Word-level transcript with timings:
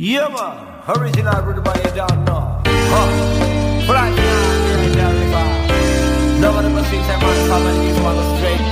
Yeah, 0.00 0.28
man. 0.28 0.54
Original 0.96 1.42
by 1.60 1.74
you 1.74 1.90
down 1.90 2.24
now. 2.24 2.62
Huh. 2.64 3.82
Fly 3.82 4.14
down 4.14 4.86
in 4.86 4.92
the 4.94 5.06
river. 5.18 5.46
Nobody 6.38 6.70
but 6.70 6.86
sings 6.86 7.02
that 7.10 7.18
man 7.18 7.34
family 7.50 7.90
is 7.90 7.98
one 7.98 8.14
straight. 8.38 8.62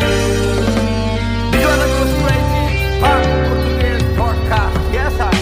This 1.51 1.67
one 1.67 1.83
goes 1.83 2.13
straight 2.15 2.47
in. 2.63 2.71
Pan 3.03 3.27
Portuguese 3.43 4.07
podcast. 4.15 4.75
Yes, 4.95 5.19
I. 5.19 5.35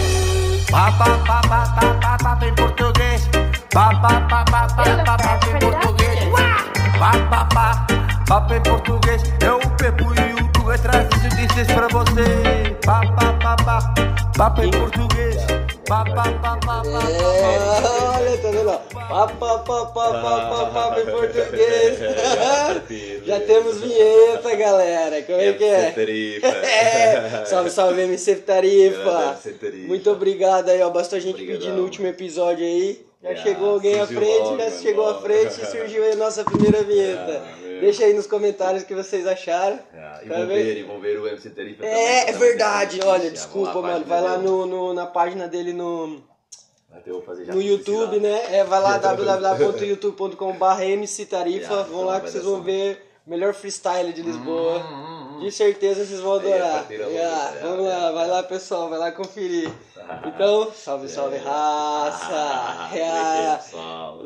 Pa 0.73 0.89
pa 0.97 1.21
pa 1.21 1.37
pa 1.45 1.61
pa 1.77 1.85
pa 2.01 2.17
pa 2.17 2.33
em 2.41 2.55
português. 2.55 3.29
Pa 3.69 3.93
pa 4.01 4.25
pa 4.25 4.41
pa 4.41 4.65
pa 4.65 4.89
pa 5.05 5.17
pa 5.21 5.37
em 5.45 5.59
português. 5.61 6.17
Pa 6.97 7.11
pa 7.29 7.45
pa 7.53 7.85
pa 8.25 8.55
em 8.55 8.61
português. 8.65 9.21
Eu 9.39 9.59
pepo 9.77 10.09
e 10.17 10.33
o 10.33 10.49
tu 10.49 10.71
é 10.71 10.77
traz 10.79 11.05
notícias 11.21 11.67
pra 11.67 11.87
você. 11.89 12.73
Pa 12.83 13.05
pa 13.13 13.33
pa 13.37 13.55
pa 14.33 14.49
pa 14.49 14.65
em 14.65 14.71
português. 14.71 15.64
É, 15.87 15.99
olha, 18.17 18.37
tá 18.37 18.49
vendo? 18.49 18.71
Pá, 19.07 19.27
pá, 19.27 19.59
pá, 19.59 19.85
pá, 19.85 19.85
pá, 19.85 20.49
pá, 20.49 20.89
pá, 20.89 20.99
em 20.99 21.05
português. 21.05 21.99
Já 23.25 23.39
temos 23.41 23.79
vinheta, 23.81 24.55
galera. 24.55 25.21
Como 25.21 25.39
é 25.39 25.53
que 25.53 25.63
é? 25.63 25.91
Tarifa. 25.91 26.47
É, 26.47 27.45
salve, 27.45 27.69
salve, 27.69 28.01
MC 28.01 28.35
Tarifa. 28.37 29.03
Grande 29.03 29.29
MC 29.29 29.51
Tarifa. 29.59 29.87
Muito 29.87 30.09
obrigado 30.11 30.69
aí, 30.69 30.81
ó. 30.81 30.89
Bastou 30.89 31.17
a 31.17 31.21
gente 31.21 31.35
Obrigadão. 31.35 31.59
pedir 31.61 31.71
no 31.73 31.83
último 31.83 32.07
episódio 32.07 32.65
aí. 32.65 33.04
Já 33.25 33.31
Yeah, 33.31 33.43
chegou 33.43 33.69
alguém 33.71 33.99
à 33.99 34.05
frente, 34.05 34.37
logo, 34.39 34.57
já 34.57 34.63
mano, 34.65 34.81
chegou 34.81 35.03
à 35.05 35.11
logo. 35.11 35.21
frente 35.21 35.59
e 35.61 35.65
surgiu 35.65 36.03
aí 36.03 36.11
a 36.11 36.15
nossa 36.15 36.43
primeira 36.43 36.83
vinheta. 36.83 37.31
Yeah, 37.31 37.57
meu. 37.57 37.79
Deixa 37.81 38.03
aí 38.05 38.13
nos 38.13 38.27
comentários 38.27 38.83
o 38.83 38.85
que 38.85 38.93
vocês 38.93 39.25
acharam. 39.25 39.79
Ah, 39.95 40.19
e 40.23 40.29
Tá 40.29 40.35
vão 40.37 40.47
ver, 40.47 40.77
e 40.77 40.83
vão 40.83 40.99
ver 41.01 41.19
o 41.19 41.27
MC 41.27 41.49
Tarifa 41.49 41.77
também, 41.83 41.91
que 41.95 41.99
É, 41.99 42.19
é 42.19 42.25
também 42.31 42.39
verdade. 42.49 42.99
Olha, 43.03 43.31
desculpa, 43.31 43.81
mano. 43.81 44.05
Vai 44.05 44.21
lá 44.21 44.37
no, 44.37 44.65
no- 44.67 44.93
na 44.93 45.07
página 45.07 45.47
dele 45.47 45.73
no, 45.73 46.21
no 47.53 47.61
YouTube, 47.61 48.19
né? 48.19 48.57
É, 48.57 48.63
vai 48.63 48.79
lá 48.81 48.97
www.youtube.com.br 48.99 50.81
MC 50.83 51.25
Tarifa. 51.25 51.65
Yeah, 51.73 51.89
Vão 51.89 52.05
lá 52.05 52.21
que 52.21 52.29
vocês 52.29 52.43
vão 52.43 52.61
ver 52.61 53.01
o 53.25 53.29
melhor 53.31 53.53
freestyle 53.53 54.13
de 54.13 54.21
Lisboa. 54.21 54.79
De 55.39 55.51
certeza 55.51 56.05
vocês 56.05 56.19
vão 56.19 56.35
é 56.35 56.39
adorar. 56.39 56.87
Vamos 57.61 57.85
lá, 57.85 58.11
vai 58.11 58.27
lá 58.27 58.43
pessoal, 58.43 58.89
vai 58.89 58.99
lá 58.99 59.11
conferir. 59.11 59.71
Então, 60.25 60.71
salve, 60.71 61.07
salve 61.07 61.37
raça! 61.37 62.29
Ah. 62.29 62.89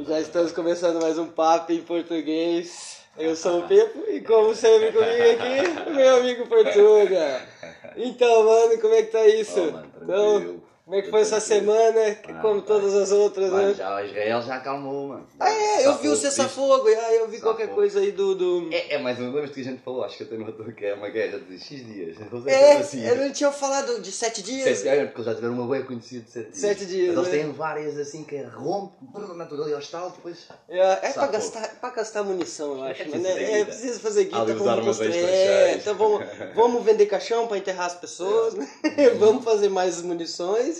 Já 0.08 0.20
estamos 0.20 0.52
começando 0.52 1.02
mais 1.02 1.18
um 1.18 1.28
papo 1.28 1.72
em 1.72 1.82
português. 1.82 3.00
Eu 3.18 3.36
sou 3.36 3.60
o 3.60 3.68
Pepo 3.68 4.10
e 4.10 4.22
como 4.22 4.56
sempre 4.56 4.92
comigo 4.92 5.12
aqui, 5.12 5.92
meu 5.92 6.18
amigo 6.18 6.48
Portuga. 6.48 7.42
Então, 7.98 8.46
mano, 8.46 8.80
como 8.80 8.94
é 8.94 9.02
que 9.02 9.12
tá 9.12 9.28
isso? 9.28 9.60
Oh, 9.60 9.72
mano, 9.72 9.92
então, 10.04 10.40
tranquilo. 10.40 10.69
Como 10.90 11.00
é 11.00 11.04
que 11.04 11.12
foi 11.12 11.22
essa 11.22 11.40
semana? 11.40 12.18
Ah, 12.28 12.42
como 12.42 12.64
todas 12.64 12.96
as 12.96 13.12
outras, 13.12 13.52
né? 13.52 13.76
já, 13.78 14.04
Israel 14.04 14.42
já 14.42 14.56
acalmou, 14.56 15.10
mano. 15.10 15.28
Ah, 15.40 15.52
é, 15.52 15.86
eu 15.86 15.96
vi 16.00 16.08
o 16.10 16.16
cessar-fogo, 16.16 16.88
ah, 16.88 17.14
eu 17.14 17.28
vi 17.28 17.40
qualquer 17.40 17.68
coisa 17.68 18.00
aí 18.00 18.12
do. 18.12 18.34
do... 18.34 18.70
É, 18.74 18.96
é 18.96 18.98
mais 18.98 19.20
uma 19.20 19.28
lembras 19.28 19.52
que 19.52 19.62
a 19.62 19.64
gente 19.66 19.84
falou, 19.84 20.04
acho 20.04 20.18
que 20.18 20.24
até 20.24 20.36
no 20.36 20.48
outro 20.48 20.74
que 20.74 20.84
é 20.88 20.96
uma 20.96 21.10
guerra 21.10 21.38
de 21.38 21.60
X 21.60 21.86
dias. 21.86 22.18
É 22.48 22.54
É, 22.54 22.78
assim. 22.78 23.06
eu 23.06 23.18
não 23.18 23.32
tinha 23.32 23.52
falado 23.52 24.02
de 24.02 24.12
sete 24.12 24.42
dias. 24.42 24.64
Sete 24.64 24.82
dias, 24.82 25.06
porque 25.10 25.18
eles 25.18 25.26
já 25.28 25.36
tiveram 25.36 25.54
uma 25.54 25.68
web 25.68 25.86
conhecida 25.86 26.24
de 26.24 26.32
sete 26.32 26.46
dias. 26.50 26.58
Sete 26.60 26.86
dias, 26.88 27.16
Mas 27.16 27.28
eles 27.28 27.38
né? 27.40 27.44
têm 27.44 27.54
várias 27.54 27.98
assim 28.00 28.24
que 28.24 28.42
rompe, 28.42 28.96
natural 29.36 29.70
e 29.70 29.76
hostal, 29.76 30.10
depois. 30.10 30.48
É, 30.68 30.80
é 30.80 31.12
Safou. 31.12 31.32
gastar, 31.32 31.66
é 31.66 31.68
pra 31.68 31.90
gastar 31.92 32.24
munição, 32.24 32.78
eu 32.78 32.84
acho. 32.86 33.04
É 33.04 33.06
né? 33.06 33.14
preciso 33.16 33.30
fazer 33.30 33.44
É, 33.44 33.58
guita. 33.60 33.66
preciso 33.66 34.00
fazer 34.00 34.24
guita. 34.24 34.38
Armazéns 34.40 34.86
construir. 34.86 35.16
É, 35.20 35.74
então 35.76 35.94
vamos, 35.96 36.26
vamos 36.56 36.84
vender 36.84 37.06
caixão 37.06 37.46
pra 37.48 37.60
enterrar 37.60 37.86
as 37.86 37.96
pessoas, 37.96 38.56
né? 38.58 38.68
vamos 39.20 39.44
fazer 39.44 39.70
mais 39.70 40.02
munições. 40.02 40.79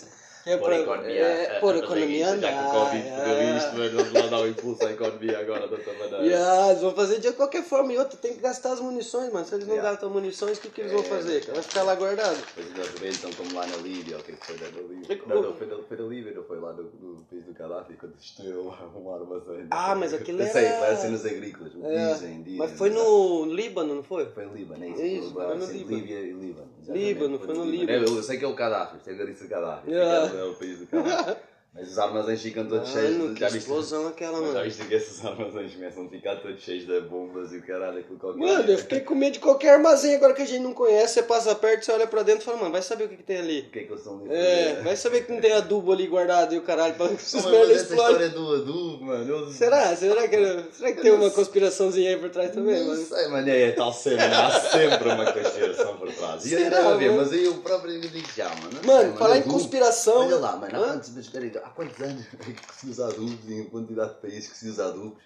Que 0.50 0.54
é 0.54 0.58
Pôr 0.58 0.72
a 0.74 0.80
economia. 0.80 1.14
é, 1.22 1.58
a- 1.58 1.60
pôr 1.60 1.74
a 1.74 1.76
a 1.76 1.80
economia 1.80 2.08
guita, 2.32 2.42
Já 2.42 2.48
que 2.50 2.56
o 2.56 2.60
andar. 2.60 2.72
Covid 2.72 3.04
fodeu 3.10 3.34
é. 3.36 3.58
isto, 3.58 3.72
mas 3.78 3.92
vamos 3.94 4.14
lá 4.14 4.28
dar 4.28 4.40
um 4.42 4.48
impulso 4.48 4.86
à 4.88 4.92
economia 4.92 5.40
agora 5.40 5.68
de 5.68 5.74
outra 5.76 5.94
maneira. 5.94 6.24
Yeah, 6.26 6.70
eles 6.70 6.82
vão 6.82 6.92
fazer 6.96 7.20
de 7.20 7.32
qualquer 7.34 7.64
forma. 7.64 7.94
E 7.94 7.98
outra, 8.00 8.18
tem 8.18 8.34
que 8.34 8.40
gastar 8.42 8.74
as 8.74 8.80
munições, 8.80 9.32
mano. 9.32 9.46
Se 9.46 9.54
eles 9.54 9.68
não 9.68 9.76
Yeah. 9.76 9.92
gastam 9.92 10.10
munições, 10.10 10.58
o 10.58 10.62
que, 10.62 10.70
que 10.70 10.82
eles 10.82 10.92
vão 10.92 11.02
É, 11.02 11.04
fazer? 11.04 11.46
Vai 11.46 11.62
ficar 11.62 11.84
lá 11.84 11.94
guardado. 11.94 12.36
Depois 12.36 12.68
eles 12.76 12.94
rebentam 12.94 13.32
como 13.34 13.54
lá 13.56 13.68
na 13.68 13.78
Líbia, 13.78 14.18
o 14.18 14.24
que 14.24 14.32
é 14.32 14.36
que 14.36 14.46
foi 14.48 14.58
da 14.58 14.66
Líbia? 14.68 15.14
É 15.14 15.20
Não, 15.28 15.42
não, 15.44 15.54
foi 15.54 15.68
da, 15.68 15.76
foi 15.84 15.98
da 15.98 16.04
Líbia, 16.04 16.34
não 16.34 16.44
foi 16.44 16.60
lá 16.60 16.74
no, 16.74 16.84
no 16.84 17.24
país 17.30 17.44
do 17.46 17.54
Gaddafi, 17.54 17.94
quando 17.94 18.16
destruíram 18.16 18.66
lá 18.68 18.90
um 18.98 19.14
armazém. 19.14 19.68
Ah, 19.70 19.94
mas 19.94 20.14
aquilo 20.16 20.40
sei, 20.52 20.66
era- 20.66 20.86
era 20.88 20.96
cenas 20.96 21.26
agrícolas, 21.26 21.72
É, 21.84 22.14
dizem, 22.14 22.42
dizem. 22.42 22.58
mas 22.58 22.72
foi 22.72 22.90
no 22.90 23.46
Líbano, 23.46 23.94
não 23.96 24.04
foi? 24.04 24.26
Foi 24.32 24.46
no 24.46 24.56
Líbano, 24.56 24.84
é 24.84 24.88
isso? 24.90 25.32
Foi 25.32 25.46
no 25.46 25.64
assim, 25.64 25.78
Líbano. 25.78 25.96
Líbia 25.98 26.20
e 26.22 26.32
Líbano. 26.34 26.68
Líbano, 26.94 27.40
foi 27.40 27.56
no 27.56 27.66
Líbano. 27.66 27.92
É, 27.92 28.04
Eu 28.04 28.24
sei 28.24 28.38
que 28.38 28.46
é 28.46 28.48
o 28.48 28.54
Gaddafi, 28.54 28.98
sei 29.04 29.16
que 29.16 29.22
eu 29.22 29.28
disse 29.28 29.46
o 29.46 29.48
Gaddafi, 29.48 29.90
Yeah. 29.92 30.30
sei 30.30 30.38
que 30.38 30.44
é 30.46 30.50
o 30.50 30.54
país 30.56 30.80
do 30.80 30.86
Gaddafi. 30.88 31.38
Mas 31.80 31.92
os 31.92 31.98
armazéns 32.00 32.42
ficam 32.42 32.66
todos 32.66 32.90
Mano, 32.90 33.02
cheios 33.02 33.28
que 33.30 33.34
de. 33.36 33.40
Já 33.40 33.46
viste? 33.48 33.58
explosão 33.60 34.08
aquela, 34.08 34.34
Mas 34.40 34.48
já 34.48 34.54
mano. 34.54 34.64
viste 34.66 34.86
que 34.86 34.94
esses 34.94 35.26
armazéns 35.26 35.74
começam 35.74 36.06
a 36.06 36.10
ficar 36.10 36.36
todos 36.38 36.62
cheios 36.62 36.86
de 36.86 37.00
bombas 37.02 37.54
e 37.54 37.58
o 37.58 37.62
caralho, 37.66 38.00
aquilo 38.00 38.20
qualquer 38.20 38.40
Mano, 38.40 38.70
eu 38.72 38.78
fiquei 38.78 39.00
com 39.00 39.16
medo 39.16 39.34
de 39.34 39.40
qualquer 39.40 39.70
armazém 39.76 40.16
agora 40.16 40.34
que 40.34 40.42
a 40.42 40.46
gente 40.46 40.62
não 40.62 40.74
conhece. 40.74 41.14
Você 41.16 41.24
passa 41.24 41.56
perto, 41.56 41.86
você 41.86 41.92
olha 41.94 42.06
pra 42.08 42.22
dentro 42.24 42.42
e 42.42 42.46
fala, 42.46 42.58
mano, 42.58 42.72
vai 42.72 42.82
saber 42.82 43.06
o 43.06 43.10
que, 43.10 43.16
que 43.18 43.24
tem 43.24 43.38
ali. 43.38 43.62
O 43.62 43.70
que 43.72 43.80
é 43.80 43.84
que 43.84 43.94
estão 43.94 44.20
ali 44.20 44.30
a 44.30 44.34
É, 44.36 44.82
vai 44.84 44.96
saber 44.98 45.26
que 45.26 45.32
não 45.32 45.40
tem 45.40 45.54
adubo 45.54 45.94
ali 45.94 46.06
guardado 46.08 46.54
e 46.54 46.58
o 46.58 46.62
caralho 46.64 46.96
pra 46.96 47.06
esses 47.14 47.34
Mas 47.34 47.46
merda 47.46 47.74
essa 47.74 47.82
explodem. 47.84 48.06
história 48.12 48.30
do 48.30 48.54
adubo, 48.56 49.06
mano. 49.06 49.30
eu- 49.34 49.50
Será? 49.52 49.96
Será 49.96 50.28
que, 50.28 50.38
será 50.74 50.92
que 50.92 51.02
tem 51.02 51.12
uma 51.12 51.30
conspiraçãozinha 51.32 52.10
aí 52.10 52.18
por 52.18 52.30
trás 52.30 52.52
também, 52.52 52.80
Não 52.82 52.88
mano? 52.88 53.06
sei, 53.06 53.28
mano, 53.30 53.50
é 53.50 53.72
tal 53.72 53.94
sempre, 53.94 54.26
há 54.26 54.52
sempre 54.60 55.08
uma 55.10 55.32
conspiração 55.32 55.96
por 55.98 56.12
trás. 56.12 56.46
E 56.46 56.50
Será, 56.50 56.90
a 56.90 56.96
ver, 56.98 57.10
mano? 57.12 57.22
mas 57.22 57.32
aí 57.32 57.46
eu 57.46 57.54
próprio 57.56 58.00
digo 58.02 58.28
já, 58.36 58.50
mano. 58.50 58.70
não 58.84 58.84
Mano, 58.84 59.18
falar 59.18 59.38
em 59.38 59.44
conspiração- 59.44 60.26
Olha 60.26 60.36
lá, 60.38 60.56
mano, 60.58 60.76
há 60.76 60.80
Hã? 60.80 60.88
quantos, 60.94 61.10
mas 61.16 61.26
espera 61.26 61.46
aí, 61.46 61.52
há 61.70 61.74
quantos 61.74 62.02
anos 62.02 62.26
que 62.42 62.76
se 62.76 62.88
usa 62.90 63.08
adubos 63.08 63.48
e 63.48 63.54
em 63.54 63.66
quantidade 63.66 64.16
de 64.16 64.22
países 64.22 64.50
que 64.50 64.58
se 64.58 64.70
usa 64.70 64.88
adubos? 64.88 65.24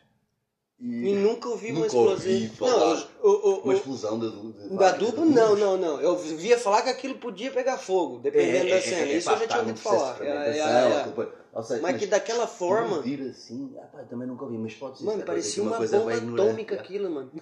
E 0.80 1.14
nunca 1.14 1.48
ouvi 1.48 1.72
uma 1.72 1.82
Nunca 1.86 1.96
ouvi 1.96 2.46
explosão. 2.46 2.78
falar. 2.80 2.96
Não, 3.24 3.30
o, 3.30 3.30
o, 3.30 3.60
Uma 3.62 3.74
explosão 3.74 4.20
de 4.20 4.26
adubo. 4.26 4.52
de 4.52 4.64
adubo 4.64 4.78
de 4.78 4.84
adubos. 4.84 5.30
não, 5.30 5.56
não, 5.56 5.78
não. 5.78 6.02
Eu 6.02 6.18
via 6.18 6.58
falar 6.60 6.82
que 6.82 6.90
aquilo 6.90 7.16
podia 7.16 7.52
pegar 7.52 7.78
fogo, 7.78 8.20
dependendo 8.20 8.70
da 8.70 8.82
cena. 8.82 9.06
Isso 9.06 9.30
eu 9.30 9.38
já 9.38 9.48
tinha 9.48 9.60
ouvido 9.60 9.80
falar. 9.80 10.22
É, 10.22 10.28
é, 10.28 10.58
é. 10.60 11.28
Ou 11.54 11.64
seja, 11.64 11.82
Mas 11.82 11.98
que 11.98 12.08
daquela 12.08 12.48
forma. 12.48 12.98
Explodir 12.98 13.30
assim, 13.30 13.74
ah, 13.78 13.86
pá, 13.86 14.00
também 14.10 14.28
nunca 14.28 14.44
ouvi, 14.44 14.58
mas 14.58 14.74
pode 14.74 14.98
ser. 14.98 15.06
Mano, 15.06 15.24
parecia 15.24 15.64
uma 15.64 15.78
coisa 15.78 16.00
bomba 16.00 16.14
atômica 16.16 16.76
aquilo, 16.76 17.10
mano. 17.10 17.32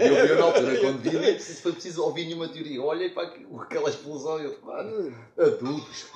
Eu 0.00 0.26
vi 0.26 0.34
na 0.34 0.44
altura, 0.44 0.80
quando 0.80 0.98
vi, 1.00 1.10
nem 1.18 1.34
preciso- 1.34 1.62
foi 1.62 1.72
preciso 1.72 2.02
ouvir 2.02 2.24
nenhuma 2.24 2.48
teoria. 2.48 2.76
Eu 2.76 2.84
Olhei 2.84 3.10
para 3.10 3.28
aquela 3.60 3.90
explosão 3.90 4.40
e 4.40 4.44
eu, 4.46 4.56
mano, 4.64 5.14
adultos, 5.38 6.06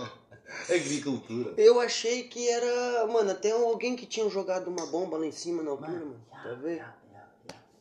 agricultura. 0.69 1.55
Eu 1.57 1.81
achei 1.81 2.25
que 2.25 2.49
era, 2.49 3.07
mano, 3.07 3.31
até 3.31 3.51
alguém 3.53 3.97
que 3.97 4.07
tinha 4.07 4.29
jogado 4.29 4.69
uma 4.69 4.87
bomba 4.87 5.17
lá 5.19 5.27
em 5.27 5.33
cima 5.33 5.63
na 5.63 5.71
altura, 5.71 5.91
mano. 5.93 6.21
Tá 6.31 6.55
vendo? 6.55 6.85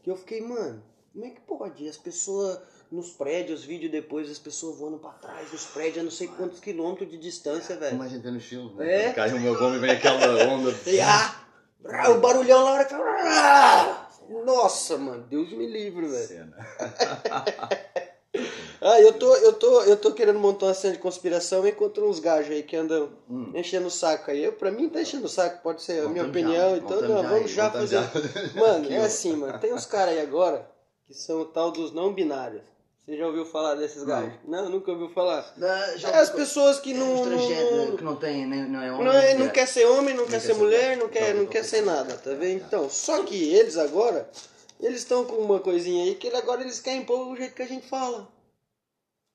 Que 0.04 0.10
eu 0.10 0.16
fiquei, 0.16 0.42
mano, 0.42 0.84
como 1.14 1.26
é 1.26 1.30
que 1.30 1.42
pode? 1.42 1.88
As 1.88 1.98
pessoas 1.98 2.60
nos 2.92 3.12
prédios, 3.12 3.64
vídeo 3.64 3.90
depois, 3.90 4.30
as 4.30 4.40
pessoas 4.40 4.78
voando 4.78 4.98
pra 4.98 5.12
trás 5.12 5.50
dos 5.50 5.66
prédios 5.66 6.00
a 6.00 6.04
não 6.04 6.12
sei 6.12 6.28
quantos 6.28 6.60
quilômetros 6.60 7.10
de 7.10 7.18
distância, 7.18 7.78
velho. 7.78 7.92
Como 7.92 8.04
a 8.04 8.08
gente 8.08 8.22
vê 8.24 8.32
nos 8.32 8.44
filmes, 8.44 8.74
É. 8.80 8.84
né? 8.84 9.04
Quando 9.06 9.16
Cai 9.16 9.34
uma 9.34 9.58
bomba 9.58 9.76
e 9.76 9.80
vem 9.80 9.92
aquela 9.92 10.44
onda. 10.48 10.76
E, 10.88 11.00
ah, 11.00 12.10
o 12.12 12.20
barulhão 12.20 12.64
na 12.66 12.72
hora 12.72 12.86
que. 12.86 12.94
Nossa, 14.46 14.98
mano, 14.98 15.24
Deus 15.24 15.52
me 15.52 15.66
livre, 15.68 16.08
velho. 16.08 16.28
Cena. 16.28 16.58
Ah, 18.82 19.00
eu 19.00 19.14
tô, 19.14 19.36
eu 19.36 19.54
tô, 19.54 19.82
eu 19.84 19.96
tô 19.96 20.12
querendo 20.12 20.40
montar 20.40 20.66
uma 20.66 20.74
cena 20.74 20.94
de 20.94 21.00
conspiração 21.00 21.66
e 21.68 21.70
encontro 21.70 22.10
uns 22.10 22.20
gajos 22.20 22.50
aí 22.52 22.64
que 22.64 22.76
andam 22.76 23.10
Hum. 23.30 23.52
enchendo 23.54 23.88
o 23.88 23.92
saco 23.92 24.32
aí. 24.32 24.44
Eu, 24.44 24.54
pra 24.54 24.72
mim 24.72 24.90
tá 24.90 25.00
enchendo 25.02 25.26
o 25.26 25.30
saco, 25.30 25.62
pode 25.62 25.84
ser 25.84 26.04
a 26.04 26.10
minha 26.10 26.26
opinião, 26.26 26.72
já, 26.72 26.78
então 26.78 27.02
não, 27.02 27.22
vamos 27.22 27.52
já 27.52 27.70
fazer. 27.70 27.98
já. 27.98 28.12
Mano, 28.60 28.92
é 28.92 28.98
assim, 28.98 29.34
mano, 29.34 29.60
tem 29.60 29.72
uns 29.74 29.86
caras 29.86 30.16
aí 30.16 30.22
agora 30.22 30.68
que 31.06 31.14
são 31.14 31.42
o 31.42 31.46
tal 31.46 31.70
dos 31.72 31.94
não 31.94 32.12
binários. 32.12 32.64
Você 33.06 33.18
já 33.18 33.28
ouviu 33.28 33.46
falar 33.46 33.76
desses 33.76 34.04
gajos? 34.04 34.34
Não, 34.48 34.70
nunca 34.70 34.92
ouviu 34.92 35.10
falar. 35.10 35.54
Não, 35.58 35.98
já 35.98 36.10
É 36.10 36.20
as 36.20 36.30
pessoas 36.30 36.80
que 36.80 36.94
não. 36.94 37.08
não, 37.08 37.16
Estrangeiro, 37.36 37.98
que 37.98 38.04
não 38.04 38.16
tem, 38.16 38.48
não 38.48 38.82
é 38.82 38.92
homem. 38.92 39.06
não, 39.06 39.12
é- 39.12 39.34
não 39.36 39.50
quer 39.50 39.68
ser 39.68 39.86
homem, 39.86 40.16
não, 40.16 40.26
quer, 40.26 40.40
ser 40.40 40.54
mulher, 40.54 40.98
não 40.98 41.08
quer, 41.10 41.34
não 41.34 41.42
então, 41.42 41.52
quer 41.52 41.64
ser 41.66 41.82
nada, 41.82 42.14
tá 42.16 42.32
vendo? 42.34 42.64
Então, 42.64 42.90
só 42.90 43.22
que 43.24 43.54
eles 43.54 43.76
agora, 43.78 44.30
eles 44.80 45.00
estão 45.00 45.26
com 45.26 45.36
uma 45.36 45.60
coisinha 45.60 46.04
aí 46.06 46.16
que 46.16 46.30
agora 46.30 46.62
eles 46.62 46.80
querem 46.80 47.02
impor 47.02 47.28
o 47.28 47.36
jeito 47.36 47.54
que 47.56 47.62
a 47.64 47.68
gente 47.68 47.88
fala. 47.88 48.28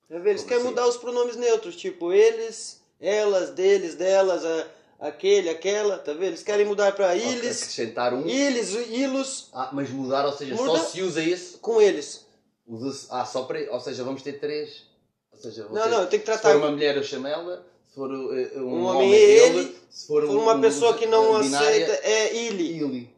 Eles 0.08 0.36
Como 0.42 0.48
querem 0.48 0.62
assim? 0.62 0.68
mudar 0.70 0.86
os 0.88 0.96
pronomes 0.96 1.36
neutros, 1.36 1.74
tipo 1.76 2.12
eles, 2.12 2.80
elas, 3.00 3.50
deles, 3.50 3.94
delas, 3.96 4.44
a- 4.44 4.66
aquele, 5.00 5.48
aquela, 5.50 5.98
tá 5.98 6.12
vendo? 6.12 6.24
Eles 6.28 6.42
querem 6.44 6.64
mudar 6.64 6.92
pra 6.94 7.08
Ok, 7.08 7.20
iles, 7.20 7.60
Acrescentar 7.62 8.14
um. 8.14 8.26
iles, 8.26 8.72
ilos, 8.88 9.48
Ah, 9.52 9.70
mas 9.72 9.90
mudar, 9.90 10.24
ou 10.26 10.32
seja, 10.32 10.54
Muda- 10.54 10.78
só 10.78 10.84
se 10.84 11.02
usa 11.02 11.22
esse. 11.22 11.58
com 11.58 11.80
eles. 11.82 12.24
Usa-se. 12.66 13.06
Ah, 13.10 13.24
só 13.24 13.42
para. 13.42 13.60
Ou 13.72 13.80
seja, 13.80 14.02
vamos 14.04 14.22
ter 14.22 14.34
três. 14.40 14.84
Ou 15.32 15.38
seja, 15.38 15.64
vou 15.66 15.74
Não, 15.76 15.82
ter- 15.84 15.90
não, 15.90 16.00
eu 16.02 16.06
tenho 16.08 16.22
que 16.22 16.32
Se 16.32 16.38
tratar 16.38 16.52
for 16.52 16.58
uma 16.62 16.70
mulher, 16.70 16.96
eu 16.96 17.02
chamo 17.04 17.26
ela. 17.26 17.64
Se 17.88 17.94
for 17.94 18.10
uh, 18.10 18.58
um, 18.58 18.62
Um 18.62 18.84
homem, 18.84 19.06
homem 19.08 19.14
é 19.14 19.18
ele. 19.46 19.58
ele. 19.58 19.76
Se 19.90 20.06
for, 20.06 20.22
Se 20.22 20.28
um, 20.28 20.32
for 20.32 20.42
uma 20.42 20.54
um- 20.54 20.60
pessoa 20.60 20.94
que 20.96 21.06
não 21.06 21.40
binária, 21.40 21.68
aceita, 21.84 21.92
é 22.08 22.34
ili. 22.46 22.78
Ele. 22.80 23.16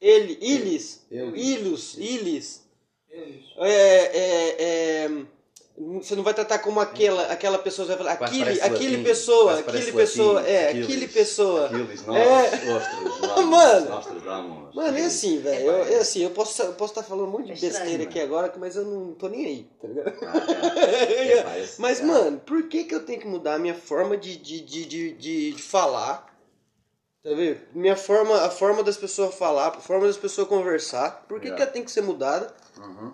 Ele, 0.00 0.38
ilis, 0.40 1.00
Ele. 1.10 1.40
ilus, 1.40 1.96
ilis. 1.98 2.62
É, 3.10 3.66
é, 3.66 4.56
é, 5.04 5.10
Você 6.02 6.16
não 6.16 6.24
vai 6.24 6.34
tratar 6.34 6.58
como 6.58 6.80
aquela, 6.80 7.22
aquela 7.32 7.56
pessoa, 7.58 7.86
você 7.86 7.94
vai 7.94 7.98
falar, 8.16 8.26
aquele, 8.26 8.44
parece 8.44 8.60
aquele 8.62 8.90
latim, 8.96 9.04
pessoa, 9.04 9.62
quase 9.62 9.78
aquele 9.78 9.92
pessoa, 9.92 10.32
latim, 10.40 10.48
é, 10.50 10.68
Aquiles, 10.68 10.84
aquele 10.86 11.08
pessoa. 11.08 11.66
Aquiles, 11.66 12.06
nós, 12.06 12.18
É. 12.18 12.74
ostras, 12.74 13.20
vamos, 13.20 13.44
Mano. 13.50 14.02
Vamos. 14.24 14.74
Mano, 14.74 14.98
é 14.98 15.04
assim, 15.04 15.38
velho. 15.40 15.66
Eu, 15.70 15.84
é 15.84 15.94
assim, 16.00 16.22
eu 16.24 16.30
posso 16.30 16.60
eu 16.62 16.72
posso 16.72 16.92
estar 16.92 17.02
falando 17.04 17.28
um 17.28 17.30
monte 17.30 17.44
de 17.46 17.50
É 17.52 17.54
estranho, 17.54 17.72
besteira 17.72 17.98
mano. 17.98 18.10
aqui 18.10 18.20
agora, 18.20 18.52
mas 18.58 18.74
eu 18.76 18.84
não 18.84 19.14
tô 19.14 19.28
nem 19.28 19.46
aí, 19.46 19.70
tá 19.80 19.86
ligado? 19.88 20.12
Ah, 20.22 20.82
é. 20.90 21.32
É, 21.38 21.42
parece- 21.42 21.80
Mas, 21.80 22.00
é. 22.00 22.02
mano, 22.02 22.38
por 22.44 22.68
que 22.68 22.84
que 22.84 22.94
eu 22.94 23.04
tenho 23.06 23.20
que 23.20 23.26
mudar 23.26 23.54
a 23.54 23.58
minha 23.58 23.74
forma 23.74 24.16
de, 24.16 24.36
de, 24.36 24.60
de, 24.60 24.84
de, 24.84 25.12
de, 25.12 25.52
de 25.52 25.62
falar? 25.62 26.26
Tá 27.22 27.30
vendo? 27.30 27.58
Minha 27.72 27.96
forma, 27.96 28.34
a 28.42 28.50
forma 28.50 28.82
das 28.82 28.96
pessoas 28.96 29.34
falar, 29.34 29.68
a 29.68 29.72
forma 29.80 30.06
das 30.06 30.16
pessoas 30.16 30.48
conversar. 30.48 31.24
Por 31.28 31.40
que 31.40 31.48
É. 31.48 31.50
que 31.54 31.62
ela 31.62 31.70
tem 31.70 31.84
que 31.84 31.90
ser 31.90 32.00
mudada? 32.02 32.52
Uhum. 32.78 33.12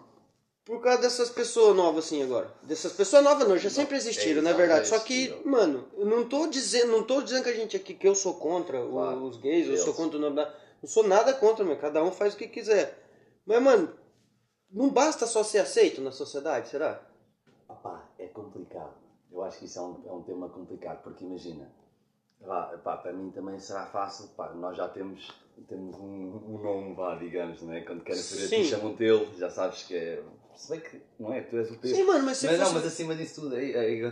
Por 0.65 0.81
causa 0.81 1.03
dessas 1.03 1.29
pessoas 1.29 1.77
novas 1.77 2.07
assim 2.07 2.23
agora. 2.23 2.51
Dessas 2.63 2.93
pessoas 2.95 3.23
novas 3.23 3.47
não, 3.47 3.59
já 3.59 3.69
sempre 3.69 3.97
existiram, 3.97 4.41
é, 4.41 4.45
na 4.45 4.53
verdade. 4.55 4.89
Só 4.89 4.99
que, 4.99 5.27
existiram. 5.27 5.51
mano, 5.51 5.89
eu 5.97 6.07
não 6.07 6.27
tô 6.27 6.47
dizendo, 6.47 6.91
não 6.93 7.03
tô 7.03 7.21
dizendo 7.21 7.45
que 7.45 7.51
a 7.51 7.55
gente 7.55 7.77
aqui 7.77 7.93
que 7.93 8.09
eu 8.09 8.15
sou 8.15 8.35
contra 8.35 8.81
Claro. 8.81 9.25
os 9.25 9.37
gays, 9.37 9.67
eu 9.67 9.75
Deus. 9.75 9.85
sou 9.85 9.93
contra 9.93 10.17
o 10.17 10.21
nome 10.21 10.37
da. 10.37 10.55
Não 10.83 10.89
sou 10.89 11.07
nada 11.07 11.35
contra, 11.35 11.65
meu. 11.65 11.77
Cada 11.79 12.03
um 12.03 12.11
faz 12.11 12.33
o 12.33 12.37
que 12.39 12.49
quiser. 12.49 12.99
Mas, 13.45 13.63
mano, 13.63 13.93
não 14.71 14.89
basta 14.89 15.27
só 15.27 15.43
ser 15.45 15.59
aceito 15.59 16.01
na 16.01 16.11
sociedade, 16.11 16.69
será? 16.71 17.01
Opá, 17.69 18.09
é 18.19 18.27
complicado. 18.27 18.95
Eu 19.31 19.43
acho 19.45 19.59
que 19.59 19.65
isso 19.67 19.79
é 19.79 19.83
um, 19.83 20.03
é 20.07 20.13
um 20.13 20.23
tema 20.23 20.49
complicado, 20.49 21.03
porque 21.03 21.25
imagina, 21.25 21.71
vá, 22.41 22.67
pá, 22.83 22.97
para 22.97 23.13
mim 23.13 23.31
também 23.33 23.59
será 23.59 23.85
fácil, 23.87 24.29
pá, 24.29 24.51
nós 24.55 24.77
já 24.77 24.89
temos, 24.89 25.29
temos 25.69 25.97
um, 25.97 26.55
um 26.55 26.59
nome, 26.63 26.95
vá, 26.95 27.17
digamos, 27.17 27.61
não 27.63 27.73
é? 27.75 27.81
Quando 27.83 28.03
querem 28.05 28.21
Sim. 28.23 28.63
te 28.63 28.65
chamam 28.65 28.95
teu, 28.97 29.29
já 29.37 29.51
sabes 29.51 29.83
que 29.83 29.95
é. 29.97 30.23
Se 30.57 30.71
bem 30.71 30.81
que, 30.81 31.01
não 31.19 31.33
é? 31.33 31.41
Tu 31.43 31.57
és 31.57 31.71
o 31.71 31.77
teu. 31.77 31.95
Sim, 31.95 32.05
mano, 32.05 32.25
mas 32.25 32.43
Mas 32.43 32.59
não, 32.59 32.73
mas 32.73 32.87
acima 32.87 33.15
disso 33.15 33.43
tudo, 33.43 33.57
é, 33.57 33.71
é, 33.71 34.01
é, 34.05 34.11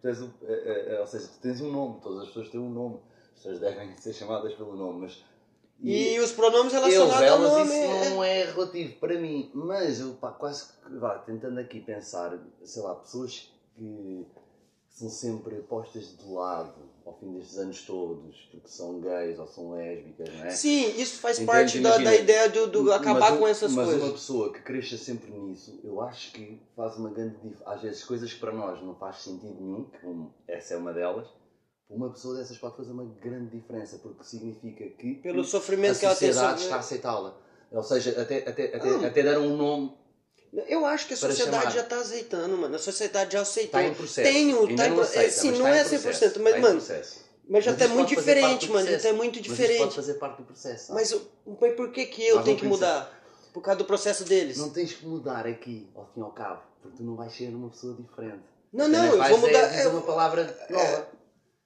tu 0.00 0.08
és 0.08 0.20
o, 0.20 0.32
é, 0.44 0.94
é, 0.94 1.00
ou 1.00 1.06
seja, 1.06 1.28
tu 1.28 1.40
tens 1.40 1.60
um 1.60 1.70
nome, 1.70 2.00
todas 2.00 2.20
as 2.22 2.26
pessoas 2.28 2.48
têm 2.48 2.60
um 2.60 2.70
nome, 2.70 3.00
as 3.32 3.42
pessoas 3.42 3.60
devem 3.60 3.96
ser 3.96 4.12
chamadas 4.12 4.54
pelo 4.54 4.76
nome, 4.76 5.00
mas. 5.02 5.24
E 5.84 6.18
os 6.20 6.30
pronomes 6.30 6.72
Eles, 6.72 6.94
relacionados 6.94 7.14
ao 7.14 7.22
elas, 7.24 7.68
nome. 7.68 8.02
isso 8.02 8.10
não 8.10 8.22
é 8.24 8.44
relativo 8.44 8.94
para 9.00 9.18
mim, 9.18 9.50
mas 9.52 10.00
eu 10.00 10.14
pá, 10.14 10.30
quase 10.30 10.66
que 10.66 10.94
vá, 10.96 11.18
tentando 11.18 11.58
aqui 11.58 11.80
pensar, 11.80 12.38
sei 12.62 12.82
lá, 12.82 12.94
pessoas 12.94 13.52
que 13.74 14.26
são 14.88 15.08
sempre 15.08 15.56
postas 15.62 16.16
de 16.16 16.24
lado 16.28 16.91
ao 17.04 17.18
fim 17.18 17.32
destes 17.32 17.58
anos 17.58 17.82
todos, 17.82 18.36
porque 18.50 18.68
são 18.68 19.00
gays 19.00 19.38
ou 19.38 19.46
são 19.46 19.72
lésbicas, 19.72 20.28
não 20.34 20.44
é? 20.44 20.50
Sim, 20.50 21.00
isso 21.00 21.18
faz 21.20 21.38
Entende? 21.38 21.50
parte 21.52 21.78
da, 21.80 21.98
da 21.98 22.14
ideia 22.14 22.48
Mas 22.84 23.00
acabar 23.00 23.32
um- 23.32 23.38
com 23.38 23.48
essas 23.48 23.72
mas 23.72 23.84
coisas. 23.86 24.02
uma 24.04 24.12
pessoa 24.12 24.52
que 24.52 24.60
cresça 24.62 24.96
sempre 24.96 25.30
nisso, 25.30 25.80
eu 25.82 26.00
acho 26.00 26.32
que 26.32 26.60
faz 26.76 26.96
uma 26.96 27.10
grande 27.10 27.34
diferença. 27.36 27.62
Às 27.66 27.82
vezes, 27.82 28.04
coisas 28.04 28.32
que 28.32 28.38
para 28.40 28.52
nós 28.52 28.82
não 28.82 28.94
faz 28.94 29.16
sentido 29.22 29.56
nenhum, 29.60 29.84
que 29.84 30.06
um- 30.06 30.30
essa 30.46 30.74
é 30.74 30.76
uma 30.76 30.92
delas, 30.92 31.26
uma 31.90 32.10
pessoa 32.10 32.36
dessas 32.38 32.56
pode 32.56 32.76
fazer 32.76 32.92
uma 32.92 33.04
grande 33.20 33.56
diferença, 33.56 33.98
porque 33.98 34.24
significa 34.24 34.84
que 34.96 35.14
Pelo 35.16 35.40
a 35.40 35.44
sofrimento 35.44 35.98
que 35.98 36.06
ela 36.06 36.14
tem 36.14 36.32
sociedade 36.32 36.62
está 36.62 36.76
a 36.76 36.78
aceitá-la. 36.78 37.36
Ou 37.70 37.82
seja, 37.82 38.20
até, 38.20 38.38
até, 38.48 38.74
até, 38.76 38.88
Ah. 38.90 39.06
até 39.06 39.22
dar 39.22 39.38
um 39.38 39.56
nome 39.56 39.92
Eu 40.68 40.84
acho 40.84 41.06
que 41.06 41.14
a 41.14 41.16
sociedade 41.16 41.62
chamar. 41.62 41.70
já 41.74 41.82
tá 41.82 41.96
aceitando, 41.96 42.56
mano. 42.58 42.76
A 42.76 42.78
sociedade 42.78 43.32
já 43.32 43.40
aceitou. 43.40 43.80
está 43.80 43.82
em 43.90 43.94
processo. 43.94 44.30
Tem 44.32 44.54
um- 44.54 44.76
tá 44.76 44.86
em 44.86 44.90
não 44.90 45.00
aceita, 45.00 45.26
é, 45.26 45.30
sim, 45.30 45.50
mas 45.50 45.58
não 45.58 45.66
está 45.68 45.78
é 45.78 45.80
em 45.80 45.84
100%, 45.98 46.02
processo, 46.02 46.42
mas, 46.42 46.54
está 46.54 46.58
em 46.58 46.60
mano. 46.62 46.80
Mas 47.48 47.64
já 47.64 47.70
Mas 47.72 47.80
tá 47.80 47.88
muito 47.88 48.08
diferente, 48.08 48.68
mano. 48.70 48.84
Já 48.86 48.92
processo. 48.92 49.08
tá 49.08 49.12
muito 49.14 49.36
Mas 49.38 49.46
isso 49.46 49.50
diferente. 49.56 49.78
pode 49.78 49.94
fazer 49.96 50.14
parte 50.14 50.36
do 50.38 50.44
processo. 50.44 50.86
sabe? 50.88 51.00
Mas, 51.00 51.20
mas 51.60 51.74
por 51.74 51.90
que 51.90 52.06
que 52.06 52.26
eu 52.26 52.36
Nós 52.36 52.44
tenho 52.44 52.56
que 52.58 52.66
mudar? 52.66 53.22
Por 53.52 53.62
causa 53.62 53.78
do 53.78 53.84
processo 53.84 54.24
deles. 54.24 54.56
Não 54.58 54.70
tens 54.70 54.92
que 54.92 55.04
mudar 55.06 55.46
aqui, 55.46 55.88
ao 55.94 56.06
fim 56.14 56.20
e 56.20 56.22
ao 56.22 56.30
cabo, 56.32 56.62
porque 56.80 56.96
tu 56.98 57.02
não 57.02 57.16
vais 57.16 57.32
ser 57.34 57.48
uma 57.48 57.68
pessoa 57.70 57.94
diferente. 57.94 58.42
Não, 58.72 58.88
não, 58.88 59.04
eu 59.04 59.28
vou 59.28 59.38
mudar. 59.38 59.74
É, 59.74 59.82
é- 59.82 59.88
uma 59.88 60.02
palavra 60.02 60.66
nova. 60.70 61.08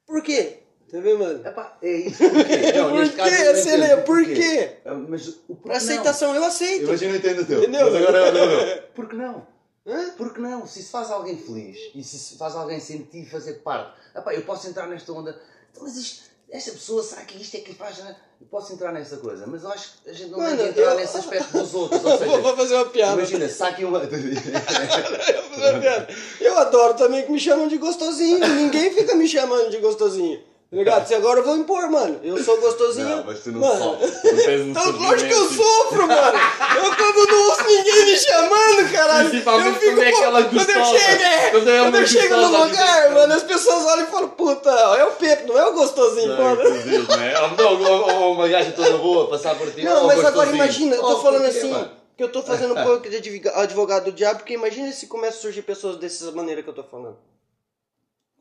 Por 0.07 0.23
quê? 0.23 0.61
Tá 0.91 1.01
vendo, 1.01 1.19
mano? 1.19 1.47
Epá, 1.47 1.77
é 1.83 1.91
isso. 1.93 2.19
Por 2.19 2.45
quê? 2.47 2.55
entendo 2.55 3.79
né? 3.79 3.97
Por 3.97 4.05
porquê. 4.05 4.35
quê? 4.35 4.71
Ah, 4.85 4.95
Mas 4.95 5.27
o 5.49 5.57
porquê 5.57 5.77
aceitação 5.77 6.35
eu 6.35 6.45
aceito. 6.45 6.85
Imagina, 6.85 7.13
eu 7.13 7.17
entendo 7.17 7.43
o 7.43 7.45
teu. 7.45 7.59
Entendeu? 7.59 7.91
Mas 7.91 8.03
agora 8.09 8.33
não, 8.33 8.47
não. 8.47 8.83
Por 8.95 9.09
que 9.09 9.17
não? 9.17 9.47
Hã? 9.87 10.11
Por 10.17 10.33
que 10.35 10.41
não? 10.41 10.67
Se 10.67 10.81
isso 10.81 10.91
faz 10.91 11.11
alguém 11.11 11.37
feliz 11.37 11.77
e 11.95 12.03
se 12.03 12.37
faz 12.37 12.55
alguém 12.57 12.79
sentir 12.81 13.25
fazer 13.29 13.55
parte, 13.55 13.93
epá, 14.17 14.33
eu 14.35 14.43
posso 14.43 14.69
entrar 14.69 14.87
nesta 14.89 15.13
onda, 15.13 15.31
então, 15.71 15.83
mas 15.85 15.97
isto, 15.97 16.25
esta 16.51 16.73
pessoa, 16.73 17.03
será 17.03 17.23
que 17.23 17.41
isto 17.41 17.57
é 17.57 17.61
que 17.61 17.75
faz? 17.75 17.99
Eu 17.99 18.47
posso 18.51 18.73
entrar 18.73 18.93
nessa 18.93 19.17
coisa, 19.17 19.47
mas 19.47 19.63
eu 19.65 19.71
acho 19.71 20.03
que 20.03 20.11
a 20.11 20.13
gente 20.13 20.31
não 20.31 20.39
Mano, 20.39 20.57
deve 20.57 20.71
entrar 20.71 20.91
eu- 20.93 20.97
nesse 20.97 21.17
aspecto 21.19 21.53
dos 21.53 21.75
outros. 21.75 22.05
Ou 22.05 22.11
Vou, 22.11 22.19
seja, 22.19 22.39
vou 22.39 22.57
fazer 22.57 22.75
uma 22.75 22.87
piada. 22.87 23.13
imagina, 23.15 23.49
uma. 23.85 23.99
Eu 24.05 24.09
vou 24.11 25.51
fazer 25.51 25.71
uma 25.73 25.81
piada. 25.81 26.09
Eu 26.41 26.59
adoro 26.59 26.95
também 26.95 27.25
que 27.25 27.33
me 27.33 27.39
chamam 27.41 27.67
de 27.69 27.77
gostosinho. 27.79 28.39
Ninguém 28.47 28.93
fica 28.93 29.15
me 29.15 29.27
chamando 29.29 29.71
de 29.71 29.79
gostosinho. 29.79 30.43
Ligado? 30.79 31.07
Se 31.07 31.15
agora 31.15 31.41
eu 31.41 31.45
vou 31.45 31.57
impor, 31.57 31.91
mano. 31.91 32.21
Eu 32.23 32.43
sou 32.43 32.61
gostosinho. 32.61 33.09
Não, 33.09 33.25
mas 33.25 33.41
tu 33.41 33.53
não 33.53 33.61
mano. 33.61 33.79
sofres. 33.79 34.13
Tu 34.23 34.29
um 34.51 34.71
Então, 34.71 34.91
lógico 34.93 35.29
que 35.29 35.35
eu 35.35 35.49
sofro, 35.49 36.07
mano. 36.07 36.39
Eu 36.77 36.97
quando 36.97 37.27
não 37.31 37.49
ouço 37.49 37.65
ninguém 37.67 38.05
me 38.07 38.19
chamando, 38.19 38.93
caralho. 38.93 39.29
Principalmente 39.31 39.67
eu 39.69 39.75
fico, 39.75 39.87
quando 39.95 40.03
é 40.03 40.09
aquela 40.09 40.43
quando 40.45 40.71
eu 40.71 40.79
gostosa. 40.81 40.99
chego, 40.99 41.23
é, 41.23 41.51
Quando 41.51 41.71
é 41.71 41.79
quando 41.81 41.95
eu 41.97 42.07
chego 42.07 42.37
no 42.37 42.65
lugar, 42.65 43.11
mano, 43.13 43.33
as 43.35 43.43
pessoas 43.43 43.85
olham 43.87 44.05
e 44.05 44.11
falam, 44.11 44.29
puta, 44.31 44.71
é 44.71 45.05
o 45.05 45.13
Pepe, 45.13 45.45
não 45.49 45.59
é 45.59 45.67
o 45.67 45.73
gostosinho, 45.73 46.29
Não, 46.29 46.37
foda. 46.37 46.69
inclusive, 46.69 47.07
não 47.09 48.33
uma 48.33 48.49
gaja 48.49 48.73
toda 48.73 48.99
boa 48.99 49.29
passar 49.29 49.55
por 49.57 49.71
ti. 49.73 49.83
Não, 49.83 50.07
mas 50.07 50.25
agora 50.25 50.51
imagina, 50.51 50.97
eu 50.97 51.03
tô 51.03 51.21
falando 51.21 51.45
assim, 51.47 51.71
mano? 51.71 51.91
que 52.17 52.23
eu 52.25 52.33
tô 52.33 52.43
fazendo 52.43 52.73
um 52.75 52.83
pouco 52.83 53.09
de 53.11 53.17
advoga- 53.17 53.61
advogado 53.63 54.05
do 54.07 54.13
diabo, 54.13 54.39
porque 54.39 54.55
imagina 54.55 54.91
se 54.91 55.07
começa 55.07 55.37
a 55.37 55.41
surgir 55.41 55.63
pessoas 55.63 55.97
dessas 55.97 56.33
maneiras 56.35 56.65
que 56.65 56.71
eu 56.71 56.75
tô 56.75 56.83
falando. 56.83 57.17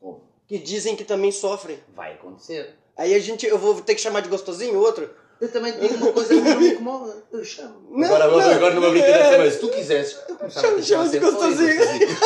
Bom, 0.00 0.22
Que 0.46 0.58
dizem 0.58 0.94
que 0.94 1.04
também 1.04 1.32
sofrem. 1.32 1.78
vai 1.94 2.14
acontecer. 2.14 2.74
Aí 2.96 3.14
a 3.14 3.18
gente, 3.18 3.46
eu 3.46 3.58
vou 3.58 3.80
ter 3.82 3.94
que 3.94 4.00
chamar 4.00 4.20
de 4.20 4.28
gostosinho 4.28 4.74
o 4.78 4.80
outro? 4.80 5.10
Eu 5.40 5.50
também 5.52 5.72
te 5.72 5.80
digo 5.80 5.96
uma 5.96 6.12
coisa 6.12 6.28
que 6.28 6.40
não 6.40 6.58
me 6.58 6.68
incomoda. 6.72 7.22
Eu 7.30 7.44
chamo. 7.44 7.88
Não, 7.90 8.06
agora, 8.06 8.28
não, 8.28 8.40
agora 8.40 8.74
numa 8.74 8.86
não, 8.86 8.90
brincadeira 8.92 9.24
é. 9.24 9.30
também, 9.32 9.50
se 9.50 9.58
tu 9.58 9.68
quisesses, 9.68 10.18
eu 10.28 10.36
começava 10.36 10.66
a 10.66 10.70
Chama 10.70 10.82
chamar 10.82 11.08
de 11.08 11.18
gostosinho. 11.18 11.76
gostosinho. 11.76 12.16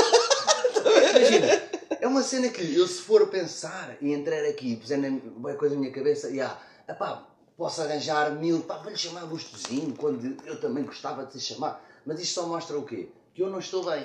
Imagina, 1.10 1.62
é 2.00 2.06
uma 2.06 2.22
cena 2.22 2.48
que 2.50 2.76
eu 2.76 2.86
se 2.86 3.02
for 3.02 3.26
pensar 3.26 3.96
e 4.00 4.12
entrar 4.12 4.44
aqui 4.44 4.72
e 4.72 4.76
puser 4.76 4.98
uma 5.36 5.54
coisa 5.54 5.74
na 5.74 5.80
minha 5.80 5.92
cabeça, 5.92 6.30
e 6.30 6.40
ah, 6.40 6.56
epá, 6.88 7.26
posso 7.56 7.82
arranjar 7.82 8.30
mil, 8.32 8.60
pá, 8.60 8.78
vou-lhe 8.78 8.96
chamar 8.96 9.24
gostosinho, 9.24 9.94
quando 9.96 10.36
eu 10.46 10.60
também 10.60 10.84
gostava 10.84 11.24
de 11.24 11.32
te 11.32 11.40
chamar. 11.40 11.84
Mas 12.06 12.20
isto 12.20 12.34
só 12.34 12.46
mostra 12.46 12.78
o 12.78 12.84
quê? 12.84 13.08
Que 13.34 13.42
eu 13.42 13.50
não 13.50 13.58
estou 13.58 13.84
bem. 13.84 14.04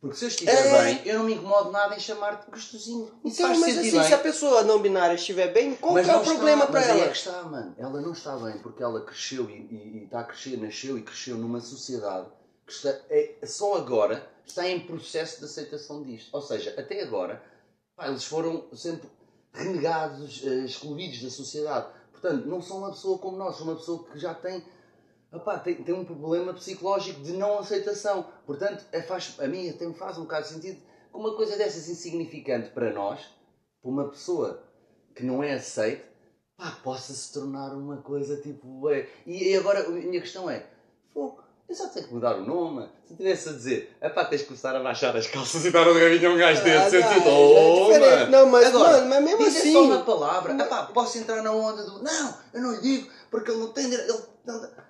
Porque 0.00 0.16
se 0.16 0.24
eu 0.24 0.28
estiver 0.28 0.52
É. 0.52 0.84
bem, 0.94 1.02
eu 1.06 1.18
não 1.18 1.26
me 1.26 1.34
incomodo 1.34 1.70
nada 1.70 1.94
em 1.94 2.00
chamar-te 2.00 2.50
gostosinho. 2.50 3.12
Então, 3.22 3.48
mas 3.60 3.76
assim, 3.78 3.90
bem. 3.98 4.02
se 4.04 4.14
a 4.14 4.18
pessoa 4.18 4.62
não 4.62 4.80
binária 4.80 5.14
estiver 5.14 5.52
bem, 5.52 5.74
qual 5.76 5.92
Mas 5.92 6.06
que 6.06 6.10
é 6.12 6.16
o 6.16 6.22
problema 6.24 6.66
mas 6.72 6.84
aí 6.88 6.90
ela? 7.00 7.04
é 7.04 7.08
que 7.10 7.16
está, 7.18 7.42
mano. 7.42 7.74
Ela 7.76 8.00
não 8.00 8.12
está 8.12 8.34
bem 8.38 8.56
porque 8.60 8.82
ela 8.82 9.02
cresceu 9.02 9.50
e, 9.50 9.52
e- 9.52 9.98
e 10.00 10.04
está 10.04 10.20
a 10.20 10.24
crescer, 10.24 10.56
nasceu 10.56 10.96
e 10.96 11.02
cresceu 11.02 11.36
numa 11.36 11.60
sociedade 11.60 12.28
que 12.66 12.72
está, 12.72 12.96
é, 13.10 13.34
só 13.44 13.74
agora 13.76 14.26
está 14.46 14.66
em 14.66 14.80
processo 14.80 15.38
de 15.40 15.44
aceitação 15.44 16.02
disto. 16.02 16.30
Ou 16.32 16.40
seja, 16.40 16.74
até 16.78 17.02
agora, 17.02 17.42
pá, 17.94 18.08
eles 18.08 18.24
foram 18.24 18.64
sempre 18.74 19.06
renegados, 19.52 20.40
eh, 20.44 20.64
excluídos 20.64 21.22
da 21.22 21.30
sociedade. 21.30 21.88
Portanto, 22.12 22.46
não 22.46 22.62
são 22.62 22.78
uma 22.78 22.90
pessoa 22.90 23.18
como 23.18 23.36
nós, 23.36 23.56
são 23.56 23.66
uma 23.66 23.76
pessoa 23.76 24.04
que 24.04 24.18
já 24.18 24.32
tem, 24.34 24.64
opá, 25.32 25.58
tem, 25.58 25.76
tem 25.76 25.94
um 25.94 26.04
problema 26.04 26.52
psicológico 26.54 27.20
de 27.22 27.32
não 27.32 27.58
aceitação. 27.58 28.26
Portanto, 28.46 28.84
é, 28.92 29.02
faz, 29.02 29.36
a 29.38 29.46
mim 29.46 29.68
até 29.68 29.86
me 29.86 29.94
faz 29.94 30.18
um 30.18 30.22
bocado 30.22 30.46
de 30.46 30.54
sentido 30.54 30.76
que 30.76 31.16
uma 31.16 31.34
coisa 31.34 31.56
dessas 31.56 31.88
insignificante 31.88 32.70
para 32.70 32.92
nós, 32.92 33.20
para 33.82 33.90
uma 33.90 34.08
pessoa 34.08 34.62
que 35.14 35.24
não 35.24 35.42
é 35.42 35.54
aceite, 35.54 36.04
pá, 36.56 36.70
possa 36.82 37.12
se 37.12 37.32
tornar 37.32 37.72
uma 37.74 37.98
coisa 37.98 38.36
tipo. 38.36 38.88
É. 38.90 39.08
E, 39.26 39.50
e 39.50 39.56
agora 39.56 39.86
a 39.86 39.90
minha 39.90 40.20
questão 40.20 40.48
é: 40.48 40.66
fogo, 41.12 41.42
eu 41.68 41.74
só 41.74 41.88
tenho 41.88 42.06
que 42.06 42.14
mudar 42.14 42.36
o 42.36 42.44
nome. 42.44 42.88
Se 43.04 43.16
tivesse 43.16 43.48
a 43.48 43.52
dizer, 43.52 43.96
é 44.00 44.08
pá, 44.08 44.24
tens 44.24 44.42
que 44.42 44.48
começar 44.48 44.74
a 44.74 44.80
baixar 44.82 45.16
as 45.16 45.26
calças 45.26 45.64
e 45.64 45.70
dar 45.70 45.86
um 45.88 45.94
rabinho 45.94 46.30
a 46.30 46.34
um 46.34 46.38
gajo 46.38 46.60
Ah, 46.60 46.64
desse, 46.64 46.96
eu 46.96 47.00
não, 47.00 47.14
tipo, 47.14 47.28
é 47.28 47.32
oh, 47.32 48.00
mano. 48.00 48.30
Não, 48.30 48.46
mas, 48.46 48.66
Agora, 48.66 48.92
mano, 48.98 49.08
mas 49.08 49.24
mesmo 49.24 49.46
assim- 49.46 49.72
só 49.72 49.82
uma 49.84 50.04
palavra, 50.04 50.52
é 50.52 50.64
pá, 50.64 50.84
posso 50.86 51.18
entrar 51.18 51.42
na 51.42 51.52
onda 51.52 51.84
do. 51.84 52.02
Não, 52.02 52.34
eu 52.54 52.60
não 52.62 52.72
lhe 52.72 52.80
digo, 52.80 53.10
porque 53.30 53.50
ele 53.50 53.60
não 53.60 53.72
tem 53.72 53.90
direito. 53.90 54.12
Ele 54.12 54.22
não, 54.44 54.89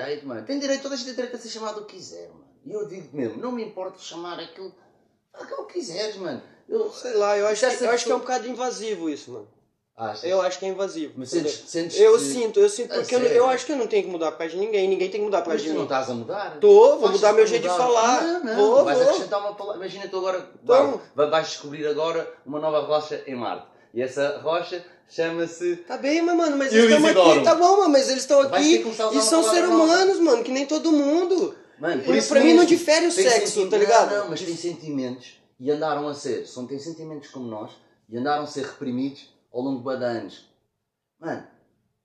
direito, 0.00 0.26
mano. 0.26 0.44
Tem 0.46 0.58
direito, 0.58 0.82
toda 0.82 0.94
a 0.94 0.96
gente 0.98 1.06
tem 1.06 1.14
direito 1.14 1.36
a 1.36 1.38
ser 1.38 1.48
chamado 1.48 1.80
o 1.80 1.84
que 1.84 1.96
quiser, 1.96 2.28
mano. 2.28 2.44
E 2.64 2.72
eu 2.72 2.86
digo 2.88 3.08
mesmo, 3.16 3.40
não 3.40 3.52
me 3.52 3.64
importa 3.64 3.98
chamar 3.98 4.38
aquilo. 4.40 4.72
Aquilo 5.32 5.66
que 5.66 5.74
quiseres, 5.74 6.16
mano. 6.16 6.42
Eu, 6.68 6.90
Sei 6.90 7.12
lá, 7.14 7.36
eu 7.36 7.46
acho, 7.46 7.60
que, 7.76 7.84
eu 7.84 7.90
acho 7.90 8.04
que 8.06 8.12
é 8.12 8.14
um 8.14 8.20
bocado 8.20 8.48
invasivo 8.48 9.08
isso, 9.10 9.32
mano. 9.32 9.48
Achas? 9.96 10.24
Eu 10.24 10.40
acho 10.40 10.58
que 10.58 10.64
é 10.64 10.68
invasivo. 10.68 11.12
Mas 11.16 11.30
sentes, 11.30 11.64
sentes 11.68 12.00
Eu 12.00 12.18
sinto, 12.18 12.58
eu 12.58 12.68
sinto, 12.68 12.92
A 12.92 12.96
porque 12.96 13.14
eu, 13.14 13.20
eu 13.20 13.46
acho 13.46 13.64
que 13.66 13.72
eu 13.72 13.76
não 13.76 13.86
tenho 13.86 14.02
que 14.04 14.08
mudar 14.10 14.32
por 14.32 14.38
causa 14.38 14.52
de 14.54 14.58
ninguém, 14.58 14.88
ninguém 14.88 15.08
tem 15.08 15.20
que 15.20 15.24
mudar 15.24 15.42
por 15.42 15.52
Mas 15.52 15.62
causa 15.62 15.64
de 15.64 15.70
tu 15.70 15.74
não 15.74 15.80
mim. 15.82 15.84
estás 15.84 16.10
a 16.10 16.14
mudar? 16.14 16.58
Tô, 16.58 16.98
vou 16.98 17.10
mudar 17.12 17.32
meu 17.32 17.46
jeito 17.46 17.62
de 17.62 17.68
mudar? 17.68 17.84
falar. 17.84 18.22
Não, 18.22 18.44
não. 18.44 18.56
Vou, 18.56 18.84
vais 18.84 18.98
vou. 18.98 19.08
acrescentar 19.08 19.38
uma 19.40 19.54
palavra. 19.54 19.76
Imagina 19.80 20.08
tu 20.08 20.16
agora. 20.18 20.48
Então. 20.62 21.00
vai- 21.14 21.30
vais 21.30 21.46
descobrir 21.48 21.86
agora 21.86 22.32
uma 22.44 22.58
nova 22.58 22.80
rocha 22.80 23.22
em 23.26 23.36
Marte. 23.36 23.66
E 23.92 24.02
essa 24.02 24.38
rocha 24.42 24.84
chama-se. 25.08 25.76
Tá 25.76 25.96
bem, 25.96 26.22
mas 26.22 26.36
mano, 26.36 26.56
mas 26.56 26.72
eles 26.72 26.90
estão 26.92 27.30
aqui, 27.32 27.40
tá 27.44 27.54
bom, 27.54 27.76
mano, 27.78 27.90
mas 27.90 28.08
eles 28.08 28.22
estão 28.22 28.40
aqui 28.40 28.84
e 29.14 29.20
são 29.22 29.42
seres 29.42 29.68
nova. 29.70 29.84
humanos, 29.84 30.18
mano, 30.20 30.42
que 30.44 30.50
nem 30.50 30.66
todo 30.66 30.90
mundo. 30.92 31.54
Mano, 31.78 32.02
por 32.02 32.14
E 32.14 32.18
isso 32.18 32.28
pra 32.28 32.40
mim 32.40 32.54
não 32.54 32.64
difere 32.64 33.06
o 33.06 33.10
sexo, 33.12 33.68
tá 33.68 33.76
ligado? 33.76 34.10
Não, 34.10 34.18
não, 34.24 34.30
mas 34.30 34.40
tem 34.42 34.56
sentimentos 34.56 35.34
e 35.58 35.70
andaram 35.70 36.06
a 36.08 36.14
ser, 36.14 36.46
são, 36.46 36.66
têm 36.66 36.78
sentimentos 36.78 37.28
como 37.30 37.46
nós 37.46 37.72
e 38.08 38.16
andaram 38.16 38.44
a 38.44 38.46
ser 38.46 38.64
reprimidos 38.64 39.28
ao 39.52 39.60
longo 39.60 39.96
de 39.96 40.04
anos. 40.04 40.48
Mano, 41.20 41.46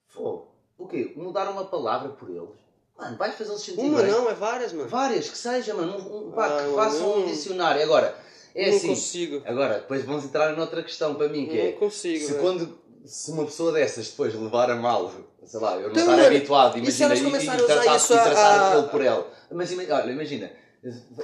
fogo. 0.07 0.47
O 0.77 0.87
quê? 0.87 1.13
Mudar 1.15 1.49
uma 1.49 1.65
palavra 1.65 2.09
por 2.09 2.29
eles? 2.29 2.49
Mano, 2.97 3.17
vais 3.17 3.35
fazê-los 3.35 3.61
sentir 3.61 3.79
Uma 3.81 4.01
bem? 4.01 4.11
não, 4.11 4.29
é 4.29 4.33
várias, 4.33 4.73
mano. 4.73 4.89
Várias, 4.89 5.29
que 5.29 5.37
seja, 5.37 5.73
mano. 5.73 5.97
Um, 5.97 6.27
um, 6.29 6.31
pá, 6.31 6.47
Ah, 6.47 6.63
que 6.67 6.75
façam 6.75 7.11
um 7.13 7.19
não- 7.19 7.25
dicionário. 7.27 7.81
Agora, 7.83 8.15
é 8.55 8.69
não 8.69 8.77
assim. 8.77 8.87
consigo. 8.87 9.41
Agora, 9.45 9.75
depois 9.79 10.03
vamos 10.03 10.25
entrar 10.25 10.55
noutra 10.55 10.81
questão 10.83 11.15
para 11.15 11.27
mim, 11.29 11.45
que 11.47 11.57
Não 11.57 11.63
é. 11.65 11.71
consigo, 11.73 12.25
se, 12.25 12.31
velho. 12.31 12.41
quando, 12.43 12.77
se 13.05 13.31
uma 13.31 13.45
pessoa 13.45 13.71
dessas 13.71 14.09
depois 14.09 14.33
levar 14.33 14.69
a 14.69 14.75
mal, 14.75 15.11
sei 15.45 15.59
lá, 15.59 15.75
eu 15.75 15.83
não 15.83 15.89
Então, 15.91 16.13
estar 16.15 16.27
habituado, 16.27 16.77
e 16.77 16.79
imagina, 16.81 17.15
e, 17.15 17.19
e 17.19 17.49
a 17.49 17.55
usar 17.55 17.65
tratar, 17.65 17.95
isso 17.95 18.13
e 18.13 18.17
a- 18.17 18.23
tratar 18.23 18.41
a- 18.61 18.67
aquele 18.73 18.87
por 18.89 19.01
ela. 19.01 19.27
Mas 19.51 19.71
olha, 19.71 20.11
imagina, 20.11 20.51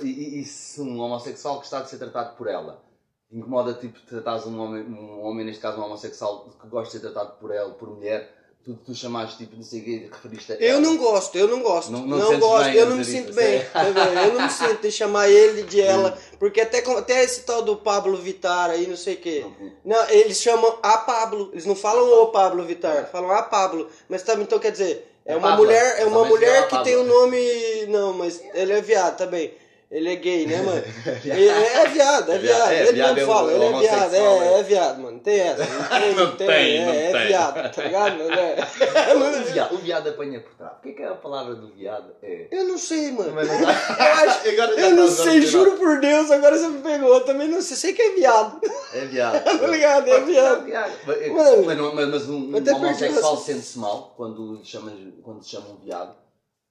e, 0.02 0.06
e- 0.08 0.40
e 0.42 0.46
se 0.46 0.82
um 0.82 1.00
homossexual 1.00 1.58
gostar 1.58 1.82
de 1.82 1.90
ser 1.90 1.98
tratado 1.98 2.36
por 2.36 2.48
ela? 2.48 2.84
Incomoda 3.32 3.74
tipo 3.74 4.00
tratares 4.02 4.46
um 4.46 4.60
homem, 4.60 4.84
um 4.84 5.24
homem, 5.26 5.46
neste 5.46 5.62
caso 5.62 5.80
um 5.80 5.84
homossexual, 5.84 6.50
que 6.62 6.68
gosta 6.68 6.86
de 6.98 7.04
ser 7.04 7.12
tratado 7.12 7.38
por 7.40 7.52
ela, 7.52 7.74
por 7.74 7.90
mulher, 7.90 8.32
tu, 8.66 8.74
tu 8.84 8.96
chamaste 8.96 9.38
tipo, 9.38 9.56
não 9.56 9.64
sei 9.64 9.80
o 9.80 9.84
quê, 9.84 10.10
referiste 10.12 10.54
a 10.54 10.56
Eu 10.56 10.82
não 10.82 10.98
gosto, 10.98 11.38
eu 11.38 11.48
não 11.48 11.62
gosto. 11.62 11.92
Não- 11.92 12.06
Não, 12.06 12.18
não 12.18 12.40
gosto, 12.40 12.66
bem 12.66 12.76
eu 12.76 12.90
não 12.90 12.98
me 12.98 13.06
sinto 13.06 13.30
isso, 13.30 13.40
bem. 13.40 13.56
é? 13.56 13.60
tá? 13.60 13.84
Eu 13.88 14.34
não 14.34 14.42
me 14.42 14.50
sinto 14.52 14.82
de 14.82 14.92
chamar 14.92 15.30
ele 15.30 15.64
de 15.64 15.80
ela. 15.82 16.18
Porque 16.40 16.60
até, 16.60 16.80
até 16.80 17.24
esse 17.24 17.42
tal 17.42 17.62
do 17.62 17.76
Pablo 17.78 18.18
Vittar 18.18 18.72
aí, 18.72 18.88
não 18.88 18.98
sei 18.98 19.14
o 19.14 19.18
quê. 19.18 19.46
Não, 19.86 20.10
eles 20.10 20.42
chamam 20.42 20.78
a 20.82 20.98
Pablo. 20.98 21.50
Eles 21.54 21.66
não 21.66 21.76
falam 21.76 22.24
o 22.24 22.28
Pablo 22.28 22.64
Vittar, 22.66 23.08
falam 23.12 23.32
a 23.32 23.44
Pablo. 23.44 23.88
Mas 24.10 24.24
tá, 24.24 24.34
então 24.34 24.58
quer 24.60 24.72
dizer, 24.72 25.08
é, 25.26 25.34
É 25.34 25.38
uma 25.38 25.50
Pablo, 25.50 25.66
mulher, 25.66 26.00
é 26.00 26.06
uma 26.06 26.26
mulher 26.26 26.68
que 26.68 26.84
tem 26.84 26.96
o 26.98 27.04
nome. 27.04 27.86
Não, 27.88 28.14
mas 28.14 28.42
ele 28.54 28.74
é 28.74 28.82
viado 28.82 29.16
também. 29.18 29.54
Ele 29.92 30.12
é 30.12 30.16
gay, 30.16 30.48
né, 30.48 30.62
mano? 30.64 30.84
Ele 31.24 31.48
é, 31.48 31.84
é 31.84 31.88
viado, 31.90 32.32
é 32.32 32.36
É 32.36 32.38
viado, 32.40 32.72
é, 32.72 32.82
ele 32.82 32.92
viado 32.94 33.16
mesmo 33.16 33.32
é 33.32 33.36
fala, 33.36 33.54
ele 33.54 33.64
é 33.66 33.80
viado, 33.80 34.14
é, 34.16 34.18
é. 34.20 34.60
é 34.60 34.64
viado, 34.64 35.02
mano. 35.02 35.20
Tem 35.20 35.40
essa. 35.40 35.64
Não 35.64 35.86
tem, 36.00 36.16
Não 36.16 36.36
tem, 36.36 36.48
é, 36.78 36.86
não 36.86 36.92
é 36.94 37.12
tem. 37.12 37.28
viado, 37.28 37.72
tá 37.76 37.84
ligado? 37.84 38.18
Não 38.18 38.34
é? 38.34 38.56
O 39.46 39.54
viado, 39.54 39.76
o 39.76 39.78
viado 39.78 40.10
apanha 40.10 40.40
por 40.42 40.54
trás. 40.56 40.74
O 40.78 40.82
que 40.82 41.02
é 41.02 41.06
é 41.06 41.10
a 41.10 41.16
palavra 41.16 41.56
do 41.56 41.68
viado? 41.68 42.12
É. 42.24 42.48
Eu 42.52 42.66
não 42.66 42.78
sei, 42.80 43.12
mano. 43.12 43.32
Mas 43.34 43.48
não 43.48 43.60
Eu 43.60 43.66
acho, 43.68 44.48
eu 44.48 44.92
não 44.96 45.06
tá 45.08 45.12
sei, 45.12 45.40
usando 45.40 45.48
juro 45.48 45.72
por 45.78 46.00
Deus, 46.00 46.32
agora 46.32 46.58
você 46.58 46.68
me 46.68 46.82
pegou. 46.82 47.14
Eu 47.14 47.22
também 47.24 47.48
não 47.48 47.62
sei, 47.62 47.78
sei 47.78 47.94
que 47.94 48.02
é 48.02 48.16
viado. 48.16 48.60
É 48.94 49.06
viado. 49.06 49.44
Tá 49.44 49.68
ligado? 49.68 50.10
É 50.10 50.20
viado. 50.22 50.66
Mas, 51.06 51.28
Mano, 51.32 51.64
mas, 51.66 51.78
não- 51.78 51.96
mas- 51.96 52.10
mas 52.10 52.30
um, 52.30 52.54
um 52.56 52.76
homossexual 52.76 53.38
sente-se 53.38 53.78
mal 53.80 54.14
quando 54.18 54.56
lhe 54.56 54.66
chamas, 54.66 54.94
quando 55.24 55.44
se 55.44 55.52
chama 55.52 55.68
um 55.70 55.86
viado. 55.86 56.25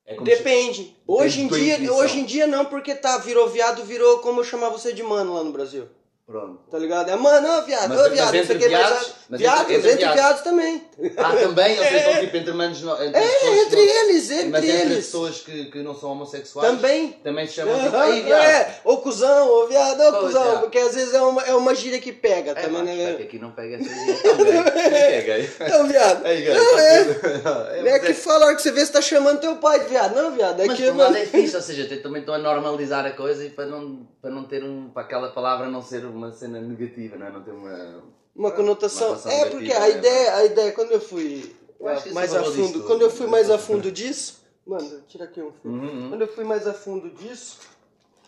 É 0.07 0.21
Depende. 0.21 0.95
Hoje 1.07 1.41
em 1.41 1.49
dia, 1.49 1.93
hoje 1.93 2.19
em 2.21 2.25
dia 2.25 2.47
não, 2.47 2.67
porque 2.67 2.95
tá, 2.95 3.17
virou 3.19 3.49
viado, 3.49 3.85
virou 3.85 4.19
como 4.19 4.41
eu 4.41 4.45
chamar 4.45 4.69
você 4.69 4.93
de 4.93 5.03
mano 5.03 5.35
lá 5.35 5.43
no 5.43 5.53
Brasil. 5.53 5.89
Pronto. 6.27 6.63
Tá 6.71 6.79
ligado? 6.79 7.11
É 7.11 7.17
mano, 7.17 7.59
ô 7.59 7.63
viado, 7.67 7.91
Mas- 7.91 7.99
ô 7.99 8.03
mas 8.05 8.13
viado, 8.13 8.25
não 8.27 8.33
sei 8.33 8.41
entre 8.41 8.55
mas 8.55 8.67
viados- 8.69 9.15
mas 9.29 9.41
viados, 9.41 9.61
entre- 9.63 9.77
entre, 9.77 9.91
entre 9.93 10.13
viados. 10.15 10.41
também. 10.41 10.83
Ah, 11.19 11.33
também? 11.37 11.79
Ou 11.79 11.85
seja, 11.85 11.99
então, 12.11 12.21
tipo, 12.21 12.37
entre 12.39 12.53
manos... 12.55 12.81
não- 12.83 13.05
Entre 13.05 13.21
É, 13.21 13.61
entre 13.61 13.77
não- 13.77 13.83
eles, 14.09 14.31
entre 14.31 14.49
Mas 14.49 14.65
entre 14.65 14.77
eles. 14.81 14.97
pessoas 15.05 15.41
que, 15.41 15.67
que 15.67 15.79
não 15.83 15.95
são 15.95 16.13
homossexuais... 16.13 16.71
Também. 16.71 17.13
Também 17.23 17.47
se 17.47 17.53
chamam 17.53 17.79
tipo, 17.79 17.95
aí 17.95 18.23
viado. 18.23 18.43
é, 18.43 18.81
ô 18.85 18.97
cuzão, 18.97 19.49
ô 19.51 19.67
viado, 19.67 20.01
ô 20.01 20.09
Ô, 20.09 20.21
cuzão, 20.23 20.43
viado. 20.45 20.61
porque 20.61 20.79
às 20.79 20.95
vezes 20.95 21.13
é 21.13 21.21
uma, 21.21 21.43
é 21.43 21.55
uma 21.55 21.75
gíria 21.75 22.01
que 22.01 22.11
pega 22.11 22.53
É, 22.53 22.55
também, 22.55 22.73
pá, 22.79 22.83
né? 22.85 23.11
aqui 23.21 23.39
não 23.39 23.51
pega 23.51 23.77
essa 23.77 23.85
gíria. 23.85 24.23
Também. 24.35 24.95
É 24.95 25.17
é 25.19 25.21
gay? 25.21 25.51
Então, 25.61 25.87
viado. 25.87 26.25
Aí, 26.25 26.41
gay. 26.43 26.55
Não, 26.55 26.79
é. 26.79 27.01
É, 27.01 27.79
É 27.81 27.83
mas 27.83 28.03
que 28.03 28.15
fala 28.15 28.45
a 28.45 28.49
hora 28.49 28.57
que 28.57 28.63
você 28.63 28.73
vê 28.73 28.81
se 28.87 28.93
tá 28.93 29.03
chamando 29.03 29.41
teu 29.41 29.57
pai 29.57 29.81
de 29.81 29.87
viado. 29.91 30.15
Não, 30.15 30.31
viado, 30.31 30.59
é 30.63 30.67
Mas 30.67 30.77
que. 30.79 30.85
por 30.85 30.95
um 30.95 30.97
lado 30.97 31.17
é 31.19 31.27
fixe, 31.27 31.55
ou 31.55 31.61
seja, 31.61 31.85
também 32.03 32.21
estou 32.21 32.35
a 32.35 32.39
normalizar 32.39 33.05
a 33.05 33.11
coisa 33.11 33.45
e 33.45 33.51
para 33.51 33.67
não, 33.67 34.09
para 34.25 34.31
não 34.31 34.45
ter 34.45 34.65
um. 34.65 34.89
para 34.89 35.03
aquela 35.03 35.31
palavra 35.33 35.69
não 35.69 35.83
ser 35.83 36.03
uma 36.07 36.33
cena 36.33 36.59
negativa, 36.59 37.15
não 37.17 37.27
é? 37.27 37.31
Não 37.31 37.43
ter 37.43 37.51
uma. 37.51 38.03
Uma 38.35 38.51
conotação. 38.51 39.11
Uma 39.13 39.19
É, 39.31 39.45
negativa, 39.45 39.51
porque 39.51 39.73
a 39.75 39.81
né, 39.81 39.91
ideia, 39.91 40.35
a 40.37 40.45
ideia, 40.47 40.73
quando 40.73 40.93
eu 40.93 41.01
fui 41.01 41.55
Eu 41.79 41.93
isso 41.93 42.15
mais 42.15 42.33
é 42.33 42.39
a 42.39 42.43
fundo, 42.45 42.67
disso 42.73 42.85
quando 42.85 43.03
eu 43.03 43.11
fui 43.11 43.27
mais 43.27 43.51
a 43.51 43.59
fundo 43.59 43.93
disso, 43.93 44.41
mano, 44.67 45.03
tira 45.07 45.25
aqui 45.27 45.43
um 45.43 45.53
fio. 45.53 45.71
Uhum. 45.71 46.09
Quando 46.09 46.23
eu 46.23 46.29
fui 46.29 46.43
mais 46.45 46.67
a 46.67 46.73
fundo 46.73 47.11
disso, 47.11 47.59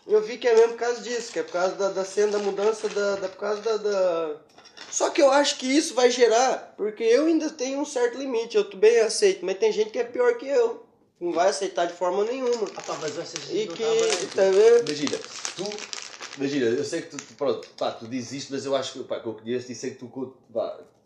eu 0.07 0.21
vi 0.21 0.37
que 0.37 0.47
é 0.47 0.53
mesmo 0.53 0.73
por 0.73 0.79
causa 0.81 1.01
disso, 1.01 1.33
que 1.33 1.39
é 1.39 1.43
por 1.43 1.53
causa 1.53 1.73
da, 1.73 1.89
da 1.89 2.05
cena 2.05 2.33
da 2.33 2.39
mudança 2.39 2.87
da, 2.89 3.15
da 3.15 3.27
por 3.27 3.39
causa 3.39 3.61
da, 3.63 3.77
da- 3.77 4.35
Só 4.91 5.09
que 5.09 5.19
eu 5.19 5.31
acho 5.31 5.57
que 5.57 5.65
isso 5.65 5.95
vai 5.95 6.11
gerar, 6.11 6.75
porque 6.77 7.03
eu 7.03 7.25
ainda 7.25 7.49
tenho 7.49 7.79
um 7.79 7.85
certo 7.85 8.19
limite, 8.19 8.55
eu 8.55 8.69
bem 8.75 8.99
aceito, 8.99 9.43
mas 9.43 9.57
tem 9.57 9.71
gente 9.71 9.89
que 9.89 9.97
é 9.97 10.03
pior 10.03 10.37
que 10.37 10.47
eu. 10.47 10.85
Não 11.19 11.31
vai 11.33 11.49
aceitar 11.49 11.85
de 11.85 11.93
forma 11.93 12.23
nenhuma. 12.25 12.67
Ah, 12.75 12.81
pá, 12.81 12.97
mas 13.01 13.17
essa 13.17 13.37
E 13.51 13.59
gente 13.63 13.73
que, 13.73 13.83
bem. 13.83 14.27
tá 14.35 14.43
vendo? 14.43 14.85
Imagina, 14.85 15.17
tu. 15.55 15.65
Imagina, 16.37 16.65
eu 16.67 16.83
sei 16.85 17.01
que 17.01 17.09
tu, 17.09 17.17
tu- 17.17 17.33
pronto, 17.33 17.67
pá, 17.79 17.91
tu 17.91 18.07
dizes 18.07 18.31
isto, 18.43 18.53
mas 18.53 18.65
eu 18.65 18.75
acho 18.75 18.93
que, 18.93 19.03
pá, 19.03 19.19
que 19.19 19.25
eu 19.27 19.33
conheço 19.33 19.71
e 19.71 19.75
sei 19.75 19.91
que 19.91 19.97
tu, 19.97 20.35
pá, 20.53 20.77
tu 20.77 20.96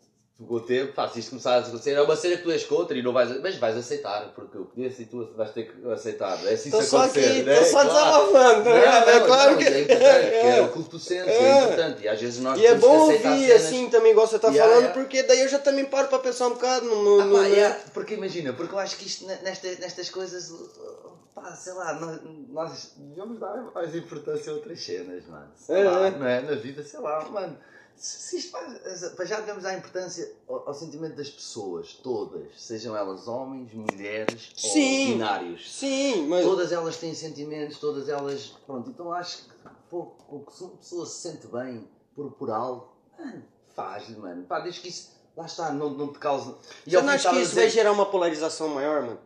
com 0.46 0.54
o 0.54 0.60
tempo, 0.60 0.92
pá, 0.92 1.08
se 1.08 1.20
isto 1.20 1.30
começar 1.30 1.54
a 1.54 1.58
acontecer, 1.60 1.92
é 1.92 2.02
uma 2.02 2.16
cena 2.16 2.36
que 2.36 2.42
tu 2.42 2.50
és 2.50 2.64
contra 2.64 2.96
e 2.96 3.02
não 3.02 3.12
vais, 3.12 3.40
mas 3.40 3.56
vais 3.56 3.76
aceitar, 3.76 4.32
porque 4.34 4.56
eu 4.56 4.64
conheço 4.66 5.02
e 5.02 5.06
tu 5.06 5.32
vais 5.36 5.50
ter 5.52 5.70
que 5.72 5.90
aceitar, 5.92 6.38
é 6.46 6.56
se 6.56 6.68
isso 6.68 6.78
Tô 6.78 6.82
só 6.84 6.98
acontecer, 7.04 7.26
aqui, 7.30 7.42
né? 7.42 7.64
só 7.64 7.70
Claro. 7.82 7.88
desabafando, 7.88 8.64
Não, 8.64 8.74
né? 8.76 8.86
não, 8.86 9.08
é 9.10 9.20
claro 9.20 9.50
não, 9.52 9.58
que. 9.58 9.64
é 9.64 9.80
importante, 9.80 10.30
que 10.30 10.34
é 10.36 10.58
É. 10.58 10.62
o 10.62 10.72
que 10.72 10.82
tu 10.84 10.98
sentes, 10.98 11.28
é. 11.28 11.32
É. 11.50 11.62
importante, 11.64 12.02
e 12.02 12.08
às 12.08 12.20
vezes 12.20 12.40
nós 12.40 12.58
E 12.58 12.66
é 12.66 12.74
bom 12.74 12.98
ouvir 13.12 13.52
assim 13.52 13.88
também, 13.90 14.12
igual 14.12 14.26
você 14.26 14.38
tá 14.38 14.48
Yeah, 14.48 14.64
falando, 14.72 14.84
yeah. 14.88 15.00
porque 15.00 15.22
daí 15.22 15.40
eu 15.40 15.48
já 15.48 15.58
também 15.58 15.84
paro 15.86 16.08
pra 16.08 16.18
pensar 16.18 16.46
um 16.48 16.54
bocado 16.54 16.86
no. 16.86 17.02
no, 17.04 17.20
Ah, 17.20 17.24
no- 17.24 17.36
pá, 17.36 17.42
né? 17.42 17.48
yeah, 17.50 17.78
porque 17.94 18.14
imagina, 18.14 18.52
porque 18.52 18.74
eu 18.74 18.78
acho 18.78 18.96
que 18.96 19.06
isto, 19.06 19.26
ne- 19.26 19.38
nesta, 19.42 19.68
nestas 19.68 20.10
coisas, 20.10 20.50
uh, 20.50 21.12
pá, 21.34 21.54
sei 21.54 21.72
lá, 21.72 21.94
nós, 21.94 22.20
nós 22.50 22.92
devemos 22.96 23.38
dar 23.38 23.56
mais 23.74 23.94
importância 23.94 24.50
a 24.52 24.54
outras 24.56 24.82
cenas, 24.82 25.24
mano. 25.26 25.48
Sei 25.56 25.80
É, 25.80 25.84
lá, 25.84 26.06
é. 26.06 26.10
não 26.10 26.26
é? 26.26 26.40
Na 26.42 26.54
vida, 26.54 26.82
sei 26.82 27.00
lá, 27.00 27.24
mano. 27.28 27.56
Se, 28.02 28.36
isto 28.36 28.50
faz, 28.50 29.28
já 29.28 29.38
devemos 29.38 29.62
dar 29.62 29.78
importância 29.78 30.34
ao, 30.48 30.66
ao 30.68 30.74
sentimento 30.74 31.14
das 31.14 31.30
pessoas, 31.30 31.92
todas, 32.02 32.60
sejam 32.60 32.96
elas 32.96 33.28
homens, 33.28 33.72
mulheres 33.72 34.50
Sim. 34.56 35.02
ou 35.02 35.12
binários. 35.12 35.72
Sim, 35.72 36.26
mas. 36.26 36.44
Todas 36.44 36.72
elas 36.72 36.96
têm 36.96 37.14
sentimentos, 37.14 37.78
todas 37.78 38.08
elas. 38.08 38.56
Pronto, 38.66 38.90
então 38.90 39.12
acho 39.12 39.44
que 39.44 39.52
pô, 39.88 40.06
pô, 40.28 40.44
se 40.50 40.64
uma 40.64 40.76
pessoa 40.78 41.06
se 41.06 41.20
sente 41.20 41.46
bem 41.46 41.88
por, 42.12 42.32
por 42.32 42.50
algo, 42.50 42.88
mano, 43.16 43.44
faz-lhe, 43.76 44.16
mano. 44.16 44.46
Pá, 44.46 44.58
desde 44.58 44.80
que 44.80 44.88
isso. 44.88 45.12
Lá 45.36 45.46
está, 45.46 45.70
não, 45.70 45.90
não 45.90 46.12
te 46.12 46.18
causa. 46.18 46.58
E 46.84 46.90
Você 46.90 47.02
não 47.02 47.12
acha 47.12 47.30
que 47.30 47.36
isso 47.36 47.54
vai 47.54 47.66
dizer 47.66 47.70
gerar 47.70 47.92
uma 47.92 48.06
polarização 48.06 48.68
maior, 48.68 49.02
mano? 49.02 49.20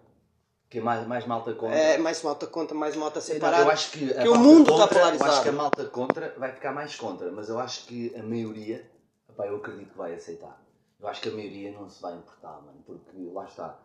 Que 0.68 0.78
é 0.78 0.82
mais, 0.82 1.06
mais 1.06 1.26
malta 1.26 1.54
contra. 1.54 1.78
É, 1.78 1.96
mais 1.96 2.22
malta 2.22 2.46
contra, 2.46 2.76
mais 2.76 2.96
malta 2.96 3.20
separada. 3.20 3.62
eu 3.62 3.70
acho 3.70 3.92
que, 3.92 4.12
que 4.12 4.28
o 4.28 4.34
mundo 4.36 4.64
tá 4.66 4.72
contra, 4.72 4.98
polarizado. 4.98 5.30
Eu 5.30 5.32
acho 5.32 5.42
que 5.42 5.48
a 5.48 5.52
malta 5.52 5.84
contra 5.86 6.34
vai 6.36 6.52
ficar 6.52 6.72
mais 6.72 6.96
contra, 6.96 7.30
mas 7.30 7.48
eu 7.48 7.58
acho 7.60 7.86
que 7.86 8.14
a 8.16 8.22
maioria, 8.22 8.90
pá, 9.36 9.46
eu 9.46 9.56
acredito 9.56 9.92
que 9.92 9.98
vai 9.98 10.14
aceitar. 10.14 10.60
Eu 10.98 11.06
acho 11.06 11.20
que 11.20 11.28
a 11.28 11.32
maioria 11.32 11.70
não 11.70 11.88
se 11.88 12.02
vai 12.02 12.14
importar, 12.14 12.60
mano, 12.62 12.82
porque 12.84 13.16
lá 13.32 13.44
está. 13.44 13.78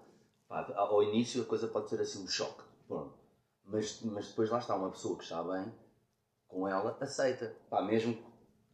Pá, 0.48 0.68
ao 0.76 1.04
início 1.04 1.44
a 1.44 1.46
coisa 1.46 1.68
pode 1.68 1.90
ser 1.90 2.02
assim 2.02 2.24
um 2.24 2.28
choque, 2.28 2.64
pronto. 2.88 3.14
Mas, 3.64 4.02
mas 4.02 4.28
depois 4.30 4.50
lá 4.50 4.58
está, 4.58 4.76
uma 4.76 4.90
pessoa 4.90 5.18
que 5.18 5.24
está 5.24 5.44
bem 5.44 5.72
com 6.48 6.68
ela, 6.68 6.98
aceita. 7.00 7.56
Pá, 7.70 7.82
mesmo 7.82 8.18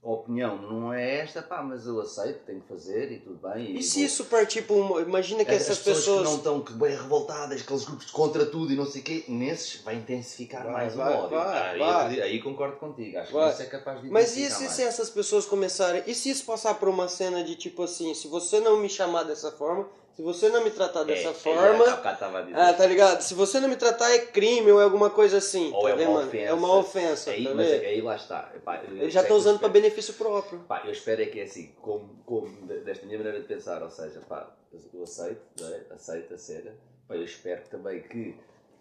a 0.07 0.13
opinião 0.13 0.55
não 0.61 0.93
é 0.93 1.17
esta, 1.19 1.41
pá, 1.41 1.61
mas 1.61 1.85
eu 1.85 1.99
aceito, 1.99 2.45
tenho 2.45 2.61
que 2.61 2.67
fazer 2.67 3.11
e 3.11 3.19
tudo 3.19 3.39
bem. 3.49 3.71
E 3.75 3.79
e 3.79 3.83
se 3.83 3.97
vou- 3.99 4.05
isso 4.05 4.25
partir 4.25 4.61
para 4.61 4.75
uma. 4.75 5.01
Imagina 5.01 5.43
que 5.43 5.51
as 5.51 5.61
essas 5.63 5.79
pessoas, 5.79 5.97
pessoas. 5.97 6.19
que 6.19 6.23
não 6.29 6.35
estão 6.37 6.61
que 6.61 6.73
bem 6.73 6.91
revoltadas, 6.95 7.61
aqueles 7.61 7.83
grupos 7.83 8.09
contra 8.11 8.45
tudo 8.45 8.71
e 8.71 8.75
não 8.75 8.85
sei 8.85 9.01
o 9.01 9.03
quê, 9.03 9.25
nesses 9.27 9.81
vai 9.81 9.95
intensificar 9.95 10.63
Vai, 10.63 10.71
mais 10.73 10.95
vai, 10.95 11.13
o 11.13 11.17
ódio. 11.19 11.37
vai, 11.37 11.69
aí, 11.73 11.79
vai. 11.79 11.89
acredito- 12.05 12.23
aí 12.23 12.41
concordo 12.41 12.77
contigo, 12.77 13.17
acho 13.17 13.33
Vai. 13.33 13.47
que 13.49 13.53
isso 13.55 13.61
é 13.63 13.65
capaz 13.65 14.01
de 14.01 14.09
Mas 14.09 14.37
e 14.37 14.49
se, 14.49 14.69
se 14.69 14.83
essas 14.83 15.09
pessoas 15.09 15.45
começarem. 15.45 16.03
E 16.07 16.15
se 16.15 16.29
isso 16.29 16.45
passar 16.45 16.75
por 16.75 16.87
uma 16.87 17.07
cena 17.07 17.43
de 17.43 17.55
tipo 17.55 17.83
assim, 17.83 18.13
se 18.13 18.27
você 18.27 18.59
não 18.61 18.77
me 18.79 18.89
chamar 18.89 19.23
dessa 19.23 19.51
forma, 19.51 19.87
se 20.17 20.23
você 20.23 20.49
não 20.49 20.63
me 20.63 20.71
tratar 20.71 21.03
dessa 21.03 21.29
É, 21.29 21.33
forma. 21.33 21.61
É, 21.61 21.69
há 21.69 21.95
bocado 21.95 22.13
estava 22.15 22.39
a 22.39 22.41
dizer. 22.41 22.59
Ah, 22.59 22.73
tá 22.73 22.87
ligado? 22.87 23.21
Se 23.21 23.35
você 23.35 23.59
não 23.59 23.69
me 23.69 23.75
tratar 23.75 24.09
é 24.09 24.17
crime 24.17 24.71
ou 24.71 24.81
é 24.81 24.83
alguma 24.83 25.11
coisa 25.11 25.37
assim. 25.37 25.71
Ou 25.71 25.83
tá 25.83 25.89
é 25.91 25.95
vendo, 25.95 26.09
uma 26.09 26.19
ofensa. 26.21 26.43
É 26.43 26.53
uma 26.53 26.75
ofensa, 26.75 27.29
aí, 27.29 27.43
tá 27.43 27.53
mas 27.53 27.67
vendo? 27.69 27.81
aí 27.83 28.01
lá 28.01 28.15
está. 28.15 28.51
Eu- 28.99 29.09
já 29.11 29.21
é 29.21 29.29
eu 29.31 29.35
usando 29.35 29.59
para 29.59 29.69
benefício 29.69 30.15
próprio. 30.15 30.57
Pá, 30.61 30.81
eu 30.85 30.91
espero 30.91 31.21
é 31.21 31.27
que 31.27 31.39
é 31.39 31.43
assim, 31.43 31.71
como, 31.83 32.09
como 32.25 32.47
de- 32.65 32.79
desta 32.79 33.05
minha 33.05 33.19
maneira 33.19 33.39
de 33.39 33.45
pensar, 33.45 33.83
ou 33.83 33.91
seja, 33.91 34.19
pá, 34.27 34.49
eu 34.91 35.03
aceito, 35.03 35.39
não 35.61 35.67
é? 35.69 35.81
aceito 35.91 36.33
a 36.33 36.37
cena, 36.39 36.71
pá, 37.07 37.13
eu 37.15 37.23
espero 37.23 37.61
também 37.69 38.01
que 38.01 38.35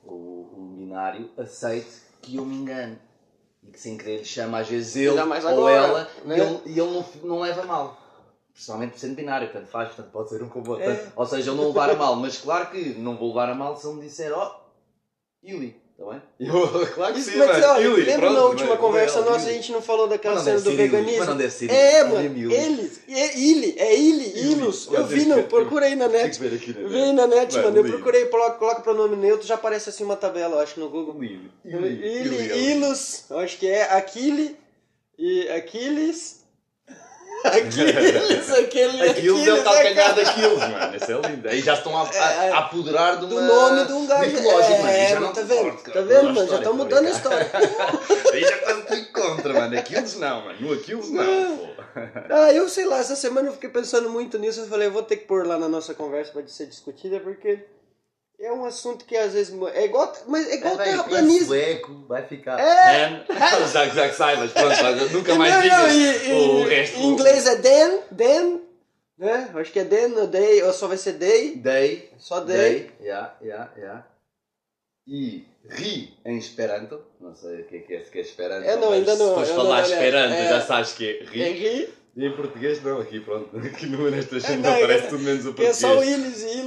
o, 0.07 0.12
o 0.14 0.73
binário 0.75 1.28
aceite 1.37 1.87
que 2.23 2.37
eu 2.37 2.47
me 2.47 2.57
engano 2.57 2.99
e 3.62 3.71
que 3.71 3.78
sem 3.78 3.99
querer 3.99 4.19
lhe 4.21 4.25
chama 4.25 4.61
às 4.61 4.69
vezes 4.69 4.97
ele 4.97 5.23
mais 5.25 5.45
ou 5.45 5.50
agora, 5.50 5.75
ela 5.87 6.11
né? 6.25 6.38
e 6.38 6.40
ele, 6.40 6.61
e 6.64 6.81
ele 6.81 6.90
não, 6.90 7.05
não 7.25 7.40
leva 7.40 7.62
mal. 7.64 8.06
Principalmente 8.57 8.93
por 8.93 8.99
sendo 9.01 9.15
binário, 9.15 9.49
portanto 9.49 9.71
faz, 9.71 9.89
portanto 9.89 10.11
pode 10.11 10.31
ser 10.31 10.43
um 10.43 10.49
como 10.49 10.67
o 10.67 10.71
outro. 10.71 10.91
É. 10.91 11.13
Ou 11.15 11.27
seja, 11.27 11.51
eu 11.51 11.55
não 11.55 11.67
levar 11.69 11.91
a 11.91 11.95
mal, 11.95 12.17
mas 12.17 12.39
claro 12.39 12.71
que 12.71 12.95
não 12.99 13.15
vou 13.15 13.29
levar 13.29 13.51
a 13.51 13.55
mal 13.55 13.77
se 13.77 13.87
ele 13.87 13.97
me 13.97 14.03
disser, 14.03 14.33
ó, 14.33 14.61
Yuli, 15.45 15.77
Está 15.99 16.11
bem? 16.11 16.23
Eu, 16.39 16.87
claro 16.95 17.15
que 17.15 17.21
Isso, 17.21 17.31
sim, 17.31 17.39
mas, 17.39 17.81
Ili, 17.81 18.03
lembra 18.03 18.31
na 18.31 18.45
última 18.45 18.69
mano, 18.69 18.81
conversa 18.81 19.21
Ili. 19.21 19.31
nossa 19.31 19.49
a 19.49 19.53
gente 19.53 19.73
não 19.73 19.81
falou 19.81 20.07
daquela 20.07 20.35
Mas 20.35 20.45
não 20.45 20.53
cena 20.53 20.65
do 20.65 20.71
Ili, 20.71 20.77
veganismo? 20.77 21.19
mas 21.19 21.29
não 21.29 21.37
deve 21.39 21.51
ser 21.51 21.71
é, 21.71 22.01
Ili, 22.01 22.09
mano, 22.11 22.39
Ili. 22.39 22.55
eles, 22.55 23.01
é 23.09 23.39
Ili, 23.39 23.75
é 23.79 23.99
Ili, 23.99 24.25
Ili. 24.29 24.53
Ilus. 24.53 24.89
Eu 24.93 25.07
vi, 25.07 25.43
procura 25.45 25.87
aí 25.87 25.97
na 25.97 26.07
net. 26.07 26.39
Vem 26.39 27.15
na 27.15 27.27
net, 27.27 27.57
mano. 27.57 27.79
Eu 27.79 27.87
Ili. 27.87 27.93
procurei, 27.93 28.27
coloca, 28.27 28.59
coloca 28.59 28.81
pronome 28.83 29.17
neutro, 29.17 29.47
já 29.47 29.55
aparece 29.55 29.89
assim 29.89 30.05
uma 30.05 30.17
tabela, 30.17 30.57
eu 30.57 30.61
acho, 30.61 30.79
no 30.79 30.91
Google. 30.91 31.25
Ili. 31.25 31.51
Ili, 31.65 31.89
Ili. 31.89 32.73
Ilus, 32.73 33.31
acho 33.31 33.59
que 33.59 33.67
é 33.67 33.91
Aquile 33.95 34.55
e 35.19 35.49
Aquiles. 35.49 36.45
Aquiles, 37.47 38.53
aquele. 38.53 39.03
Aquilo 39.09 39.38
é 39.38 39.41
o 39.41 39.43
Aquiles, 39.43 39.62
calcanhar 39.65 40.11
aquele- 40.11 40.25
daqueles, 40.26 40.59
mano. 40.59 40.97
Isso 40.97 41.12
é 41.12 41.29
lindo. 41.31 41.49
Aí 41.49 41.61
já 41.61 41.75
estão 41.75 41.97
a, 41.97 42.03
a, 42.03 42.25
a 42.55 42.59
apoderar 42.59 43.19
de 43.21 43.26
Do 43.26 43.37
uma... 43.38 43.47
nome 43.47 43.85
de 43.87 43.93
um 43.93 44.07
gajo. 44.07 44.31
mitológico, 44.31 44.73
mano. 44.79 44.88
É, 44.88 45.09
já 45.09 45.15
mano, 45.15 45.26
não 45.26 45.33
tá 45.33 45.41
te 45.43 45.47
vendo? 45.47 45.76
Tá 45.76 45.91
cara. 45.93 46.03
vendo, 46.05 46.35
mano? 46.35 46.49
Já 46.49 46.57
estão 46.57 46.75
mudando 46.75 47.07
a 47.07 47.11
história. 47.11 47.50
Aí 48.33 48.41
já 48.41 48.59
quase 48.59 48.83
fui 48.83 49.05
contra, 49.07 49.53
mano. 49.53 49.79
Aqueles 49.79 50.17
não, 50.17 50.45
mano. 50.45 50.57
No 50.61 50.73
Aquiles 50.75 51.11
não, 51.11 51.57
pô. 51.59 51.67
Ah, 52.29 52.53
eu 52.53 52.69
sei 52.69 52.85
lá, 52.85 52.99
essa 52.99 53.17
semana 53.17 53.49
eu 53.49 53.53
fiquei 53.55 53.71
pensando 53.71 54.11
muito 54.11 54.38
nisso. 54.38 54.61
Eu 54.61 54.67
falei, 54.67 54.88
eu 54.88 54.93
vou 54.93 55.03
ter 55.03 55.17
que 55.17 55.25
pôr 55.26 55.47
lá 55.47 55.59
na 55.59 55.69
nossa 55.69 55.95
conversa 55.95 56.33
pra 56.33 56.43
ser 56.47 56.67
discutida, 56.67 57.21
porque 57.21 57.59
é 58.38 58.52
um 58.52 58.64
assunto 58.64 59.05
que 59.05 59.16
às 59.16 59.33
vezes. 59.33 59.55
É 59.75 59.85
igual, 59.87 60.12
mas 60.26 60.47
é 60.49 60.57
igual 60.57 60.76
terraplanismo. 60.76 61.47
sueco, 61.47 62.05
vai 62.07 62.25
ficar... 62.26 62.59
É. 62.61 63.25
Já, 63.73 64.09
que 64.09 64.14
saibas, 64.14 64.52
pronto, 64.52 64.69
mas 64.83 65.12
nunca 65.12 65.35
mais 65.37 65.55
Não, 65.55 65.62
digas 65.62 65.78
não, 65.78 65.90
e- 65.90 66.33
o 66.33 66.66
e- 66.66 66.69
resto. 66.69 66.97
Em 66.99 67.07
inglês 67.09 67.47
é 67.47 67.57
den, 67.57 68.00
den, 68.11 68.61
né? 69.19 69.50
Acho 69.55 69.73
que 69.73 69.78
é 69.78 69.85
den 69.85 70.12
ou 70.14 70.26
day, 70.26 70.62
ou 70.62 70.73
só 70.73 70.87
vai 70.87 70.97
ser 70.99 71.12
day, 71.14 71.57
Day. 71.57 72.11
só 72.19 72.40
day. 72.40 72.57
Day. 72.81 72.90
Yeah, 73.00 73.35
yeah, 73.43 73.73
yeah. 73.76 74.07
E 75.09 75.45
ri 75.71 76.14
em 76.25 76.37
Esperanto. 76.37 77.00
Não 77.21 77.35
sei 77.35 77.61
o 77.61 77.64
que 77.64 77.76
é 77.76 77.78
que 77.81 77.95
é, 77.95 78.02
se 78.05 78.11
que 78.11 78.19
é 78.19 78.21
Esperanto. 78.23 78.66
É, 78.69 78.76
não, 78.76 78.93
ainda 78.93 79.14
não, 79.16 79.28
Se 79.28 79.35
fores 79.35 79.50
falar 79.50 79.83
não- 79.83 79.88
Esperanto, 79.90 80.35
é- 80.35 80.49
já 80.49 80.61
sabes 80.61 80.93
que 80.93 81.09
é 81.09 81.25
ri. 81.25 81.43
É 81.43 81.49
ri, 81.52 81.95
E 82.16 82.26
em 82.26 82.33
português 82.37 82.83
não, 82.83 82.99
aqui 83.00 83.21
pronto. 83.21 83.57
Aqui 83.59 83.87
no 83.87 84.11
nestas 84.11 84.45
É, 84.45 84.47
cenas 84.49 84.62
não, 84.64 84.75
aparece 84.76 85.05
é- 85.07 85.09
tudo 85.09 85.23
menos 85.23 85.47
o 85.47 85.55
que 85.55 85.62
é 85.64 85.66
português. 85.73 85.76
só 85.76 86.05
ilus 86.05 86.43
e 86.43 86.59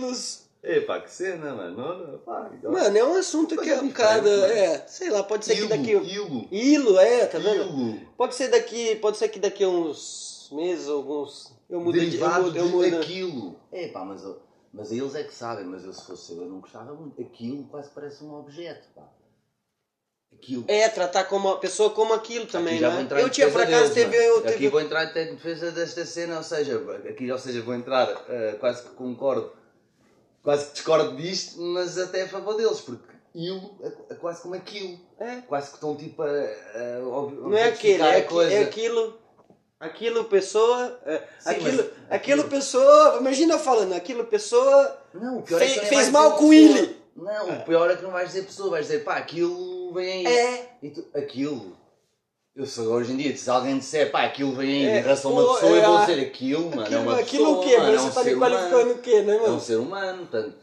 Epá, 0.61 0.99
que 0.99 1.09
cena, 1.09 1.53
mano. 1.53 1.81
Olha, 1.81 2.17
pá, 2.17 2.51
então. 2.53 2.71
Mano, 2.71 2.97
é 2.97 3.03
um 3.03 3.15
assunto 3.15 3.55
que 3.57 3.69
é 3.69 3.79
um 3.79 3.87
bocado. 3.87 4.27
É, 4.27 4.85
sei 4.87 5.09
lá, 5.09 5.23
pode 5.23 5.45
ser 5.45 5.55
que 5.55 5.67
daqui. 5.67 5.91
Ilo, 5.91 6.47
Ilo, 6.51 6.99
é, 6.99 7.25
tá 7.27 7.39
vendo? 7.39 7.63
Ilo. 7.63 7.99
Pode 8.17 8.35
ser 8.35 8.49
daqui, 8.49 8.95
pode 8.97 9.17
ser 9.17 9.29
que 9.29 9.39
daqui 9.39 9.63
a 9.63 9.69
uns 9.69 10.49
meses, 10.51 10.89
alguns. 10.89 11.53
Eu 11.69 11.79
mudo 11.79 11.93
de. 11.93 12.05
Eu 12.05 12.09
Derivado 12.09 12.43
mudo, 12.45 12.57
eu 12.57 12.65
de 12.65 12.71
mudo. 12.71 12.97
aquilo. 12.97 13.59
Epá, 13.71 14.03
mas, 14.03 14.21
mas 14.73 14.91
eles 14.91 15.15
é 15.15 15.23
que 15.23 15.33
sabem, 15.33 15.63
mas 15.65 15.85
eu 15.85 15.93
se 15.93 16.05
fosse 16.05 16.33
eu, 16.33 16.41
eu 16.41 16.49
não 16.49 16.59
gostava 16.59 16.93
muito. 16.93 17.21
Aquilo 17.21 17.63
quase 17.65 17.89
parece 17.91 18.21
um 18.23 18.33
objeto, 18.33 18.85
pá. 18.93 19.07
Aquilo. 20.33 20.65
É, 20.67 20.89
tratar 20.89 21.23
como 21.23 21.49
a 21.49 21.57
pessoa 21.57 21.89
como 21.91 22.13
aquilo 22.13 22.45
também, 22.45 22.73
Aqui 22.73 22.81
já 22.81 22.89
vou 22.89 22.97
né? 22.97 23.03
entrar 23.03 23.19
em 23.19 23.23
Eu 23.23 23.29
tinha, 23.29 23.49
por 23.49 23.61
acaso, 23.61 23.93
teve. 23.93 24.15
Eu, 24.15 24.41
teve... 24.41 24.55
Aqui 24.55 24.67
vou 24.67 24.81
entrar 24.81 25.03
até 25.03 25.23
em 25.23 25.35
defesa 25.35 25.71
desta 25.71 26.05
cena, 26.05 26.37
ou 26.37 26.43
seja, 26.43 26.77
aqui, 27.09 27.31
ou 27.31 27.37
seja, 27.37 27.61
vou 27.61 27.73
entrar, 27.73 28.07
eh, 28.27 28.57
quase 28.59 28.83
que 28.83 28.89
concordo, 28.89 29.51
quase 30.43 30.65
que 30.67 30.73
discordo 30.73 31.15
disto, 31.15 31.59
mas 31.61 31.97
até 31.97 32.23
a 32.23 32.27
favor 32.27 32.55
deles, 32.55 32.79
porque 32.81 33.03
ilo 33.35 33.75
é, 33.81 34.13
é 34.13 34.15
quase 34.15 34.41
como 34.41 34.55
aquilo. 34.55 34.99
É. 35.19 35.41
Quase 35.41 35.69
que 35.69 35.75
estão 35.75 35.95
tipo 35.95 36.21
a. 36.21 36.27
a 36.27 37.07
ob- 37.07 37.33
Não 37.49 37.57
é 37.57 37.63
aquele, 37.69 38.01
é, 38.01 38.15
a 38.15 38.17
aqui- 38.17 38.53
é 38.53 38.63
aquilo. 38.63 39.19
Aquilo 39.79 40.25
pessoa. 40.25 40.99
é, 41.05 41.17
Sim, 41.39 41.49
aquilo, 41.51 41.77
mas- 41.83 42.11
aquilo 42.13 42.43
pessoa. 42.49 43.17
Imagina 43.21 43.53
eu 43.53 43.59
falando, 43.59 43.93
aquilo 43.93 44.25
pessoa. 44.25 44.97
Não, 45.13 45.37
o 45.37 45.41
pior 45.41 45.59
Fez- 45.59 45.77
é 45.77 45.79
que 45.79 45.85
fez 45.85 46.09
mal 46.09 46.35
com. 46.35 46.47
Willy. 46.49 46.97
Não, 47.15 47.49
o 47.49 47.63
pior 47.63 47.89
é 47.89 47.95
que 47.95 48.03
não 48.03 48.11
vais 48.11 48.27
dizer 48.29 48.43
pessoa, 48.43 48.71
vais 48.71 48.87
dizer 48.87 49.03
pá, 49.05 49.15
aquilo 49.17 49.93
vem 49.93 50.25
aí. 50.27 50.37
É. 50.37 50.69
E 50.83 50.89
tu, 50.89 51.05
aquilo. 51.15 51.77
Eu 52.55 52.65
sou 52.65 52.87
hoje 52.87 53.13
em 53.13 53.17
dia, 53.17 53.35
se 53.37 53.49
alguém 53.49 53.77
disser 53.77 54.11
pá, 54.11 54.23
aquilo 54.23 54.51
vem 54.53 54.85
É, 54.85 54.99
em 54.99 55.01
relação 55.01 55.31
a 55.31 55.41
uma 55.43 55.53
pessoa, 55.53 55.71
é, 55.71 55.77
eu 55.79 55.85
vou 55.85 55.97
ah, 55.97 56.01
dizer 56.05 56.21
aquilo, 56.21 56.69
mano. 56.69 56.81
é 56.81 56.83
Aquilo, 56.85 57.01
uma 57.01 57.19
aquilo 57.19 57.45
pessoa, 57.45 57.59
o 57.59 57.63
quê? 57.63 57.77
mano, 57.77 57.89
é 57.89 57.97
você 57.97 58.05
um 58.07 58.11
tá 58.11 58.23
ser 58.23 58.35
humano. 58.35 58.91
o 58.91 58.97
quê, 58.97 59.21
né, 59.21 59.35
É 59.35 59.39
um 59.39 59.41
mano? 59.43 59.59
ser 59.61 59.75
humano, 59.77 60.17
portanto. 60.27 60.55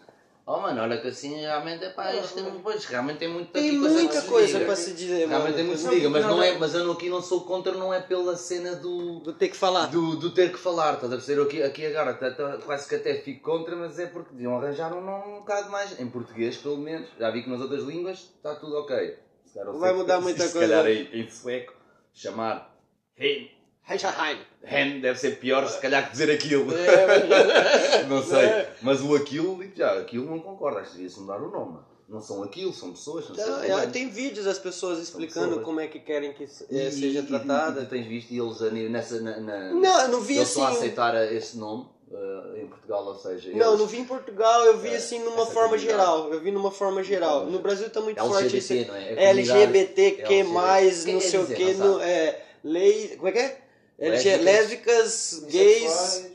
Oh 0.49 0.59
mano, 0.61 0.81
olha 0.83 1.01
que 1.01 1.09
assim 1.09 1.41
realmente 1.41 1.85
é 1.85 1.91
pá, 1.91 2.15
isto 2.15 2.35
tem, 2.35 2.45
pois, 2.63 2.85
realmente 2.85 3.19
tem 3.19 3.29
muita 3.29 3.51
Tem 3.53 3.81
coisa 3.81 3.95
muita 3.99 4.21
se 4.21 4.27
coisa 4.29 4.61
para 4.61 4.77
se 4.77 4.93
dizer, 4.93 5.27
Realmente 5.27 5.43
mano. 5.43 5.55
tem 5.57 5.65
muito 5.65 5.79
que 5.83 5.89
se 5.89 5.95
diga, 5.95 6.11
mas 6.11 6.25
não 6.25 6.41
é, 6.43 6.53
não- 6.53 6.61
mas 6.61 6.75
eu 6.75 6.85
não- 6.85 6.93
aqui 6.93 7.09
não 7.09 7.21
sou 7.23 7.41
contra, 7.41 7.73
não 7.73 7.93
é 7.95 8.01
pela 8.01 8.37
cena 8.37 8.77
do, 8.77 9.21
Vou 9.25 9.33
ter 9.33 9.49
que 9.49 9.57
falar. 9.57 9.87
do, 9.87 10.15
do 10.17 10.31
ter 10.31 10.53
que 10.53 10.59
falar, 10.59 10.95
estás 10.95 11.13
a 11.13 11.17
perceber? 11.17 11.43
Aqui, 11.43 11.63
aqui 11.65 11.87
agora 11.87 12.11
até- 12.13 12.29
até- 12.29 12.59
quase 12.59 12.89
que 12.89 12.95
até 12.95 13.15
fico 13.15 13.43
contra, 13.51 13.75
mas 13.75 13.99
é 13.99 14.07
porque 14.07 14.31
deviam 14.35 14.57
arranjar 14.57 14.93
um 14.95 15.01
nome 15.01 15.33
um 15.33 15.39
bocado 15.41 15.69
mais, 15.71 15.99
em 15.99 16.07
português 16.09 16.57
pelo 16.59 16.77
menos. 16.79 17.09
Já 17.19 17.31
vi 17.31 17.43
que 17.43 17.51
nas 17.51 17.61
outras 17.61 17.83
línguas 17.83 18.19
está 18.37 18.55
tudo 18.55 18.77
ok. 18.77 19.17
Se 19.47 19.59
Vai 19.65 19.93
mudar 19.95 20.21
muita 20.21 20.45
se 20.47 20.53
coisa. 20.53 20.69
calhar 20.75 20.87
em, 20.87 21.09
em 21.23 21.29
sueco, 21.29 21.73
chamar 22.17 22.75
Hen, 23.17 23.51
Heisenheim. 23.89 24.39
Hen 24.65 25.01
deve 25.01 25.17
ser 25.19 25.39
pior 25.39 25.65
se 25.69 25.79
calhar 25.81 26.05
que 26.07 26.13
dizer 26.13 26.31
aquilo. 26.31 26.75
É, 26.75 28.03
não 28.09 28.23
sei. 28.23 28.45
É. 28.47 28.73
Mas 28.83 29.01
o 29.01 29.15
aquilo, 29.15 29.63
já, 29.77 30.01
aquilo 30.01 30.27
não 30.27 30.41
concordo, 30.41 30.79
acho 30.79 30.91
que 30.91 30.97
devia-se 30.97 31.21
mudar 31.21 31.41
o 31.41 31.51
nome. 31.51 31.79
Não 32.09 32.21
são 32.21 32.43
aquilo, 32.43 32.73
são 32.73 32.93
pessoas, 32.93 33.27
Então, 33.31 33.63
é, 33.65 33.67
humanos. 33.75 33.93
tem 33.93 34.09
vídeos 34.09 34.45
das 34.47 34.59
pessoas 34.61 35.01
explicando 35.01 35.47
pessoas. 35.49 35.65
como 35.65 35.81
é 35.81 35.89
que 35.89 35.99
querem 35.99 36.33
que 36.33 36.47
se- 36.47 36.65
E- 36.71 36.79
é, 36.81 36.89
seja 36.91 37.19
e- 37.19 37.23
e- 37.23 37.27
tratada. 37.27 37.81
E, 37.83 37.85
tu 37.85 37.91
tens 37.91 38.07
visto 38.07 38.33
eles 38.33 38.91
nessa. 38.91 39.21
Na, 39.21 39.41
na- 39.41 39.73
Não, 39.73 40.09
não 40.09 40.21
vi 40.21 40.37
eles 40.37 40.45
assim. 40.51 40.61
estão 40.61 40.65
a 40.67 40.71
aceitar 40.71 41.33
esse 41.33 41.57
nome 41.59 41.89
eh, 42.13 42.61
em 42.63 42.67
Portugal, 42.67 43.05
ou 43.07 43.15
seja. 43.17 43.51
Não, 43.53 43.69
eles- 43.69 43.79
não 43.81 43.87
vi 43.87 43.99
em 43.99 44.05
Portugal, 44.05 44.65
eu 44.67 44.79
vi 44.79 44.89
É, 44.91 44.97
assim 44.97 45.19
numa 45.21 45.47
forma 45.47 45.77
geral. 45.79 46.33
Eu 46.33 46.41
vi 46.41 46.51
numa 46.51 46.71
forma 46.71 47.03
geral. 47.03 47.47
No 47.47 47.59
Brasil 47.59 47.91
tá 47.91 48.01
muito 48.01 48.19
forte 48.19 48.45
LGBT, 48.45 48.75
isso. 48.81 48.89
não 48.89 48.97
é? 48.97 49.01
É 49.01 49.15
comunidade- 49.29 49.61
LGBTQ, 49.63 50.43
mais, 50.45 51.05
Quem 51.05 51.15
não 51.15 51.21
sei 51.21 51.39
o 51.41 51.43
dizer, 51.43 51.55
que, 51.57 51.75
não 51.75 52.01
é, 52.01 52.41
lei. 52.65 53.17
Como 53.17 53.29
é 53.29 53.33
que 53.33 53.39
é? 53.39 53.59
Lésbicas, 53.99 54.45
lésbicas, 54.45 55.45
gays, 55.51 56.27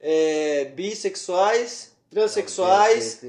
é, 0.00 0.64
bissexuais, 0.66 1.90
transexuais. 2.10 3.20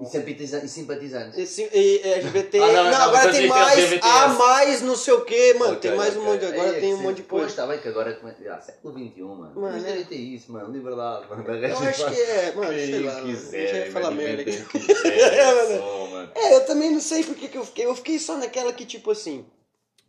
E 0.00 0.06
simpatiza- 0.06 0.64
e 0.64 0.68
simpatizantes. 0.68 1.38
E, 1.38 1.46
sim- 1.46 1.68
e 1.72 2.00
LGBT. 2.04 2.58
Ah, 2.58 2.66
não, 2.66 2.72
não, 2.84 2.90
não, 2.90 3.00
agora 3.02 3.24
mas 3.24 3.36
tem 3.36 3.46
mais. 3.48 3.78
LGBT. 3.78 4.06
A 4.06 4.28
mais 4.28 4.82
não 4.82 4.96
sei 4.96 5.14
o 5.14 5.24
que, 5.24 5.54
mano. 5.54 5.72
Ok, 5.74 5.80
tem 5.90 5.98
mais 5.98 6.16
um 6.16 6.20
ok. 6.20 6.32
monte. 6.32 6.44
Agora 6.46 6.68
É, 6.76 6.80
tem 6.80 6.94
um 6.94 6.98
monte 6.98 7.16
de 7.16 7.22
Pois, 7.22 7.40
coisa. 7.42 7.46
está 7.48 7.66
bem 7.66 7.80
que 7.80 7.88
agora. 7.88 8.14
come- 8.14 8.48
Ah, 8.48 8.60
século 8.60 8.94
XXI, 8.94 9.20
mano. 9.22 9.38
Mano, 9.38 9.60
Mas 9.72 9.84
é. 9.84 9.92
deve 9.92 10.04
ter 10.04 10.16
isso, 10.16 10.52
mano. 10.52 10.72
Liberdade, 10.72 11.26
mano. 11.28 11.44
Eu 11.48 11.78
acho 11.78 12.10
que 12.14 12.20
é, 12.20 12.52
mano, 12.54 12.72
sei 12.78 13.00
lá. 13.00 13.90
falar 13.92 14.10
mano, 14.10 14.16
merda 14.22 14.42
aqui. 14.42 14.64
É. 15.04 16.28
É, 16.34 16.54
eu 16.56 16.64
também 16.66 16.90
não 16.90 17.00
sei 17.00 17.24
porque 17.24 17.48
que 17.48 17.58
eu 17.58 17.64
fiquei. 17.64 17.86
Eu 17.86 17.94
fiquei 17.94 18.18
só 18.18 18.36
naquela 18.36 18.72
que, 18.72 18.84
tipo 18.84 19.10
assim. 19.10 19.44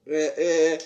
É, 0.08 0.34
é, 0.76 0.78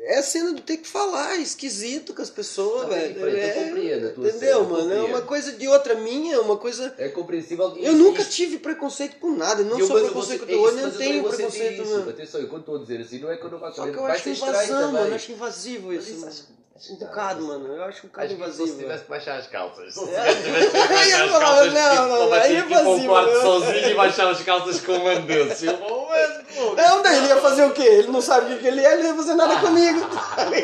é 0.00 0.18
a 0.18 0.22
cena 0.22 0.52
do 0.52 0.60
ter 0.62 0.78
que 0.78 0.88
falar, 0.88 1.36
é 1.36 1.40
esquisito 1.40 2.14
com 2.14 2.22
as 2.22 2.30
pessoas, 2.30 2.86
Não, 2.88 2.92
é 2.94 3.00
velho. 3.08 3.20
eu 3.20 3.36
É, 3.36 3.50
compreendo 3.50 4.08
entendeu, 4.26 4.58
eu 4.58 4.64
mano? 4.64 4.92
É 4.92 5.02
uma 5.02 5.22
coisa 5.22 5.52
de 5.52 5.68
outra 5.68 5.94
minha, 5.96 6.40
uma 6.40 6.56
coisa. 6.56 6.94
É 6.98 7.08
compreensível. 7.08 7.76
Eu 7.76 7.94
nunca 7.94 8.24
tive 8.24 8.58
preconceito 8.58 9.16
com 9.16 9.32
nada, 9.36 9.62
não 9.62 9.78
eu- 9.78 9.86
sou 9.86 9.96
mas 9.96 10.04
eu 10.04 10.10
preconceito 10.10 10.46
com 10.46 10.52
é 10.52 10.56
mas 10.56 10.74
não 10.76 10.82
eu 10.82 10.98
tenho 10.98 11.24
preconceito, 11.24 11.82
isso. 11.82 12.08
Atenção, 12.10 12.40
eu 12.40 12.48
quando 12.48 12.60
estou 12.60 12.76
a 12.76 12.78
dizer 12.80 13.00
assim, 13.00 13.18
não 13.18 13.30
é 13.30 13.36
que 13.36 13.44
eu 13.44 13.50
não 13.50 13.58
gosto 13.58 13.76
Só 13.76 13.82
que 13.84 13.96
eu 13.96 14.02
vai 14.02 14.12
acho 14.16 14.28
invasão, 14.28 14.92
mano. 14.92 15.14
Acho 15.14 15.32
invasivo 15.32 15.88
Mas 15.88 16.02
isso. 16.08 16.12
isso 16.12 16.20
mano. 16.20 16.57
Um 16.90 16.96
bocado, 16.96 17.42
mano. 17.44 17.66
Eu 17.74 17.84
acho 17.84 18.06
um 18.06 18.08
bocado 18.08 18.26
Acho 18.26 18.36
que 18.36 18.42
se 18.44 18.48
invasivo. 18.62 18.78
tivesse 18.78 19.04
que 19.04 19.10
baixar 19.10 19.36
as 19.38 19.46
calças. 19.48 19.94
Se 19.94 20.14
É. 20.14 20.34
tivesse 20.34 20.70
que 20.70 20.78
baixar 20.94 21.24
as 21.24 21.30
calças, 21.38 21.72
não, 21.72 21.90
tipo, 21.90 22.08
não, 22.08 22.32
aí 22.32 22.40
assim, 22.40 22.56
é 22.56 22.62
tipo, 22.62 22.74
ao 22.74 22.80
invasivo, 22.82 23.08
quarto 23.08 23.30
eu- 23.30 23.42
sozinho 23.42 23.88
e 23.90 23.94
baixar 23.94 24.30
as 24.30 24.42
calças 24.42 24.80
com 24.80 24.92
um. 24.92 25.08
Eu 25.10 25.76
vou, 25.78 26.08
mas, 26.08 26.38
Não, 26.76 27.02
daí 27.02 27.16
ele 27.18 27.26
ia 27.28 27.36
fazer 27.36 27.64
o 27.64 27.72
quê? 27.72 27.82
Ele 27.82 28.08
não 28.08 28.20
sabe 28.22 28.54
o 28.54 28.58
que 28.58 28.66
ele 28.66 28.84
é, 28.84 28.92
ele 28.94 29.02
não 29.02 29.10
ia 29.10 29.16
fazer 29.16 29.34
nada 29.34 29.56
comigo, 29.60 30.00
tá 30.36 30.44
ligado? 30.50 30.57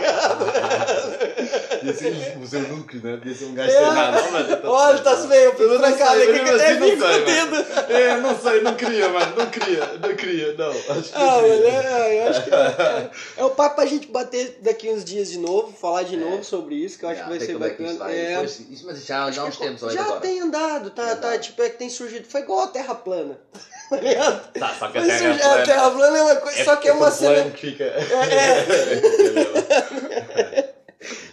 Ser 2.12 2.38
o 2.42 2.46
seu 2.46 2.60
núcleo, 2.60 3.00
né? 3.02 3.18
Ia 3.24 3.34
ser 3.34 3.44
um 3.46 3.54
gajo 3.54 3.70
É. 3.70 3.78
sem 3.78 3.92
nada. 3.92 4.60
Olha, 4.70 4.98
tá 4.98 5.16
feio, 5.16 5.42
eu 5.44 5.50
fico 5.52 5.62
Eu 5.62 5.68
não 5.70 5.78
trancado 5.78 6.22
aqui 6.22 6.32
que 6.32 6.38
até 6.40 6.50
assim 6.70 6.78
não 6.80 6.88
fico 6.90 7.00
com 7.00 7.06
o 7.06 7.12
sei, 7.12 7.20
mano. 7.20 7.26
dedo. 7.56 7.66
É, 7.92 8.16
não 8.18 8.38
sei, 8.38 8.60
não 8.62 8.74
queria, 8.74 9.08
mano. 9.08 9.34
Não 9.36 9.46
queria, 9.46 9.86
não 10.00 10.14
queria, 10.16 10.52
não. 10.54 10.70
Acho 10.70 10.82
que 10.84 11.12
Ah, 11.14 11.40
queria. 11.42 11.70
é, 11.70 12.24
eu 12.24 12.28
acho 12.30 12.44
que 12.44 12.50
é, 12.54 13.10
é 13.38 13.44
o 13.44 13.50
papo 13.50 13.76
pra 13.76 13.86
gente 13.86 14.06
bater 14.08 14.58
daqui 14.60 14.88
uns 14.90 15.04
dias 15.04 15.30
de 15.30 15.38
novo, 15.38 15.72
falar 15.72 16.02
de 16.04 16.16
novo 16.16 16.42
sobre 16.44 16.74
isso, 16.76 16.98
que 16.98 17.04
eu 17.04 17.08
acho 17.10 17.22
que 17.22 17.28
vai 17.28 17.40
ser 17.40 17.52
é 17.52 17.58
bacana. 17.58 17.94
vai. 17.94 18.14
É, 18.16 18.44
isso, 18.44 18.84
mas 18.86 19.04
já, 19.06 19.30
já 19.30 19.42
há 19.42 19.44
uns 19.46 19.56
tempos, 19.56 19.82
olha 19.82 19.92
já 19.92 20.02
agora. 20.02 20.20
tem 20.20 20.40
andado, 20.40 20.90
tá, 20.90 21.02
Tem 21.06 21.16
tá, 21.16 21.28
andado. 21.28 21.40
tipo, 21.40 21.62
é 21.62 21.70
que 21.70 21.78
tem 21.78 21.88
surgido, 21.90 22.26
foi 22.28 22.40
igual 22.42 22.64
a 22.64 22.68
Terra 22.68 22.94
plana, 22.94 23.38
tá 23.90 23.96
ligado? 23.96 24.52
Tá, 24.52 24.74
só 24.78 24.88
que 24.88 24.98
a 24.98 25.02
terra 25.02 25.14
é 25.14 25.18
surgir- 25.18 25.42
a 25.42 25.48
plana. 25.48 25.64
Terra 25.64 25.90
plana 25.90 26.18
é 26.18 26.22
uma 26.22 26.36
coisa, 26.36 26.64
só 26.64 26.76
que 26.76 26.88
é 26.88 26.92
uma 26.92 27.10
cena... 27.10 27.50
que 27.50 27.66
fica. 27.70 27.92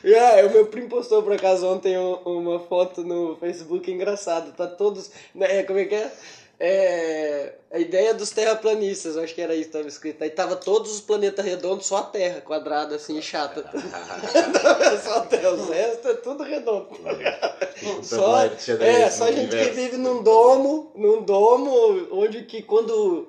É, 0.03 0.45
o 0.45 0.51
meu 0.51 0.65
primo 0.67 0.89
postou 0.89 1.21
por 1.23 1.33
acaso 1.33 1.65
ontem 1.67 1.97
um- 1.97 2.15
uma 2.25 2.59
foto 2.59 3.03
no 3.03 3.35
Facebook 3.37 3.91
engraçado. 3.91 4.51
Tá 4.53 4.67
todos. 4.67 5.11
né, 5.35 5.63
como 5.63 5.79
é 5.79 5.85
que 5.85 5.95
é? 5.95 6.11
É, 6.63 7.53
a 7.71 7.79
ideia 7.79 8.13
dos 8.13 8.29
terraplanistas, 8.29 9.17
acho 9.17 9.33
que 9.33 9.41
era 9.41 9.55
isso 9.55 9.63
que 9.63 9.69
estava 9.69 9.87
escrito. 9.87 10.23
Aí 10.23 10.29
tava 10.29 10.55
todos 10.55 10.93
os 10.93 11.01
planetas 11.01 11.43
redondos, 11.43 11.87
só 11.87 11.97
a 11.97 12.03
Terra, 12.03 12.39
quadrada, 12.41 12.97
assim, 12.97 13.19
chata. 13.19 13.65
só 15.03 15.17
a 15.17 15.21
Terra, 15.21 15.49
o 15.53 15.71
resto 15.71 16.07
é 16.07 16.13
tudo 16.13 16.43
redondo. 16.43 16.89
Só, 18.03 18.37
é, 18.79 19.09
só 19.09 19.31
gente 19.31 19.49
que 19.57 19.69
vive 19.71 19.97
num 19.97 20.21
domo, 20.21 20.91
num 20.95 21.23
domo, 21.23 22.07
onde 22.11 22.43
que 22.43 22.61
quando 22.61 23.27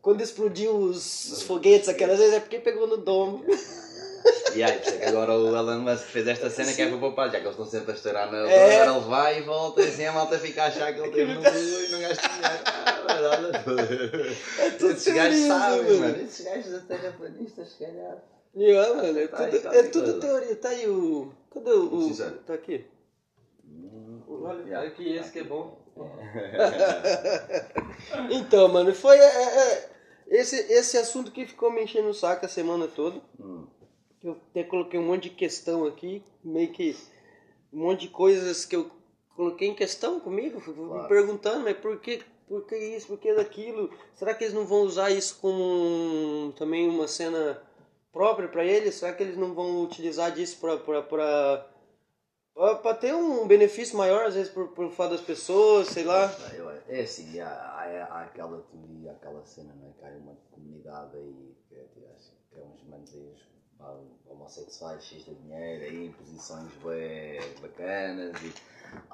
quando 0.00 0.20
explodiu 0.20 0.74
os, 0.74 1.30
os 1.30 1.42
foguetes 1.44 1.88
aquelas 1.88 2.18
vezes, 2.18 2.34
é 2.34 2.40
porque 2.40 2.58
pegou 2.58 2.88
no 2.88 2.96
domo. 2.96 3.44
E 4.54 4.62
aí, 4.62 4.72
por 4.78 4.82
isso 4.86 4.94
é 4.94 4.98
que 4.98 5.04
agora 5.06 5.32
o 5.32 5.56
Elon 5.56 5.78
Musk 5.80 6.04
fez 6.08 6.28
esta 6.28 6.50
cena 6.50 6.72
que 6.74 6.82
é 6.82 6.88
para 6.88 6.98
poupar, 6.98 7.26
já 7.30 7.38
que 7.40 7.46
eles 7.46 7.52
estão 7.52 7.64
sempre 7.66 7.92
a 7.92 7.94
estourar 7.94 8.30
na 8.30 8.38
É. 8.50 8.82
agora 8.82 8.98
ele 8.98 9.08
vai 9.08 9.38
e 9.38 9.42
volta 9.42 9.80
e 9.82 9.88
assim 9.88 10.04
a 10.04 10.12
malta 10.12 10.38
fica 10.38 10.64
a 10.64 10.66
achar 10.66 10.92
que 10.92 11.00
ele 11.00 11.10
teve 11.10 11.32
no 11.34 11.42
cu 11.42 11.48
e 11.48 11.88
não 11.90 12.00
gasta 12.00 12.28
dinheiro. 12.32 12.62
Ah, 13.08 13.38
olha, 13.38 13.52
tudo 14.78 14.92
Esses 14.92 15.14
gajos 15.14 15.46
sabem, 15.46 15.96
mano. 15.98 16.16
Esses 16.22 16.44
gajos 16.44 16.72
da 16.72 16.78
terraplanistas, 16.80 17.68
se 17.72 17.78
calhar. 17.84 18.18
Ó, 18.54 18.94
mano, 18.94 19.18
é 19.18 19.26
Tá, 19.28 19.46
tudo, 19.48 19.60
tá, 19.62 19.74
é 19.74 19.82
tá, 19.82 19.88
tudo 19.90 20.12
tá. 20.14 20.20
teoria. 20.26 20.56
Tá 20.56 20.68
aí 20.68 20.86
o. 20.88 21.32
Cadê 21.52 21.70
o. 21.70 21.94
o 21.94 22.02
Sincero. 22.08 22.38
tá 22.46 22.54
aqui? 22.54 22.84
Olha, 24.28 24.62
Yeah. 24.66 24.86
aqui 24.88 25.16
esse 25.16 25.30
que 25.32 25.38
é 25.40 25.44
bom. 25.44 25.80
Então, 28.30 28.68
mano, 28.68 28.94
foi 28.94 29.16
é, 29.18 29.24
é, 29.24 29.88
esse, 30.28 30.56
esse 30.72 30.96
assunto 30.98 31.30
que 31.30 31.46
ficou 31.46 31.70
me 31.72 31.82
enchendo 31.84 32.08
o 32.08 32.14
saco 32.14 32.44
a 32.44 32.48
semana 32.48 32.86
toda. 32.88 33.20
Hum. 33.40 33.66
Eu 34.22 34.32
até 34.50 34.62
coloquei 34.64 34.98
um 35.00 35.06
monte 35.06 35.24
de 35.24 35.30
questão 35.30 35.84
aqui, 35.86 36.22
meio 36.44 36.72
que 36.72 36.96
um 37.72 37.80
monte 37.84 38.02
de 38.02 38.08
coisas 38.08 38.64
que 38.64 38.76
eu 38.76 38.90
coloquei 39.34 39.68
em 39.68 39.74
questão 39.74 40.20
comigo, 40.20 40.60
fui 40.60 40.74
me 40.74 40.86
Claro. 40.86 41.08
perguntando, 41.08 41.64
mas 41.64 41.76
por 41.78 41.98
que, 42.00 42.22
por 42.46 42.64
que 42.66 42.76
isso, 42.76 43.06
por 43.08 43.18
que 43.18 43.34
daquilo? 43.34 43.90
Será 44.14 44.34
que 44.34 44.44
eles 44.44 44.54
não 44.54 44.64
vão 44.66 44.82
usar 44.82 45.10
isso 45.10 45.38
como 45.40 46.52
também 46.56 46.88
uma 46.88 47.08
cena 47.08 47.60
própria 48.12 48.48
para 48.48 48.64
eles? 48.64 48.94
Será 48.94 49.12
que 49.12 49.22
eles 49.22 49.36
não 49.36 49.54
vão 49.54 49.82
utilizar 49.82 50.30
disso 50.32 50.58
para 50.60 50.78
para 52.76 52.94
ter 52.94 53.14
um 53.14 53.46
benefício 53.46 53.96
maior, 53.96 54.26
às 54.26 54.34
vezes, 54.34 54.52
por, 54.52 54.68
por 54.68 54.90
fato 54.90 55.12
das 55.12 55.20
pessoas, 55.22 55.88
sei 55.88 56.04
lá? 56.04 56.30
Eu- 56.54 56.70
É 56.88 57.00
assim, 57.02 57.40
há, 57.40 57.48
há, 57.48 58.04
há 58.10 58.22
aquela 58.24 58.60
teoria, 58.70 59.12
aquela 59.12 59.42
cena, 59.46 59.72
não 59.74 59.88
é? 59.88 59.92
Que 59.98 60.04
há 60.04 60.18
uma 60.18 60.36
comunidade 60.50 61.16
aí, 61.16 61.54
que, 61.68 61.74
é, 61.74 61.84
que 61.94 62.04
acho 62.14 62.30
que 62.52 62.60
é 62.60 62.62
uns 62.62 62.82
manos 62.86 63.14
aí, 63.14 63.20
uns 63.32 63.40
pá, 63.40 63.51
homossexuais, 64.28 65.02
cheios 65.04 65.24
de 65.24 65.34
dinheiro, 65.34 65.84
aí 65.84 66.06
em 66.06 66.12
posições 66.12 66.72
bué 66.82 67.40
bacanas 67.60 68.40
e... 68.42 68.52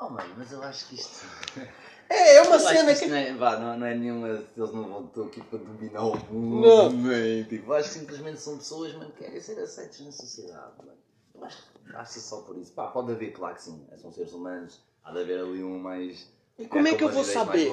Oh 0.00 0.08
mano, 0.08 0.34
mas 0.36 0.52
eu 0.52 0.62
acho 0.62 0.88
que 0.88 0.94
isto... 0.96 1.26
É, 2.10 2.36
é 2.36 2.38
Eu 2.38 2.44
uma 2.46 2.56
acho 2.56 2.68
cena 2.68 2.90
isto 2.90 3.04
que... 3.04 3.10
Não 3.10 3.16
é, 3.18 3.34
vá, 3.34 3.58
não, 3.58 3.78
não 3.78 3.86
é 3.86 3.94
nenhuma... 3.94 4.28
Eles 4.28 4.72
não 4.72 4.88
vão 4.88 5.04
estou 5.04 5.26
aqui 5.26 5.42
para 5.42 5.58
dominar 5.58 6.04
o 6.04 6.16
mundo, 6.32 6.66
Não. 6.66 6.90
nem, 6.90 7.44
tipo, 7.44 7.70
acho 7.74 7.90
que 7.90 7.98
simplesmente 7.98 8.40
são 8.40 8.56
pessoas, 8.56 8.94
mano, 8.94 9.12
que 9.12 9.24
querem 9.24 9.38
ser 9.38 9.60
aceitos 9.60 10.00
na 10.00 10.10
sociedade, 10.10 10.72
mano. 10.78 10.98
Eu 11.34 11.44
acho 11.44 11.62
que 11.62 11.94
acho 11.94 12.20
só 12.20 12.40
por 12.40 12.56
isso. 12.56 12.72
Pá, 12.72 12.86
pode 12.86 13.12
haver, 13.12 13.32
claro 13.32 13.56
que 13.56 13.62
sim, 13.62 13.86
são 13.98 14.10
seres 14.10 14.32
humanos, 14.32 14.80
há 15.04 15.12
de 15.12 15.20
haver 15.20 15.38
ali 15.40 15.62
um 15.62 15.78
mais... 15.78 16.32
E 16.58 16.66
como 16.66 16.88
é 16.88 16.94
que 16.94 17.04
eu 17.04 17.10
vou 17.10 17.22
saber? 17.22 17.70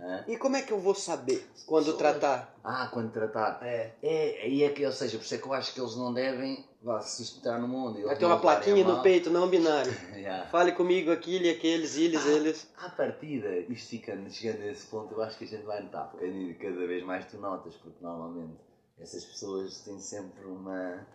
Hã? 0.00 0.24
E 0.28 0.36
como 0.36 0.56
é 0.56 0.62
que 0.62 0.72
eu 0.72 0.78
vou 0.78 0.94
saber 0.94 1.44
quando 1.66 1.86
Pessoas. 1.86 1.98
tratar? 1.98 2.54
Ah, 2.62 2.88
quando 2.92 3.10
tratar. 3.10 3.58
É. 3.62 3.92
É, 4.02 4.40
aí 4.44 4.62
é 4.62 4.70
que, 4.70 4.84
ou 4.86 4.92
seja, 4.92 5.18
por 5.18 5.24
isso 5.24 5.34
é 5.34 5.38
que 5.38 5.46
eu 5.46 5.52
acho 5.52 5.74
que 5.74 5.80
eles 5.80 5.96
não 5.96 6.12
devem 6.14 6.64
vá, 6.80 7.00
se 7.00 7.24
sustentar 7.24 7.58
no 7.60 7.66
mundo. 7.66 8.00
Vai 8.02 8.16
ter 8.16 8.24
uma 8.24 8.38
plaquinha 8.38 8.84
no 8.84 9.02
peito, 9.02 9.30
não 9.30 9.48
binário. 9.48 9.92
Yeah. 10.18 10.46
Fale 10.50 10.72
comigo, 10.72 11.10
aquele, 11.10 11.48
aqueles, 11.50 11.96
eles, 11.96 12.24
Ah. 12.26 12.30
eles. 12.30 12.68
À 12.76 12.88
partida, 12.90 13.48
isto 13.68 13.88
ficando, 13.88 14.30
chegando 14.30 14.62
a 14.62 14.66
esse 14.70 14.86
ponto, 14.86 15.14
eu 15.14 15.22
acho 15.22 15.38
que 15.38 15.44
a 15.44 15.46
gente 15.48 15.64
vai 15.64 15.80
notar, 15.82 16.10
porque 16.10 16.54
cada 16.60 16.86
vez 16.86 17.02
mais 17.04 17.24
tu 17.26 17.38
notas, 17.38 17.74
porque 17.76 17.96
normalmente 18.02 18.58
essas 18.98 19.24
pessoas 19.24 19.80
têm 19.80 19.98
sempre 20.00 20.44
uma, 20.44 21.06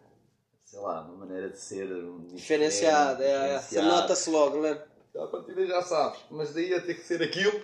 sei 0.66 0.80
lá, 0.80 1.02
uma 1.02 1.26
maneira 1.26 1.50
de 1.50 1.60
ser 1.60 1.86
um 1.92 2.26
Diferenciado, 2.28 3.22
é, 3.22 3.62
é. 3.72 3.82
Nota-se 3.82 4.30
logo, 4.30 4.62
né? 4.62 4.82
À 5.18 5.28
partida 5.28 5.66
já 5.68 5.82
sabes, 5.82 6.20
mas 6.32 6.54
daí 6.54 6.74
a 6.74 6.82
ter 6.82 6.96
que 6.96 7.04
ser 7.06 7.22
aquilo. 7.22 7.62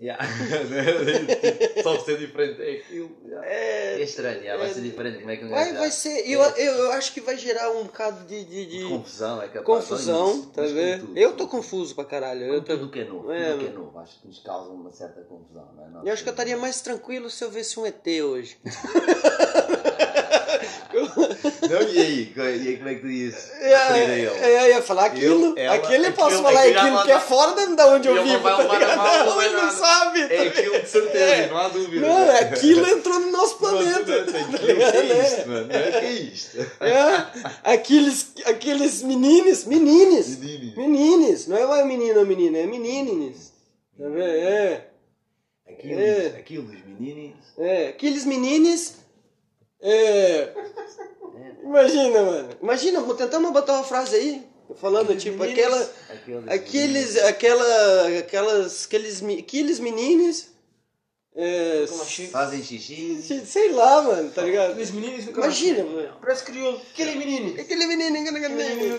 Yeah. 0.00 0.24
Só 1.82 1.96
por 1.96 2.04
ser 2.04 2.18
diferente 2.18 2.62
é 2.62 2.70
aquilo. 2.78 3.10
yeah. 3.26 3.46
É, 3.48 3.94
É 4.00 4.02
estranho, 4.02 4.38
yeah, 4.40 4.56
vai 4.56 4.70
é- 4.70 4.74
ser 4.74 4.80
diferente. 4.82 5.18
Como 5.18 5.30
é 5.30 5.36
que 5.36 5.44
um 5.44 5.50
vai, 5.50 5.72
vai 5.72 5.90
ser. 5.90 6.20
Eu, 6.30 6.40
eu, 6.40 6.72
eu 6.74 6.92
acho 6.92 7.12
que 7.12 7.20
vai 7.20 7.36
gerar 7.36 7.70
um 7.72 7.82
bocado 7.84 8.24
de, 8.26 8.44
de, 8.44 8.66
de 8.66 8.84
Confusão, 8.88 9.42
é 9.42 9.48
capaz. 9.48 9.64
confusão, 9.64 10.30
isso, 10.38 10.46
tá 10.50 10.62
tudo, 10.62 11.18
Eu 11.18 11.32
tudo. 11.32 11.48
confuso 11.48 11.94
pra 11.96 12.04
caralho. 12.04 12.46
Com 12.46 12.54
Eu, 12.54 12.62
tô- 12.62 12.76
tudo 12.78 12.90
que 12.92 13.00
é 13.00 13.04
novo, 13.04 13.32
É, 13.32 13.50
tudo 13.50 13.58
que 13.60 13.66
é 13.66 13.72
novo, 13.72 13.98
acho 13.98 14.20
que 14.20 14.28
nos 14.28 14.38
causa 14.38 14.70
uma 14.70 14.92
certa 14.92 15.20
confusão, 15.22 15.68
não 15.74 16.02
é? 16.02 16.08
Eu 16.08 16.12
acho 16.12 16.22
que 16.22 16.28
eu 16.28 16.32
estaria 16.32 16.56
mais 16.56 16.80
tranquilo 16.80 17.28
se 17.28 17.42
eu 17.44 17.50
visse 17.50 17.80
um 17.80 17.84
ET 17.86 18.06
hoje. 18.22 18.56
Não, 21.70 21.82
e 21.82 21.98
aí? 22.00 22.32
E 22.36 22.40
aí, 22.40 22.76
como 22.76 22.88
é 22.88 22.94
que 22.94 23.00
tu 23.00 23.06
ias 23.08 23.50
É, 23.60 24.02
ele? 24.02 24.26
é, 24.26 24.64
eu 24.64 24.68
ia 24.74 24.82
falar 24.82 25.06
aquilo. 25.06 25.54
ela- 25.58 25.74
aquilo 25.76 26.04
eu 26.06 26.12
posso 26.12 26.26
aquilo- 26.28 26.42
falar 26.42 26.60
aquilo 26.62 26.78
aquilo 26.80 27.02
que 27.04 27.10
é 27.12 27.20
fora 27.20 27.66
da, 27.76 27.86
onde 27.88 28.08
eu 28.08 28.14
não 28.14 28.24
vivo. 28.24 28.42
tá 28.42 28.62
ligado? 28.62 28.96
não 28.96 29.26
Não, 29.26 29.40
é 29.42 29.44
ele 29.46 29.54
não 29.54 29.64
nada. 29.66 29.76
sabe. 29.76 30.28
tá 30.28 30.34
É 30.34 30.46
aquilo 30.48 30.80
de 30.80 30.88
certeza, 30.88 31.24
É. 31.24 31.46
não 31.48 31.56
há 31.58 31.68
dúvida. 31.68 32.06
Não, 32.08 32.30
é 32.30 32.38
aquilo 32.40 32.88
entrou 32.88 33.20
no 33.20 33.30
nosso 33.30 33.56
planeta. 33.58 33.98
Aquilo, 34.22 34.58
que 34.58 34.66
ligado? 34.66 34.94
é 34.96 35.18
É. 35.18 35.22
isto, 35.26 35.48
mano? 35.48 35.72
É 35.72 36.10
isto? 36.12 36.58
É, 36.80 37.72
aqueles, 37.72 38.32
aqueles 38.44 39.02
menines, 39.02 39.64
menines, 39.64 40.38
Menino. 40.38 40.76
menines, 40.76 41.46
não 41.46 41.56
é 41.56 41.66
mais 41.66 41.86
menino 41.86 42.20
ou 42.20 42.26
menina, 42.26 42.58
é 42.58 42.66
menines. 42.66 43.52
Tá 43.98 44.04
vendo? 44.08 44.20
É, 44.22 44.84
Aquilo, 45.68 46.00
É. 46.00 46.26
aquilo 46.38 46.64
meninos. 46.98 47.36
é, 47.58 47.88
aqueles 47.88 48.24
menines, 48.24 48.94
é, 49.82 50.48
imagina, 51.62 52.22
mano, 52.22 52.48
imagina, 52.62 53.00
vou 53.00 53.14
tentar 53.14 53.38
botar 53.40 53.74
uma 53.74 53.84
frase 53.84 54.16
aí, 54.16 54.42
falando 54.80 55.16
tipo, 55.16 55.38
meninos. 55.38 55.60
aquela, 55.64 55.90
Aqueles, 56.48 57.16
aqueles, 57.16 57.16
aquela, 57.24 58.18
aquelas, 58.18 58.84
aqueles, 58.86 59.22
aqueles 59.22 59.80
menines, 59.80 60.50
é, 61.40 61.86
Fazem 62.32 62.60
xixi. 62.64 63.22
sei 63.46 63.70
lá, 63.70 64.02
mano, 64.02 64.28
tá 64.28 64.42
ligado? 64.42 64.72
Aqueles 64.72 64.90
meninos 64.90 65.24
nunca 65.26 65.40
Imagina, 65.42 65.84
mano. 65.84 66.08
Parece 66.20 66.42
crioulo. 66.42 66.82
Aquele 66.92 67.14
menino. 67.14 67.60
Aquele 67.60 67.86
menino, 67.86 68.16
aquele 68.18 68.44
Aquele 68.44 68.74
menino. 68.74 68.98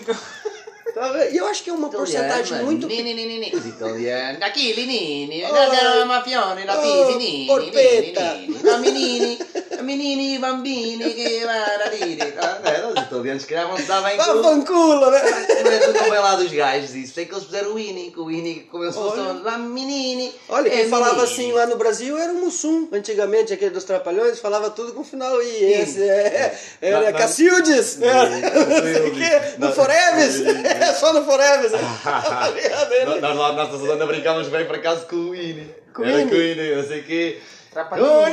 Tá? 0.94 1.26
E 1.28 1.36
eu 1.36 1.46
acho 1.46 1.62
que 1.62 1.70
é 1.70 1.72
uma 1.72 1.90
porcentagem 1.90 2.52
mano. 2.52 2.64
muito 2.66 2.86
Nini, 2.86 3.14
nini, 3.14 3.38
nini. 3.38 3.54
Os 3.54 3.66
italianos. 3.66 4.42
Aquili, 4.42 4.86
nini. 4.86 5.42
Oh. 5.50 6.02
Oh, 6.02 6.06
mafione, 6.06 6.64
la 6.64 6.76
pisi, 6.78 7.18
nini. 7.18 7.46
nini, 7.46 8.46
nini. 8.46 8.62
No, 8.62 8.78
menini. 8.78 9.38
Menini, 9.82 10.38
bambini, 10.38 11.14
che 11.14 11.44
vanno 11.44 11.84
a 11.84 11.88
dire. 11.88 12.34
Ah, 12.40 12.58
é, 12.64 12.86
os 12.86 13.02
italianos, 13.02 13.46
vão 13.46 13.76
se 13.76 13.82
dar 13.84 14.02
bem 14.02 14.16
Vá 14.16 14.24
com... 14.24 14.42
fanculo, 14.42 15.10
né? 15.10 15.20
Mas 15.62 15.88
o 15.88 15.92
não 15.92 16.10
vem 16.10 16.18
lá 16.18 16.34
dos 16.36 16.50
gajos, 16.50 16.94
isso 16.94 17.20
é 17.20 17.24
que 17.24 17.32
eles 17.32 17.44
fizeram 17.44 17.72
o 17.72 17.74
Winnie, 17.74 18.10
que 18.10 18.18
o 18.20 18.26
Winnie, 18.26 18.66
como 18.70 18.84
eles 18.84 18.96
Olha. 18.96 19.10
fossem 19.10 19.42
lá, 19.42 19.58
menini. 19.58 20.32
Olha, 20.48 20.70
quem 20.70 20.88
falava 20.88 21.22
menini. 21.22 21.32
assim 21.32 21.52
lá 21.52 21.66
no 21.66 21.76
Brasil 21.76 22.18
era 22.18 22.32
o 22.32 22.36
Mussum. 22.36 22.88
Antigamente, 22.92 23.52
aquele 23.52 23.70
dos 23.70 23.84
Trapalhões, 23.84 24.38
falava 24.38 24.70
tudo 24.70 24.92
com 24.92 25.04
final 25.04 25.40
I. 25.42 25.64
Esse 25.64 26.02
é. 26.02 26.58
Era 26.80 27.12
Cacildes. 27.12 28.00
Era, 28.00 28.28
não 28.28 28.82
sei 28.82 29.08
o 29.08 29.14
quê. 29.14 29.54
No 29.58 29.72
Foreves. 29.72 30.40
É 30.46 30.92
só 30.94 31.12
no 31.14 31.24
Foreves. 31.24 31.72
Nós 33.20 33.36
lá 33.36 33.52
na 33.52 33.64
nossa 33.64 33.78
zona 33.78 34.06
brincávamos 34.06 34.48
bem 34.48 34.64
por 34.64 34.76
acaso 34.76 35.06
com 35.06 35.16
o 35.16 35.30
Winnie. 35.30 35.74
Com 35.92 36.02
o 36.02 36.04
Era 36.04 36.16
Winnie? 36.16 36.30
com 36.30 36.36
o 36.36 36.38
Winnie, 36.38 36.76
não 36.76 36.84
sei 36.84 37.00
o 37.00 37.04
quê. 37.04 37.38
Trapalhões. 37.70 38.30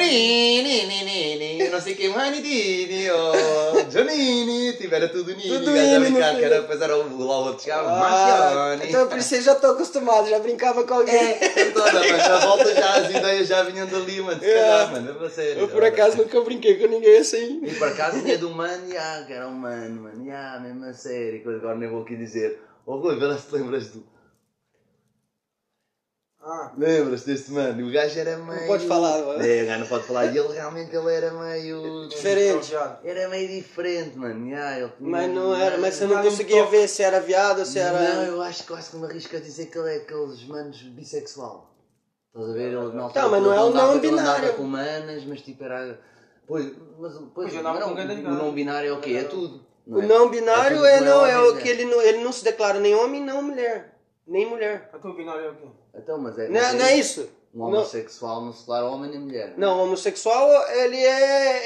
Não 1.71 1.81
sei 1.81 1.93
o 1.93 1.95
que, 1.95 2.09
manidini, 2.09 3.07
oh, 3.11 3.83
Johnini, 3.89 4.73
tiveram 4.77 5.07
tudo 5.09 5.35
nini, 5.35 5.49
Tudo 5.49 5.71
Nini, 5.71 5.99
brincar, 5.99 6.33
no 6.33 6.39
que 6.39 6.43
era, 6.45 6.55
filho. 6.55 6.61
depois 6.61 6.81
era 6.81 6.97
o 6.97 7.25
lá 7.25 7.37
o 7.37 7.45
outro 7.45 7.63
chegava, 7.63 7.89
Ah, 7.89 7.99
Marcione. 7.99 8.89
então 8.89 9.07
por 9.07 9.17
isso 9.17 9.35
eu 9.35 9.41
já 9.41 9.53
estou 9.53 9.71
acostumado, 9.71 10.27
já 10.29 10.39
brincava 10.39 10.83
com 10.85 10.93
alguém. 10.95 11.15
É, 11.15 11.65
toda, 11.71 11.93
mas 11.93 12.17
na 12.27 12.37
volta 12.39 12.73
já 12.73 12.95
as 12.97 13.09
ideias 13.09 13.47
já 13.47 13.61
vinham 13.63 13.85
dali, 13.87 14.21
mano, 14.21 14.39
se 14.39 14.45
É. 14.49 14.53
calhar, 14.55 14.91
mano, 14.91 15.25
é 15.25 15.29
sério. 15.29 15.61
Eu 15.61 15.67
por 15.67 15.83
acaso 15.83 16.17
nunca 16.17 16.41
brinquei 16.41 16.75
com 16.79 16.87
ninguém 16.87 17.17
assim. 17.19 17.61
E 17.63 17.73
por 17.75 17.87
acaso 17.89 18.21
tinha 18.21 18.37
do 18.39 18.49
mano, 18.49 18.91
já, 18.91 19.23
que 19.25 19.33
era 19.33 19.47
um 19.47 19.51
mano, 19.53 20.01
mano, 20.03 20.25
já, 20.25 20.59
mesmo 20.59 20.85
a 20.85 20.93
sério, 20.93 21.41
que 21.43 21.49
agora 21.49 21.75
nem 21.75 21.89
vou 21.89 22.01
aqui 22.01 22.15
dizer. 22.15 22.59
Oh 22.85 22.95
Rui, 22.97 23.19
vê 23.19 23.25
lá 23.25 23.37
se 23.37 23.47
te 23.47 23.53
lembras 23.55 23.89
do. 23.89 24.03
Ah, 26.49 26.71
Lembras 26.77 27.25
deste 27.25 27.51
mano? 27.51 27.85
O 27.85 27.91
gajo 27.91 28.17
era 28.17 28.37
meio. 28.37 28.67
pode 28.67 28.87
falar, 28.87 29.17
mano. 29.21 29.43
É, 29.45 29.63
o 29.63 29.65
gajo 29.65 29.79
não 29.81 29.87
pode 29.87 30.03
falar. 30.05 30.25
E 30.27 30.37
ele 30.37 30.53
realmente 30.53 30.95
ele 30.95 31.13
era 31.13 31.31
meio. 31.31 32.07
Diferente. 32.07 32.73
Era 33.03 33.27
meio 33.27 33.49
diferente, 33.49 34.17
mano. 34.17 34.47
Ya, 34.47 34.79
ele 34.79 34.91
Mas 34.97 35.29
não 35.29 35.53
era, 35.53 35.77
mas 35.77 35.95
você 35.95 36.05
não 36.05 36.15
Não 36.15 36.23
conseguia 36.23 36.63
toque. 36.63 36.71
ver 36.71 36.87
se 36.87 37.03
era 37.03 37.19
viado 37.19 37.59
ou 37.59 37.65
se 37.65 37.77
Não, 37.79 37.85
era. 37.85 38.23
eu 38.27 38.41
acho 38.41 38.61
que 38.61 38.67
quase 38.69 38.91
que 38.91 38.95
me 38.95 39.05
arrisco 39.07 39.35
a 39.35 39.39
dizer 39.41 39.65
que 39.65 39.77
ele 39.77 39.89
é 39.93 39.97
aqueles 39.97 40.47
manos 40.47 40.81
bissexual. 40.83 41.69
Estás 42.33 42.49
a 42.49 42.53
ver? 42.53 42.67
Ele, 42.67 42.75
altura, 42.77 43.09
Tá, 43.09 43.27
mas 43.27 43.43
não 43.43 43.53
é 43.53 43.61
o 43.61 43.69
não 43.71 43.99
binário. 43.99 44.53
com 44.53 44.63
manas, 44.63 45.25
mas 45.25 45.41
tipo 45.41 45.63
era. 45.65 45.99
Pois, 46.47 46.71
mas 46.97 47.13
pois, 47.35 47.53
não, 47.55 47.75
o 47.75 48.21
não 48.35 48.53
binário 48.53 48.89
é 48.89 48.93
o 48.93 49.01
quê? 49.01 49.17
É 49.17 49.23
tudo. 49.25 49.65
O 49.85 50.01
é? 50.01 50.05
não 50.05 50.29
binário 50.29 50.85
é, 50.85 51.01
não, 51.01 51.25
é 51.25 51.37
homem, 51.37 51.51
o 51.51 51.55
né? 51.55 51.61
que 51.61 51.67
ele 51.67 51.83
não, 51.85 52.01
ele 52.01 52.23
não 52.23 52.31
se 52.31 52.43
declara 52.43 52.79
nem 52.79 52.95
homem, 52.95 53.21
nem 53.21 53.41
mulher. 53.41 53.97
Nem 54.25 54.45
mulher. 54.45 54.89
a 54.93 54.97
tua 54.97 55.13
binária 55.15 55.41
é 55.45 55.49
o 55.49 55.55
quê? 55.55 55.67
Então, 55.97 56.17
mas 56.17 56.37
é. 56.37 56.47
Não, 56.47 56.61
mas 56.61 56.73
não 56.73 56.85
é 56.85 56.95
isso? 56.97 57.29
Um 57.53 57.63
homossexual 57.63 58.41
não 58.45 58.53
se 58.53 58.59
declara 58.59 58.85
homem 58.85 59.09
nem 59.09 59.19
mulher. 59.19 59.53
Não, 59.57 59.81
homossexual, 59.81 60.47
ele 60.69 60.97
é. 60.97 61.07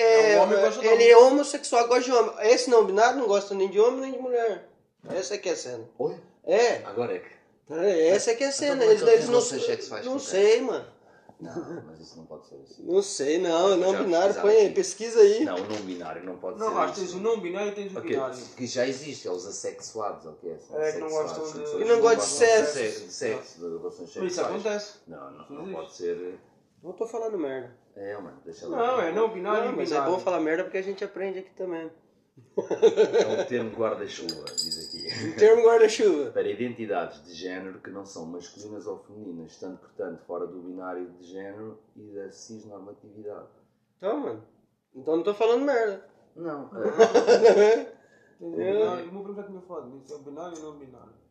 é 0.02 0.34
É, 0.34 0.40
o 0.40 0.44
homem 0.44 0.60
gosta 0.60 0.80
de 0.80 0.88
ele 0.88 0.94
homem. 0.96 1.10
é 1.10 1.18
homossexual, 1.18 1.88
gosta 1.88 2.04
de 2.04 2.12
homem. 2.14 2.34
Esse 2.50 2.70
não 2.70 2.86
binário 2.86 3.20
não 3.20 3.28
gosta 3.28 3.54
nem 3.54 3.70
de 3.70 3.80
homem 3.80 4.02
nem 4.02 4.12
de 4.14 4.20
mulher. 4.20 4.70
Essa 5.10 5.36
é 5.36 5.38
que 5.38 5.50
é 5.50 5.52
a 5.54 5.56
cena. 5.56 5.84
Oi? 6.00 6.16
É, 6.46 6.78
Agora 6.86 7.16
é 7.16 7.20
que. 7.20 7.30
essa 8.10 8.32
é 8.32 8.36
que 8.36 8.44
é 8.44 8.48
a 8.48 8.52
cena. 8.52 8.78
como 8.78 8.90
é 8.90 8.94
Eles, 8.94 9.02
eles 9.02 9.30
não. 9.30 9.42
Não 10.06 10.20
sei, 10.20 10.62
mano. 10.62 10.86
Não, 11.42 11.84
mas 11.88 12.00
isso 12.00 12.18
não 12.18 12.26
pode 12.26 12.48
ser 12.48 12.56
assim. 12.64 12.84
Não 12.86 13.02
sei, 13.02 13.38
não, 13.40 13.70
Eu 13.72 13.78
não 13.78 14.04
binário, 14.04 14.36
põe 14.42 14.56
aí, 14.56 14.72
pesquisa 14.74 15.20
aí. 15.20 15.44
Não, 15.44 15.56
o 15.56 15.68
não 15.68 15.82
binário 15.82 16.24
não 16.24 16.38
pode 16.38 16.60
Não, 16.60 16.70
ser 16.70 16.78
acho 16.78 16.94
que 16.94 17.00
isso. 17.02 17.14
tens 17.14 17.20
o 17.20 17.24
não 17.24 17.40
binário 17.42 17.72
e 17.72 17.76
tens 17.76 17.94
o 17.94 17.98
Ok, 17.98 18.10
binário. 18.12 18.38
que 18.56 18.68
já 18.68 18.88
existe, 18.88 19.28
é 19.28 19.32
os 19.32 19.46
assexuados, 19.48 20.26
ou 20.26 20.34
o 20.34 20.36
que 20.36 20.50
é? 20.50 20.58
São 20.60 20.80
É, 20.80 20.92
que 20.92 21.00
não 21.00 21.10
gostam 21.10 21.44
de- 21.52 21.78
Que 21.78 21.86
não 21.86 22.00
gostam 22.02 22.20
de 22.26 22.32
sexo. 22.32 22.74
sexo. 22.74 23.06
De 23.06 23.12
sexo, 23.14 23.60
de 23.60 23.78
relações 23.78 24.00
Mas 24.00 24.10
isso 24.10 24.16
sexuais. 24.36 24.50
acontece. 24.50 24.94
Não, 25.08 25.32
não, 25.32 25.50
não 25.66 25.74
pode 25.74 25.94
ser. 25.96 26.40
Não 26.84 26.94
tô 26.94 27.08
falando 27.08 27.38
merda. 27.38 27.76
É, 27.96 28.16
mano, 28.18 28.40
deixa 28.46 28.68
lá. 28.68 28.78
Não, 28.78 29.02
é 29.02 29.12
não 29.12 29.30
binário 29.34 29.66
Não, 29.66 29.74
e 29.74 29.76
mas 29.78 29.92
é 29.92 29.96
binário. 29.96 30.14
bom 30.14 30.20
falar 30.20 30.40
merda 30.40 30.64
porque 30.64 30.78
a 30.78 30.82
gente 30.84 31.04
aprende 31.04 31.40
aqui 31.40 31.52
também. 31.56 31.92
É 32.58 33.42
um 33.42 33.46
termo 33.46 33.72
guarda-chuva, 33.76 34.46
diz 34.56 34.88
aqui. 34.88 35.01
Termo 35.38 35.64
guarda-chuva. 35.64 36.32
Para 36.32 36.50
identidades 36.50 37.24
de 37.26 37.34
género 37.34 37.80
que 37.80 37.90
não 37.90 38.06
são 38.06 38.26
masculinas 38.26 38.88
ou 38.88 39.00
femininas, 39.00 39.52
estando, 39.52 39.78
portanto, 39.78 40.22
fora 40.26 40.48
do 40.48 40.60
binário 40.60 41.10
de 41.12 41.24
género 41.26 41.78
e 41.96 42.02
da 42.14 42.32
cisnormatividade. 42.32 43.50
Então, 43.98 44.20
mano. 44.20 44.44
Então 44.94 45.18
não 45.18 45.24
tô 45.24 45.34
falando 45.34 45.64
merda. 45.64 46.06
Não, 46.36 46.70
é, 46.78 47.86
Tens 47.86 47.96
o 48.40 48.52
binário. 48.52 49.10
O 49.10 49.14
meu 49.14 49.24
primo 49.24 49.36
já 49.36 49.44
tinha 49.44 49.62
falado 49.62 49.92
disso. 49.92 50.14
É 50.14 50.16
o 50.16 50.20
binário 50.20 50.58
e 50.58 50.60
o 50.60 50.64
não 50.64 50.80
binário. 50.80 51.22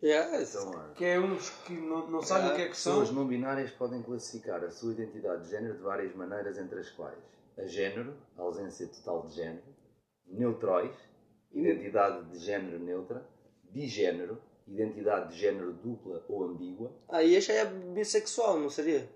Yes. 0.00 0.54
então. 0.54 0.92
Que 0.94 1.04
é 1.04 1.18
uns 1.18 1.50
que 1.50 1.72
não, 1.72 2.08
não 2.08 2.22
sabem 2.22 2.52
o 2.52 2.54
que 2.54 2.62
é 2.62 2.68
que 2.68 2.76
são. 2.76 3.00
Pessoas 3.00 3.16
não 3.16 3.26
binárias 3.26 3.70
podem 3.72 4.00
classificar 4.00 4.62
a 4.62 4.70
sua 4.70 4.92
identidade 4.92 5.44
de 5.44 5.50
género 5.50 5.74
de 5.74 5.82
várias 5.82 6.14
maneiras, 6.14 6.56
entre 6.56 6.78
as 6.78 6.90
quais 6.90 7.37
género, 7.66 8.14
a 8.36 8.42
ausência 8.42 8.86
total 8.88 9.26
de 9.26 9.34
género, 9.34 9.62
neutróis, 10.26 10.92
identidade 11.52 12.24
de 12.30 12.38
género 12.38 12.78
neutra, 12.78 13.22
bigénero, 13.70 14.38
identidade 14.66 15.32
de 15.34 15.40
género 15.40 15.72
dupla 15.72 16.22
ou 16.28 16.44
ambígua, 16.44 16.90
Aí 17.08 17.34
essa 17.36 17.52
é 17.52 17.64
bissexual, 17.64 18.58
não 18.58 18.68
seria? 18.70 19.08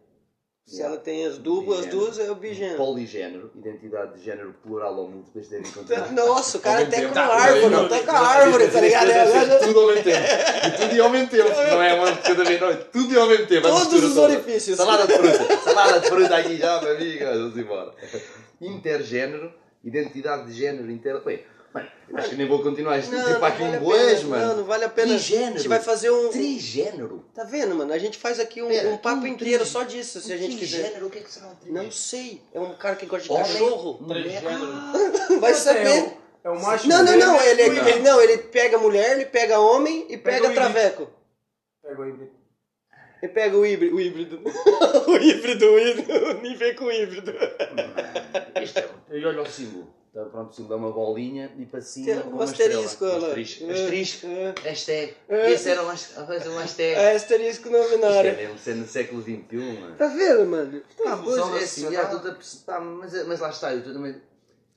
Se 0.65 0.77
Yeah. 0.77 0.95
ela 0.95 1.03
tem 1.05 1.27
as 1.27 1.39
duplas, 1.39 1.81
as 1.81 1.85
Bigênero. 1.87 2.07
duas 2.07 2.19
é 2.21 2.31
o 2.31 2.35
bigênero. 2.37 2.77
poligénero, 2.77 3.51
identidade 3.57 4.15
de 4.17 4.25
género 4.25 4.55
plural 4.63 4.97
ou 4.97 5.11
múltipla, 5.11 5.41
isto 5.41 5.51
deve 5.51 5.69
encontrar. 5.69 6.13
Nossa, 6.15 6.57
o 6.59 6.61
cara 6.61 6.83
até 6.85 7.05
com 7.05 7.13
Tá, 7.13 7.25
árvore, 7.25 7.69
não, 7.69 7.87
até 7.87 7.99
com 7.99 8.13
não, 8.13 8.25
árvore, 8.25 8.69
tá 8.71 8.81
ligado? 8.81 9.59
Tudo 9.67 9.81
ao 9.81 9.87
mesmo 9.89 10.05
tempo. 10.05 10.23
E 10.63 10.71
tudo 10.81 10.95
e 10.95 11.01
ao 11.01 11.11
mesmo 11.11 11.29
tempo. 11.31 11.49
Não 11.49 11.83
é 11.83 11.95
uma 11.95 12.13
de 12.13 12.19
cada 12.23 12.45
vez, 12.45 12.61
não. 12.61 12.69
é 12.71 12.77
Tudo 12.77 13.13
e 13.13 13.19
ao 13.19 13.27
mesmo 13.27 13.47
tempo. 13.49 13.67
a 13.67 13.71
Todos 13.73 14.05
os 14.05 14.17
orifícios. 14.17 14.77
Salada 14.77 15.05
de 15.05 15.13
fruta. 15.15 15.57
Salada 15.65 15.99
de 16.01 16.07
fruta 16.09 16.37
aqui 16.37 16.57
já, 16.57 16.81
meu 16.81 16.95
amigo. 16.95 17.25
Vamos 17.25 17.57
embora. 17.59 17.95
Intergénero, 18.67 19.53
identidade 19.85 20.47
de 20.47 20.53
género 20.53 20.91
inter... 20.91 21.21
Bem, 21.25 21.45
bem, 21.75 21.89
acho 22.15 22.29
que 22.31 22.37
nem 22.37 22.47
vou 22.47 22.63
continuar. 22.63 22.99
Isto 22.99 23.13
Não, 23.13 23.23
tem 23.25 23.33
não 23.33 23.41
para 23.41 23.49
aqui 23.49 23.63
vale 23.63 23.73
um 23.73 23.77
a 23.77 23.81
boés, 23.81 24.19
pena, 24.19 24.29
mano. 24.31 24.47
Não, 24.47 24.57
não 24.59 24.65
vale 24.65 24.85
a 24.85 24.89
pena. 24.89 25.09
Trigênero. 25.09 25.55
A 25.55 25.57
gente 25.59 25.69
vai 25.69 25.81
fazer 25.81 26.11
um. 26.11 26.29
Trigênero. 26.29 27.25
Tá 27.35 27.45
vendo, 27.45 27.75
mano? 27.75 27.93
A 27.93 27.99
gente 27.99 28.19
faz 28.19 28.39
aqui 28.39 28.63
um, 28.63 28.69
Pera, 28.69 28.89
um 28.91 28.99
papo 28.99 29.23
um 29.23 29.27
inteiro 29.27 29.65
só 29.65 29.83
disso, 29.83 30.21
se 30.21 30.33
a 30.33 30.37
gente 30.37 30.57
quiser. 30.57 30.81
Trigênero, 30.83 31.07
o 31.07 31.11
que 31.11 31.19
é 31.19 31.23
que 31.23 31.33
será 31.33 31.47
um 31.49 31.55
trigênero? 31.55 31.85
Não 31.85 31.91
sei. 31.91 32.43
É 32.53 32.61
um 32.61 32.75
cara 32.75 32.97
que 32.97 33.07
gosta 33.07 33.25
de 33.27 33.33
Homem, 33.33 33.45
cachorro. 33.47 33.99
mulher. 34.03 34.43
Transgênero. 34.43 35.41
Vai 35.41 35.51
É 35.51 35.55
saber. 35.55 36.13
É 36.45 36.51
o 36.51 36.61
macho. 36.61 36.89
Não, 36.89 37.05
não, 37.05 37.17
não. 37.17 37.41
Ele, 37.41 37.69
Não. 37.71 37.89
ele, 37.89 38.01
não, 38.01 38.21
ele 38.21 38.39
pega 38.39 38.77
mulher, 38.77 39.13
ele 39.13 39.27
pega 39.27 39.59
homem 39.59 40.07
e 40.11 40.19
Pega 40.19 40.49
pega, 40.49 40.55
traveco. 40.55 41.09
Pega 41.83 42.01
o 42.03 42.05
híbrido. 42.09 42.42
Ele 43.23 43.33
pega 43.33 43.57
o 43.57 43.65
híbrido. 43.65 43.95
O 43.95 44.01
híbrido. 44.01 44.41
o 45.07 45.17
híbrido, 45.17 45.67
o 45.67 45.79
híbrido. 45.79 46.35
Nem 46.43 46.57
vem 46.57 46.75
com 46.75 46.87
o 46.87 46.93
híbrido. 46.93 47.33
Isto 48.61 48.79
é. 48.81 48.89
E 49.13 49.25
olha 49.25 49.43
o 49.43 49.47
símbolo. 49.47 49.89
Tá, 50.13 50.25
pronto, 50.27 50.51
o 50.51 50.55
símbolo 50.55 50.75
é 50.75 50.77
uma 50.77 50.91
bolinha 50.93 51.51
e 51.57 51.65
para 51.65 51.81
cima 51.81 52.05
Tem 52.07 52.17
um 52.19 52.35
uma 52.35 52.45
asterisco, 52.45 52.83
estrela. 53.07 53.29
Asterisco. 53.29 53.71
Asterisco. 53.71 54.27
é. 54.27 54.55
Hashtag. 54.63 55.15
Esse 55.29 55.71
era 55.71 55.83
um 55.85 55.89
has- 55.89 56.19
a 56.19 56.27
fazer 56.27 56.49
um 56.51 56.59
hashtag. 56.59 56.95
É 57.01 57.13
asterisco 57.15 57.71
não 57.71 57.83
Isto 57.83 58.05
é 58.05 58.33
mesmo 58.37 58.59
ser 58.59 58.75
no 58.75 58.87
século 58.87 59.23
XXI, 59.23 59.57
mano. 59.81 59.97
Tá 59.97 60.09
vendo, 60.09 60.45
mano? 60.47 60.83
Pá, 61.03 61.17
pois, 61.17 61.19
Confusão 61.21 61.49
é 61.57 61.59
da 61.59 61.65
assim, 61.65 61.97
a 61.97 62.37
pá, 62.67 62.81
mas, 62.81 63.27
mas 63.27 63.41
lá 63.41 63.49
está, 63.49 63.73
eu 63.73 63.83
também. 63.85 64.21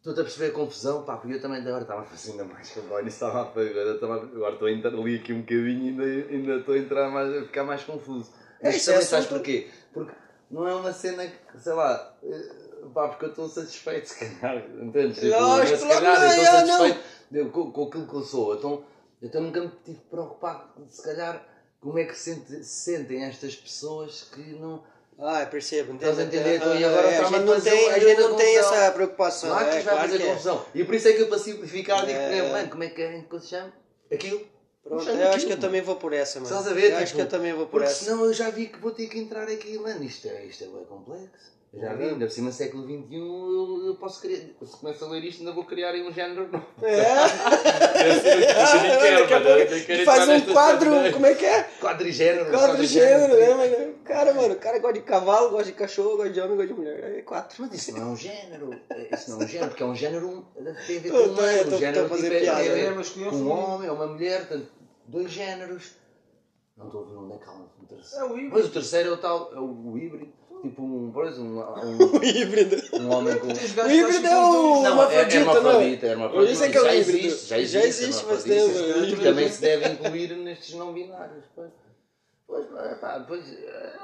Estou-te 0.06 0.20
a 0.20 0.24
perceber 0.24 0.52
a 0.52 0.54
confusão, 0.54 1.04
pá, 1.04 1.18
porque 1.18 1.36
eu 1.36 1.42
também 1.42 1.60
agora 1.62 1.82
estava 1.82 2.02
a 2.02 2.04
fazer 2.04 2.34
ainda 2.34 2.44
mais 2.44 2.70
confusão, 2.70 3.08
estava 3.08 3.40
a 3.40 3.42
agora, 3.42 3.96
estava, 3.96 4.16
agora 4.18 4.54
estou 4.54 4.68
a 4.68 4.72
entrar 4.72 4.94
ali 4.94 5.16
aqui 5.16 5.34
um 5.34 5.40
bocadinho 5.40 5.84
e 5.84 5.90
ainda, 5.90 6.32
ainda 6.32 6.56
estou 6.58 6.76
a 6.76 6.78
entrar 6.78 7.10
mais, 7.10 7.36
a 7.36 7.42
ficar 7.42 7.64
mais 7.64 7.84
confuso. 7.84 8.32
É, 8.62 8.68
Mas 8.68 8.76
isso 8.76 8.92
é 8.92 8.94
também 8.94 9.08
sabes 9.08 9.26
porquê? 9.26 9.68
Porque 9.92 10.14
não 10.52 10.68
é 10.68 10.76
uma 10.76 10.94
cena 10.94 11.26
que, 11.26 11.60
sei 11.60 11.74
lá, 11.74 12.16
eh, 12.24 12.52
pá, 12.94 13.08
porque 13.08 13.26
eu 13.26 13.30
estou 13.30 13.50
satisfeito, 13.50 14.06
se 14.10 14.20
calhar, 14.20 14.64
entendes? 14.80 15.20
Tipo, 15.20 15.40
Lógico, 15.40 15.80
se 15.80 15.88
calhar 15.88 16.20
não, 16.20 16.22
eu 16.22 16.44
estou 16.44 16.54
não. 16.54 16.68
satisfeito 16.68 17.52
com, 17.52 17.72
com 17.72 17.84
aquilo 17.86 18.08
que 18.08 18.14
eu 18.14 18.22
sou, 18.22 18.56
então 18.56 18.84
eu 19.24 19.32
também 19.32 19.48
nunca 19.48 19.62
me 19.62 19.72
tive 19.84 20.02
preocupado, 20.02 20.70
se 20.88 21.02
calhar, 21.02 21.44
como 21.82 21.98
é 21.98 22.04
que 22.04 22.14
se 22.14 22.64
sentem 22.64 23.24
estas 23.24 23.56
pessoas 23.56 24.30
que 24.32 24.54
não. 24.54 24.84
Ah, 25.18 25.46
percebo. 25.46 25.94
Estás 25.96 26.20
a 26.20 26.24
entender? 26.24 26.58
Então, 26.58 26.78
e 26.78 26.84
agora 26.84 27.08
é, 27.10 27.18
a 27.20 27.24
gente 27.24 27.36
a 27.36 27.40
não 27.40 27.62
tem, 27.62 27.90
a 27.92 28.00
gente 28.00 28.22
não 28.22 28.36
tem 28.36 28.58
essa 28.58 28.92
preocupação. 28.92 29.50
Claro 29.50 29.70
que 29.70 29.76
é, 29.78 29.82
vai 29.82 29.98
fazer 29.98 30.22
é. 30.22 30.26
confusão. 30.26 30.66
E 30.76 30.84
por 30.84 30.96
isso 30.96 31.08
é 31.08 31.14
que 31.14 31.22
eu 31.22 31.28
para 31.28 31.40
simplificar 31.40 32.06
digo, 32.06 32.20
É. 32.20 32.38
é, 32.40 32.52
mano, 32.52 32.70
como 32.70 32.84
é 32.84 32.90
que 32.90 32.96
querem 32.96 33.22
que 33.22 33.40
se 33.40 33.48
chame? 33.48 33.72
Aquilo. 34.12 34.42
Pronto, 34.84 35.04
Chama 35.04 35.18
eu 35.18 35.28
acho 35.30 35.36
aquilo, 35.38 35.48
que 35.48 35.54
eu 35.54 35.60
também 35.60 35.82
vou 35.82 35.96
por 35.96 36.14
essa, 36.14 36.40
mano. 36.40 36.52
Estás 36.54 36.68
a 36.68 36.74
ver? 36.76 36.92
Eu 36.92 36.98
acho 36.98 37.06
Tipo, 37.08 37.16
que 37.16 37.22
eu 37.24 37.30
também 37.30 37.54
vou 37.54 37.66
por 37.66 37.72
Porque 37.80 37.86
essa. 37.86 38.04
senão 38.06 38.26
eu 38.26 38.34
já 38.34 38.50
vi 38.52 38.68
que 38.68 38.78
vou 38.78 38.92
ter 38.92 39.08
que 39.08 39.18
entrar 39.18 39.48
aqui, 39.48 39.80
mano, 39.80 40.04
isto 40.04 40.28
é, 40.28 40.46
isto 40.46 40.64
é 40.64 40.68
bem 40.68 40.86
complexo. 40.86 41.55
Já 41.78 41.94
vi, 41.94 42.06
ainda 42.06 42.26
por 42.26 42.32
cima 42.32 42.52
século 42.54 42.84
XXI 42.84 43.16
eu, 43.16 43.98
posso 44.00 44.22
criar, 44.22 44.38
se 44.38 44.78
começo 44.78 45.04
a 45.04 45.10
ler 45.10 45.26
isto 45.26 45.40
ainda 45.42 45.52
vou 45.52 45.66
criar 45.66 45.90
aí 45.90 46.08
um 46.08 46.14
género 46.14 46.50
novo. 46.50 46.66
É. 46.82 47.04
Faz 50.06 50.30
um 50.30 50.54
quadro, 50.54 50.92
como 51.12 51.26
é 51.26 51.36
que 51.36 51.46
é? 51.46 51.64
Quadrigênero. 51.82 52.50
Quadrigênero, 52.50 53.36
né, 53.38 53.54
mano? 53.54 53.94
Cara, 54.06 54.34
mano, 54.34 54.54
o 54.54 54.58
cara 54.58 54.80
gosta 54.80 55.00
de 55.00 55.06
cavalo, 55.06 55.50
gosta 55.50 55.66
de 55.66 55.74
cachorro, 55.74 56.16
gosta 56.16 56.32
de 56.32 56.40
homem, 56.40 56.56
gosta 56.56 56.74
de 56.74 56.80
mulher. 56.80 57.18
É 57.18 57.22
quatro. 57.22 57.62
Mas 57.62 57.74
isso 57.74 57.92
não 57.92 58.02
é 58.02 58.06
um 58.06 58.16
género. 58.16 58.70
Isso 59.12 59.32
não 59.32 59.42
é 59.42 59.44
um 59.44 59.48
género, 59.48 59.70
porque 59.70 59.84
é 59.84 59.86
um 59.86 59.96
género. 59.96 60.46
Tem 60.88 60.98
a 60.98 61.02
ver 61.02 61.12
com 61.12 61.18
humano. 61.18 61.76
Um 61.76 61.78
género 61.78 62.10
tipo, 62.10 62.26
é- 62.26 62.40
piada, 62.40 62.62
tem 62.62 62.72
a 62.72 62.76
ver? 62.76 62.96
Masculino 62.96 63.32
com 63.32 63.38
ou 63.38 63.44
um 63.44 63.50
homem 63.50 63.90
ou 63.90 63.96
uma 63.96 64.08
mulher, 64.08 64.48
portanto, 64.48 64.72
dois 65.08 65.30
géneros. 65.30 65.92
Não 66.78 66.86
estou 66.88 67.04
a 67.04 67.06
ver 67.10 67.16
onde 67.16 67.34
é 67.34 67.38
que 67.38 67.50
há 67.50 67.54
um 67.54 67.68
terceiro. 67.86 68.26
É 68.26 68.30
o 68.30 68.34
híbrido. 68.38 68.56
Mas 68.56 68.66
o 68.66 68.70
terceiro 68.70 69.10
é 69.10 69.12
o 69.12 69.18
tal, 69.18 69.54
é 69.54 69.60
o, 69.60 69.92
o 69.92 69.98
híbrido. 69.98 70.34
Tipo 70.70 70.82
um, 70.82 71.12
por 71.12 71.26
exemplo, 71.28 71.60
um, 71.84 72.18
um, 72.18 72.24
híbrido. 72.24 72.82
um 73.00 73.12
homem 73.14 73.38
com. 73.38 73.48
O 73.48 73.92
híbrido 73.92 74.28
é 74.28 74.38
o 74.38 74.82
Não, 74.82 75.04
é 75.12 75.22
hermafrodita, 75.22 75.44
não. 75.44 75.72
hermafrodita, 75.72 76.06
é 76.06 76.10
hermafrodita. 76.12 76.52
Isso 76.52 76.64
é 76.64 76.70
que 76.70 76.78
é 76.78 76.82
o 76.82 76.84
já 76.86 76.96
híbrido. 76.96 77.28
existe, 77.28 77.48
já 77.48 77.56
Já 77.58 77.62
existe, 77.62 78.04
existe 78.04 78.26
faz 78.26 78.46
hermafrodita. 78.46 78.84
tempo, 78.84 78.94
é 78.96 79.00
E 79.00 79.10
híbrido. 79.12 79.24
também 79.24 79.50
se 79.52 79.62
deve 79.62 79.90
incluir 79.90 80.36
nestes 80.38 80.76
não 80.76 80.94
binários. 80.94 81.44
Pois, 81.56 81.70
pois, 82.48 82.98
pá, 83.00 83.26
pois, 83.28 83.44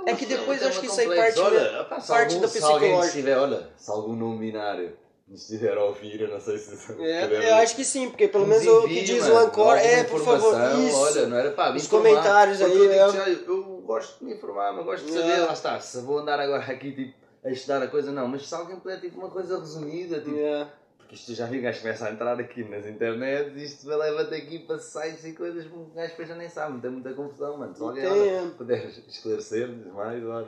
É 0.06 0.13
que 0.15 0.26
depois 0.26 0.62
é 0.62 0.65
eu 0.65 0.69
acho 0.69 0.80
que 0.80 0.88
isso 0.88 1.00
aí 1.00 1.08
parte 1.08 1.36
da- 1.36 1.43
Olha, 1.43 1.84
pá, 1.86 2.00
se 2.00 2.08
parte 2.08 2.34
algum- 2.36 2.41
do 2.45 2.47
Se 2.52 2.58
alguém 2.63 2.80
psicológico. 2.80 3.06
estiver, 3.06 3.38
olha, 3.38 3.69
se 3.78 3.91
algum 3.91 4.15
não 4.15 4.38
binário 4.38 4.93
nos 5.28 5.41
estiver 5.43 5.78
a 5.78 5.84
ouvir, 5.86 6.19
eu 6.21 6.28
não 6.28 6.39
sei 6.41 6.58
se... 6.58 6.76
É, 7.02 7.50
eu 7.52 7.56
acho 7.56 7.76
que 7.76 7.86
sim, 7.86 8.10
porque 8.10 8.28
pelo 8.28 8.45
Nos 8.45 8.63
menos 8.63 8.84
o 8.84 8.88
que 8.88 9.02
diz 9.04 9.21
mano, 9.24 9.36
o 9.36 9.38
Ancor 9.38 9.78
é, 9.78 10.04
por 10.04 10.21
favor, 10.26 10.56
isso. 10.80 10.97
Olha, 10.97 11.28
não 11.28 11.38
era 11.38 11.52
pá, 11.52 11.74
Os 11.74 11.88
comentários 11.88 12.62
aí, 12.62 12.88
é. 12.88 12.95
já, 13.12 13.30
eu, 13.30 13.38
eu 13.47 13.71
gosto 13.82 14.20
de 14.20 14.26
me 14.26 14.34
informar, 14.36 14.74
mas 14.74 14.86
gosto 14.86 15.06
de 15.06 15.12
saber, 15.13 15.32
É. 15.32 15.39
lá 15.46 15.54
está. 15.54 15.80
Se 15.80 16.00
vou 16.02 16.20
andar 16.20 16.39
agora 16.39 16.63
aqui 16.63 16.91
tipo, 16.91 17.13
a 17.44 17.50
estudar 17.50 17.82
a 17.84 17.88
coisa, 17.88 18.12
não. 18.12 18.28
Mas 18.28 18.48
se 18.48 18.54
alguém 18.56 18.78
puder, 18.80 19.00
tipo, 19.00 19.20
uma 19.20 19.30
coisa 19.30 19.60
resumida, 19.60 20.20
tipo, 20.20 20.38
É. 20.38 20.67
porque 20.98 21.15
isto 21.15 21.34
já 21.34 21.46
vi 21.46 21.60
um 21.60 21.62
gajo 21.63 21.82
começa 21.82 22.08
a 22.08 22.12
entrar 22.12 22.39
aqui 22.39 22.63
nas 22.63 22.86
internet 22.86 23.52
e 23.58 23.63
isto 23.63 23.88
leva-te 23.88 24.36
aqui 24.36 24.60
para 24.60 24.78
sites 24.80 25.26
e 25.26 25.34
coisas 25.34 25.65
que 25.65 25.74
um 25.74 25.89
gajo 25.94 26.10
depois 26.10 26.28
já 26.28 26.36
nem 26.36 26.48
sabe, 26.50 26.80
tem 26.82 26.91
muita 26.91 27.13
confusão, 27.13 27.58
mano. 27.58 27.76
Se 27.76 27.82
alguém 27.82 28.50
puder 28.58 28.86
esclarecer-nos 29.08 29.94
mais, 29.94 30.24
o 30.24 30.46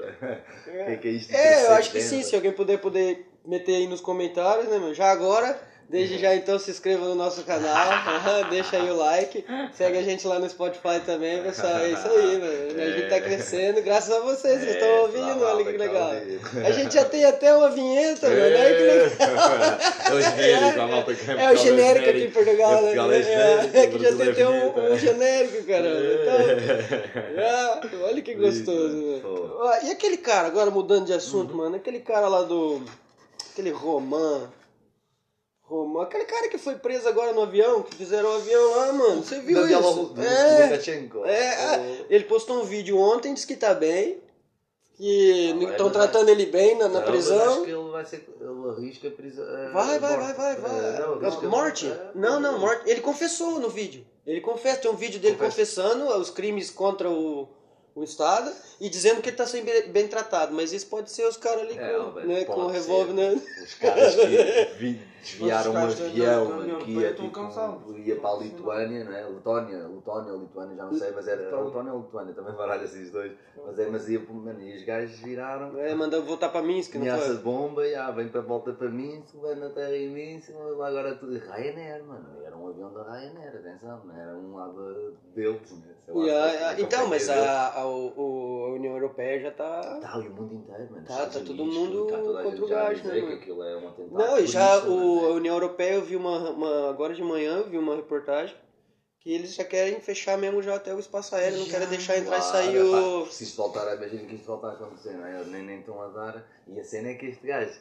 que 0.64 0.70
é 0.78 0.98
que 0.98 1.08
é 1.08 1.12
isto? 1.12 1.34
É, 1.34 1.68
eu 1.68 1.72
acho 1.74 1.92
que 1.92 2.00
sim, 2.02 2.22
se 2.22 2.36
alguém 2.36 2.52
puder, 2.52 2.80
poder 2.80 3.28
meter 3.46 3.76
aí 3.76 3.88
nos 3.88 4.00
comentários, 4.02 4.68
né, 4.70 4.80
meu? 4.80 4.94
Já 4.94 5.12
agora, 5.12 5.60
desde 5.90 6.18
já 6.18 6.36
então 6.36 6.58
se 6.58 6.72
inscreva 6.72 7.06
no 7.06 7.16
nosso 7.16 7.44
canal, 7.44 7.88
deixa 8.50 8.78
aí 8.78 8.90
o 8.90 8.96
like, 8.96 9.46
segue 9.74 9.98
a 9.98 10.04
gente 10.04 10.26
lá 10.28 10.40
no 10.40 10.50
Spotify 10.50 11.00
também, 11.06 11.42
pessoal, 11.44 11.78
é 11.78 11.90
isso 11.90 12.08
aí, 12.08 12.38
mano. 12.40 12.82
A 12.82 12.90
gente 12.92 13.10
tá 13.10 13.22
crescendo 13.22 13.82
graças 13.82 14.14
a 14.14 14.20
vocês, 14.22 14.60
vocês 14.60 14.76
estão 14.76 14.88
É, 14.88 15.00
ouvindo, 15.02 15.40
tá 15.40 15.54
olha 15.54 15.66
que 15.66 15.74
tá 15.74 15.84
legal. 15.84 16.12
A 16.66 16.72
gente 16.72 16.94
já 16.94 17.06
tem 17.06 17.26
até 17.26 17.54
uma 17.56 17.70
vinheta, 17.70 18.28
mano, 18.28 18.42
olha 18.42 18.76
que 18.76 18.84
legal. 18.84 19.44
É 20.04 20.14
o 20.14 20.22
genérico, 20.22 20.82
a 20.82 20.88
malta 20.88 21.14
que 21.14 21.32
É 21.32 21.52
o 21.52 21.56
genérico 21.58 22.10
aqui 22.10 22.24
em 22.24 22.32
Portugal, 22.32 22.82
né? 22.82 22.94
É 22.94 23.80
É, 23.80 23.84
é 23.84 23.88
que 23.88 24.00
já 24.00 24.16
tem 24.16 24.28
é 24.28 24.32
até 24.32 24.50
um, 24.50 24.98
genérico, 24.98 25.64
caramba. 25.66 26.00
Então, 26.14 27.44
ah, 27.46 27.82
olha 28.06 28.22
que 28.22 28.34
gostoso. 28.36 29.22
Ah, 29.64 29.80
E 29.84 29.92
aquele 29.92 30.18
cara, 30.18 30.48
agora 30.48 30.72
mudando 30.72 31.06
de 31.06 31.14
assunto, 31.14 31.56
mano, 31.56 31.76
aquele 31.76 32.00
cara 32.00 32.28
lá 32.28 32.42
do. 32.44 32.82
Aquele 33.52 33.72
Roman. 33.72 34.50
Aquele 36.02 36.26
cara 36.26 36.48
que 36.50 36.58
foi 36.58 36.76
preso 36.76 37.08
agora 37.08 37.34
no 37.34 37.42
avião, 37.42 37.82
que 37.84 37.96
fizeram 37.96 38.30
o 38.30 38.34
avião 38.36 38.72
lá, 38.78 38.94
mano. 38.94 39.24
Você 39.24 39.40
viu 39.40 39.66
isso? 39.68 40.04
Do 40.06 40.22
é, 40.22 40.64
Lukashenko. 40.66 41.26
é, 41.26 41.48
ah, 41.66 42.06
ele 42.10 42.26
postou 42.26 42.62
um 42.62 42.66
vídeo 42.66 42.98
ontem, 43.00 43.34
disse 43.34 43.48
que 43.48 43.56
tá 43.56 43.74
bem. 43.74 44.22
Que 44.96 45.56
estão 45.72 45.90
tratando 45.90 46.30
ele 46.30 46.46
bem 46.46 46.78
na, 46.78 46.88
na 46.88 47.00
Não, 47.00 47.08
prisão. 47.08 47.54
acho 47.54 47.64
que 47.64 47.72
ele 47.72 47.90
vai 47.92 48.06
ser. 48.06 48.28
Ele 48.40 48.70
arrisca 48.70 49.08
a 49.08 49.12
prisão. 49.12 49.44
eh, 49.44 49.70
Vai, 49.72 49.98
vai, 50.00 50.18
vai, 50.18 50.34
vai, 50.34 50.52
Eh, 50.54 50.56
vai. 50.60 51.32
não, 51.42 51.50
morte? 51.50 51.88
eh, 51.88 52.12
Não, 52.14 52.40
não, 52.40 52.60
morte. 52.60 52.88
Ele 52.90 53.02
confessou 53.02 53.60
no 53.60 53.70
vídeo. 53.70 54.06
Ele 54.26 54.40
confessa, 54.40 54.82
tem 54.82 54.92
um 54.92 54.96
vídeo 54.96 55.20
dele 55.20 55.36
Confessa. 55.36 55.52
confessando 55.82 56.06
os 56.20 56.30
crimes 56.30 56.70
contra 56.70 57.10
o, 57.10 57.50
o 57.96 58.04
Estado 58.04 58.52
e 58.80 58.88
dizendo 58.88 59.20
que 59.22 59.30
ele 59.30 59.36
tá 59.36 59.48
sendo 59.48 59.66
bem, 59.66 59.82
bem 59.90 60.08
tratado. 60.08 60.54
Mas 60.54 60.72
isso 60.72 60.86
pode 60.86 61.10
ser 61.12 61.28
os 61.28 61.38
caras 61.38 61.64
ali 61.64 61.78
É, 61.78 61.98
com, 61.98 62.12
né, 62.20 62.46
com 62.46 62.60
o 62.62 62.68
revólver, 62.68 63.14
né? 63.14 63.42
Os 63.64 63.74
caras 63.74 64.14
que 64.16 64.22
desviaram 65.24 65.72
um 65.72 65.74
caras 65.74 66.00
da- 66.00 66.06
avião 66.06 66.68
Europeia 66.70 67.00
ia, 67.00 67.14
tipo, 67.14 67.98
ia 67.98 68.16
para 68.18 68.30
a 68.30 68.38
Lituânia, 68.38 69.04
não 69.06 69.14
é? 69.14 69.26
Letónia, 69.26 69.88
Letónia 69.88 70.34
Lituânia, 70.38 70.76
já 70.76 70.84
não 70.86 70.94
sei, 70.94 71.12
mas 71.12 71.28
era 71.28 71.42
Letónia. 71.42 71.66
Letónia 71.66 71.94
ou 71.94 72.00
Lituânia, 72.02 72.34
também 72.34 72.54
baralho 72.54 72.84
esses 72.84 73.12
dois. 73.12 73.32
Mas, 73.66 73.80
é, 73.80 73.88
mas 73.90 74.10
ia, 74.10 74.20
para- 74.20 74.34
mano, 74.34 74.62
e 74.62 74.76
os 74.76 74.84
gajos 74.84 75.20
viraram. 75.20 75.80
É, 75.80 75.96
mandou 75.96 76.22
voltar 76.24 76.50
pra 76.50 76.62
Minsk, 76.62 76.96
não 76.96 77.02
Ameaça 77.02 77.36
de 77.36 77.42
bomba, 77.42 77.90
já, 77.90 78.12
vem 78.12 78.28
para 78.30 78.42
volta 78.42 78.74
para 78.74 78.90
Minsk, 78.90 79.36
vai 79.36 79.56
na 79.56 79.70
terra 79.70 79.96
em 79.96 80.10
Minsk, 80.10 80.52
agora 80.56 81.16
tudo. 81.16 81.34
Ryanair, 81.38 82.04
mano, 82.04 82.28
era 82.46 82.56
um 82.56 82.68
avião 82.68 82.94
da 82.94 83.04
Ryanair, 83.04 83.56
atenção, 83.56 84.02
não 84.06 84.16
era 84.16 84.36
um 84.36 84.56
lado 84.56 85.14
deles, 85.34 85.72
né? 85.72 85.94
Yeah, 86.16 86.74
é 86.78 86.82
então, 86.82 87.08
mas 87.08 87.28
a, 87.30 87.80
a, 87.80 87.88
o- 87.88 88.66
a 88.68 88.74
União 88.74 88.94
Europeia 88.94 89.40
já 89.42 89.52
tá. 89.52 90.00
Tá, 90.00 90.20
e 90.24 90.28
o 90.28 90.34
mundo 90.34 90.54
inteiro, 90.54 90.92
mano. 90.92 91.06
Tá, 91.08 91.14
Estados 91.14 91.34
tá 91.34 91.40
todo 91.46 91.66
mundo 91.66 92.06
tá 92.06 92.18
contra 92.44 92.66
o 92.66 92.68
dizer 92.94 93.24
né, 93.24 93.40
é 93.64 93.78
um 93.78 94.08
Não, 94.12 94.38
e 94.38 94.46
já 94.48 94.78
o, 94.84 95.13
a 95.20 95.34
União 95.34 95.56
Europeia, 95.56 95.94
eu 95.96 96.02
vi 96.04 96.16
uma, 96.16 96.50
uma- 96.52 96.90
Agora 96.90 97.14
de 97.14 97.22
manhã 97.24 97.58
eu 97.58 97.70
vi 97.70 97.78
uma 97.78 97.96
reportagem 97.96 98.56
que 99.20 99.32
eles 99.34 99.56
já 99.56 99.64
querem 99.64 100.00
fechar 100.02 100.38
mesmo 100.38 100.62
já 100.62 100.76
até 100.76 100.94
o 100.94 101.00
espaço 101.00 101.34
aéreo, 101.36 101.60
não 101.60 101.66
querem 101.68 101.88
deixar 101.88 102.18
entrar 102.18 102.38
e 102.38 102.42
Claro, 102.42 102.52
sair 102.52 102.92
pá, 102.92 102.98
o. 103.00 103.24
Preciso 103.26 103.56
voltar 103.56 103.88
a 103.88 103.96
imagina 103.96 104.24
que 104.28 104.36
isto 104.36 104.46
voltar 104.46 104.68
a 104.70 104.74
acontecer, 104.74 105.14
não 105.14 105.26
é? 105.26 105.44
Nem, 105.46 105.64
nem 105.64 105.80
estão 105.80 106.02
a 106.02 106.08
dar. 106.10 106.46
E 106.68 106.78
a 106.80 106.84
cena 106.84 107.08
é 107.10 107.14
que 107.14 107.28
este 107.28 107.48
gajo, 107.48 107.80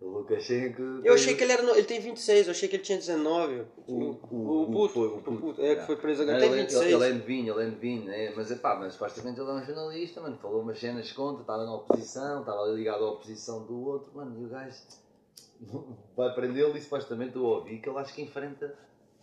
o 0.00 0.08
Lukashenko. 0.08 0.82
Eu 1.02 1.14
achei 1.14 1.34
que 1.34 1.42
ele 1.42 1.52
era. 1.52 1.62
no- 1.62 1.72
Ele 1.74 1.84
tem 1.84 1.98
26, 2.00 2.46
eu 2.48 2.50
achei 2.50 2.68
que 2.68 2.76
ele 2.76 2.82
tinha 2.82 2.98
19. 2.98 3.64
O, 3.86 3.92
O, 3.94 4.20
o, 4.30 4.62
o 4.62 4.66
puto. 4.66 4.88
foi, 4.92 5.08
O 5.08 5.20
puto. 5.22 5.62
É, 5.62 5.76
que 5.76 5.86
foi 5.86 5.96
preso 5.96 6.20
agora. 6.22 6.36
Não, 6.38 6.42
Tem 6.44 6.52
ele, 6.52 6.60
26. 6.66 6.84
ele, 6.84 6.94
ele 6.94 7.04
é 7.04 7.12
novinho, 7.18 7.54
ele 7.54 7.62
é 7.62 7.70
novinho, 7.70 8.04
né? 8.04 8.32
mas, 8.36 8.50
epá, 8.50 8.76
mas 8.76 8.92
supostamente 8.92 9.40
ele 9.40 9.48
é 9.48 9.52
um 9.54 9.64
jornalista, 9.64 10.20
mano, 10.20 10.36
falou 10.36 10.60
umas 10.60 10.78
cenas 10.78 11.10
contra, 11.12 11.40
estava 11.40 11.64
na 11.64 11.74
oposição, 11.74 12.40
estava 12.40 12.66
ligado 12.66 13.04
à 13.04 13.10
oposição 13.12 13.64
do 13.64 13.86
outro, 13.86 14.10
mano, 14.14 14.38
e 14.38 14.44
o 14.44 14.48
gajo 14.48 14.76
vai 16.16 16.34
prendê-lo 16.34 16.76
e 16.76 16.80
supostamente 16.80 17.36
eu 17.36 17.44
ouvi 17.44 17.78
que 17.78 17.88
ele 17.88 17.98
acho 17.98 18.14
que 18.14 18.22
enfrenta 18.22 18.74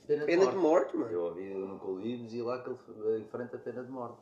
pena 0.07 0.21
de 0.21 0.25
Pena 0.25 0.43
morte. 0.43 0.55
de 0.55 0.61
morte, 0.61 0.97
mano. 0.97 1.11
Eu 1.11 1.21
ouvi 1.25 1.53
no 1.53 1.79
Colírio 1.79 2.25
dizia 2.25 2.43
lá 2.43 2.61
que 2.61 2.69
ele 2.69 3.21
enfrenta 3.21 3.57
pena 3.57 3.83
de 3.83 3.91
morte. 3.91 4.17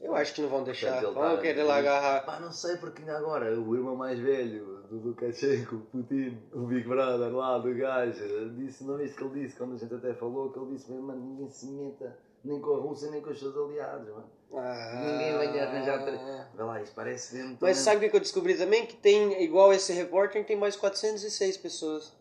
Eu 0.00 0.14
acho 0.14 0.34
que 0.34 0.42
não 0.42 0.50
vão 0.50 0.62
deixar. 0.62 1.00
Vão 1.00 1.14
tá- 1.14 1.38
querer 1.38 1.62
lá 1.62 1.78
agarrar. 1.78 2.26
Pá, 2.26 2.38
não 2.38 2.52
sei 2.52 2.76
porque 2.76 3.00
ainda 3.00 3.16
agora 3.16 3.58
o 3.58 3.74
irmão 3.74 3.96
mais 3.96 4.18
velho 4.18 4.82
do 4.90 4.96
Lukashenko, 4.96 5.76
o 5.76 5.80
Putin, 5.80 6.38
o 6.52 6.66
Big 6.66 6.86
Brother 6.86 7.34
lá 7.34 7.58
do 7.58 7.74
gajo, 7.74 8.50
disse, 8.50 8.84
não 8.84 8.98
viste 8.98 9.16
que 9.16 9.24
ele 9.24 9.40
disse, 9.40 9.56
quando 9.56 9.74
a 9.74 9.78
gente 9.78 9.94
até 9.94 10.12
falou, 10.12 10.52
que 10.52 10.58
ele 10.58 10.72
disse 10.72 10.90
mesmo, 10.92 11.06
mano, 11.06 11.20
ninguém 11.20 11.48
se 11.48 11.66
meta 11.70 12.16
nem 12.44 12.60
com 12.60 12.74
a 12.74 12.78
Rússia 12.78 13.10
nem 13.10 13.22
com 13.22 13.30
os 13.30 13.38
seus 13.38 13.56
aliados, 13.56 14.08
mano. 14.08 14.26
Ah. 14.54 15.02
Ninguém 15.04 15.32
vai 15.36 15.60
arranjar. 15.60 16.02
tre- 16.04 16.18
Vê 16.56 16.62
lá, 16.62 16.80
isso 16.82 16.92
parece 16.94 17.34
mesmo. 17.36 17.58
Mas 17.60 17.76
sabe 17.78 17.96
o 17.96 18.00
que 18.00 18.08
que 18.08 18.16
eu 18.16 18.20
descobri 18.20 18.54
também? 18.56 18.86
Que 18.86 18.96
tem, 18.96 19.42
igual 19.42 19.72
esse 19.72 19.92
repórter, 19.92 20.44
tem 20.46 20.56
mais 20.56 20.76
406 20.76 21.56
pessoas. 21.56 22.12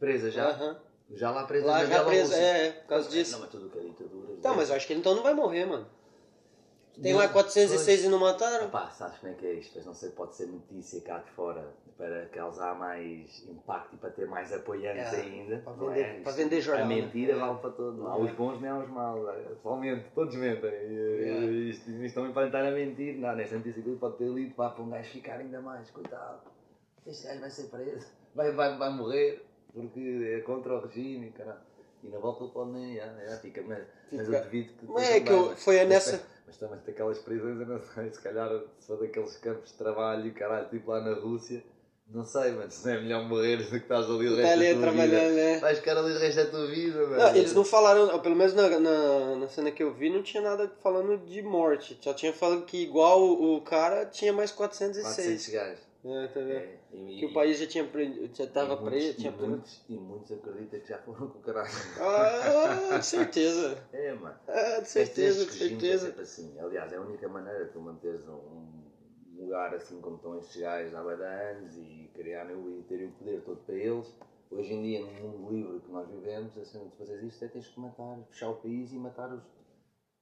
Presa 0.00 0.30
já? 0.30 0.48
Aham. 0.50 0.80
Já 1.10 1.30
lá 1.30 1.44
presa 1.44 1.66
Lá 1.66 1.80
já 1.84 2.02
Bielorrússia. 2.02 2.26
presa, 2.26 2.36
é, 2.36 2.66
é, 2.66 2.70
por 2.72 2.86
causa 2.88 3.04
Não, 3.06 3.10
disso. 3.12 3.38
mas 3.40 3.50
tudo 3.50 3.70
que 3.70 3.78
é 3.78 3.82
ditadura. 3.82 4.36
Tá, 4.42 4.52
mas 4.54 4.68
eu 4.70 4.76
acho 4.76 4.86
que 4.86 4.92
ele 4.92 5.00
então 5.00 5.14
não 5.14 5.22
vai 5.22 5.32
morrer, 5.34 5.64
mano. 5.64 5.86
Tem 7.02 7.12
Não, 7.12 7.20
lá 7.20 7.28
406 7.28 8.04
e 8.04 8.08
não 8.08 8.18
mataram? 8.18 8.70
Pá, 8.70 8.90
sabes 8.90 9.18
como 9.18 9.32
é 9.32 9.36
que 9.36 9.46
é 9.46 9.52
isto? 9.54 9.72
Mas 9.76 9.86
não 9.86 9.94
sei, 9.94 10.10
pode 10.10 10.34
ser 10.34 10.46
notícia 10.46 11.00
cá 11.02 11.18
de 11.18 11.30
fora 11.30 11.64
para 11.96 12.26
causar 12.26 12.76
mais 12.76 13.44
impacto 13.48 13.94
e 13.94 13.98
para 13.98 14.10
ter 14.10 14.26
mais 14.26 14.52
apoiantes 14.52 15.12
É, 15.12 15.20
ainda. 15.20 15.58
para 15.58 15.72
vender- 15.74 16.00
é? 16.00 16.20
para 16.20 16.32
vender 16.32 16.60
jornal, 16.60 16.84
A 16.86 16.88
né? 16.88 16.94
mentira 16.96 17.36
vale 17.36 17.58
para 17.58 17.70
todos. 17.70 17.98
Não 18.00 18.06
há 18.08 18.16
os 18.18 18.30
bons 18.32 18.60
nem 18.60 18.70
há 18.70 18.78
os 18.78 18.88
maus. 18.88 19.28
é, 19.28 19.52
Atualmente, 19.52 20.04
todos 20.14 20.34
mentem. 20.34 20.70
E, 20.70 21.22
É. 21.24 21.44
isto, 21.70 21.90
isto 21.90 22.14
também 22.16 22.32
pode 22.32 22.46
estar 22.46 22.64
a 22.66 22.70
mentir. 22.70 23.14
Não, 23.18 23.34
nesta 23.36 23.56
notícia 23.56 23.82
que 23.82 23.94
pode 23.96 24.16
ter 24.16 24.28
lido 24.28 24.54
pá, 24.54 24.70
para 24.70 24.82
um 24.82 24.90
gajo 24.90 25.10
ficar 25.10 25.38
ainda 25.38 25.60
mais. 25.60 25.90
Coitado. 25.90 26.40
Este 27.06 27.26
gajo 27.28 27.40
vai 27.40 27.50
ser 27.50 27.64
preso. 27.68 28.06
Vai, 28.34 28.52
vai, 28.52 28.76
vai 28.76 28.90
morrer 28.90 29.44
porque 29.72 30.34
é 30.36 30.40
contra 30.40 30.74
o 30.74 30.80
regime. 30.84 31.30
Caralho. 31.30 31.60
E 32.02 32.08
na 32.08 32.18
volta 32.18 32.44
pode 32.46 32.70
nem. 32.70 32.96
Já, 32.96 33.06
já 33.26 33.36
fica, 33.38 33.62
mas, 33.62 33.78
mas 34.12 34.20
eu 34.20 34.26
Fica- 34.26 34.40
devido 34.40 34.72
que. 34.78 34.86
Mas 34.86 35.10
é 35.10 35.20
que 35.20 35.30
eu, 35.32 35.56
foi 35.56 35.76
Mas 35.78 35.88
nessa. 35.88 36.37
Mas 36.48 36.56
também 36.56 36.78
daquelas 36.86 37.18
prisões, 37.18 37.60
eu 37.60 37.66
não 37.66 37.78
sei, 37.94 38.10
se 38.10 38.20
calhar 38.22 38.48
se 38.80 38.86
for 38.86 38.98
daqueles 38.98 39.36
campos 39.36 39.70
de 39.70 39.76
trabalho, 39.76 40.32
caralho, 40.32 40.66
tipo 40.70 40.90
lá 40.90 40.98
na 41.02 41.12
Rússia, 41.12 41.62
não 42.08 42.24
sei, 42.24 42.52
mano, 42.52 42.70
se 42.70 42.86
não 42.86 42.94
é 42.94 43.00
melhor 43.02 43.28
morrer 43.28 43.58
do 43.58 43.68
que 43.68 43.76
estás 43.76 44.06
ali 44.06 44.28
o 44.28 44.34
resto 44.34 44.42
Tá 44.48 44.52
ali 44.54 44.74
da 44.74 44.80
tua 44.80 44.90
vida. 44.92 45.30
né? 45.30 45.58
Vais 45.58 45.78
ficar 45.78 45.98
ali 45.98 46.10
o 46.14 46.18
resto 46.18 46.36
da 46.42 46.46
tua 46.46 46.66
vida, 46.66 47.00
mano. 47.02 47.16
Não, 47.18 47.36
eles 47.36 47.52
não 47.52 47.64
falaram, 47.66 48.10
ou 48.14 48.20
pelo 48.20 48.34
menos 48.34 48.54
na, 48.54 48.66
na, 48.80 49.36
na 49.36 49.48
cena 49.48 49.70
que 49.70 49.82
eu 49.82 49.92
vi, 49.92 50.08
não 50.08 50.22
tinha 50.22 50.42
nada 50.42 50.72
falando 50.82 51.18
de 51.26 51.42
morte. 51.42 51.98
Só 52.00 52.14
tinha 52.14 52.32
falado 52.32 52.64
que 52.64 52.78
igual 52.82 53.20
o, 53.20 53.56
o 53.56 53.60
cara 53.60 54.06
tinha 54.06 54.32
mais 54.32 54.50
406. 54.50 55.04
400 55.04 55.48
gajos. 55.50 55.87
É, 56.04 56.26
tá? 56.28 56.40
É, 56.40 56.78
e- 56.92 57.18
Que 57.20 57.26
o 57.26 57.32
país 57.34 57.58
já 57.58 57.66
tinha 57.66 57.84
já 58.32 58.46
tava 58.46 58.74
e 58.74 58.76
muitos- 58.76 58.88
preso, 58.88 59.10
e 59.10 59.14
tinha 59.14 59.32
preso. 59.32 59.50
muitos, 59.50 59.84
e 59.88 59.96
muitos 59.96 60.32
acreditam 60.32 60.80
que 60.80 60.88
já 60.88 60.98
foram 60.98 61.28
com 61.28 61.38
o 61.38 61.42
caralho. 61.42 61.68
Ah, 62.00 62.98
de 62.98 63.04
certeza. 63.04 63.78
É, 63.92 64.12
mano. 64.14 64.36
Ah, 64.46 64.80
de 64.80 64.88
certeza, 64.88 65.44
de 65.44 65.50
regimes 65.58 65.80
certeza. 65.82 66.14
É 66.16 66.22
assim. 66.22 66.60
Aliás, 66.60 66.92
é 66.92 66.96
a 66.96 67.00
única 67.00 67.28
maneira 67.28 67.64
de 67.64 67.72
tu 67.72 67.80
manteres 67.80 68.26
um 68.28 68.78
lugar 69.36 69.74
assim 69.74 70.00
como 70.00 70.16
estão 70.16 70.38
estes 70.38 70.60
gajos 70.60 70.94
há 70.94 71.00
anos 71.00 71.76
e 71.76 72.10
criarem 72.14 72.56
e 72.78 72.82
terem 72.88 73.08
o 73.08 73.12
poder 73.12 73.40
todo 73.42 73.58
para 73.66 73.74
eles. 73.74 74.14
Hoje 74.50 74.72
em 74.72 74.82
dia, 74.82 75.00
no 75.00 75.28
mundo 75.28 75.50
livre 75.52 75.80
que 75.80 75.90
nós 75.90 76.08
vivemos, 76.08 76.56
a 76.56 76.64
cena 76.64 76.84
de 76.86 76.96
fazer 76.96 77.22
isto 77.24 77.44
é 77.44 77.48
tens 77.48 77.66
que 77.68 77.78
matar, 77.80 78.18
fechar 78.30 78.48
o 78.50 78.54
país 78.56 78.92
e 78.92 78.96
matar 78.96 79.30
os, 79.32 79.42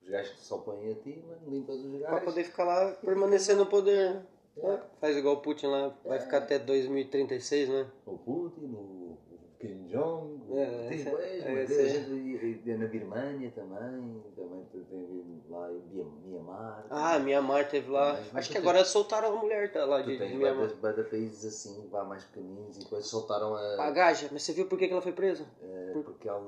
os 0.03 0.09
gajos 0.09 0.33
que 0.33 0.41
se 0.41 0.53
opõem 0.53 0.91
a 0.91 0.95
ti, 0.97 1.23
mano, 1.29 1.49
limpas 1.49 1.77
os 1.77 2.01
gajos. 2.01 2.25
poder 2.25 2.45
ficar 2.45 2.65
lá, 2.65 2.93
permanecer 2.95 3.57
no 3.57 3.67
poder. 3.67 4.21
É, 4.59 4.79
Faz 5.01 5.17
igual 5.17 5.35
o 5.37 5.41
Putin 5.41 5.67
lá, 5.67 5.93
vai 6.05 6.19
ficar 6.19 6.39
até 6.39 6.59
2036, 6.59 7.69
né? 7.69 7.87
O 8.07 8.17
Putin, 8.17 8.65
o, 8.73 9.19
Kim 9.61 9.87
Jong, 9.89 10.39
É, 10.55 10.89
tem 10.89 11.01
é, 11.01 11.67
tem 11.67 11.77
é. 11.77 11.89
gente 11.89 12.77
na 12.79 12.87
Birmania 12.87 13.51
também, 13.55 14.23
também 14.37 14.65
tem 14.73 15.43
lá 15.49 15.71
em 15.71 15.81
Mia- 15.93 16.05
Myanmar. 16.27 16.87
Ah, 16.91 17.19
Myanmar 17.19 17.69
teve 17.69 17.91
lá. 17.91 18.13
Mas- 18.15 18.27
mas 18.33 18.37
Acho 18.37 18.49
que 18.49 18.55
tem- 18.55 18.63
agora 18.63 18.85
soltaram 18.85 19.29
a 19.37 19.41
mulher 19.41 19.73
tá, 19.73 19.85
lá 19.87 20.03
de, 20.03 20.13
de 20.13 20.19
bué 20.19 20.53
Myanmar. 20.53 20.69
de- 20.95 21.03
países 21.05 21.45
assim, 21.47 21.89
vá 21.91 22.05
mais 22.05 22.25
pequeninos, 22.25 22.77
e 22.77 22.81
depois 22.81 23.07
soltaram 23.07 23.55
a. 23.55 23.85
A 23.87 23.91
gaja, 23.91 24.29
mas 24.31 24.43
você 24.43 24.53
viu 24.53 24.67
por 24.67 24.79
que, 24.79 24.87
ela 24.87 25.01
foi 25.03 25.13
presa? 25.13 25.47
eh, 25.63 25.93
porque 26.05 26.29
ela. 26.29 26.41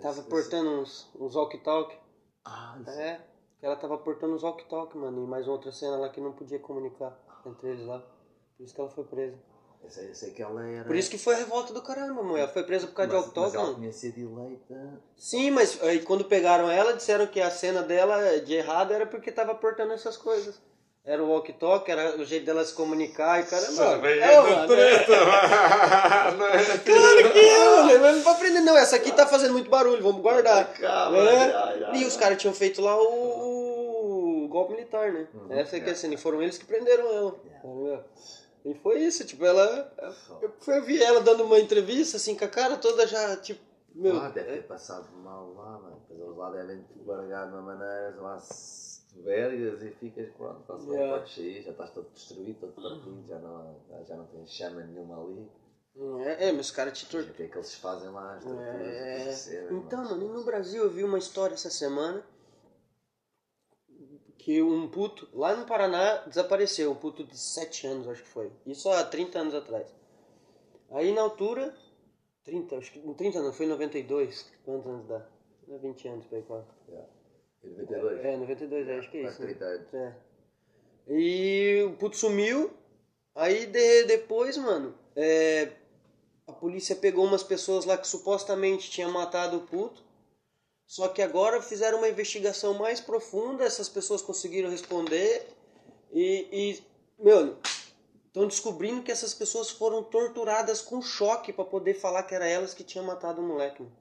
Tava 0.00 0.20
esse- 0.20 0.28
portando 0.28 0.70
uns, 0.80 1.10
uns 1.18 1.34
walkie-talkie. 1.34 1.96
Ah, 2.44 2.76
isso. 2.80 2.90
É, 2.90 3.20
ela 3.62 3.76
tava 3.76 3.96
portando 3.98 4.34
uns 4.34 4.42
walkie-talkie, 4.42 4.98
mano. 4.98 5.24
E 5.24 5.26
mais 5.26 5.48
outra 5.48 5.72
cena 5.72 5.96
lá 5.96 6.08
que 6.10 6.20
não 6.20 6.32
podia 6.32 6.58
comunicar 6.58 7.18
entre 7.50 7.68
eles 7.68 7.86
lá. 7.86 8.02
Por 8.56 8.64
isso 8.64 8.74
que 8.74 8.80
ela 8.80 8.90
foi 8.90 9.04
presa. 9.04 9.36
Eu 9.82 9.90
sei, 9.90 10.08
eu 10.10 10.14
sei 10.14 10.30
que 10.32 10.42
ela 10.42 10.66
era. 10.66 10.84
Por 10.84 10.96
isso 10.96 11.10
que 11.10 11.18
foi 11.18 11.34
a 11.34 11.38
revolta 11.38 11.72
do 11.72 11.80
caramba, 11.82 12.22
mano. 12.22 12.36
Ela 12.36 12.48
foi 12.48 12.64
presa 12.64 12.86
por 12.86 12.94
causa 12.94 13.10
de 13.10 13.16
mas, 13.16 13.32
mas 13.34 13.54
ela 13.54 13.74
tinha 13.74 13.92
sido 13.92 14.18
eleita. 14.18 15.00
Sim, 15.16 15.50
mas 15.50 15.80
aí 15.82 16.00
quando 16.00 16.24
pegaram 16.24 16.70
ela, 16.70 16.92
disseram 16.94 17.26
que 17.26 17.40
a 17.40 17.50
cena 17.50 17.82
dela 17.82 18.40
de 18.40 18.54
errado 18.54 18.92
era 18.92 19.06
porque 19.06 19.30
tava 19.30 19.54
portando 19.54 19.92
essas 19.92 20.16
coisas. 20.16 20.60
Era 21.04 21.22
o 21.22 21.28
walkie-talkie, 21.30 21.92
era 21.92 22.16
o 22.20 22.24
jeito 22.24 22.44
dela 22.46 22.64
se 22.64 22.74
comunicar 22.74 23.38
e 23.38 23.44
caramba. 23.46 24.08
É, 24.08 24.40
mano, 24.40 24.66
Claro 26.84 27.32
que 27.32 27.38
é, 27.38 27.68
mano. 27.86 28.00
Mas 28.00 28.16
não 28.16 28.22
pra 28.22 28.32
aprender, 28.32 28.60
não. 28.60 28.76
Essa 28.76 28.96
aqui 28.96 29.12
tá 29.12 29.24
fazendo 29.24 29.52
muito 29.52 29.70
barulho, 29.70 30.02
vamos 30.02 30.20
guardar. 30.20 30.66
Calma, 30.72 31.18
É. 31.18 31.54
ai, 31.54 31.84
ai, 31.84 31.96
E 31.98 32.04
os 32.04 32.16
caras 32.16 32.38
tinham 32.38 32.52
feito 32.52 32.82
lá 32.82 32.96
o 33.00 33.35
golpe 34.66 34.74
militar, 34.74 35.12
né? 35.12 35.28
Uhum. 35.34 35.52
Essa 35.52 35.76
é 35.76 35.80
É. 35.80 35.90
a 35.90 35.94
cena, 35.94 36.14
e 36.14 36.18
foram 36.18 36.42
eles 36.42 36.58
que 36.58 36.64
prenderam 36.64 37.06
ela. 37.12 37.32
tá 37.32 37.38
ligado? 37.68 38.04
E 38.64 38.74
foi 38.74 38.98
isso, 39.00 39.24
tipo, 39.24 39.44
ela. 39.44 39.92
Eu, 40.42 40.52
eu 40.74 40.82
vi 40.84 41.00
ela 41.02 41.20
dando 41.20 41.44
uma 41.44 41.58
entrevista, 41.58 42.16
assim, 42.16 42.34
com 42.36 42.44
a 42.44 42.48
cara 42.48 42.76
toda 42.76 43.06
já, 43.06 43.36
tipo, 43.36 43.60
meu. 43.94 44.16
Ah, 44.16 44.28
deve 44.28 44.52
ter 44.56 44.66
passado 44.66 45.06
mal 45.18 45.52
lá, 45.54 45.78
mano. 45.78 46.02
Eles 46.10 46.36
lá 46.36 46.50
devem 46.50 46.82
te 46.82 46.98
guardar 46.98 47.46
de 47.48 47.52
uma 47.54 47.62
maneira, 47.62 48.14
lá 48.20 48.38
vergas 49.24 49.82
e 49.82 49.90
ficas 49.92 50.28
pronto, 50.36 50.60
está-se 50.60 50.86
bem, 50.86 50.94
Yeah. 50.96 51.18
podes 51.18 51.34
sair, 51.34 51.62
já 51.62 51.70
estás 51.70 51.90
todo 51.90 52.08
destruído, 52.12 52.60
todo 52.60 52.72
partido, 52.74 53.24
já 53.26 53.38
não, 53.38 53.76
já- 54.06 54.16
não 54.16 54.26
tens 54.26 54.50
chama 54.50 54.82
nenhuma 54.82 55.22
ali. 55.22 55.48
É, 56.26 56.48
é, 56.48 56.52
mas 56.52 56.66
os 56.66 56.70
caras 56.72 56.98
te 56.98 57.06
O 57.06 57.08
torturam. 57.08 57.32
que 57.34 57.42
é 57.44 57.48
que 57.48 57.56
eles 57.56 57.74
fazem 57.76 58.10
lá, 58.10 58.34
as 58.34 58.44
torturas 58.44 59.48
É. 59.48 59.66
que 59.68 59.74
Então, 59.74 60.04
mano, 60.04 60.22
e 60.22 60.28
no 60.28 60.44
Brasil 60.44 60.82
eu 60.82 60.90
vi 60.90 61.02
uma 61.02 61.16
história 61.18 61.54
essa 61.54 61.70
semana 61.70 62.22
que 64.46 64.62
um 64.62 64.86
puto 64.88 65.28
lá 65.34 65.56
no 65.56 65.66
Paraná 65.66 66.18
desapareceu, 66.18 66.92
um 66.92 66.94
puto 66.94 67.24
de 67.24 67.36
7 67.36 67.84
anos, 67.88 68.06
acho 68.06 68.22
que 68.22 68.28
foi. 68.28 68.48
Isso 68.64 68.88
há 68.88 69.02
30 69.02 69.40
anos 69.40 69.54
atrás. 69.56 69.92
Aí 70.92 71.12
na 71.12 71.22
altura, 71.22 71.76
30, 72.44 72.76
acho 72.76 72.92
que 72.92 73.00
30 73.14 73.42
não, 73.42 73.52
foi 73.52 73.66
em 73.66 73.70
92. 73.70 74.48
Quantos 74.64 74.86
anos 74.86 75.08
dá? 75.08 75.26
Não 75.66 75.74
é 75.74 75.78
20 75.80 76.06
anos 76.06 76.26
ir 76.30 76.44
quase. 76.44 76.64
Em 77.64 77.70
92? 77.70 78.24
É, 78.24 78.36
92, 78.36 78.88
é, 78.88 78.98
acho 79.00 79.10
que 79.10 79.16
é 79.18 79.22
isso. 79.22 79.40
né? 79.42 79.46
30 79.48 79.64
anos. 79.64 79.94
É. 79.94 80.16
E 81.08 81.82
o 81.82 81.96
puto 81.96 82.16
sumiu. 82.16 82.70
Aí 83.34 83.66
de- 83.66 84.04
depois, 84.04 84.56
mano, 84.56 84.94
é, 85.16 85.72
a 86.46 86.52
polícia 86.52 86.94
pegou 86.94 87.24
umas 87.24 87.42
pessoas 87.42 87.84
lá 87.84 87.98
que 87.98 88.06
supostamente 88.06 88.88
tinham 88.92 89.10
matado 89.10 89.56
o 89.56 89.66
puto. 89.66 90.05
Só 90.86 91.08
que 91.08 91.20
agora 91.20 91.60
fizeram 91.60 91.98
uma 91.98 92.08
investigação 92.08 92.74
mais 92.74 93.00
profunda, 93.00 93.64
essas 93.64 93.88
pessoas 93.88 94.22
conseguiram 94.22 94.70
responder 94.70 95.48
e, 96.12 96.48
e 96.52 96.82
meu, 97.18 97.56
estão 98.26 98.46
descobrindo 98.46 99.02
que 99.02 99.10
essas 99.10 99.34
pessoas 99.34 99.70
foram 99.70 100.02
torturadas 100.02 100.80
com 100.80 101.02
choque 101.02 101.52
para 101.52 101.64
poder 101.64 101.94
falar 101.94 102.22
que 102.22 102.34
era 102.34 102.46
elas 102.46 102.72
que 102.72 102.84
tinham 102.84 103.04
matado 103.04 103.40
o 103.42 103.44
moleque. 103.44 103.82
mano. 103.82 103.96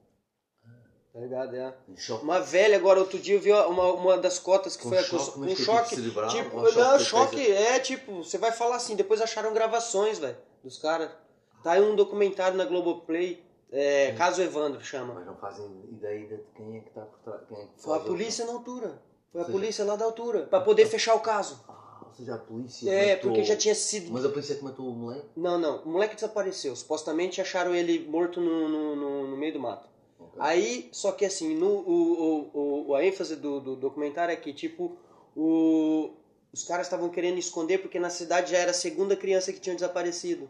Tá 1.12 1.22
ligado? 1.22 1.56
É. 1.56 1.74
Um 1.88 1.96
choque. 1.96 2.24
Uma 2.26 2.42
velha, 2.42 2.76
agora 2.76 3.00
outro 3.00 3.18
dia 3.18 3.36
eu 3.36 3.40
vi 3.40 3.52
uma, 3.52 3.94
uma 3.94 4.18
das 4.18 4.38
cotas 4.38 4.76
que 4.76 4.84
Com 4.84 4.90
foi 4.90 5.02
choque, 5.02 5.40
Um 5.40 5.46
que 5.46 5.54
é 5.54 5.56
choque. 5.56 5.90
tipo 5.90 6.02
cerebral, 6.02 6.30
tipo, 6.30 6.60
choque 6.60 6.78
não, 6.78 7.00
choque 7.00 7.36
coisa? 7.38 7.54
é 7.54 7.80
tipo, 7.80 8.18
você 8.24 8.38
vai 8.38 8.52
falar 8.52 8.76
assim, 8.76 8.98
depois 8.98 9.22
acharam 9.22 9.54
gravações, 9.54 10.20
velho, 10.20 10.38
dos 10.62 10.78
caras. 10.78 11.10
Tá 11.64 11.72
aí 11.72 11.82
um 11.82 11.96
documentário 11.96 12.58
na 12.58 12.66
Globoplay, 12.66 13.42
é, 13.78 14.12
Caso 14.14 14.42
Evandro 14.42 14.82
chama. 14.82 15.14
Mas 15.14 15.26
não 15.26 15.36
fazem 15.36 15.66
ideia 15.92 16.28
de 16.38 16.44
quem 16.56 16.78
é 16.78 16.80
que 16.82 16.90
está 16.90 17.02
por 17.02 17.20
trás. 17.20 17.42
Quem 17.48 17.58
é 17.58 17.62
que 17.66 17.70
Foi 17.82 17.96
a 17.98 18.00
polícia 18.00 18.46
na 18.46 18.54
altura. 18.54 19.02
Foi 19.32 19.42
a 19.42 19.46
seja- 19.46 19.58
polícia 19.58 19.86
lá 19.86 19.96
da 19.96 20.06
altura. 20.06 20.44
Pra 20.44 20.62
poder 20.62 20.86
fechar 20.86 21.14
o 21.16 21.20
caso. 21.20 21.64
Ah, 21.68 22.02
ou 22.06 22.14
seja, 22.14 22.36
a 22.36 22.38
polícia. 22.38 22.90
É, 22.90 23.16
matou- 23.16 23.30
porque 23.32 23.44
já 23.44 23.56
tinha 23.56 23.76
sido. 23.76 24.12
Mas 24.14 24.24
a 24.26 24.30
polícia 24.30 24.56
que 24.56 24.64
matou 24.64 24.88
o 24.88 24.94
moleque? 24.94 25.28
Não, 25.36 25.58
não. 25.58 25.84
O 25.84 25.90
moleque 25.90 26.16
desapareceu. 26.16 26.76
Supostamente 26.76 27.42
acharam 27.42 27.76
ele 27.76 28.08
morto 28.08 28.40
no, 28.40 28.70
no, 28.70 28.96
no- 28.96 29.28
no 29.28 29.38
meio 29.38 29.54
do 29.54 29.60
mato. 29.60 29.90
Ok. 30.20 30.34
Aí, 30.40 30.88
só 30.94 31.12
que 31.12 31.26
assim, 31.26 31.54
no, 31.56 31.68
o, 31.68 32.50
o, 32.54 32.88
o- 32.90 32.96
a 32.96 33.04
ênfase 33.06 33.36
do, 33.36 33.60
do 33.60 33.76
documentário 33.76 34.32
é 34.32 34.36
que, 34.38 34.54
tipo, 34.54 34.96
o, 35.36 36.12
os 36.54 36.64
caras 36.64 36.86
estavam 36.88 37.10
querendo 37.10 37.38
esconder 37.38 37.80
porque 37.80 38.00
na 38.00 38.10
cidade 38.10 38.52
já 38.52 38.58
era 38.60 38.72
a 38.72 38.74
segunda 38.74 39.16
criança 39.18 39.52
que 39.52 39.60
tinha 39.60 39.76
desaparecido. 39.76 40.50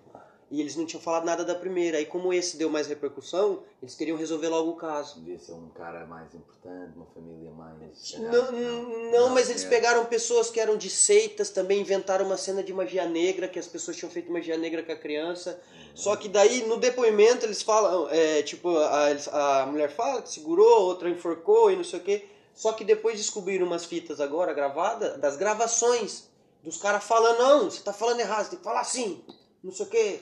E 0.51 0.61
eles 0.61 0.75
não 0.75 0.85
tinham 0.85 1.01
falado 1.01 1.25
nada 1.25 1.43
da 1.43 1.55
primeira. 1.55 1.97
Aí, 1.97 2.05
como 2.05 2.31
esse 2.31 2.55
deu 2.55 2.69
mais 2.69 2.85
repercussão, 2.85 3.63
eles 3.81 3.95
queriam 3.95 4.15
resolver 4.15 4.47
logo 4.47 4.71
o 4.71 4.75
caso. 4.75 5.19
Devia 5.19 5.39
ser 5.39 5.53
um 5.53 5.69
cara 5.69 6.05
mais 6.05 6.33
importante, 6.35 6.95
uma 6.95 7.07
família 7.07 7.51
mais. 7.51 8.13
Não, 8.19 9.11
não, 9.11 9.29
mas 9.29 9.49
eles 9.49 9.63
é. 9.63 9.69
pegaram 9.69 10.05
pessoas 10.05 10.51
que 10.51 10.59
eram 10.59 10.77
de 10.77 10.89
seitas, 10.89 11.49
também 11.49 11.81
inventaram 11.81 12.25
uma 12.25 12.37
cena 12.37 12.63
de 12.63 12.71
magia 12.71 13.07
negra, 13.07 13.47
que 13.47 13.57
as 13.57 13.67
pessoas 13.67 13.97
tinham 13.97 14.11
feito 14.11 14.31
magia 14.31 14.55
negra 14.55 14.83
com 14.83 14.91
a 14.91 14.95
criança. 14.95 15.59
Só 15.95 16.15
que 16.15 16.29
daí, 16.29 16.67
no 16.67 16.77
depoimento, 16.77 17.45
eles 17.45 17.63
falam, 17.63 18.07
é, 18.11 18.43
tipo, 18.43 18.77
a, 18.77 19.61
a 19.61 19.65
mulher 19.65 19.89
fala 19.89 20.21
que 20.21 20.29
segurou, 20.29 20.83
outra 20.83 21.09
enforcou 21.09 21.71
e 21.71 21.75
não 21.75 21.83
sei 21.83 21.99
o 21.99 22.03
quê. 22.03 22.25
Só 22.53 22.71
que 22.71 22.83
depois 22.83 23.17
descobriram 23.17 23.65
umas 23.65 23.83
fitas 23.83 24.21
agora 24.21 24.53
gravadas, 24.53 25.17
das 25.17 25.35
gravações, 25.35 26.29
dos 26.63 26.77
caras 26.77 27.03
falando, 27.03 27.39
não, 27.39 27.71
você 27.71 27.81
tá 27.81 27.91
falando 27.91 28.19
errado, 28.19 28.43
você 28.43 28.51
tem 28.51 28.59
que 28.59 28.63
falar 28.63 28.81
assim, 28.81 29.23
não 29.63 29.71
sei 29.71 29.85
o 29.85 29.89
quê. 29.89 30.21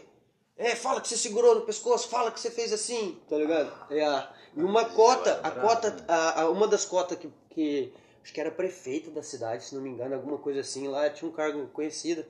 É, 0.57 0.75
fala 0.75 1.01
que 1.01 1.07
você 1.07 1.17
segurou 1.17 1.55
no 1.55 1.61
pescoço, 1.61 2.07
fala 2.07 2.31
que 2.31 2.39
você 2.39 2.51
fez 2.51 2.71
assim, 2.71 3.19
tá 3.27 3.35
ligado? 3.37 3.71
É, 3.91 4.03
a- 4.05 4.31
e 4.55 4.61
uma 4.63 4.85
cota, 4.85 5.39
a 5.41 5.49
cota, 5.51 6.05
a, 6.07 6.41
a- 6.41 6.49
uma 6.49 6.67
das 6.67 6.85
cotas 6.85 7.17
que, 7.17 7.29
que 7.49 7.93
acho 8.23 8.31
que 8.33 8.39
era 8.39 8.51
prefeita 8.51 9.09
da 9.09 9.23
cidade, 9.23 9.63
se 9.65 9.73
não 9.73 9.81
me 9.81 9.89
engano, 9.89 10.13
alguma 10.15 10.37
coisa 10.37 10.59
assim, 10.61 10.87
lá 10.87 11.09
tinha 11.09 11.27
um 11.29 11.33
cargo 11.33 11.67
conhecido. 11.67 12.23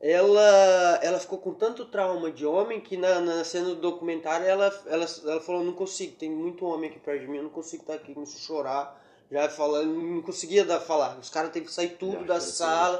Ela, 0.00 1.00
ela 1.02 1.18
ficou 1.18 1.38
com 1.38 1.54
tanto 1.54 1.84
trauma 1.86 2.30
de 2.30 2.44
homem 2.44 2.80
que 2.80 2.96
na, 2.96 3.20
na 3.20 3.44
cena 3.44 3.68
do 3.70 3.76
documentário 3.76 4.46
ela, 4.46 4.66
ela, 4.86 5.06
ela 5.24 5.40
falou, 5.40 5.64
não 5.64 5.72
consigo, 5.72 6.16
tem 6.16 6.30
muito 6.30 6.64
homem 6.66 6.90
aqui 6.90 6.98
perto 6.98 7.20
de 7.22 7.28
mim, 7.28 7.38
eu 7.38 7.44
não 7.44 7.50
consigo 7.50 7.82
estar 7.84 7.94
aqui, 7.94 8.12
começou 8.12 8.36
a 8.36 8.40
chorar, 8.42 9.03
já 9.30 9.48
falando, 9.48 9.92
não 9.94 10.22
conseguia 10.22 10.64
dar, 10.64 10.80
falar. 10.80 11.18
Os 11.18 11.28
caras 11.28 11.52
têm 11.52 11.64
que 11.64 11.72
sair 11.72 11.96
tudo 11.96 12.24
da 12.24 12.40
sala. 12.40 12.98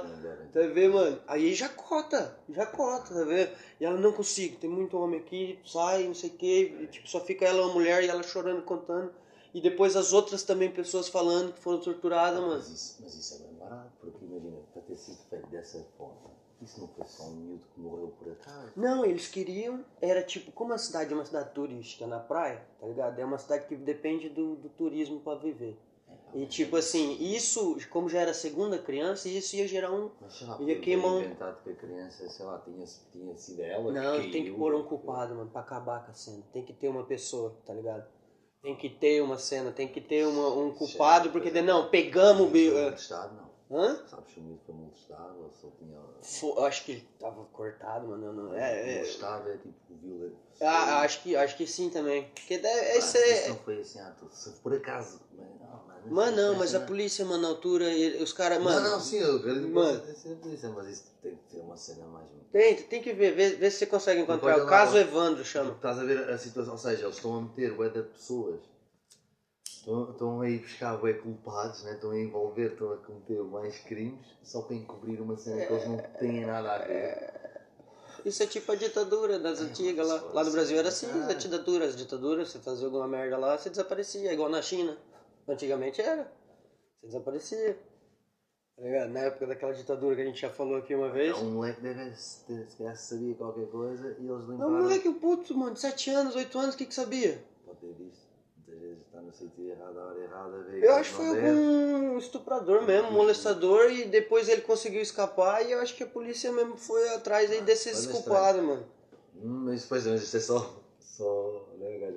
Tá 0.52 0.60
vendo, 0.60 0.94
mano? 0.94 1.20
Aí 1.26 1.54
já 1.54 1.68
cota, 1.68 2.38
já 2.48 2.66
cota, 2.66 3.14
tá 3.14 3.24
vendo? 3.24 3.50
E 3.80 3.84
ela 3.84 3.98
não 3.98 4.12
consigo, 4.12 4.56
tem 4.56 4.70
muito 4.70 4.96
homem 4.96 5.20
aqui, 5.20 5.58
sai, 5.64 6.04
não 6.04 6.14
sei 6.14 6.30
o 6.30 6.34
que, 6.34 6.76
e, 6.80 6.86
tipo, 6.86 7.08
só 7.08 7.20
fica 7.20 7.44
ela 7.44 7.62
uma 7.62 7.74
mulher 7.74 8.02
e 8.04 8.08
ela 8.08 8.22
chorando, 8.22 8.62
contando. 8.62 9.12
E 9.52 9.60
depois 9.60 9.94
as 9.94 10.12
outras 10.12 10.42
também 10.42 10.70
pessoas 10.70 11.08
falando 11.08 11.52
que 11.52 11.60
foram 11.60 11.78
torturadas, 11.78 12.40
mano. 12.40 12.54
Mas 12.54 12.68
isso, 12.68 12.96
mas 13.00 13.14
isso 13.14 13.34
é 13.34 13.38
bem 13.38 13.54
barato, 13.54 13.92
porque 14.00 14.24
imagina, 14.24 14.56
para 14.72 14.82
ter 14.82 14.96
sido 14.96 15.18
feito 15.30 15.46
dessa 15.46 15.84
forma, 15.96 16.34
isso 16.60 16.80
não 16.80 16.88
foi 16.88 17.06
só 17.06 17.24
um 17.24 17.36
miúdo 17.36 17.64
que 17.72 17.80
morreu 17.80 18.12
por 18.18 18.32
acaso. 18.32 18.72
Não, 18.74 19.04
eles 19.04 19.28
queriam, 19.28 19.84
era 20.00 20.22
tipo, 20.22 20.50
como 20.50 20.72
a 20.72 20.78
cidade 20.78 21.12
é 21.12 21.14
uma 21.14 21.24
cidade 21.24 21.50
turística 21.50 22.06
na 22.06 22.18
praia, 22.18 22.66
tá 22.80 22.86
ligado? 22.86 23.18
É 23.18 23.24
uma 23.24 23.38
cidade 23.38 23.66
que 23.66 23.76
depende 23.76 24.28
do, 24.28 24.56
do 24.56 24.68
turismo 24.70 25.20
pra 25.20 25.36
viver. 25.36 25.78
E 26.34 26.46
tipo 26.46 26.76
assim, 26.76 27.16
isso, 27.20 27.76
como 27.90 28.08
já 28.08 28.20
era 28.20 28.32
a 28.32 28.34
segunda 28.34 28.76
criança, 28.78 29.28
isso 29.28 29.54
ia 29.54 29.68
gerar 29.68 29.92
um. 29.92 30.10
Mas 30.20 30.34
sei 30.34 30.46
lá, 30.48 30.54
Ia 30.54 30.58
podia 30.58 30.74
ter 30.76 30.80
queimar 30.82 31.12
um- 31.12 31.20
inventado 31.20 31.62
que 31.62 31.70
a 31.70 31.74
criança, 31.74 32.28
sei 32.28 32.44
lá, 32.44 32.58
tinha, 32.58 32.84
tinha 33.12 33.36
sido 33.36 33.62
ela. 33.62 33.92
Não, 33.92 34.20
que 34.20 34.30
tem 34.32 34.44
que 34.44 34.50
pôr 34.50 34.74
um 34.74 34.82
que- 34.82 34.88
culpado, 34.88 35.34
mano, 35.34 35.48
pra 35.50 35.60
acabar 35.60 36.04
com 36.04 36.10
a 36.10 36.14
cena. 36.14 36.42
Tem 36.52 36.64
que 36.64 36.72
ter 36.72 36.88
uma 36.88 37.04
pessoa, 37.04 37.56
tá 37.64 37.72
ligado? 37.72 38.04
Tem 38.62 38.74
que 38.74 38.88
ter 38.88 39.22
uma 39.22 39.38
cena, 39.38 39.70
tem 39.70 39.86
que 39.86 40.00
ter 40.00 40.26
uma, 40.26 40.48
um 40.48 40.72
culpado, 40.74 41.30
porque 41.30 41.50
de- 41.50 41.62
não, 41.62 41.88
pegamos 41.88 42.42
o. 42.48 42.50
Foi 42.50 42.60
bi- 42.60 42.70
molestado, 42.70 43.34
não. 43.36 43.54
Hã? 43.70 44.04
Sabes 44.06 44.32
se 44.34 44.40
o 44.40 44.42
miúdo 44.42 44.60
foi 44.66 44.74
molestado 44.74 45.38
ou 45.38 45.44
ele 45.44 45.72
tinha. 45.78 46.54
Eu 46.56 46.64
acho 46.64 46.84
que 46.84 46.92
ele 46.92 47.08
tava 47.18 47.44
cortado, 47.52 48.08
mano. 48.08 48.32
Não, 48.32 48.54
é, 48.54 48.92
é, 48.92 48.96
Molestado 48.98 49.50
é 49.50 49.56
tipo 49.58 49.74
violento. 50.02 50.36
ah, 50.60 51.00
acho, 51.02 51.22
que, 51.22 51.34
acho 51.36 51.56
que 51.56 51.66
sim 51.66 51.90
também. 51.90 52.28
Porque 52.34 52.58
deve, 52.58 52.80
Ah, 52.80 52.96
esse 52.96 53.18
Isso 53.18 53.46
é. 53.46 53.48
não 53.50 53.56
foi 53.56 53.80
assim, 53.80 54.00
ah, 54.00 54.14
se 54.30 54.50
por 54.60 54.72
acaso. 54.74 55.20
Mas 55.36 55.46
mano, 56.06 56.36
não, 56.36 56.54
mas 56.56 56.74
a 56.74 56.80
não- 56.80 56.86
polícia, 56.86 57.24
mano, 57.24 57.42
na 57.42 57.48
altura, 57.48 57.84
ele- 57.92 58.22
os 58.22 58.32
caras, 58.32 58.62
mano. 58.62 58.80
Não, 58.80 58.90
não, 58.92 59.00
sim, 59.00 59.18
eu 59.18 59.36
acredito 59.36 59.68
Mano. 59.68 60.00
polícia, 60.42 60.68
mas 60.70 60.88
isso 60.88 61.04
tem 61.22 61.34
que 61.36 61.54
ter 61.56 61.60
uma 61.60 61.76
cena 61.76 62.06
mais. 62.06 62.26
Tem, 62.52 62.76
tem 62.82 63.02
que 63.02 63.12
ver, 63.12 63.34
ver, 63.34 63.56
ver 63.56 63.70
se 63.70 63.78
você 63.78 63.86
consegue 63.86 64.20
encontrar. 64.20 64.62
O 64.62 64.66
caso. 64.66 64.96
Evandro 64.96 65.44
chama. 65.44 65.72
Estás 65.72 65.98
a 65.98 66.04
ver 66.04 66.28
a 66.30 66.38
situação, 66.38 66.72
ou 66.74 66.78
seja, 66.78 67.04
eles 67.04 67.16
estão 67.16 67.36
a 67.36 67.40
meter 67.42 67.72
bué 67.74 67.88
de 67.88 68.02
pessoas. 68.02 68.60
Estão, 69.66 70.10
estão 70.10 70.40
a 70.40 70.48
ir 70.48 70.60
buscar 70.60 70.96
bué 70.96 71.12
culpados, 71.14 71.82
né? 71.84 71.92
estão 71.94 72.10
a 72.10 72.18
envolver, 72.18 72.72
estão 72.72 72.92
a 72.92 72.96
cometer 72.96 73.42
mais 73.42 73.76
crimes 73.80 74.18
só 74.42 74.62
para 74.62 74.76
encobrir 74.76 75.20
uma 75.20 75.36
cena 75.36 75.66
que 75.66 75.72
eles 75.72 75.86
não 75.88 75.98
têm 76.18 76.46
nada 76.46 76.72
a 76.74 76.78
ver. 76.78 77.32
Isso 78.24 78.42
é 78.42 78.46
tipo 78.46 78.72
a 78.72 78.74
ditadura 78.74 79.38
das 79.38 79.60
antigas 79.60 80.06
lá. 80.08 80.22
Lá 80.32 80.44
no 80.44 80.50
Brasil 80.50 80.78
era 80.78 80.88
assim, 80.88 81.06
a 81.28 81.34
ditadura, 81.34 81.84
as 81.84 81.94
ditaduras, 81.96 82.50
você 82.50 82.58
fazia 82.58 82.86
alguma 82.86 83.06
merda 83.06 83.36
lá, 83.36 83.58
você 83.58 83.68
desaparecia, 83.68 84.32
igual 84.32 84.48
na 84.48 84.62
China. 84.62 84.96
Antigamente 85.48 86.00
era. 86.00 86.30
Você 87.00 87.06
desaparecia. 87.06 87.78
Tá 88.76 88.82
ligado? 88.82 89.10
Na 89.10 89.20
época 89.20 89.46
daquela 89.46 89.72
ditadura 89.72 90.16
que 90.16 90.22
a 90.22 90.24
gente 90.24 90.40
já 90.40 90.50
falou 90.50 90.76
aqui 90.76 90.94
uma 90.94 91.10
vez. 91.10 91.36
Um 91.38 91.52
moleque 91.52 91.80
deve 91.80 92.10
ter, 92.46 92.96
sabia 92.96 93.34
qualquer 93.36 93.66
coisa 93.68 94.16
e 94.18 94.26
eles 94.26 94.28
Não, 94.28 94.50
limparam. 94.50 94.70
moleque, 94.72 95.08
o 95.08 95.14
puto, 95.14 95.56
mano, 95.56 95.74
de 95.74 95.80
7 95.80 96.10
anos, 96.10 96.34
8 96.34 96.58
anos, 96.58 96.74
o 96.74 96.78
que 96.78 96.86
que 96.86 96.94
sabia? 96.94 97.40
Pode 97.64 97.78
ter 97.78 97.92
visto. 97.92 98.24
Muitas 98.56 98.80
vezes 98.80 98.98
está 99.06 99.20
no 99.20 99.32
sítio 99.32 99.70
errado, 99.70 99.98
a 99.98 100.06
hora 100.06 100.18
errada, 100.20 100.56
Eu 100.72 100.94
acho 100.94 101.10
que 101.10 101.16
foi 101.16 101.28
algum 101.28 102.18
estuprador 102.18 102.82
mesmo, 102.82 103.12
molestador, 103.12 103.92
e 103.92 104.06
depois 104.06 104.48
ele 104.48 104.62
conseguiu 104.62 105.02
escapar 105.02 105.64
e 105.64 105.70
eu 105.70 105.80
acho 105.80 105.94
que 105.94 106.02
a 106.02 106.06
polícia 106.08 106.50
mesmo 106.50 106.76
foi 106.76 107.08
atrás 107.10 107.52
aí 107.52 107.60
desses 107.60 108.06
culpados, 108.06 108.62
mano. 108.62 108.84
Hum, 109.36 109.64
mas 109.66 109.82
depois, 109.82 110.04
mas 110.06 110.22
isto 110.22 110.36
é 110.36 110.40
só. 110.40 110.80
Só. 110.98 111.68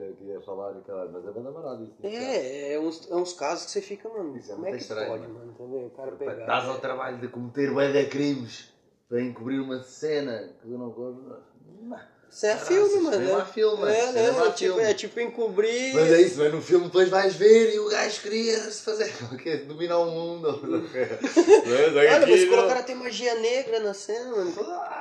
Né, 0.08 0.14
gajo 0.14 0.14
aqui 0.14 0.24
ia 0.26 0.42
falar 0.42 0.78
e 0.78 0.82
caralho, 0.82 1.12
mas 1.12 1.26
é 1.26 1.32
bem 1.32 1.44
namorado 1.44 1.84
isso. 1.84 1.96
É, 2.04 2.74
é 2.74 2.80
uns, 2.80 3.10
é 3.10 3.16
uns 3.16 3.34
casos 3.34 3.66
que 3.66 3.72
você 3.72 3.82
fica, 3.82 4.10
mano, 4.10 4.38
Isso 4.38 4.52
é 4.52 4.56
como 4.56 4.68
é 4.68 4.70
muito 4.70 4.80
que 4.80 4.84
estranho, 4.84 5.10
pode, 5.10 5.28
mano. 5.28 5.56
mano? 5.60 5.86
O 5.88 5.90
cara 5.92 6.12
pegar. 6.14 6.40
Estás 6.40 6.66
ao 6.66 6.80
trabalho 6.80 7.20
de 7.20 7.28
cometer 7.28 7.72
bué 7.72 7.92
de 7.92 8.06
crimes 8.10 8.74
para 9.10 9.22
encobrir 9.22 9.60
uma 9.60 9.82
cena 9.84 10.54
que 10.62 10.70
eu 10.70 10.78
não 10.78 10.92
gosto. 10.92 11.57
Isso 12.30 12.46
é 12.46 12.50
Caraca, 12.50 12.68
filme, 12.68 13.00
mano. 13.02 13.20
mesmo 13.20 13.38
né? 13.86 13.96
é. 13.96 14.00
É, 14.00 14.12
né? 14.12 14.22
é 14.22 14.28
É 14.28 14.32
tipo, 14.52 14.58
filme. 14.58 14.84
é 14.84 14.94
tipo 14.94 15.20
encobrir. 15.20 15.94
Mas 15.96 16.12
é 16.12 16.22
isso, 16.22 16.38
mas 16.40 16.54
no 16.54 16.62
filme 16.62 16.86
depois 16.86 17.10
vais 17.10 17.36
ver 17.36 17.74
e 17.74 17.80
o 17.80 17.90
gajo 17.90 18.22
queria 18.22 18.58
se 18.70 18.84
fazer. 18.84 19.14
Dominar 19.66 20.00
o 20.00 20.12
mundo. 20.12 20.48
Olha, 21.96 22.28
mas 22.28 22.50
colocaram 22.50 22.82
até 22.82 22.94
magia 22.96 23.36
negra 23.36 23.80
na 23.80 23.94
cena, 23.94 24.30
mano. 24.36 24.54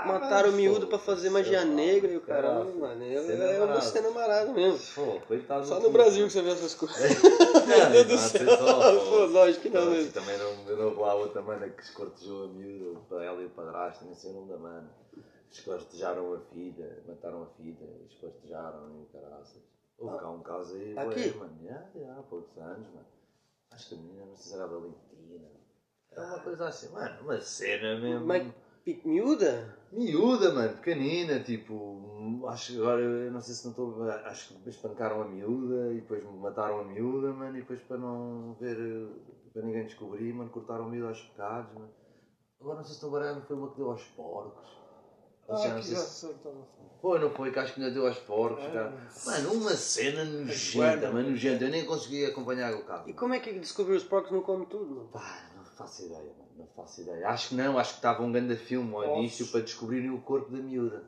Mataram 0.06 0.50
o 0.50 0.52
miúdo 0.52 0.86
pra 0.86 0.98
fazer 0.98 1.28
magia 1.30 1.64
negra 1.64 2.10
e 2.10 2.16
o 2.16 2.20
caralho, 2.20 2.74
mano. 2.78 3.04
Eu, 3.04 3.26
Cena 3.26 3.44
é 3.44 3.60
uma 3.64 3.80
cena 3.80 4.10
marada 4.10 4.52
mesmo. 4.52 4.78
Pô, 4.94 5.20
coitado 5.26 5.66
Só 5.66 5.80
no 5.80 5.90
Brasil 5.90 6.26
que 6.26 6.32
você 6.32 6.42
vê 6.42 6.50
essas 6.50 6.74
coisas. 6.74 6.96
Meu 7.66 7.90
Meu 7.90 8.04
Deus 8.04 8.06
do 8.06 8.38
céu. 8.38 8.56
Pô, 8.56 9.24
lógico 9.26 9.62
que 9.62 9.70
não 9.70 9.90
mesmo. 9.90 10.12
Também 10.12 10.36
não, 10.38 10.76
não 10.76 11.00
lá 11.00 11.14
outra 11.14 11.42
mana 11.42 11.68
que 11.68 11.82
escortejou 11.82 12.44
a 12.44 12.48
miúda, 12.48 13.00
para 13.08 13.24
ela 13.24 13.42
e 13.42 13.46
o 13.46 13.50
padrasto, 13.50 14.04
nem 14.04 14.14
sei 14.14 14.30
o 14.30 14.34
nome 14.34 14.52
da 14.52 14.58
mana. 14.58 14.88
Escortejaram 15.50 16.34
a 16.34 16.38
filha, 16.38 17.02
mataram 17.06 17.42
a 17.42 17.46
filha, 17.46 17.88
escortejaram 18.08 19.02
e 19.02 19.06
caraças. 19.06 19.62
Houve 19.98 20.18
cá 20.18 20.30
um 20.30 20.42
caso 20.42 20.74
aí, 20.74 20.96
Aqui? 20.98 21.30
bué, 21.30 21.32
mano. 21.32 21.58
Já, 21.62 21.84
já, 21.94 22.18
há 22.18 22.22
poucos 22.22 22.56
anos, 22.58 22.86
mano. 22.88 23.06
Acho 23.70 23.88
que 23.88 23.94
a 23.94 23.98
menina, 23.98 24.26
não 24.26 24.36
sei 24.36 24.50
se 24.50 24.54
era 24.54 24.66
Valentina. 24.66 25.48
Era 26.10 26.26
uma 26.26 26.40
coisa 26.40 26.68
assim, 26.68 26.88
mano, 26.90 27.22
uma 27.22 27.40
cena 27.40 27.98
mesmo. 27.98 28.26
Mas 28.26 28.42
pi- 28.84 29.00
miúda? 29.04 29.76
Miúda, 29.92 30.50
mano, 30.50 30.74
pequenina, 30.74 31.40
tipo, 31.40 32.44
acho 32.48 32.72
que 32.72 32.78
agora, 32.78 33.00
eu 33.00 33.30
não 33.30 33.40
sei 33.40 33.54
se 33.54 33.64
não 33.64 33.70
estou, 33.70 34.02
acho 34.10 34.54
que 34.54 34.68
espancaram 34.68 35.22
a 35.22 35.24
miúda 35.24 35.92
e 35.92 36.00
depois 36.00 36.22
mataram 36.24 36.80
a 36.80 36.84
miúda, 36.84 37.32
mano, 37.32 37.56
e 37.56 37.60
depois 37.60 37.80
para 37.82 37.96
não 37.96 38.54
ver, 38.58 38.76
para 39.52 39.62
ninguém 39.62 39.84
descobrir, 39.84 40.32
mano, 40.32 40.50
cortaram 40.50 40.84
a 40.84 40.88
miúda 40.88 41.08
aos 41.08 41.22
pecados, 41.22 41.72
mano. 41.72 41.90
Agora 42.60 42.76
não 42.76 42.84
sei 42.84 42.90
se 42.92 42.96
estou 42.96 43.10
baralhando, 43.10 43.42
foi 43.42 43.56
uma 43.56 43.70
que 43.70 43.76
deu 43.76 43.90
aos 43.90 44.04
porcos. 44.08 44.85
Já 45.48 45.54
Ah, 45.54 45.68
não 45.68 45.76
que 45.80 45.86
sei 45.86 45.94
já 45.96 46.00
se- 46.02 46.26
então 46.26 46.52
não 46.54 46.64
sei. 46.64 46.86
Foi, 47.00 47.18
não 47.20 47.30
foi? 47.30 47.52
Que 47.52 47.58
acho 47.58 47.74
que 47.74 47.80
ainda 47.80 47.92
deu 47.94 48.06
aos 48.06 48.18
porcos. 48.18 48.64
É. 48.64 48.70
cara. 48.70 48.92
Mano, 49.26 49.52
uma 49.52 49.70
cena 49.74 50.24
nojenta, 50.24 51.10
mano, 51.12 51.30
nojenta. 51.30 51.64
Eu 51.64 51.70
nem 51.70 51.84
consegui 51.84 52.24
acompanhar 52.24 52.74
o 52.74 52.84
carro. 52.84 53.08
E 53.08 53.12
como 53.12 53.34
é 53.34 53.38
que 53.38 53.52
descobriu 53.58 53.96
os 53.96 54.02
porcos 54.04 54.32
não 54.32 54.40
comem 54.42 54.66
tudo, 54.66 54.86
mano? 54.94 55.08
Pá, 55.12 55.44
não 55.56 55.64
faço 55.64 56.04
ideia, 56.06 56.20
mano. 56.22 56.46
Não 56.58 56.66
faço 56.74 57.02
ideia. 57.02 57.28
Acho 57.28 57.50
que 57.50 57.54
não, 57.54 57.78
acho 57.78 57.90
que 57.92 57.98
estava 57.98 58.22
um 58.22 58.32
grande 58.32 58.56
filme 58.56 58.92
ao 58.94 59.02
Nossa. 59.02 59.18
início 59.18 59.46
para 59.48 59.60
descobrirem 59.60 60.10
o 60.10 60.20
corpo 60.20 60.50
da 60.50 60.58
miúda. 60.58 61.04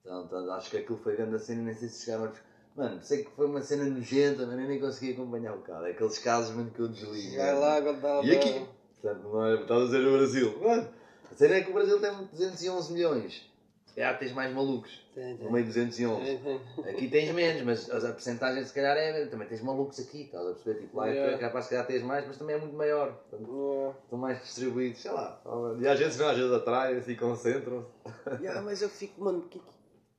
Então, 0.00 0.24
então, 0.24 0.52
acho 0.54 0.70
que 0.70 0.78
aquilo 0.78 0.98
foi 0.98 1.16
grande 1.16 1.38
cena, 1.40 1.62
nem 1.62 1.74
sei 1.74 1.88
se 1.88 2.04
chegaram 2.04 2.24
a. 2.26 2.32
Mano, 2.74 3.02
sei 3.02 3.22
que 3.24 3.30
foi 3.32 3.46
uma 3.46 3.60
cena 3.60 3.84
nojenta, 3.84 4.46
mas 4.46 4.58
eu 4.58 4.66
nem 4.66 4.80
consegui 4.80 5.12
acompanhar 5.12 5.54
o 5.54 5.60
carro. 5.60 5.84
É 5.84 5.90
aqueles 5.90 6.18
casos, 6.18 6.54
mano, 6.56 6.70
que 6.70 6.80
eu 6.80 6.88
desligo. 6.88 7.36
Vai 7.36 7.58
lá, 7.58 7.78
Godal. 7.80 8.24
E 8.24 8.34
aqui? 8.34 8.66
Portanto, 9.02 9.22
não 9.24 9.44
é, 9.44 9.60
estás 9.60 9.82
a 9.82 9.84
dizer 9.84 10.06
o 10.06 10.12
Brasil. 10.16 10.58
Mano, 10.62 10.88
a 11.30 11.34
cena 11.34 11.54
é 11.56 11.60
que 11.60 11.70
o 11.70 11.74
Brasil 11.74 12.00
tem 12.00 12.10
211 12.32 12.92
milhões. 12.92 13.51
Calhar 13.94 14.18
tens 14.18 14.32
mais 14.32 14.54
malucos. 14.54 15.04
Tem, 15.14 15.36
tem. 15.36 15.44
No 15.46 15.52
meio 15.52 15.66
de 15.66 15.72
211. 15.72 16.24
Tem, 16.24 16.38
tem. 16.38 16.90
Aqui 16.92 17.08
tens 17.08 17.30
menos, 17.34 17.62
mas 17.62 18.04
a 18.04 18.12
porcentagem 18.12 18.64
se 18.64 18.72
calhar 18.72 18.96
é. 18.96 19.26
Também 19.26 19.46
tens 19.46 19.60
malucos 19.62 20.00
aqui, 20.00 20.22
estás 20.22 20.46
a 20.46 20.52
perceber? 20.52 20.80
Tipo, 20.80 20.96
lá 20.96 21.06
Yeah. 21.08 21.34
é 21.34 21.38
capaz 21.38 21.64
se 21.66 21.70
calhar 21.70 21.86
tens 21.86 22.02
mais, 22.02 22.26
mas 22.26 22.38
também 22.38 22.56
é 22.56 22.58
muito 22.58 22.74
maior. 22.74 23.12
Portanto, 23.12 23.50
Yeah. 23.52 23.98
estão 24.04 24.18
mais 24.18 24.40
distribuídos, 24.40 25.02
sei 25.02 25.10
lá. 25.10 25.42
E 25.78 25.86
às 25.86 25.98
vezes 25.98 26.16
vão, 26.16 26.28
às 26.28 26.36
vezes 26.36 26.52
atrás 26.52 27.08
e 27.08 27.16
concentram-se. 27.16 28.42
Yeah, 28.42 28.62
mas 28.62 28.80
eu 28.80 28.88
fico, 28.88 29.22
mano, 29.22 29.42
que, 29.42 29.58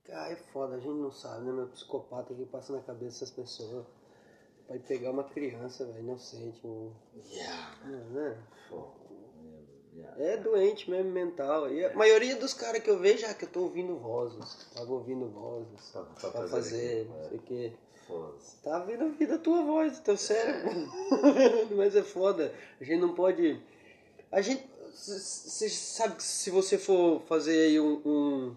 que. 0.04 0.12
Ah, 0.12 0.30
é 0.30 0.36
foda, 0.36 0.76
a 0.76 0.78
gente 0.78 0.94
não 1.00 1.10
sabe, 1.10 1.44
né, 1.44 1.52
meu? 1.52 1.66
Psicopata 1.68 2.32
que 2.34 2.44
passa 2.44 2.72
na 2.72 2.80
cabeça 2.80 3.04
dessas 3.24 3.30
pessoas. 3.30 3.84
Vai 4.68 4.78
pegar 4.78 5.10
uma 5.10 5.24
criança, 5.24 5.84
velho, 5.86 5.98
inocente, 5.98 6.64
um. 6.64 6.92
Yeah. 7.30 7.76
Né? 7.84 8.36
Fogo. 8.68 9.03
Yeah. 9.96 10.22
É 10.24 10.36
doente 10.38 10.90
mesmo, 10.90 11.10
mental. 11.12 11.72
E 11.72 11.84
a 11.84 11.94
maioria 11.94 12.34
dos 12.36 12.52
caras 12.52 12.82
que 12.82 12.90
eu 12.90 12.98
vejo, 12.98 13.24
ah, 13.26 13.34
que 13.34 13.44
eu 13.44 13.48
tô 13.48 13.60
ouvindo 13.60 13.96
vozes. 13.96 14.66
Tava 14.74 14.92
ouvindo 14.92 15.28
vozes. 15.28 15.90
Pra- 15.92 16.02
pra 16.02 16.30
Pra 16.30 16.48
fazer 16.48 16.50
fazer, 16.50 17.06
não 17.08 17.20
é. 17.20 17.28
sei 17.28 17.38
o 17.38 17.42
quê. 17.42 17.72
Foda-se. 18.08 18.56
Tá 18.62 18.78
vendo 18.80 19.04
a 19.04 19.08
vida 19.08 19.36
a 19.36 19.38
tua 19.38 19.62
voz, 19.62 19.98
teu 20.00 20.16
cérebro. 20.16 20.70
Mas 21.76 21.94
é 21.94 22.02
foda. 22.02 22.52
A 22.80 22.84
gente 22.84 23.00
não 23.00 23.14
pode. 23.14 23.60
A 24.32 24.40
gente. 24.40 24.64
Você 24.92 25.68
sabe 25.68 26.16
que 26.16 26.22
se 26.22 26.50
você 26.50 26.76
for 26.78 27.20
fazer 27.22 27.66
aí 27.66 27.80
um, 27.80 28.00
um, 28.04 28.56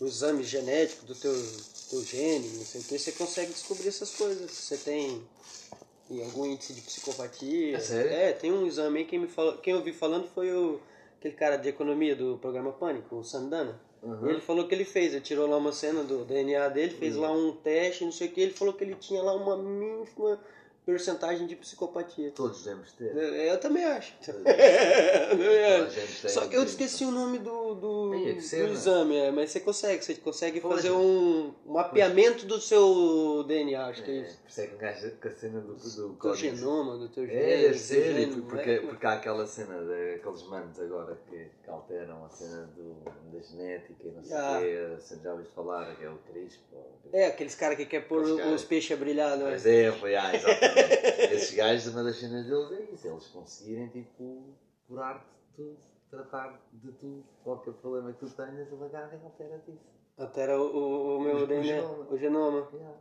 um 0.00 0.06
exame 0.06 0.42
genético 0.42 1.06
do 1.06 1.14
teu, 1.14 1.32
teu 1.90 2.02
gene, 2.02 2.48
não 2.56 2.64
sei 2.64 2.80
o 2.80 2.84
que, 2.84 2.98
você 2.98 3.12
consegue 3.12 3.52
descobrir 3.52 3.88
essas 3.88 4.10
coisas. 4.16 4.50
Você 4.50 4.76
tem 4.76 5.22
e 6.10 6.22
algum 6.22 6.46
índice 6.46 6.74
de 6.74 6.80
psicopatia. 6.80 7.76
É 7.76 7.80
sério? 7.80 8.10
É, 8.10 8.32
tem 8.32 8.52
um 8.52 8.66
exame 8.66 9.00
aí, 9.00 9.04
quem, 9.04 9.18
me 9.18 9.28
fala, 9.28 9.56
quem 9.58 9.74
eu 9.74 9.82
vi 9.82 9.92
falando 9.92 10.26
foi 10.28 10.52
o, 10.52 10.80
aquele 11.18 11.34
cara 11.34 11.56
de 11.56 11.68
economia 11.68 12.14
do 12.14 12.38
programa 12.38 12.72
Pânico, 12.72 13.16
o 13.16 13.24
Sandana. 13.24 13.80
Uhum. 14.02 14.30
Ele 14.30 14.40
falou 14.40 14.66
que 14.66 14.74
ele 14.74 14.84
fez, 14.84 15.12
ele 15.12 15.22
tirou 15.22 15.48
lá 15.48 15.56
uma 15.56 15.72
cena 15.72 16.02
do 16.02 16.24
DNA 16.24 16.68
dele, 16.68 16.94
fez 16.94 17.14
lá 17.14 17.30
um 17.30 17.52
teste, 17.52 18.04
não 18.04 18.10
sei 18.10 18.28
o 18.28 18.32
que, 18.32 18.40
ele 18.40 18.52
falou 18.52 18.74
que 18.74 18.82
ele 18.82 18.96
tinha 18.96 19.22
lá 19.22 19.32
uma 19.34 19.56
mínima 19.56 20.38
porcentagem 20.84 21.46
de 21.46 21.54
psicopatia. 21.56 22.32
Todos 22.34 22.64
devemos 22.64 22.92
ter. 22.92 23.14
Eu, 23.16 23.34
eu 23.34 23.60
também 23.60 23.84
acho. 23.84 24.14
Eu 24.26 24.34
também 25.30 25.64
acho. 25.86 26.28
Só 26.28 26.46
que 26.48 26.56
eu 26.56 26.64
esqueci 26.64 27.04
o 27.04 27.10
nome 27.10 27.38
do, 27.38 27.74
do, 27.74 28.10
do 28.34 28.40
ser, 28.40 28.66
né? 28.66 28.72
exame, 28.72 29.16
é, 29.16 29.30
mas 29.30 29.50
você 29.50 29.60
consegue, 29.60 30.04
você 30.04 30.14
consegue 30.16 30.60
fazer 30.60 30.90
um, 30.90 31.52
mapeamento 31.66 32.46
do 32.46 32.60
seu 32.60 33.44
DNA, 33.46 33.86
acho 33.86 34.02
que 34.02 34.10
é 34.10 34.14
É, 34.14 34.20
isso. 34.26 34.38
por 34.42 34.62
é 34.62 34.74
um 34.74 34.78
gajo 34.78 35.10
com 35.20 35.28
a 35.28 35.30
cena 35.30 35.60
do, 35.60 35.74
do 35.74 36.08
Do 36.08 36.16
código. 36.16 36.56
genoma, 36.56 36.98
do 36.98 37.08
teu 37.08 37.26
gene. 37.26 37.38
É, 37.40 37.72
gene, 37.72 38.22
e 38.38 38.40
porque, 38.42 38.70
é? 38.70 38.80
porque 38.80 39.06
há 39.06 39.12
aquela 39.12 39.46
cena 39.46 39.80
daqueles 39.82 40.42
manos 40.48 40.78
agora 40.80 41.16
que, 41.30 41.46
que 41.62 41.70
alteram 41.70 42.24
a 42.24 42.28
cena 42.28 42.68
do, 42.76 42.94
da 43.32 43.40
genética 43.40 43.94
e 44.04 44.10
não 44.10 44.22
sei 44.24 44.36
o 44.36 44.40
Ah. 44.40 44.58
quê, 44.60 44.96
se 45.00 45.22
já 45.22 45.32
ouviste 45.32 45.54
falar, 45.54 45.94
que 45.96 46.04
é 46.04 46.08
o 46.10 46.18
CRISPR. 46.30 46.76
É, 47.12 47.26
aqueles 47.26 47.54
caras 47.54 47.76
que 47.76 47.86
querem 47.86 48.08
pôr 48.08 48.22
Os 48.22 48.64
peixes 48.64 48.92
a 48.92 48.96
brilhar, 49.00 49.36
não 49.36 49.46
é? 49.48 49.54
É, 49.54 49.92
foi, 49.92 50.14
ah, 50.16 50.34
exatamente. 50.34 50.71
Esses 51.32 51.54
gajos, 51.54 51.92
uma 51.92 52.04
das 52.04 52.16
cenas 52.16 52.46
deles 52.46 52.70
é 52.72 52.94
isso, 52.94 53.06
eles 53.08 53.26
conseguirem, 53.28 53.88
tipo, 53.88 54.54
curar-te 54.88 55.24
tudo, 55.56 55.76
tratar 56.10 56.60
de 56.72 56.92
tudo, 56.92 57.24
qualquer 57.42 57.72
problema 57.74 58.12
que 58.12 58.26
tu 58.26 58.30
tenhas, 58.30 58.70
ele 58.72 58.84
agarra 58.84 59.18
e 59.20 59.24
altera-te 59.24 59.70
isso. 59.70 59.92
Altera 60.18 60.60
o, 60.60 60.64
o, 60.76 61.16
o 61.16 61.20
meu 61.20 61.36
O 61.44 61.46
DNA, 61.46 61.62
genoma. 61.64 62.06
o 62.10 62.18
genoma. 62.18 62.68
Yeah. 62.72 62.96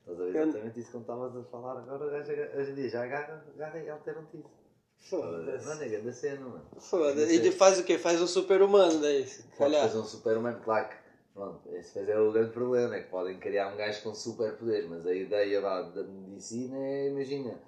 Estás 0.00 0.20
a 0.20 0.24
ver 0.24 0.36
exatamente 0.36 0.80
isso 0.80 0.90
como 0.92 1.02
estavas 1.02 1.36
a 1.36 1.44
falar 1.50 1.78
agora, 1.78 2.06
o 2.06 2.10
gajo 2.10 2.32
aga- 2.32 2.52
hoje 2.56 2.70
em 2.70 2.74
dia 2.74 2.88
já 2.88 3.02
agarra, 3.04 3.44
agarra 3.54 3.78
e 3.80 3.90
altera-te 3.90 4.36
isso. 4.38 4.66
Foda-se. 5.10 5.66
Mano, 5.66 5.82
é 5.82 5.88
grande 5.88 6.12
cena, 6.14 6.40
mano. 6.40 6.64
Foda. 6.78 7.22
Isso 7.24 7.44
E 7.44 7.48
é- 7.48 7.52
faz 7.52 7.78
o 7.78 7.84
quê? 7.84 7.98
Faz 7.98 8.20
um 8.22 8.26
super-humano 8.26 9.00
daí. 9.00 9.24
Pode 9.24 9.56
calhar. 9.58 9.82
fazer 9.82 9.98
um 9.98 10.04
super-humano, 10.04 10.60
claro 10.64 10.88
que, 10.88 10.96
pronto, 11.36 11.68
esse 11.74 11.98
é 12.10 12.18
o 12.18 12.32
grande 12.32 12.52
problema, 12.52 12.96
é 12.96 13.02
que 13.02 13.10
podem 13.10 13.38
criar 13.38 13.72
um 13.72 13.76
gajo 13.76 14.02
com 14.02 14.14
superpoderes, 14.14 14.88
mas 14.88 15.06
a 15.06 15.14
ideia 15.14 15.60
vá, 15.60 15.82
da 15.82 16.02
medicina 16.02 16.76
é, 16.78 17.10
imagina, 17.10 17.60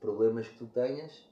problemas 0.00 0.48
que 0.48 0.58
tu 0.58 0.66
tenhas 0.66 1.24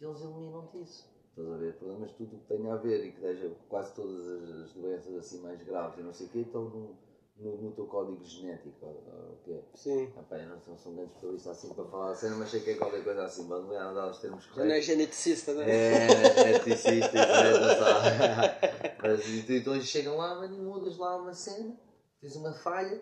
e 0.00 0.04
eles 0.04 0.22
eliminam-te 0.22 0.80
isso. 0.80 1.06
Estás 1.28 1.52
a 1.52 1.56
ver? 1.58 1.74
Problemas 1.74 2.12
tudo 2.12 2.38
que 2.38 2.48
tenha 2.48 2.72
a 2.72 2.76
ver 2.76 3.04
e 3.04 3.12
que 3.12 3.20
seja 3.20 3.52
quase 3.68 3.94
todas 3.94 4.26
as, 4.26 4.50
as 4.62 4.72
doenças 4.72 5.14
assim 5.14 5.42
mais 5.42 5.62
graves 5.62 5.98
e 5.98 6.02
não 6.02 6.12
sei 6.12 6.26
o 6.26 6.30
quê, 6.30 6.38
estão 6.38 6.64
no, 6.64 6.96
no, 7.40 7.56
no 7.56 7.72
teu 7.72 7.86
código 7.86 8.22
genético. 8.24 8.76
ou- 8.86 8.90
o 9.32 9.38
quê? 9.44 9.60
Sim. 9.74 10.12
Ah, 10.16 10.22
pá, 10.22 10.36
eu 10.38 10.48
não 10.48 10.60
sou, 10.60 10.76
sou 10.78 10.92
um 10.92 10.96
grande 10.96 11.10
especialista 11.12 11.50
assim 11.50 11.74
para 11.74 11.84
falar 11.86 12.10
a 12.10 12.14
cena, 12.14 12.36
mas 12.36 12.50
sei 12.50 12.60
que 12.60 12.70
é 12.70 12.74
qualquer 12.74 13.02
coisa 13.02 13.24
assim, 13.24 13.48
ver, 13.48 13.58
não 13.80 13.94
dá 13.94 14.10
os 14.10 14.18
termos 14.18 14.44
Já 14.44 14.50
não 14.50 14.62
é 14.62 14.66
corretos. 14.66 14.86
geneticista, 14.86 15.54
né? 15.54 15.70
É, 15.70 16.34
geneticista, 16.34 17.18
isso 17.18 17.32
é, 17.32 17.60
não 17.60 17.76
sabe. 17.76 18.96
Mas 19.02 19.46
tu- 19.46 19.52
então 19.52 19.74
eles 19.74 19.86
chegam 19.86 20.16
lá, 20.16 20.46
mudas 20.48 20.98
lá 20.98 21.16
uma 21.16 21.32
cena, 21.32 21.74
tens 22.20 22.36
uma 22.36 22.52
falha 22.52 23.00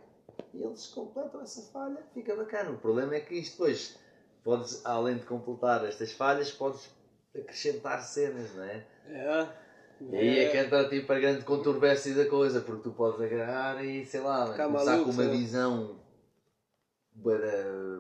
e 0.55 0.63
eles 0.63 0.87
completam 0.87 1.41
essa 1.43 1.73
falha, 1.73 2.03
fica 2.15 2.37
bacana. 2.37 2.71
O 2.71 2.79
problema 2.79 3.17
é 3.17 3.21
que 3.21 3.35
isto 3.35 3.53
depois, 3.53 3.99
podes, 4.45 4.85
além 4.87 5.17
de 5.19 5.27
completar 5.27 5.85
estas 5.85 6.13
falhas, 6.13 6.53
podes 6.53 6.89
acrescentar 7.35 8.03
cenas, 8.05 8.55
não 8.55 8.63
é? 8.63 8.87
É. 9.07 9.68
E 10.01 10.17
aí 10.17 10.39
é 10.39 10.51
que 10.51 10.57
entra 10.57 10.89
tipo 10.89 11.13
a 11.13 11.19
grande 11.19 11.45
controvérsia 11.45 12.15
da 12.15 12.27
coisa, 12.27 12.61
porque 12.61 12.83
tu 12.83 12.91
podes 12.91 13.21
agarrar 13.21 13.85
e 13.85 14.05
sei 14.05 14.21
lá, 14.21 14.47
Ficar 14.47 14.67
começar 14.67 14.93
maluco, 14.93 15.05
com 15.07 15.23
uma 15.23 15.31
visão 15.31 15.99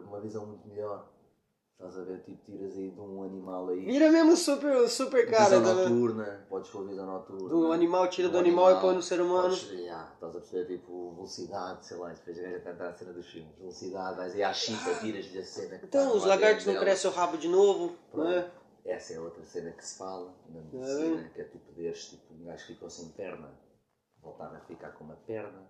uma 0.06 0.20
visão 0.20 0.46
muito 0.46 0.66
melhor. 0.68 1.08
Estás 1.72 1.96
a 1.96 2.02
ver, 2.02 2.20
tipo, 2.24 2.44
tiras 2.44 2.76
aí 2.76 2.90
de 2.90 3.00
um 3.00 3.22
animal 3.22 3.68
aí. 3.68 3.84
Vira 3.84 4.10
mesmo 4.10 4.36
super, 4.36 4.88
super 4.88 5.30
cara. 5.30 5.60
visão 5.60 5.76
né? 5.76 5.82
noturna, 5.84 6.46
podes 6.48 6.70
pôr 6.70 6.88
visão 6.88 7.06
noturna. 7.06 7.48
Do 7.48 7.72
animal, 7.72 8.08
tira 8.08 8.28
do, 8.28 8.32
Do 8.32 8.38
animal, 8.38 8.72
e 8.72 8.80
põe 8.80 8.94
no 8.96 9.02
ser 9.02 9.20
humano. 9.20 9.50
Podes, 9.50 9.70
yeah, 9.70 10.10
estás 10.12 10.34
a 10.34 10.40
perceber, 10.40 10.64
tipo, 10.66 11.12
velocidade, 11.14 11.86
sei 11.86 11.96
lá, 11.96 12.08
depois 12.08 12.36
a 12.36 12.42
gaja 12.42 12.88
a 12.88 12.92
cena 12.92 13.12
dos 13.12 13.26
filmes. 13.30 13.52
Velocidade, 13.60 14.16
vais 14.16 14.34
aí 14.34 14.42
à 14.42 14.52
chita, 14.52 14.92
tiras-lhe 15.00 15.38
a 15.38 15.44
cena. 15.44 15.80
Então, 15.80 16.16
os 16.16 16.24
lagartos 16.24 16.66
não 16.66 16.74
crescem 16.74 17.08
o 17.08 17.14
rabo 17.14 17.38
de 17.38 17.46
novo, 17.46 17.94
Pronto. 18.10 18.28
né? 18.28 18.50
Essa 18.84 19.14
é 19.14 19.20
outra 19.20 19.44
cena 19.44 19.70
que 19.72 19.84
se 19.84 19.98
fala 19.98 20.34
na 20.48 20.60
É. 20.60 20.62
medicina, 20.72 21.30
que 21.34 21.40
é 21.40 21.44
tu 21.44 21.58
poderes, 21.58 22.04
tipo, 22.06 22.34
um 22.34 22.44
gajo 22.44 22.66
que 22.66 22.72
ficou 22.74 22.88
sem 22.90 23.08
perna, 23.10 23.50
voltar 24.22 24.54
a 24.54 24.60
ficar 24.60 24.90
com 24.92 25.04
uma 25.04 25.16
perna. 25.26 25.68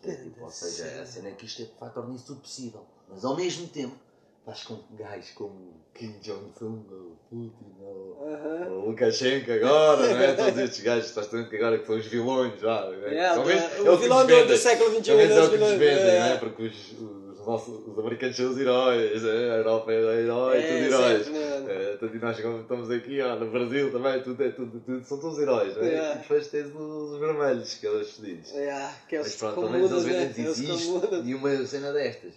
Tipo, 0.00 0.44
ou 0.44 0.50
seja, 0.50 1.02
a 1.02 1.06
cena 1.06 1.28
é 1.28 1.32
que 1.32 1.44
isto 1.46 1.62
é, 1.62 1.66
vai 1.80 1.90
tornar 1.92 2.14
isso 2.14 2.26
tudo 2.26 2.40
possível. 2.40 2.86
Mas 3.08 3.24
ao 3.24 3.36
mesmo 3.36 3.66
tempo, 3.68 3.96
estás 4.40 4.62
com 4.64 4.78
gajos 4.96 5.30
como 5.32 5.84
Kim 5.92 6.18
Jong-un, 6.20 6.84
ou 6.88 7.16
Putin, 7.28 7.74
ou, 7.80 8.28
Aham. 8.28 8.68
ou 8.70 8.88
Lukashenko 8.90 9.50
agora, 9.50 10.14
não 10.14 10.20
é? 10.20 10.32
Todos 10.34 10.58
estes 10.58 10.80
gajos, 10.84 11.06
estás 11.08 11.26
tendo 11.26 11.48
que 11.48 11.56
agora 11.56 11.78
que 11.78 11.86
são 11.86 11.96
os 11.96 12.06
vilões, 12.06 12.60
já. 12.60 12.84
é? 12.86 13.16
É, 13.18 13.32
Pelo 13.32 13.44
menos 13.46 13.62
o 13.64 13.86
é 13.86 13.90
o 13.90 13.96
que 13.96 14.02
vilão 14.04 14.26
do, 14.26 14.56
século 14.56 14.90
XXI 14.90 15.14
menos 15.16 15.36
é 15.36 15.42
o 15.42 15.50
que 15.50 15.58
nos 15.58 15.70
vendem, 15.70 15.88
é. 16.10 16.20
não 16.20 16.26
é? 16.26 16.38
Porque 16.38 16.62
os, 16.62 16.92
os, 16.92 17.25
nossos, 17.46 17.86
os 17.86 17.98
americanos 17.98 18.36
são 18.36 18.50
os 18.50 18.58
heróis, 18.58 19.24
é? 19.24 19.50
a 19.52 19.56
Europa 19.56 19.92
é 19.92 20.20
herói, 20.22 20.58
É, 20.58 20.62
tudo 20.66 20.94
heróis. 20.94 21.28
né? 21.28 21.64
É, 21.68 21.96
tanto 21.96 22.16
nós 22.18 22.40
como 22.40 22.60
estamos 22.60 22.90
aqui, 22.90 23.22
ó, 23.22 23.36
no 23.36 23.50
Brasil 23.50 23.92
também, 23.92 24.22
tudo, 24.22 24.42
é, 24.42 24.50
tudo, 24.50 24.80
tudo, 24.80 25.04
são 25.04 25.20
todos 25.20 25.38
heróis, 25.38 25.76
não 25.76 25.82
é? 25.84 25.94
É. 25.94 26.14
E 26.14 26.18
depois 26.18 26.48
tens 26.48 26.74
os 26.74 27.18
vermelhos, 27.20 27.74
que 27.74 27.86
são 27.86 28.00
os 28.00 28.10
fedidos. 28.16 28.52
É, 28.54 28.90
que 29.08 29.16
é 29.16 29.18
Mas 29.20 29.36
pronto, 29.36 29.54
pelo 29.54 29.70
menos 29.70 30.06
eles 30.06 30.58
né? 30.60 31.22
e 31.24 31.34
uma 31.34 31.66
cena 31.66 31.92
destas, 31.92 32.34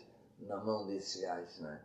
na 0.47 0.57
mão 0.57 0.87
desses 0.87 1.21
gajos, 1.21 1.59
não 1.59 1.69
é? 1.71 1.79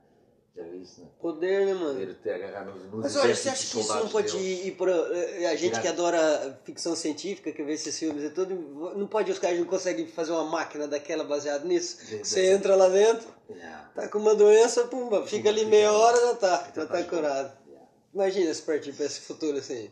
Já 0.57 0.63
viste, 0.65 1.01
não 1.01 1.07
é? 1.09 1.11
Poder, 1.21 1.67
né, 1.67 1.75
mano? 1.75 1.95
Poder 1.99 2.15
te 2.15 2.31
agarrar 2.31 2.65
nos, 2.65 2.83
nos 2.85 3.03
Mas 3.03 3.17
olha, 3.17 3.35
você 3.35 3.49
acha 3.49 3.67
que 3.67 3.81
isso 3.81 3.95
não 3.97 4.09
pode 4.09 4.37
ir 4.37 4.71
por. 4.77 4.89
eh, 4.89 5.47
A 5.51 5.57
gente 5.57 5.81
que 5.81 5.89
adora 5.89 6.61
ficção 6.65 6.95
científica, 6.95 7.51
que 7.51 7.63
vê 7.65 7.73
esses 7.73 7.99
filmes 7.99 8.23
e 8.23 8.31
tudo, 8.31 8.55
não 8.97 9.07
pode 9.09 9.33
os 9.33 9.39
caras 9.41 9.59
não 9.59 9.67
conseguem 9.67 10.07
fazer 10.07 10.31
uma 10.31 10.45
máquina 10.45 10.87
daquela 10.87 11.25
baseada 11.25 11.65
nisso? 11.65 11.97
Verdade. 12.07 12.29
Você 12.29 12.47
entra 12.53 12.77
lá 12.77 12.89
dentro, 12.89 13.35
Yeah. 13.51 13.91
tá 13.95 14.09
com 14.09 14.19
uma 14.19 14.35
doença, 14.35 14.85
pumba, 14.85 15.27
fica 15.27 15.49
ali 15.51 15.67
meia 15.67 15.93
hora 15.93 16.19
já 16.19 16.35
tá, 16.37 16.73
Já 16.75 16.87
tá 16.87 17.03
curado. 17.05 17.53
Yeah. 17.69 17.87
Imagina 18.15 18.55
se 18.55 18.63
partir 18.63 18.93
pra 18.95 19.05
esse 19.07 19.21
futuro 19.21 19.59
assim. 19.59 19.91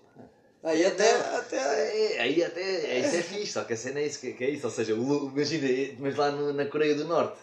Aí 0.62 0.82
É, 0.84 0.86
até. 0.86 1.12
não, 1.18 1.36
até 1.38 1.56
É, 2.16 2.20
aí 2.22 2.42
até 2.44 2.62
é, 2.62 3.00
isso 3.00 3.16
é 3.16 3.20
fixe, 3.22 3.52
só 3.52 3.64
que 3.64 3.72
a 3.72 3.76
cena 3.76 3.98
é 4.00 4.06
isso, 4.06 4.20
que, 4.20 4.36
é 4.42 4.48
isso, 4.48 4.64
ou 4.64 4.72
seja, 4.72 4.92
imagina, 4.92 5.96
mas 5.98 6.16
lá 6.16 6.30
no- 6.30 6.52
na 6.52 6.64
Coreia 6.66 6.94
do 6.94 7.04
Norte 7.04 7.36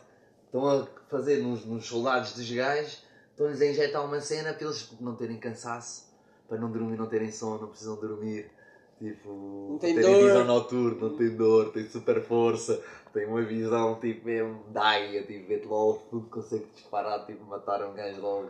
estão 0.45 0.67
a 0.67 0.87
fazer 1.11 1.43
nos, 1.43 1.65
nos 1.65 1.85
soldados 1.85 2.31
dos 2.33 2.49
gajos, 2.49 3.03
estão-lhes 3.39 3.61
a 3.61 3.65
injetar 3.67 4.05
uma 4.05 4.19
cena 4.19 4.53
para 4.53 4.65
eles 4.65 4.91
não 4.99 5.15
terem 5.15 5.37
cansaço, 5.37 6.09
para 6.47 6.57
não 6.57 6.69
dormir, 6.69 6.97
não 6.97 7.07
terem 7.07 7.31
sono, 7.31 7.61
não 7.61 7.67
precisam 7.69 7.95
dormir. 7.95 8.51
Tipo, 8.99 9.77
tem 9.79 9.95
tem 9.95 10.03
dor. 10.03 10.25
visão 10.25 10.43
noturna, 10.43 11.07
não 11.07 11.15
tem 11.15 11.29
dor, 11.29 11.71
tem 11.71 11.87
super 11.87 12.21
força, 12.21 12.83
tem 13.13 13.25
uma 13.25 13.41
visão 13.41 13.97
tipo 13.97 14.25
mesmo 14.25 14.61
daia, 14.67 15.23
tipo, 15.23 15.47
vê-te 15.47 15.65
logo 15.65 16.01
fundo, 16.11 16.27
consegue 16.29 16.67
disparar, 16.75 17.25
tipo, 17.25 17.45
matar 17.45 17.81
um 17.87 17.93
gajo 17.93 18.19
logo. 18.19 18.49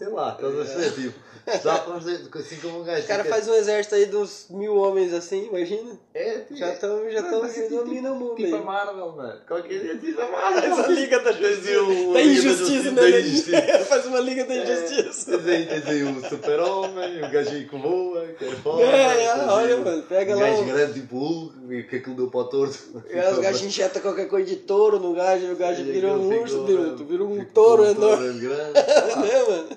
Sei 0.00 0.08
lá, 0.08 0.32
estás 0.32 0.58
a 0.74 0.78
ver? 0.78 0.92
Tipo, 0.94 1.20
já 1.62 1.78
para 1.78 1.94
assim 2.40 2.56
como 2.56 2.80
um 2.80 2.84
gajo. 2.84 3.00
Os 3.00 3.06
caras 3.06 3.24
fica- 3.26 3.36
fazem 3.36 3.52
um 3.52 3.56
exército 3.56 3.94
aí 3.96 4.14
uns 4.16 4.46
mil 4.48 4.76
homens 4.76 5.12
assim, 5.12 5.46
imagina. 5.48 5.98
É, 6.14 6.38
tipo, 6.38 6.56
Já 6.56 6.72
estão 6.72 7.10
já 7.10 7.22
tão, 7.22 7.42
Mas 7.42 7.58
é 7.58 7.68
dominam 7.68 8.12
o 8.14 8.16
mundo 8.18 8.34
Tipo 8.36 8.54
a 8.54 8.58
aí. 8.58 8.64
Marvel, 8.64 9.12
mano. 9.12 9.40
Qualquer 9.46 9.80
dia 9.80 9.96
tipo 9.98 10.20
a 10.22 10.28
Marvel. 10.30 10.76
Faz 10.76 10.84
a 10.86 10.88
Liga 10.88 11.20
da 11.20 11.30
o- 11.30 11.34
Justiça. 11.34 12.12
Da 12.12 12.22
injustiça, 12.22 12.90
da 12.92 13.02
né? 13.02 13.20
Injustiça. 13.20 13.78
Faz 13.88 14.06
uma 14.06 14.20
Liga 14.20 14.44
da 14.46 14.54
Injustiça. 14.56 15.38
Tens 15.38 15.46
aí, 15.48 15.66
tens 15.66 15.86
aí 15.86 16.02
o 16.02 16.28
super-homem, 16.28 17.18
o 17.24 17.30
gajo 17.30 17.50
aí 17.50 17.64
que 17.68 17.76
voa, 17.76 18.26
que 18.38 18.44
é 18.46 18.50
foda. 18.52 18.82
É, 18.82 18.86
é, 18.86 19.14
tens 19.16 19.28
aí 19.30 19.48
olha, 19.48 19.76
o- 19.76 19.84
mano, 19.84 20.02
pega 20.04 20.36
um 20.36 20.40
lá 20.40 20.46
gajo 20.50 20.62
o- 20.62 20.64
grande 20.64 20.92
tipo 20.94 21.18
Hulk, 21.18 21.74
e 21.74 21.82
que 21.84 21.96
aquilo 21.96 22.16
deu 22.16 22.30
para 22.30 22.40
o 22.40 22.44
torto. 22.44 22.78
Aí 23.12 23.32
os 23.32 23.38
gajos 23.38 23.62
injetam 23.62 24.00
qualquer 24.02 24.28
coisa 24.28 24.46
de 24.46 24.56
touro 24.56 24.98
no 24.98 25.12
gajo, 25.14 25.44
e 25.46 25.50
o 25.52 25.56
gajo 25.56 25.84
vira 25.84 26.08
um 26.08 26.40
urso, 26.40 26.64
tu 26.96 27.04
vira 27.04 27.22
um 27.24 27.44
touro 27.44 27.82
um 27.82 27.90
enorme. 27.90 28.40
grande. 28.40 28.72
né, 29.20 29.42
mano? 29.48 29.68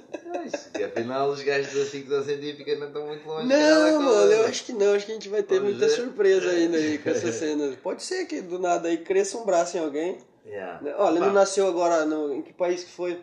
E 0.77 0.83
afinal 0.83 1.29
os 1.29 1.41
gajos 1.41 1.73
da 1.73 1.85
ficção 1.85 2.23
científica 2.23 2.75
não 2.77 2.87
estão 2.87 3.07
muito 3.07 3.27
longe. 3.27 3.47
Não, 3.47 4.01
mano, 4.01 4.31
eu 4.31 4.45
acho 4.45 4.65
que 4.65 4.73
não, 4.73 4.93
acho 4.93 5.05
que 5.05 5.11
a 5.11 5.15
gente 5.15 5.29
vai 5.29 5.43
ter 5.43 5.59
Vamos 5.59 5.71
muita 5.71 5.87
ver. 5.87 5.95
surpresa 5.95 6.49
ainda 6.49 6.77
aí 6.77 6.97
com 6.97 7.09
essas 7.09 7.35
cenas. 7.35 7.75
Pode 7.77 8.03
ser 8.03 8.25
que 8.25 8.41
do 8.41 8.59
nada 8.59 8.87
aí 8.89 8.97
cresça 8.97 9.37
um 9.37 9.45
braço 9.45 9.77
em 9.77 9.79
alguém. 9.79 10.17
Yeah. 10.45 10.81
né? 10.81 10.93
Olha, 10.97 11.19
Pá, 11.19 11.27
não 11.27 11.33
nasceu 11.33 11.67
agora, 11.67 12.05
no, 12.05 12.33
em 12.33 12.41
que 12.41 12.53
país 12.53 12.83
que 12.83 12.91
foi? 12.91 13.21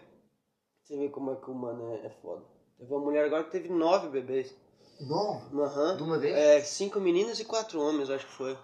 Você 0.82 0.97
vê 0.97 1.09
como 1.09 1.32
é 1.32 1.36
que 1.36 1.51
o 1.51 1.53
humano 1.53 1.93
é, 1.93 2.07
é 2.07 2.11
foda. 2.22 2.43
Teve 2.78 2.91
uma 2.93 3.01
mulher 3.01 3.26
agora 3.26 3.45
que 3.45 3.51
teve 3.51 3.68
nove 3.68 4.09
bebês. 4.09 4.55
Nove? 5.01 5.61
Aham. 5.61 5.97
De 5.97 6.03
uma 6.03 6.18
vez? 6.18 6.34
É, 6.34 6.61
cinco 6.62 6.99
meninos 6.99 7.38
e 7.38 7.45
quatro 7.45 7.80
homens, 7.80 8.11
acho 8.11 8.26
que 8.26 8.32
foi. 8.32 8.57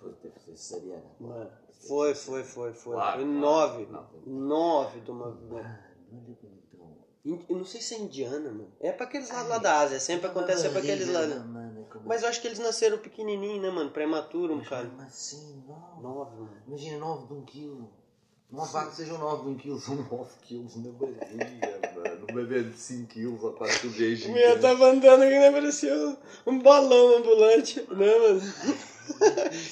Pô, 0.00 0.08
Deve 0.22 0.38
ser 0.40 0.56
cesariana. 0.56 1.04
É. 1.20 1.68
Foi, 1.86 2.14
foi, 2.14 2.42
foi, 2.42 2.72
foi. 2.72 2.94
Claro, 2.94 3.20
foi 3.20 3.24
claro. 3.24 3.40
nove. 3.40 3.86
Não. 3.90 4.08
Nove 4.26 5.00
de 5.00 5.10
uma 5.10 5.30
vez. 5.32 5.66
Eu 7.48 7.56
não 7.56 7.64
sei 7.64 7.80
se 7.80 7.94
é 7.94 7.98
indiana, 7.98 8.50
mano. 8.50 8.72
É 8.80 8.90
pra 8.92 9.04
aqueles 9.06 9.28
lados 9.30 9.48
lá 9.48 9.58
da 9.58 9.80
Ásia, 9.80 10.00
sempre 10.00 10.26
acontece 10.28 10.68
pra 10.70 10.78
aqueles 10.78 11.08
lados. 11.08 11.44
Mano, 11.44 11.86
como- 11.92 12.06
Mas 12.06 12.22
eu 12.22 12.28
acho 12.28 12.40
que 12.40 12.46
eles 12.48 12.58
nasceram 12.58 12.98
pequenininho, 12.98 13.60
né, 13.60 13.70
mano? 13.70 13.90
Prematuro, 13.90 14.54
um 14.54 14.58
Mas 14.58 14.68
cara. 14.68 14.86
como 14.86 15.02
assim, 15.02 15.62
nove? 15.66 16.02
Nove, 16.02 16.36
mano. 16.36 16.56
Imagina 16.66 16.98
nove 16.98 17.26
de 17.26 17.32
um 17.34 17.42
quilo. 17.44 17.90
Vá 18.50 18.86
que 18.86 18.96
sejam 18.96 19.18
nove 19.18 19.42
de 19.42 19.48
um 19.50 19.56
quilo, 19.56 19.78
são 19.78 19.94
nove 19.96 20.30
quilos 20.40 20.74
na 20.76 20.90
barriga, 20.92 21.92
mano. 21.94 22.26
Um 22.30 22.34
bebê 22.34 22.62
de 22.62 22.78
5 22.78 23.08
quilos 23.08 23.42
ou 23.44 23.52
4 23.52 23.78
quilos 23.80 23.96
já 23.96 24.04
é 24.06 24.08
Minha 24.32 24.46
gigante. 24.48 24.60
tava 24.62 24.86
andando 24.86 25.22
aqui, 25.22 25.38
né? 25.38 25.50
Parecia 25.52 26.16
um 26.46 26.58
balão 26.60 27.18
ambulante, 27.18 27.80
né, 27.90 28.18
mano? 28.18 28.40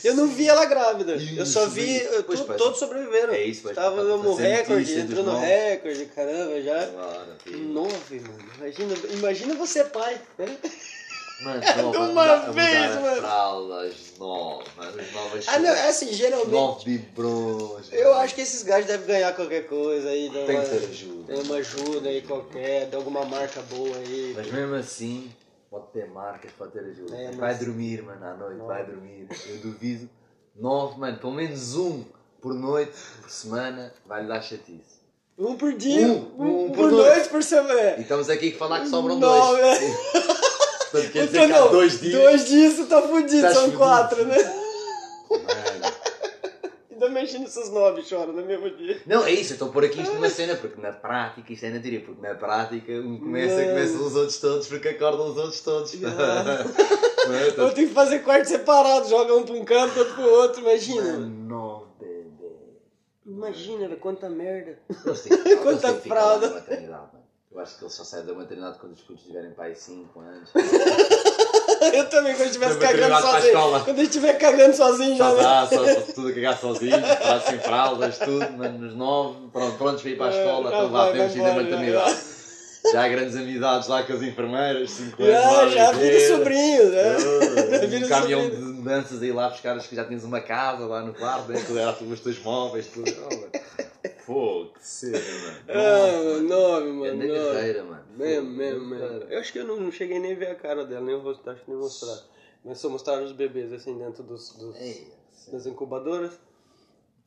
Eu 0.04 0.14
não 0.14 0.28
vi 0.28 0.48
ela 0.48 0.64
grávida. 0.66 1.14
Eu 1.36 1.46
só 1.46 1.66
vi. 1.66 1.96
Isso, 1.98 2.08
tu- 2.16 2.22
pois, 2.24 2.40
pois. 2.40 2.58
todos 2.58 2.78
sobreviveram. 2.78 3.32
É 3.34 3.42
isso, 3.44 3.68
Tava 3.74 3.94
pra- 3.96 4.04
no 4.04 4.34
recorde, 4.34 4.98
entrou 5.00 5.24
no 5.24 5.38
recorde, 5.38 6.06
caramba, 6.06 6.60
já. 6.62 6.86
Claro. 6.86 7.26
Nove, 7.46 8.20
mano. 8.20 8.38
Imagina, 8.58 8.94
imagina 9.12 9.54
você 9.54 9.84
pai, 9.84 10.20
né? 10.38 10.56
Mano, 11.42 11.60
De 11.92 11.98
uma 11.98 12.36
vez, 12.50 12.94
mano. 12.94 13.08
a 13.08 13.16
fralda, 13.16 13.80
as 13.82 14.18
nove, 14.18 14.64
mano, 14.76 15.00
as 15.00 15.12
novas 15.12 15.44
Ah, 15.48 15.58
não, 15.58 15.68
é 15.70 15.88
assim, 15.88 16.10
geralmente. 16.12 16.50
Nove 16.50 16.84
biberons. 16.98 17.88
Eu 17.92 18.14
acho 18.14 18.34
que 18.34 18.40
esses 18.40 18.62
gajos 18.62 18.86
devem 18.86 19.06
ganhar 19.06 19.34
qualquer 19.34 19.66
coisa 19.66 20.08
aí. 20.08 20.30
Tem 20.30 20.56
uma- 20.56 20.64
que 20.64 20.70
ter 20.70 20.86
ajuda. 20.88 21.34
Tem 21.34 21.42
uma 21.42 21.56
ajuda 21.56 22.08
aí 22.08 22.22
qualquer, 22.22 22.86
de 22.86 22.96
alguma 22.96 23.24
marca 23.26 23.60
boa 23.62 23.96
aí. 23.98 24.32
Mas 24.34 24.50
mesmo 24.50 24.74
assim, 24.76 25.30
pode 25.70 25.86
ter 25.92 26.08
marcas, 26.10 26.50
pode 26.52 26.72
ter 26.72 26.80
ajuda. 26.80 27.16
É, 27.16 27.30
Vai 27.32 27.50
mas- 27.52 27.58
dormir, 27.58 28.02
mano, 28.02 28.24
à 28.24 28.34
noite, 28.34 28.58
Não. 28.58 28.66
vai 28.66 28.84
dormir. 28.86 29.28
Eu 29.48 29.56
duvido. 29.58 30.08
Nove, 30.54 30.98
mano, 30.98 31.18
pelo 31.18 31.32
menos 31.32 31.74
um 31.76 32.04
por 32.40 32.54
noite, 32.54 32.92
por 33.20 33.30
semana, 33.30 33.92
vai-lhe 34.06 34.28
dar 34.28 34.40
chatice. 34.42 34.96
Um 35.38 35.56
por 35.56 35.74
dia, 35.74 36.06
Um, 36.06 36.32
um, 36.38 36.64
um 36.66 36.68
por 36.70 36.76
por 36.88 36.90
noite 36.92 37.28
por 37.28 37.42
semana. 37.42 37.96
E 37.98 38.02
estamos 38.02 38.30
aqui 38.30 38.54
a 38.54 38.58
falar 38.58 38.80
que 38.80 38.88
sobram 38.88 39.18
Não, 39.18 39.28
dois. 39.28 39.60
é. 39.82 39.96
Portanto, 40.90 41.12
quer 41.12 41.26
dizer 41.26 41.38
Então, 41.42 41.46
que 41.48 41.52
há 41.52 41.60
não, 41.60 41.70
dois 41.72 42.00
dias. 42.00 42.12
Dois 42.22 42.46
dias 42.48 42.74
tu 42.76 42.86
tá 42.86 43.02
fudido, 43.02 43.48
são 43.52 43.54
fudido. 43.62 43.76
quatro, 43.78 44.24
né? 44.24 44.36
Mano. 44.38 45.65
Imagina 47.16 47.46
esses 47.46 47.70
nove 47.70 48.02
choram 48.02 48.34
no 48.34 48.44
mesmo 48.44 48.68
dia. 48.76 49.00
Não, 49.06 49.24
é 49.24 49.30
isso, 49.30 49.52
eu 49.52 49.54
estou 49.54 49.68
a 49.70 49.72
pôr 49.72 49.86
aqui 49.86 50.02
isto 50.02 50.12
numa 50.12 50.28
cena, 50.28 50.54
porque 50.54 50.78
na 50.78 50.92
prática, 50.92 51.50
isto 51.50 51.64
é 51.64 51.70
na 51.70 51.80
teoria, 51.80 52.02
porque 52.02 52.20
na 52.20 52.34
prática 52.34 52.92
um 52.92 53.18
começa, 53.18 53.54
Mano. 53.54 53.68
começam 53.68 54.06
os 54.06 54.16
outros 54.16 54.38
todos, 54.38 54.68
porque 54.68 54.88
acordam 54.88 55.30
os 55.30 55.36
outros 55.38 55.60
todos. 55.60 55.94
Yeah. 55.94 56.64
É? 57.26 57.60
Eu 57.60 57.74
tenho 57.74 57.88
que 57.88 57.94
fazer 57.94 58.20
quarto 58.20 58.46
separado, 58.46 59.08
joga 59.08 59.34
um 59.34 59.42
pra 59.42 59.54
um 59.56 59.64
canto, 59.64 59.98
outro 59.98 60.14
pro 60.14 60.30
outro, 60.30 60.60
imagina. 60.60 61.18
Nove 61.18 61.86
bebê. 61.98 62.54
Imagina, 63.26 63.96
quanta 63.96 64.30
merda. 64.30 64.78
Têm 65.44 65.56
Quanta 65.58 65.92
fralda. 65.94 66.64
Eu 67.50 67.58
acho 67.58 67.78
que 67.78 67.84
eles 67.84 67.94
só 67.94 68.04
saem 68.04 68.26
da 68.26 68.32
maternidade 68.32 68.78
quando 68.78 68.92
os 68.92 69.00
putos 69.00 69.24
tiverem 69.24 69.50
pai 69.54 69.74
5 69.74 70.20
anos. 70.20 70.52
Eu 71.94 72.08
também, 72.08 72.34
quando 72.34 72.46
estivesse 72.46 72.78
cagando 72.78 73.20
sozinho. 73.20 73.46
escola. 73.46 73.80
Quando 73.80 74.02
estiver 74.02 74.32
cagando 74.38 74.76
sozinho 74.76 75.16
já. 75.16 75.30
Já 75.30 75.34
né? 75.34 75.42
dá, 75.42 75.66
só 75.66 76.12
tudo 76.12 76.28
a 76.28 76.32
cagar 76.32 76.58
sozinho, 76.58 76.98
fraldas 77.00 77.42
sem 77.44 77.58
fraldas, 77.58 78.18
tudo, 78.18 78.48
nos 78.78 78.94
9, 78.94 79.36
pronto, 79.52 79.76
prontos 79.78 80.02
para 80.02 80.10
ir 80.10 80.16
para 80.16 80.26
a 80.26 80.30
escola, 80.30 80.68
É, 80.68 80.72
já 80.72 80.78
então 80.78 80.90
vá, 80.90 81.12
temos 81.12 81.36
embora, 81.36 81.54
maternidade. 81.54 82.16
Já 82.92 83.04
há 83.04 83.08
grandes 83.08 83.34
amizades 83.36 83.88
lá 83.88 84.02
com 84.04 84.12
as 84.12 84.22
enfermeiras, 84.22 84.90
5 84.92 85.22
anos. 85.22 85.34
Já, 85.34 85.68
já 85.68 85.92
vira 85.92 86.28
sobrinho, 86.28 86.90
né? 86.90 87.16
Uh, 87.16 87.88
Vira 87.88 88.06
um 88.06 88.08
caminhão 88.08 88.48
de 88.48 88.56
mudanças 88.56 89.20
aí 89.22 89.32
lá 89.32 89.48
buscar 89.48 89.76
as 89.76 89.86
que 89.86 89.96
já 89.96 90.04
tens 90.04 90.22
uma 90.22 90.40
casa 90.40 90.86
lá 90.86 91.02
no 91.02 91.12
quarto, 91.12 91.50
né? 91.50 91.60
Era 91.80 91.96
os 92.00 92.20
teus 92.20 92.38
móveis, 92.44 92.86
tudo. 92.86 93.12
Fogo, 94.26 94.72
que 94.72 94.84
cena, 94.84 95.18
mano. 95.18 95.56
Ah, 95.68 96.22
mano, 96.24 96.48
nove, 96.48 96.86
mano. 96.90 97.24
Nove. 97.26 97.54
carreira, 97.54 97.84
mano. 97.84 98.04
Mesmo, 98.16 98.50
mesmo, 98.50 98.84
mesmo. 98.86 99.06
Eu 99.30 99.38
acho 99.38 99.52
que 99.52 99.58
eu 99.60 99.64
não, 99.64 99.76
não 99.76 99.92
cheguei 99.92 100.18
nem 100.18 100.32
a 100.32 100.36
ver 100.36 100.48
a 100.48 100.54
cara 100.56 100.84
dela, 100.84 101.00
nem 101.04 101.14
o 101.14 101.20
rosto, 101.20 101.48
acho 101.48 101.62
que 101.64 101.70
nem 101.70 101.78
mostrar. 101.78 102.18
Mas 102.64 102.78
só 102.80 102.88
mostraram 102.88 103.24
os 103.24 103.30
bebês 103.32 103.72
assim 103.72 103.96
dentro 103.96 104.24
dos, 104.24 104.52
dos- 104.56 104.74
Ei, 104.80 105.06
das 105.52 105.64
incubadoras. 105.66 106.32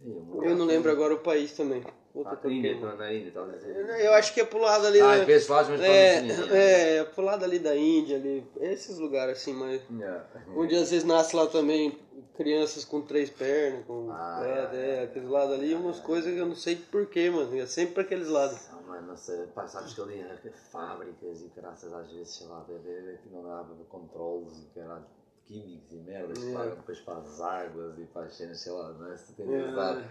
ei, 0.06 0.12
Eu 0.44 0.56
não 0.58 0.66
lembro 0.66 0.92
agora 0.92 1.14
o 1.14 1.20
país 1.20 1.54
também. 1.54 1.82
Puta, 2.12 2.38
Ah, 2.44 2.50
Índia, 2.50 2.76
não, 2.80 2.98
na 2.98 3.14
Índia, 3.14 3.32
dizer. 3.54 4.02
Eu 4.04 4.14
acho 4.16 4.34
que 4.34 4.42
é 4.42 4.46
pro 4.46 4.60
lado 4.60 4.88
ali. 4.88 5.00
Ah, 5.00 5.16
da- 5.18 5.24
é 5.24 5.26
lados, 5.48 5.70
mas 5.70 5.82
é, 5.82 6.22
para 6.48 6.58
é, 6.58 6.98
é 6.98 7.04
pro 7.06 7.24
lado 7.24 7.46
ali 7.46 7.60
da 7.60 7.76
Índia, 7.78 8.18
ali. 8.18 8.46
Esses 8.60 8.98
lugares 8.98 9.38
assim, 9.38 9.54
mas. 9.54 9.82
Onde 10.54 10.76
às 10.76 10.90
vezes 10.90 11.06
nasce 11.06 11.36
lá 11.36 11.48
também 11.48 11.98
crianças 12.36 12.86
com 12.86 13.02
três 13.02 13.30
pernas, 13.30 13.86
com. 13.86 14.10
Ah, 14.12 14.42
é, 14.44 14.76
é, 14.76 15.04
aqueles 15.04 15.30
lados 15.30 15.54
ali, 15.54 15.74
umas 15.74 16.00
coisas 16.00 16.34
que 16.34 16.40
eu 16.40 16.46
não 16.46 16.56
sei 16.56 16.76
porquê, 16.76 17.30
mano. 17.30 17.56
É 17.58 17.66
sempre 17.66 17.96
pra 17.96 18.04
aqueles 18.04 18.28
lados. 18.28 18.70
Não 19.08 19.18
sei, 19.18 19.48
pá, 19.48 19.68
sabes 19.68 19.94
que 19.94 20.02
ali 20.02 20.22
há 20.22 20.52
fábricas 20.72 21.42
e 21.42 21.52
graças 21.56 21.92
às 21.94 22.12
vezes, 22.12 22.36
sei 22.36 22.48
lá, 22.48 22.64
que 22.66 23.30
não 23.32 23.44
dá 23.44 23.66
controles 23.88 24.60
e 24.60 24.66
caralho, 24.80 25.06
químicos 25.46 25.92
e 25.92 25.98
merdas 25.98 26.38
que 26.38 26.54
pagam 26.54 26.76
depois 26.76 27.00
para 27.00 27.18
as 27.18 27.42
águas 27.42 27.98
e 27.98 28.04
para 28.06 28.26
as 28.26 28.36
cenas, 28.36 28.60
sei 28.60 28.72
lá, 28.72 28.94
não 28.94 29.12
é? 29.12 29.18
Se 29.18 29.28
tu 29.28 29.34
tens 29.34 29.50
Yeah. 29.50 30.08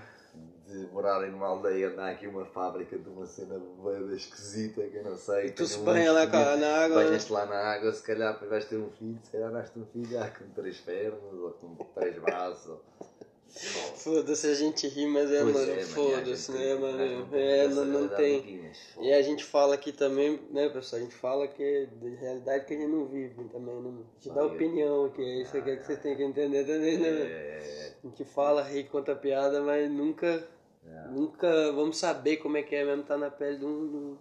De 0.67 0.87
morarem 0.93 1.31
numa 1.31 1.47
aldeia, 1.47 1.89
anda 1.89 2.09
aqui 2.11 2.27
uma 2.27 2.45
fábrica 2.45 2.99
de 2.99 3.09
uma 3.09 3.27
cena 3.27 3.59
boeda 3.59 4.15
esquisita 4.15 4.83
que 4.87 4.97
eu 4.97 5.05
não 5.05 5.17
sei. 5.17 5.47
E 5.47 5.51
tu 5.51 5.67
se 5.67 5.75
tenho 5.75 5.83
um 5.83 5.85
banha 5.87 6.13
lá 6.13 6.23
a- 6.23 6.57
na 6.57 6.69
água. 6.85 7.05
Banhas-te 7.05 7.33
lá 7.33 7.47
na 7.47 7.57
água, 7.57 7.93
se 7.93 8.03
calhar 8.03 8.33
depois 8.35 8.51
vais 8.51 8.65
ter 8.67 8.77
um 8.77 8.91
filho, 8.91 9.19
se 9.25 9.31
calhar 9.31 9.51
nasce 9.51 9.79
um 9.79 9.87
filho 9.87 10.11
já 10.11 10.29
com 10.31 10.49
três 10.51 10.77
pernas 10.79 11.23
ou 11.33 11.51
com 11.53 11.75
três 11.95 12.19
braços. 12.19 12.79
Foda-se, 13.97 14.47
a 14.47 14.55
gente 14.55 14.87
ri, 14.89 15.07
mas 15.07 15.33
é, 15.33 15.43
Pois 15.43 15.55
mano, 15.55 15.73
é, 15.73 15.81
foda-se, 15.81 16.53
né, 16.53 16.75
mano? 16.75 17.27
tem 17.31 17.41
É, 17.41 17.69
não, 17.69 17.85
não 17.87 18.09
tem. 18.09 18.71
E 19.01 19.13
a 19.13 19.23
gente 19.23 19.43
fala 19.45 19.75
aqui 19.75 19.91
também, 19.91 20.39
né, 20.51 20.69
pessoal? 20.69 21.01
A 21.01 21.05
gente 21.05 21.15
fala 21.17 21.49
que 21.49 21.63
é 21.63 21.87
de 21.87 22.15
realidade 22.17 22.67
que 22.67 22.75
a 22.75 22.77
gente 22.77 22.91
não 22.91 23.07
vive 23.07 23.45
também, 23.45 23.75
né? 23.75 23.91
gente 24.21 24.35
dá 24.35 24.43
Ah, 24.43 24.47
opinião 24.47 25.07
aqui, 25.07 25.23
é 25.23 25.43
isso 25.43 25.57
aqui 25.57 25.77
que 25.77 25.83
vocês 25.87 25.99
têm 26.01 26.15
que 26.17 26.23
entender 26.23 26.65
também, 26.65 26.99
né? 26.99 27.11
mano? 27.11 27.25
É, 27.25 27.88
A 28.03 28.07
gente 28.07 28.25
fala, 28.25 28.63
ri, 28.63 28.85
conta 28.85 29.15
piada, 29.15 29.61
mas 29.61 29.91
nunca, 29.91 30.27
É. 30.87 31.09
nunca 31.09 31.73
vamos 31.73 31.99
saber 31.99 32.37
como 32.39 32.57
é 32.57 32.63
que 32.63 32.75
é 32.75 32.85
mesmo 32.85 33.03
estar 33.03 33.17
na 33.19 33.31
pele 33.31 33.59
de 33.59 33.65
um, 33.65 33.89
de 33.89 33.97
um- 33.97 34.19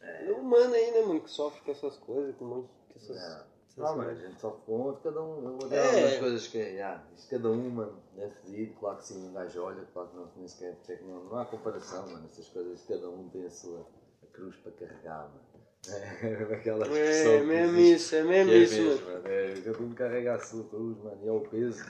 É. 0.00 0.24
de 0.24 0.32
um 0.32 0.36
humano 0.40 0.74
aí, 0.74 0.90
né, 0.92 1.00
mano? 1.02 1.20
Que 1.20 1.30
sofre 1.30 1.60
com 1.62 1.70
essas 1.72 1.96
coisas, 1.98 2.34
com 2.36 2.44
um 2.44 2.48
monte 2.48 2.68
com 2.92 2.96
essas... 2.98 3.16
é. 3.16 3.50
Não, 3.76 3.96
mas 3.96 4.08
a 4.08 4.14
gente 4.14 4.40
sofre 4.40 4.60
com 4.66 4.72
outro, 4.80 5.00
cada 5.02 5.22
um. 5.22 5.44
Eu 5.44 5.56
vou 5.56 5.68
dar 5.68 5.76
É. 5.76 5.86
algumas 5.94 6.18
coisas 6.18 6.46
que 6.48 6.58
é, 6.58 7.00
isto 7.16 7.30
cada 7.30 7.48
um, 7.50 7.70
mano, 7.70 7.96
é 8.18 8.28
fedido, 8.28 8.74
claro 8.78 8.98
que 8.98 9.06
sim, 9.06 9.28
um 9.28 9.32
gajo 9.32 9.62
olha, 9.62 9.84
claro 9.92 10.08
que 10.10 10.16
não, 10.16 10.28
nem 10.36 10.48
sequer, 10.48 10.76
é 10.88 11.00
não, 11.02 11.24
não 11.24 11.38
há 11.38 11.44
comparação, 11.46 12.06
mano, 12.08 12.26
essas 12.30 12.48
coisas, 12.48 12.82
cada 12.86 13.08
um 13.08 13.28
tem 13.30 13.46
a 13.46 13.50
sua 13.50 13.86
a 14.22 14.26
cruz 14.32 14.56
para 14.56 14.72
carregar, 14.72 15.28
mano. 15.28 15.50
É 16.50 16.54
aquela 16.54 16.84
É 16.86 17.38
que 17.40 17.46
mesmo 17.46 17.78
isso, 17.78 18.14
é 18.14 18.22
mesmo 18.22 18.52
é 18.52 18.56
isso, 18.58 18.74
mesmo, 18.82 19.06
mano. 19.06 19.22
mano. 19.22 19.28
É, 19.28 19.54
cada 19.64 19.78
um 19.82 19.94
carrega 19.94 20.34
a 20.34 20.38
sua 20.38 20.64
cruz, 20.64 20.98
mano, 20.98 21.18
e 21.22 21.28
é 21.28 21.32
o 21.32 21.40
peso. 21.40 21.84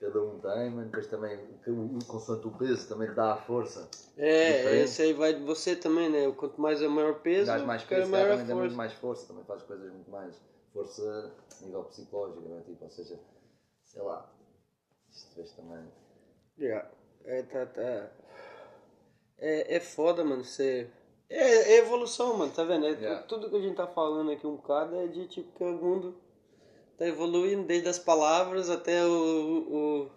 Cada 0.00 0.22
um 0.22 0.38
tem, 0.40 0.70
mano, 0.70 0.86
depois 0.86 1.06
também, 1.08 1.38
consoante 2.08 2.46
o 2.46 2.50
peso, 2.52 2.88
também 2.88 3.12
dá 3.12 3.34
a 3.34 3.36
força. 3.36 3.86
É, 4.16 4.56
Diferente. 4.56 4.82
esse 4.84 5.02
aí 5.02 5.12
vai 5.12 5.34
de 5.34 5.44
você 5.44 5.76
também, 5.76 6.08
né? 6.08 6.32
Quanto 6.32 6.58
mais 6.58 6.80
é 6.80 6.88
o 6.88 6.90
maior 6.90 7.20
peso, 7.20 7.46
Dás 7.46 7.62
mais 7.62 7.82
fica 7.82 7.96
peso, 7.96 8.10
maior 8.10 8.28
cara, 8.28 8.34
a 8.34 8.38
também 8.38 8.48
dá 8.48 8.54
muito 8.54 8.70
força. 8.70 8.76
mais 8.78 8.92
força, 8.94 9.26
também 9.28 9.44
faz 9.44 9.62
coisas 9.62 9.92
muito 9.92 10.10
mais 10.10 10.34
força 10.72 11.32
a 11.60 11.64
nível 11.66 11.84
psicológico, 11.84 12.48
não 12.48 12.58
é? 12.58 12.62
Tipo, 12.62 12.84
ou 12.84 12.90
seja, 12.90 13.20
sei 13.84 14.02
lá, 14.02 14.32
isto 15.10 15.36
vês 15.36 15.52
também. 15.52 15.84
Yeah. 16.58 16.90
É, 17.26 17.42
tá, 17.42 17.66
tá. 17.66 18.10
É, 19.38 19.76
é 19.76 19.80
foda, 19.80 20.24
mano. 20.24 20.42
Você. 20.44 20.88
É, 21.28 21.74
é 21.74 21.78
evolução, 21.78 22.38
mano, 22.38 22.50
tá 22.52 22.64
vendo? 22.64 22.86
É 22.86 22.90
Yeah. 22.92 23.22
Tudo 23.24 23.50
que 23.50 23.56
a 23.56 23.60
gente 23.60 23.76
tá 23.76 23.86
falando 23.86 24.30
aqui 24.30 24.46
um 24.46 24.56
bocado 24.56 24.96
é 24.96 25.06
de 25.08 25.26
tipo 25.28 25.52
que 25.52 25.62
o 25.62 25.72
mundo 25.72 26.14
tá 27.00 27.06
evoluindo 27.08 27.62
desde 27.62 27.88
as 27.88 27.98
palavras 27.98 28.68
até 28.68 29.02
o, 29.06 29.08
o, 29.08 30.10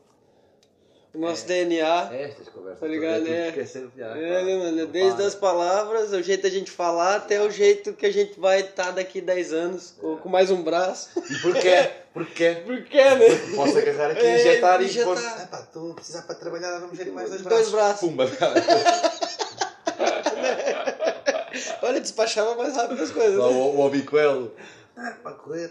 o 1.14 1.18
nosso 1.18 1.48
DNA. 1.48 2.10
É 2.12 2.24
estas 2.24 2.50
conversas. 2.50 2.82
Tá 2.82 2.88
ligado, 2.88 3.26
é. 3.26 3.54
que 3.54 3.60
é 3.62 3.64
É, 3.64 4.44
né, 4.44 4.58
mano? 4.58 4.76
não 4.76 4.86
Desde 4.88 5.16
para. 5.16 5.26
as 5.28 5.34
palavras, 5.34 6.12
o 6.12 6.22
jeito 6.22 6.44
da 6.44 6.50
gente 6.50 6.70
falar, 6.70 7.16
até 7.16 7.42
o 7.42 7.50
jeito 7.50 7.94
que 7.94 8.06
a 8.06 8.12
gente 8.12 8.38
vai 8.38 8.60
estar 8.60 8.92
daqui 8.92 9.22
10 9.22 9.54
anos, 9.54 9.92
com, 9.98 10.18
com 10.18 10.28
mais 10.28 10.52
um 10.52 10.62
braço. 10.62 11.10
E 11.32 11.36
porquê? 11.36 11.90
Porquê? 12.14 12.58
Por 12.68 12.84
quê, 12.84 13.16
né? 13.16 13.28
Posso 13.56 13.78
agarrar 13.78 14.12
aqui, 14.12 14.26
É, 14.26 14.40
injetar 14.42 14.82
e 14.82 14.86
injetar. 14.86 15.50
estou 15.64 15.92
a 15.92 15.96
precisar 15.96 16.24
para 16.24 16.36
trabalhar, 16.36 16.80
vamos 16.80 16.98
gerir 16.98 17.14
mais 17.14 17.30
dois 17.30 17.44
Dois 17.44 17.70
braços. 17.70 17.72
braços. 17.72 18.10
Pumba, 18.10 18.26
Olha, 21.82 22.02
despachava 22.02 22.56
mais 22.56 22.76
rápido 22.76 23.02
as 23.02 23.12
coisas. 23.12 23.38
Lá 23.38 23.48
né? 23.50 23.56
o, 23.56 23.78
o 23.78 23.86
Obicoelo. 23.86 24.54
Ah, 24.98 25.14
para 25.24 25.32
correr, 25.34 25.70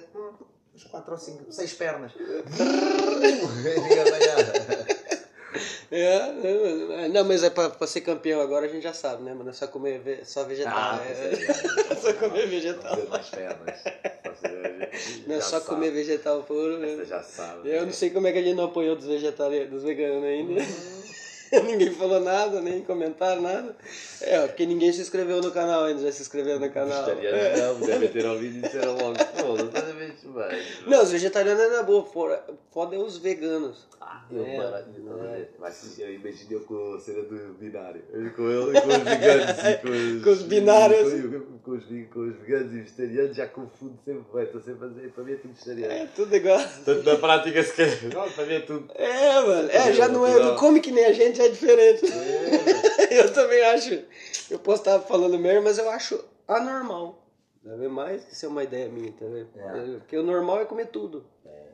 uns 0.74 0.84
4 0.84 1.12
ou 1.12 1.18
5, 1.18 1.52
6 1.52 1.72
pernas. 1.74 2.12
É, 5.90 6.32
né, 6.32 6.54
mano? 6.54 7.08
não, 7.12 7.24
mas 7.26 7.42
é 7.44 7.50
pra, 7.50 7.68
pra 7.68 7.86
ser 7.86 8.00
campeão 8.00 8.40
agora 8.40 8.64
a 8.64 8.68
gente 8.68 8.82
já 8.82 8.94
sabe, 8.94 9.22
né, 9.24 9.34
mano? 9.34 9.50
É 9.50 9.52
só 9.52 9.66
comer 9.66 9.98
ve- 10.00 10.24
só 10.24 10.42
vegetal. 10.44 10.72
Ah, 10.74 10.96
né? 10.96 11.04
é, 11.12 11.92
É 11.92 11.96
só 11.96 12.14
comer 12.14 12.46
vegetal. 12.48 12.96
Pernas. 12.96 13.80
Não 15.26 15.36
é 15.36 15.40
só 15.42 15.50
sabe. 15.60 15.66
comer 15.66 15.90
vegetal 15.90 16.42
puro, 16.44 16.78
Você 16.80 16.96
né? 16.96 17.04
já 17.04 17.22
sabe. 17.22 17.68
Eu 17.68 17.84
não 17.84 17.92
sei 17.92 18.08
como 18.08 18.26
é 18.26 18.32
que 18.32 18.38
a 18.38 18.42
gente 18.42 18.54
não 18.56 18.64
apoiou 18.64 18.96
dos 18.96 19.04
vegetarianos, 19.04 19.68
dos 19.70 19.82
veganos 19.82 20.24
ainda. 20.24 20.62
ninguém 21.64 21.90
falou 21.92 22.20
nada, 22.20 22.60
nem 22.60 22.80
comentaram 22.82 23.42
nada. 23.42 23.76
É, 24.20 24.46
porque 24.46 24.64
ninguém 24.66 24.92
se 24.92 25.00
inscreveu 25.00 25.40
no 25.42 25.50
canal 25.50 25.84
ainda, 25.84 26.02
já 26.02 26.12
se 26.12 26.22
inscreveu 26.22 26.58
no 26.58 26.70
canal. 26.70 27.04
Vegetariano 27.04 27.78
não, 27.78 27.86
devem 27.86 28.08
ter 28.08 28.24
ouvido 28.26 28.58
e 28.58 28.60
disseram 28.62 28.92
logo. 28.96 29.16
Pô, 29.18 29.56
toda 29.56 29.92
vez 29.92 30.12
bem. 30.22 30.62
Não, 30.86 31.02
os 31.02 31.10
vegetarianos 31.12 31.62
é 31.62 31.68
na 31.68 31.82
boa, 31.82 32.04
fora- 32.06 32.44
foda 32.72 32.96
é 32.96 32.98
os 32.98 33.18
veganos. 33.18 33.86
Ah, 34.00 34.24
eu 34.32 34.44
É, 34.44 34.56
para- 34.56 34.78
é. 34.80 35.48
Mas 35.60 35.98
eu 35.98 36.12
imagino 36.14 36.52
eu 36.52 36.60
com 36.60 36.94
a 36.94 37.00
cena 37.00 37.22
do 37.22 37.54
binário. 37.54 38.02
Eu 38.12 38.30
Com 38.32 38.50
ele, 38.50 38.80
com 38.80 38.88
os 38.88 38.96
veganos 38.98 39.58
e 39.64 39.76
com 39.78 39.88
os. 40.18 40.24
Com 40.24 40.30
os 40.30 40.42
binários. 40.42 41.12
Com, 41.12 41.58
com 41.58 41.70
os, 41.72 41.84
com 42.12 42.20
os 42.20 42.36
veganos 42.40 42.72
e 42.72 42.76
vegetarianos 42.80 43.36
já 43.36 43.46
confundo 43.46 43.98
sempre. 44.04 44.24
Ué, 44.34 44.42
Estou 44.44 44.60
sempre 44.60 44.86
a 44.86 44.88
dizer, 44.88 45.10
para 45.10 45.24
mim 45.24 45.32
é 45.32 45.36
tudo 45.36 45.52
vegetariano. 45.54 45.92
É 45.94 46.06
tudo 46.16 46.36
igual. 46.36 46.60
Tanto 46.84 47.02
na 47.10 47.16
prática 47.16 47.62
se 47.62 47.72
quer. 47.74 48.02
Não, 48.14 48.30
para 48.30 48.46
mim 48.46 48.54
é 48.54 48.60
tudo. 48.60 48.90
É, 48.94 49.40
mano. 49.42 49.70
É, 49.70 49.92
já 49.92 50.08
não 50.08 50.26
é. 50.26 50.38
Não 50.38 50.56
come 50.56 50.80
que 50.80 50.90
nem 50.90 51.04
a 51.04 51.12
gente, 51.12 51.40
é 51.42 51.48
diferente. 51.48 52.04
eu 53.10 53.32
também 53.32 53.62
acho. 53.64 54.02
Eu 54.50 54.58
posso 54.58 54.82
estar 54.82 55.00
falando 55.00 55.38
merda, 55.38 55.60
mas 55.60 55.78
eu 55.78 55.88
acho 55.90 56.22
anormal. 56.48 57.18
Tá 57.64 57.70
vendo? 57.76 57.90
Mais 57.90 58.24
que 58.24 58.34
ser 58.34 58.48
uma 58.48 58.64
ideia 58.64 58.88
minha, 58.88 59.12
tá 59.12 59.24
vendo? 59.26 59.48
É. 59.56 59.98
Porque 59.98 60.16
o 60.16 60.22
normal 60.22 60.60
é 60.62 60.64
comer 60.64 60.86
tudo. 60.86 61.24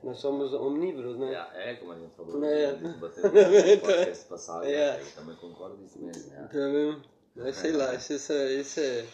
Nós 0.03 0.19
somos 0.19 0.53
omnívoros, 0.55 1.19
né? 1.19 1.35
É, 1.55 1.73
é 1.73 1.75
como 1.75 1.93
a 1.93 1.97
gente 1.99 2.14
falou. 2.14 2.45
É. 2.45 2.73
No 2.73 2.95
podcast 3.01 4.25
passado. 4.27 4.64
É. 4.64 5.01
Eu 5.01 5.07
também 5.16 5.35
concordo 5.37 5.83
isso 5.85 5.99
mesmo. 6.01 6.33
é. 6.35 6.37
Tá 6.43 6.49
vendo? 6.53 7.03
Mas 7.35 7.57
sei 7.57 7.73
lá, 7.73 7.95
isso, 7.95 8.12
isso, 8.12 8.33
é- 8.33 8.61
é. 8.61 9.05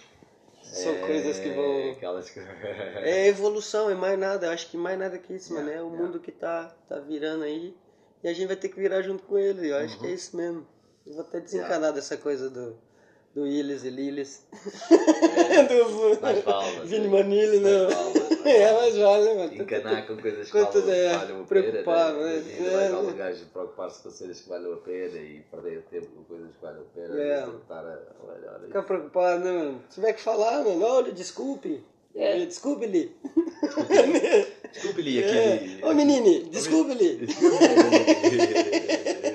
São 0.62 0.92
É, 0.92 1.06
coisas 1.06 1.38
que 1.38 1.50
vão. 1.50 1.90
Aquelas 1.92 2.30
que. 2.30 2.40
É 2.40 3.28
evolução, 3.28 3.88
é 3.90 3.94
mais 3.94 4.18
nada. 4.18 4.46
Eu 4.46 4.50
acho 4.52 4.70
que 4.70 4.76
mais 4.76 4.98
nada 4.98 5.18
que 5.18 5.34
isso, 5.34 5.54
mano. 5.54 5.70
É 5.70 5.82
o 5.82 5.88
mundo 5.90 6.18
que 6.20 6.32
tá, 6.32 6.74
tá 6.88 6.98
virando 6.98 7.44
aí. 7.44 7.74
E 8.24 8.28
a 8.28 8.32
gente 8.32 8.46
vai 8.46 8.56
ter 8.56 8.70
que 8.70 8.80
virar 8.80 9.02
junto 9.02 9.22
com 9.24 9.38
ele. 9.38 9.70
Eu 9.70 9.76
acho 9.76 9.94
Uhum. 9.96 10.00
que 10.00 10.06
é 10.06 10.10
isso 10.12 10.34
mesmo. 10.36 10.66
Eu 11.06 11.12
vou 11.12 11.20
até 11.22 11.40
desencanar 11.40 11.92
dessa 11.92 12.16
coisa 12.16 12.48
do, 12.48 12.74
do 13.34 13.46
Illes 13.46 13.84
e 13.84 13.90
Lilis. 13.90 14.46
do 15.68 16.20
Mais 16.22 16.42
vale. 16.42 16.78
mas 16.78 16.88
Vini 16.88 17.06
é. 17.06 17.10
Manili, 17.10 17.60
não. 17.60 17.88
Vale, 17.90 18.18
mais 18.18 18.34
É, 18.46 18.72
mas 18.72 18.96
vale, 18.98 19.24
né, 19.24 19.34
mano? 19.34 19.54
Encanar 19.62 20.06
com 20.06 20.16
coisas 20.18 20.50
que 20.50 20.58
valem, 20.58 20.90
é, 20.90 21.16
valham 21.16 21.40
a 21.42 21.44
pena. 21.46 22.12
né? 22.12 22.42
E 22.46 22.66
É, 22.66 22.70
vale 22.90 23.06
né? 23.06 23.12
o 23.12 23.14
gajo 23.16 23.46
preocupar-se 23.46 24.02
com 24.02 24.10
coisas 24.10 24.40
que 24.40 24.48
valham 24.48 24.72
a 24.72 24.76
pena 24.78 25.18
e 25.18 25.40
perder 25.50 25.82
tempo 25.90 26.06
com 26.08 26.24
coisas 26.24 26.50
que 26.54 26.62
valham 26.62 26.80
a 26.80 26.84
pena. 26.94 27.20
É. 27.22 27.46
e 27.46 27.56
Estar 27.56 27.78
a. 27.86 27.98
Olha, 28.26 28.50
olha. 28.52 28.66
Ficar 28.66 28.82
preocupado, 28.82 29.44
né, 29.44 29.52
mano? 29.52 29.82
Se 29.88 29.94
tiver 29.96 30.12
que 30.14 30.20
falar, 30.22 30.64
mano, 30.64 30.82
olha, 30.84 31.12
desculpe. 31.12 31.84
É. 32.14 32.46
Desculpe-lhe. 32.46 33.14
Desculpe-lhe 34.72 35.22
É. 35.22 35.54
aquele. 35.54 35.84
Ô, 35.84 35.94
menine, 35.94 36.44
desculpe-lhe. 36.50 37.26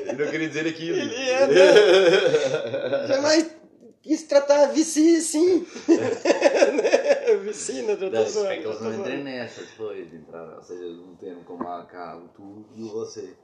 Eu 0.07 0.25
não 0.25 0.31
queria 0.31 0.47
dizer 0.49 0.67
aquilo. 0.67 0.97
É, 0.97 1.47
Jamais 3.07 3.55
quis 4.01 4.23
tratar 4.23 4.63
a 4.63 4.67
Vici 4.67 5.17
assim. 5.17 5.65
Vici, 7.43 7.81
não 7.83 7.95
tratou 7.95 8.19
Não, 8.19 8.27
só. 8.27 8.49
é 8.51 8.57
que 8.57 8.67
eles 8.67 8.81
não 8.81 8.93
entrem 8.99 9.23
nessa 9.23 9.61
depois 9.61 10.09
de 10.09 10.15
entrar, 10.17 10.55
ou 10.57 10.63
seja, 10.63 10.83
um 10.85 11.15
termo 11.15 11.43
como 11.43 11.63
cá, 11.63 12.17
o 12.17 12.27
tu 12.29 12.65
e 12.75 12.83
o 12.83 12.89
você. 12.89 13.35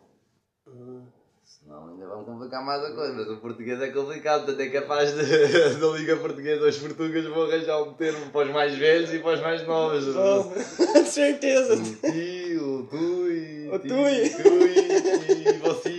Senão 1.46 1.90
ainda 1.90 2.08
vão 2.08 2.26
complicar 2.26 2.66
mais 2.66 2.84
a 2.84 2.92
coisa, 2.96 3.14
mas 3.14 3.28
o 3.30 3.38
português 3.38 3.80
é 3.80 3.90
complicado, 3.92 4.46
portanto 4.46 4.62
é 4.62 4.70
capaz 4.70 5.14
de, 5.14 5.22
da 5.80 5.88
Liga 5.90 6.18
Portuguesa, 6.18 6.68
os 6.68 6.78
portugueses 6.80 7.30
vão 7.30 7.44
arranjar 7.44 7.84
um 7.84 7.94
termo 7.94 8.32
para 8.32 8.48
os 8.48 8.52
mais 8.54 8.76
velhos 8.76 9.14
e 9.14 9.20
para 9.20 9.34
os 9.36 9.42
mais 9.42 9.66
novos. 9.68 10.06
Com 10.16 11.06
certeza. 11.06 11.76
O 11.76 11.84
ti, 12.12 12.58
o 12.58 12.88
tu 12.90 13.30
e. 13.30 13.70
O 13.70 13.80
tu 13.80 13.88
e- 14.08 14.30
tu 14.30 14.50
e, 14.68 15.50
e 15.50 15.54
você. 15.60 15.90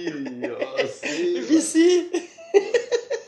e 1.13 1.41
você. 1.43 2.11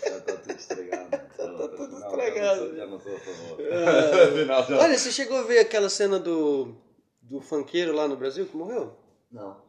Já 0.05 0.16
está 0.19 0.33
tudo 0.37 0.53
estragado. 0.59 1.11
Já 1.12 1.19
tá 1.19 1.69
tudo 1.69 1.89
não, 1.91 1.99
estragado. 2.09 2.77
Já 2.77 2.87
não 2.87 3.01
sou, 3.01 3.14
a 3.14 3.19
favor. 3.21 3.59
Ah. 3.71 4.83
Olha, 4.83 4.99
você 4.99 5.12
chegou 5.12 5.39
a 5.39 5.43
ver 5.45 5.61
aquela 5.61 5.89
cena 5.89 6.19
do, 6.19 6.75
do 7.23 7.41
funkeiro 7.41 7.93
lá 7.95 8.09
no 8.09 8.16
Brasil 8.16 8.45
que 8.47 8.57
morreu? 8.57 8.93
Não. 9.31 9.68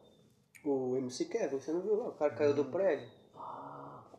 O 0.64 0.96
MC 0.96 1.24
Kevin, 1.26 1.58
você 1.58 1.72
não 1.72 1.80
viu 1.80 1.96
lá? 1.96 2.08
O 2.08 2.12
cara 2.12 2.34
caiu 2.34 2.54
do 2.54 2.64
prédio. 2.66 3.08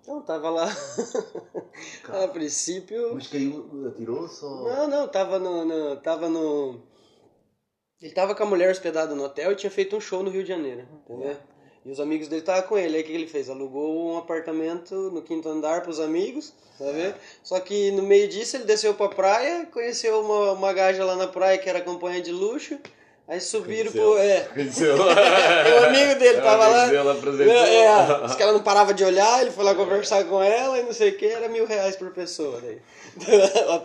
Então, 0.02 0.22
tava 0.24 0.50
lá. 0.50 0.68
a 2.24 2.28
princípio. 2.28 3.14
Mas 3.14 3.28
caiu, 3.28 3.88
atirou-se 3.88 4.44
ou. 4.44 4.64
Não, 4.64 4.88
não, 4.88 5.08
tava 5.08 5.38
no, 5.38 5.64
no- 5.66 5.96
Tava 5.98 6.28
no. 6.28 6.82
Ele 8.02 8.12
tava 8.14 8.34
com 8.34 8.42
a 8.42 8.48
mulher 8.48 8.72
hospedada 8.72 9.14
no 9.14 9.24
hotel 9.26 9.52
e 9.52 9.56
tinha 9.56 9.70
feito 9.70 9.96
um 9.96 10.02
show 10.02 10.24
no 10.24 10.32
Rio 10.32 10.42
de 10.42 10.50
Janeiro, 10.50 10.88
entendeu? 11.06 11.38
E 11.86 11.92
os 11.92 12.00
amigos 12.00 12.28
dele 12.28 12.42
estavam 12.42 12.68
com 12.68 12.78
ele. 12.78 12.96
Aí 12.98 13.04
o 13.04 13.06
que 13.06 13.12
ele 13.12 13.28
fez? 13.28 13.48
Alugou 13.48 14.12
um 14.14 14.18
apartamento 14.18 14.96
no 15.12 15.22
quinto 15.22 15.48
andar 15.48 15.84
pros 15.84 16.00
amigos, 16.00 16.52
tá 16.80 16.86
vendo? 16.86 17.16
Só 17.44 17.60
que 17.60 17.92
no 17.92 18.02
meio 18.02 18.28
disso 18.28 18.58
ele 18.58 18.64
desceu 18.66 18.96
pra 18.96 19.08
praia, 19.10 19.68
conheceu 19.68 20.20
uma, 20.22 20.52
uma 20.54 20.74
gaja 20.74 21.06
lá 21.06 21.16
na 21.16 21.28
praia 21.28 21.60
que 21.60 21.70
era 21.70 21.78
acompanhante 21.78 22.24
de 22.26 22.32
luxo. 22.32 22.80
Aí 23.28 23.40
subiram 23.40 23.92
pro. 23.92 24.18
É. 24.18 24.50
O 24.56 25.86
amigo 25.88 26.20
dele 26.20 26.42
tava 26.42 26.68
lá. 26.68 26.86
dele 26.88 27.10
apresentou. 27.10 27.54
É, 27.54 27.76
é, 27.86 28.22
diz 28.28 28.36
que 28.36 28.44
ela 28.44 28.52
não 28.52 28.64
parava 28.64 28.94
de 28.94 29.04
olhar, 29.06 29.42
ele 29.42 29.52
foi 29.52 29.64
lá 29.64 29.74
conversar 29.74 30.26
com 30.26 30.42
ela 30.44 30.78
e 30.80 30.84
não 30.84 30.92
sei 30.92 31.12
o 31.12 31.18
que, 31.18 31.28
era 31.28 31.48
mil 31.48 31.66
reais 31.66 31.96
por 31.96 32.12
pessoa. 32.12 32.60
Daí. 32.62 32.80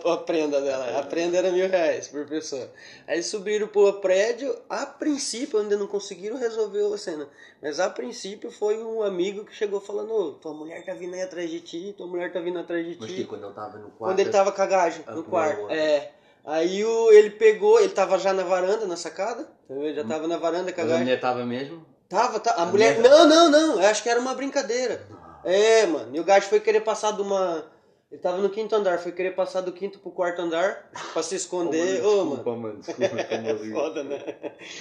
A, 0.07 0.13
a 0.13 0.17
prenda 0.17 0.61
dela, 0.61 0.99
a 0.99 1.03
prenda 1.03 1.37
era 1.37 1.51
mil 1.51 1.67
reais 1.67 2.07
por 2.07 2.25
pessoa. 2.25 2.69
Aí 3.05 3.21
subiram 3.21 3.67
pro 3.67 3.91
prédio, 3.93 4.57
a 4.69 4.85
princípio 4.85 5.59
ainda 5.59 5.75
não 5.75 5.85
conseguiram 5.85 6.37
resolver 6.37 6.93
a 6.93 6.97
cena, 6.97 7.27
mas 7.61 7.77
a 7.81 7.89
princípio 7.89 8.49
foi 8.49 8.81
um 8.81 9.03
amigo 9.03 9.43
que 9.43 9.53
chegou 9.53 9.81
falando: 9.81 10.13
Ô, 10.13 10.31
tua 10.31 10.53
mulher 10.53 10.83
tá 10.85 10.93
vindo 10.93 11.13
aí 11.13 11.21
atrás 11.21 11.49
de 11.49 11.59
ti, 11.59 11.93
tua 11.97 12.07
mulher 12.07 12.31
tá 12.31 12.39
vindo 12.39 12.57
atrás 12.57 12.85
de 12.85 12.95
Mas 12.97 13.09
ti. 13.09 13.15
que 13.17 13.23
quando 13.25 13.41
ele 13.43 13.49
estava 13.49 13.77
no 13.77 13.89
quarto. 13.89 13.97
Quando 13.97 14.19
ele 14.21 14.29
tava 14.29 14.51
com 14.53 14.61
a 14.61 14.65
gaja 14.65 15.01
Ah, 15.05 15.11
no 15.13 15.23
quarto. 15.25 15.59
ela. 15.61 15.73
É. 15.73 16.11
Aí 16.47 16.83
o, 16.85 17.11
ele 17.11 17.31
pegou, 17.31 17.77
ele 17.77 17.89
tava 17.89 18.17
já 18.17 18.31
na 18.31 18.43
varanda, 18.43 18.85
na 18.87 18.95
sacada, 18.95 19.45
entendeu? 19.69 19.93
já 19.93 20.03
tava 20.05 20.27
na 20.29 20.37
varanda 20.37 20.71
com 20.71 20.79
a 20.79 20.83
Mas 20.85 20.93
a 20.93 20.97
mulher 20.99 21.15
estava 21.15 21.45
mesmo? 21.45 21.85
Tava, 22.07 22.39
tá. 22.39 22.51
A, 22.51 22.63
A 22.63 22.65
mulher. 22.67 22.95
mulher- 22.95 23.09
Não, 23.11 23.27
não, 23.27 23.49
não. 23.51 23.81
Eu 23.81 23.89
acho 23.89 24.01
que 24.01 24.07
era 24.09 24.17
uma 24.17 24.33
brincadeira. 24.33 25.05
É, 25.43 25.85
mano. 25.85 26.15
E 26.15 26.19
o 26.21 26.23
gajo 26.23 26.47
foi 26.47 26.61
querer 26.61 26.79
passar 26.81 27.11
de 27.11 27.21
uma. 27.21 27.65
Ele 28.09 28.21
tava 28.21 28.37
no 28.37 28.49
quinto 28.49 28.73
andar, 28.73 28.97
foi 28.99 29.11
querer 29.11 29.31
passar 29.35 29.59
do 29.59 29.73
quinto 29.73 29.99
pro 29.99 30.09
quarto 30.11 30.41
andar 30.41 30.89
pra 31.11 31.21
se 31.21 31.35
esconder. 31.35 32.01
Ô, 32.05 32.23
mano. 32.23 32.35
Desculpa, 32.37 32.55
mano. 32.55 32.79
Desculpa, 32.79 33.15
digo. 33.61 33.75
Foda, 33.75 34.03
né? 34.05 34.23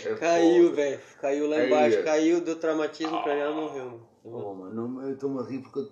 É 0.05 0.15
Caiu, 0.15 0.73
velho. 0.73 1.01
Caiu 1.21 1.49
lá 1.49 1.65
embaixo, 1.65 1.99
é. 1.99 2.03
caiu, 2.03 2.41
deu 2.41 2.55
traumatismo 2.55 3.21
craniano 3.25 3.51
e 3.51 3.55
morreu, 3.63 3.85
mano. 3.87 4.09
Oh, 4.29 4.55
mano, 4.55 5.03
eu 5.05 5.13
estou-me 5.15 5.41
a 5.41 5.45
rir 5.45 5.61
porque 5.61 5.89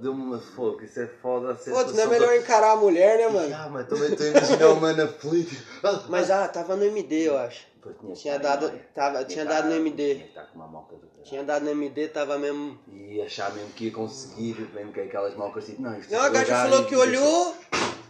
deu-me 0.00 0.22
uma 0.22 0.38
fogo. 0.38 0.82
Isso 0.82 1.00
é 1.00 1.06
foda. 1.06 1.50
a 1.52 1.54
Foda-se, 1.56 1.96
não 1.96 2.04
é 2.04 2.06
melhor 2.06 2.36
encarar 2.36 2.72
a 2.72 2.76
mulher, 2.76 3.18
né, 3.18 3.28
mano? 3.28 3.54
Ah, 3.54 3.68
mas 3.68 3.88
também 3.88 4.12
estou 4.12 4.24
a 4.26 4.30
imaginar 4.30 4.74
mano 4.80 5.02
aflito. 5.02 5.56
Ah, 5.82 6.02
Mas 6.08 6.30
ah, 6.30 6.46
tava 6.48 6.76
no 6.76 6.84
MD, 6.84 7.28
eu 7.28 7.36
acho. 7.38 7.66
Tinha 8.00 8.14
Tinha 8.14 8.38
dado, 8.38 8.68
Maia. 8.68 8.88
tava, 8.94 9.24
tinha 9.24 9.44
dado 9.44 9.64
no 9.64 9.70
Tinha 9.72 9.80
MD. 9.80 10.14
que 10.14 10.28
estar 10.28 10.44
com 10.44 10.54
uma 10.60 10.68
moca 10.68 10.94
do 10.94 11.00
caralho. 11.00 11.24
Tinha 11.24 11.42
dado 11.42 11.64
no 11.64 11.70
MD, 11.72 12.08
tava 12.08 12.38
mesmo. 12.38 12.78
E 12.86 13.20
achar 13.20 13.52
mesmo 13.52 13.70
que 13.70 13.86
ia 13.86 13.92
conseguir, 13.92 14.70
mesmo 14.72 14.92
que 14.92 15.00
aquelas 15.00 15.34
mocas 15.34 15.66
tipo, 15.66 15.82
não, 15.82 15.90
Não, 15.90 16.20
a 16.20 16.28
gaja 16.28 16.54
falou 16.54 16.84
que 16.84 16.94
olhou, 16.94 17.52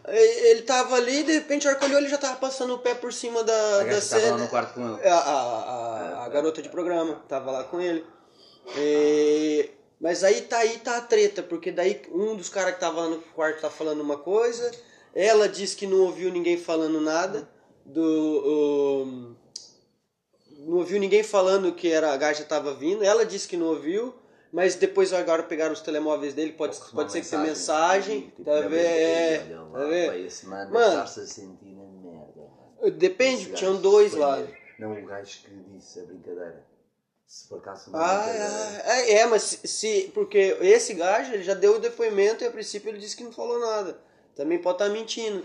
Ele 0.06 0.62
tava 0.62 0.96
ali, 0.96 1.22
de 1.22 1.32
repente, 1.32 1.66
a 1.66 1.70
hora 1.70 1.78
que 1.78 1.86
olhou, 1.86 1.98
ele 1.98 2.08
já 2.08 2.18
tava 2.18 2.36
passando 2.36 2.74
o 2.74 2.78
pé 2.80 2.94
por 2.94 3.12
cima 3.12 3.42
da, 3.44 3.52
A 3.54 3.78
da 3.78 3.84
gaja 3.84 3.98
estava 3.98 4.22
lá 4.22 4.28
seda. 4.28 4.42
no 4.42 4.48
quarto 4.48 4.74
com 4.74 4.80
ele. 4.98 5.08
A, 5.08 5.14
a, 5.14 5.40
a, 5.40 6.24
a 6.26 6.28
garota 6.28 6.60
de 6.60 6.68
programa 6.68 7.22
tava 7.26 7.50
lá 7.50 7.64
com 7.64 7.80
ele. 7.80 8.04
E- 8.76 9.70
mas 10.00 10.24
aí 10.24 10.42
tá 10.42 10.58
aí 10.58 10.78
tá 10.78 10.96
a 10.96 11.00
treta, 11.00 11.42
porque 11.42 11.70
daí 11.70 12.02
um 12.10 12.34
dos 12.36 12.48
caras 12.48 12.74
que 12.74 12.80
tava 12.80 13.08
no 13.08 13.18
quarto 13.34 13.60
tá 13.60 13.70
falando 13.70 14.00
uma 14.00 14.16
coisa, 14.18 14.70
ela 15.14 15.48
disse 15.48 15.76
que 15.76 15.86
não 15.86 16.00
ouviu 16.00 16.30
ninguém 16.30 16.56
falando 16.56 17.00
nada, 17.00 17.48
do 17.84 18.02
o- 18.02 19.36
não 20.66 20.76
ouviu 20.78 20.98
ninguém 20.98 21.22
falando 21.22 21.72
que 21.72 21.90
era 21.90 22.12
a 22.12 22.16
gaja 22.16 22.44
tava 22.44 22.72
vindo, 22.74 23.04
ela 23.04 23.24
disse 23.24 23.46
que 23.48 23.56
não 23.56 23.66
ouviu, 23.66 24.14
mas 24.52 24.74
depois 24.74 25.12
agora 25.12 25.42
pegaram 25.42 25.72
os 25.72 25.80
telemóveis 25.80 26.34
dele, 26.34 26.52
pode, 26.52 26.76
pode 26.92 27.12
ser 27.12 27.20
que 27.20 27.28
tenha 27.28 27.42
mensagem, 27.42 28.20
Tipo, 28.22 28.44
tá 28.44 28.60
vendo? 28.60 28.74
É, 28.76 29.38
tá 29.38 29.44
vendo? 29.44 29.70
mano, 30.48 30.70
Mano. 30.72 31.08
sentir 31.08 31.66
merda. 31.76 32.90
Depende, 32.92 33.52
tinham 33.52 33.76
dois 33.76 34.14
lá. 34.14 34.44
Não, 34.78 34.92
o 34.92 35.06
gajo 35.06 35.38
que 35.44 35.50
disse 35.72 36.00
a 36.00 36.04
brincadeira. 36.04 36.64
Se 37.32 37.48
por 37.48 37.60
acaso 37.60 37.88
uma 37.88 37.98
Ah, 37.98 38.18
brincadeira. 38.24 38.82
é, 38.84 39.12
é, 39.20 39.26
mas 39.26 39.42
se- 39.42 39.66
se. 39.66 40.10
Porque 40.12 40.38
esse 40.60 40.92
gajo 40.92 41.32
ele 41.32 41.42
já 41.42 41.54
deu 41.54 41.76
o 41.76 41.78
depoimento 41.78 42.44
e 42.44 42.46
a 42.46 42.50
princípio 42.50 42.90
ele 42.90 42.98
disse 42.98 43.16
que 43.16 43.24
não 43.24 43.32
falou 43.32 43.58
nada. 43.58 43.98
Também 44.36 44.58
pode 44.60 44.74
estar 44.82 44.90
mentindo. 44.90 45.42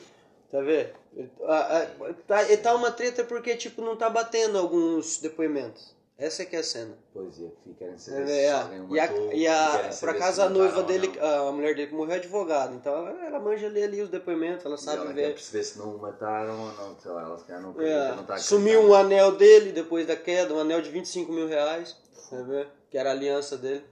Tá 0.52 0.60
vendo? 0.60 0.90
Ele- 1.16 1.32
ah, 1.46 1.88
ah, 2.02 2.14
Tá, 2.28 2.58
tá 2.62 2.76
uma 2.76 2.92
treta 2.92 3.24
porque, 3.24 3.56
tipo, 3.56 3.82
não 3.82 3.96
tá 3.96 4.10
batendo 4.10 4.58
alguns 4.58 5.18
depoimentos. 5.20 5.96
Essa 6.18 6.42
é 6.42 6.46
que 6.46 6.56
é 6.56 6.60
a 6.60 6.64
cena. 6.64 6.98
Pois 7.14 7.40
é, 7.40 7.48
que 7.64 7.74
querem 7.76 7.98
saber 8.00 8.28
É, 8.28 8.28
se 8.28 8.80
o 8.80 8.96
e 8.96 9.00
a, 9.00 9.08
matou, 9.08 9.34
e 9.34 9.48
a, 9.48 9.90
por 10.00 10.10
acaso 10.10 10.42
a 10.42 10.50
noiva 10.50 10.82
dele, 10.82 11.12
a 11.20 11.52
mulher 11.52 11.76
dele 11.76 11.90
que 11.90 11.94
morreu 11.94 12.16
é 12.16 12.18
advogada, 12.18 12.74
então 12.74 12.92
ela, 13.08 13.26
ela 13.26 13.40
manja 13.40 13.68
ler 13.68 13.84
ali 13.84 14.02
os 14.02 14.10
depoimentos, 14.10 14.66
ela 14.66 14.76
E 14.76 14.80
sabe 14.80 14.98
ela 14.98 15.14
quer 15.14 15.28
ver. 15.28 15.34
perceber 15.34 15.64
se 15.64 15.78
não 15.78 15.96
mataram 16.00 16.60
ou 16.60 16.74
não. 16.74 17.00
Sei 17.00 17.12
lá, 17.12 17.22
ela 17.22 17.38
calhar 17.38 17.62
não 17.62 17.80
É, 17.80 18.16
não 18.16 18.26
a 18.34 18.38
sumiu 18.40 18.82
um 18.82 18.96
anel 18.96 19.38
dele 19.38 19.72
depois 19.72 20.08
da 20.08 20.16
queda, 20.16 20.56
um 20.56 20.60
anel 20.60 20.82
de 20.82 20.90
25 20.90 21.32
mil 21.32 21.48
reais, 21.48 21.96
tá 22.32 22.42
vendo? 22.42 22.68
que 22.90 22.98
era 22.98 23.10
a 23.10 23.14
aliança 23.14 23.56
dele, 23.56 23.86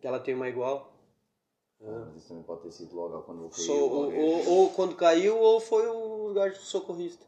que 0.00 0.06
ela 0.06 0.20
tem 0.20 0.34
uma 0.36 0.48
igual. 0.48 0.92
Ah, 1.82 2.04
Mas 2.06 2.16
isso 2.18 2.28
também 2.28 2.44
pode 2.44 2.62
ter 2.62 2.70
sido 2.70 2.94
logo 2.94 3.22
quando 3.22 3.48
caí. 3.50 3.64
Sou- 3.64 3.90
ou, 3.90 4.14
ou- 4.14 4.48
ou 4.50 4.70
quando 4.70 4.94
caiu, 4.94 5.36
ou 5.36 5.58
foi 5.60 5.86
o 5.88 6.32
gajo 6.32 6.56
socorrista. 6.60 7.24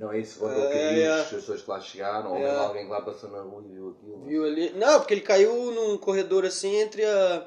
Não, 0.00 0.10
é 0.10 0.18
isso, 0.18 0.38
quando 0.38 0.54
É, 0.54 0.58
ele 0.64 0.72
caiu, 0.72 1.02
é. 1.02 1.20
as 1.20 1.28
pessoas 1.28 1.60
que 1.62 1.70
lá 1.70 1.78
chegaram, 1.78 2.30
ou 2.30 2.38
É. 2.38 2.40
mesmo 2.40 2.58
alguém 2.58 2.84
que 2.86 2.90
lá 2.90 3.02
passou 3.02 3.28
na 3.30 3.42
rua 3.42 3.62
e 3.62 3.68
viu 3.68 3.90
aquilo. 3.90 4.16
não 4.18 4.24
Viu 4.26 4.44
ali? 4.46 4.70
Não, 4.70 4.98
porque 4.98 5.12
ele 5.12 5.20
caiu 5.20 5.70
num 5.72 5.98
corredor 5.98 6.46
assim 6.46 6.74
entre 6.76 7.04
a. 7.04 7.46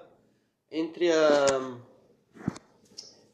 Entre 0.71 1.11
a. 1.11 1.47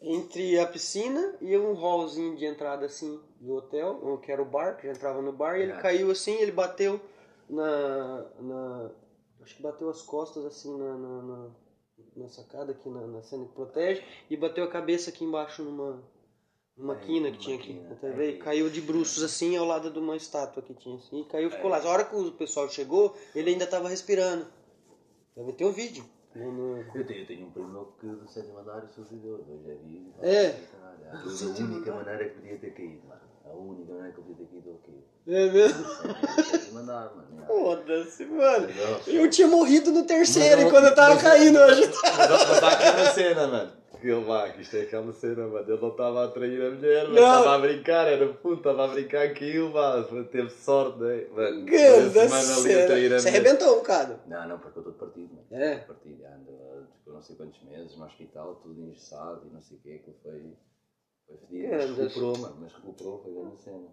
Entre 0.02 0.58
a 0.58 0.66
piscina 0.66 1.36
e 1.42 1.58
um 1.58 1.74
hallzinho 1.74 2.38
de 2.38 2.46
entrada 2.46 2.86
assim 2.86 3.20
do 3.42 3.56
hotel, 3.56 4.18
que 4.24 4.32
era 4.32 4.42
o 4.42 4.46
bar, 4.46 4.78
que 4.78 4.88
já 4.88 4.94
entrava 4.94 5.22
no 5.22 5.34
bar, 5.34 5.58
e 5.60 5.64
ele 5.64 5.74
É. 5.74 5.78
caiu 5.78 6.10
assim, 6.10 6.36
ele 6.36 6.54
bateu 6.54 7.02
na. 7.50 8.26
na 8.40 8.90
acho 9.44 9.56
que 9.58 9.62
bateu 9.62 9.90
as 9.90 10.02
costas 10.02 10.46
assim 10.46 10.78
na, 10.78 10.98
na, 10.98 11.22
na, 11.22 11.48
na 12.16 12.30
sacada 12.30 12.72
aqui 12.72 12.90
na, 12.90 13.02
na 13.08 13.22
cena 13.22 13.46
que 13.46 13.52
protege 13.54 14.02
e 14.30 14.38
bateu 14.38 14.64
a 14.64 14.70
cabeça 14.70 15.10
aqui 15.10 15.26
embaixo 15.26 15.62
numa. 15.64 16.02
Numa 16.80 16.94
Ai, 16.94 17.00
quina 17.02 17.30
que 17.32 17.38
tinha 17.38 17.58
aqui 17.58 17.74
quina. 17.74 17.90
na 17.90 17.96
TV, 17.96 18.26
e 18.26 18.34
Ai. 18.36 18.38
caiu 18.38 18.70
de 18.70 18.80
bruços 18.80 19.22
assim 19.22 19.58
ao 19.58 19.66
lado 19.66 19.92
de 19.92 20.00
uma 20.00 20.16
estátua 20.16 20.64
que 20.64 20.74
tinha 20.74 20.96
assim, 20.96 21.22
e 21.22 21.26
caiu 21.26 21.50
e 21.50 21.52
ficou 21.52 21.70
lá. 21.70 21.78
A 21.80 21.88
hora 21.90 22.06
que 22.06 22.16
o 22.16 22.32
pessoal 22.32 22.70
chegou, 22.70 23.16
ele 23.36 23.52
ainda 23.52 23.66
estava 23.66 23.90
respirando. 23.90 24.48
Deve 25.36 25.52
ter 25.54 25.66
um 25.66 25.72
vídeo. 25.74 26.06
No- 26.34 26.52
no- 26.52 26.78
Eu 26.96 27.06
tenho, 27.06 27.22
eu 27.22 27.28
tenho 27.28 27.48
um 27.48 27.52
primo 27.52 27.94
que 28.00 28.06
do 28.08 28.28
sétimo 28.30 28.60
andar 28.60 28.88
suicidou, 28.96 29.40
dois 29.40 29.62
já 29.66 29.74
vi. 29.84 30.08
É. 30.22 30.56
Caralho, 30.72 31.60
A 31.60 31.64
única 31.64 31.92
maneira 31.94 32.30
que 32.30 32.36
podia 32.36 32.58
ter 32.58 32.72
caído, 32.74 33.02
mano. 33.08 33.22
A 33.46 33.54
única 33.54 33.92
maneira 33.94 34.14
que 34.14 34.20
eu 34.20 34.24
podia 34.24 34.46
ter 34.46 34.52
caído, 34.54 34.70
eu 34.70 34.80
caí. 34.86 35.36
É 35.36 35.52
mesmo? 35.52 35.86
Sétimo 36.46 36.80
andar, 36.80 37.14
mano. 37.16 37.46
Foda-se, 37.48 38.26
mano. 38.26 38.68
Eu 39.08 39.30
tinha 39.30 39.48
morrido 39.48 39.92
no 39.92 40.04
terceiro 40.06 40.62
Mas, 40.64 40.72
quando 40.72 40.86
eu 40.86 40.96
tava 40.96 41.16
mas- 41.16 41.24
caindo 41.24 41.60
hoje. 41.60 41.92
Mas 42.04 42.18
mas 42.30 42.52
está 42.52 42.70
aqui 42.70 43.02
uma 43.02 43.12
cena, 43.12 43.48
mano. 43.48 43.79
Que 44.00 44.08
ele 44.08 44.26
lá, 44.26 44.50
que 44.50 44.62
isto 44.62 44.78
é 44.78 44.82
aquela 44.82 45.12
cena, 45.12 45.46
mano. 45.48 45.70
Ele 45.72 45.82
não 45.82 45.90
estava 45.90 46.22
a 46.22 46.26
atrair 46.26 46.62
a 46.62 46.72
mulher, 46.72 47.08
mas 47.10 47.18
estava 47.18 47.56
a 47.56 47.60
brincar, 47.60 48.08
era 48.08 48.28
puto, 48.34 48.56
estava 48.58 48.86
a 48.86 48.88
brincar 48.88 49.24
aquilo, 49.24 49.72
mano. 49.74 50.26
Teve 50.26 50.50
sorte, 50.50 51.00
né? 51.00 51.26
Mano, 51.36 51.66
Ganda 51.66 52.24
esse 52.24 52.30
mano 52.30 52.60
ali 52.62 52.74
a 52.82 52.86
trair 52.88 53.14
a 53.14 53.20
Você 53.20 53.30
mulher. 53.30 53.42
arrebentou 53.42 53.74
um 53.74 53.78
bocado. 53.80 54.20
Não, 54.28 54.48
não, 54.48 54.60
porque 54.60 54.80
eu 54.80 54.82
estou 54.82 54.94
de 54.94 55.00
partido, 55.00 55.34
mano. 55.36 55.64
É? 55.64 55.78
Partido, 55.80 56.24
ando, 56.26 56.88
tipo, 56.94 57.12
não 57.12 57.22
sei 57.22 57.36
quantos 57.36 57.62
meses 57.64 57.98
no 57.98 58.06
hospital, 58.06 58.56
tudo 58.64 58.82
engessado 58.82 59.42
e 59.50 59.54
não 59.54 59.62
sei 59.62 59.78
o 59.78 59.80
que, 59.82 59.98
que 60.00 60.12
foi. 60.24 60.54
Foi 61.28 61.38
fedido. 61.38 61.70
Mas 61.76 61.98
recuperou, 61.98 62.38
mano, 62.38 62.58
mas 62.62 62.74
recuperou, 62.74 63.22
foi 63.22 63.34
grande 63.34 63.58
cena. 63.62 63.88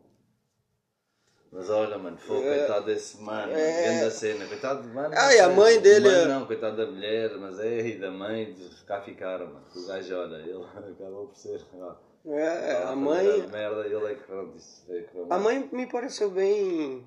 Mas 1.53 1.71
olha, 1.71 1.97
mano, 1.97 2.17
foi 2.19 2.45
É. 2.45 2.59
coitado 2.59 2.87
desse 2.87 3.21
mano, 3.23 3.53
É. 3.53 3.99
grande 4.01 4.15
cena, 4.15 4.47
coitado 4.47 4.83
do 4.83 4.89
mano. 4.95 5.15
Ah, 5.17 5.35
e 5.35 5.39
a 5.41 5.49
não 5.49 5.57
mãe 5.57 5.81
dele 5.81 6.09
Mãe 6.09 6.23
é- 6.23 6.27
não, 6.27 6.47
coitado 6.47 6.77
da 6.77 6.87
mulher, 6.87 7.37
mas 7.39 7.59
é, 7.61 7.87
e 7.87 7.99
da 7.99 8.11
mãe, 8.11 8.55
cá 8.87 9.01
ficaram, 9.01 9.47
mano. 9.47 9.67
O 9.75 9.87
gajo, 9.87 10.17
olha, 10.17 10.37
ele 10.37 10.53
acabou 10.93 11.29
por 11.29 11.37
ser. 11.37 11.65
ó, 11.75 11.95
É, 12.29 12.83
a 12.83 12.97
mãe. 12.97 13.47
Merda, 13.47 13.87
ele 13.87 14.05
é 14.13 14.15
que 14.17 14.25
pronto, 14.25 14.57
isso 14.57 14.85
foi 14.87 15.03
que 15.05 15.17
A 15.31 15.39
mãe 15.39 15.69
me 15.73 15.87
pareceu 15.87 16.31
bem. 16.31 17.07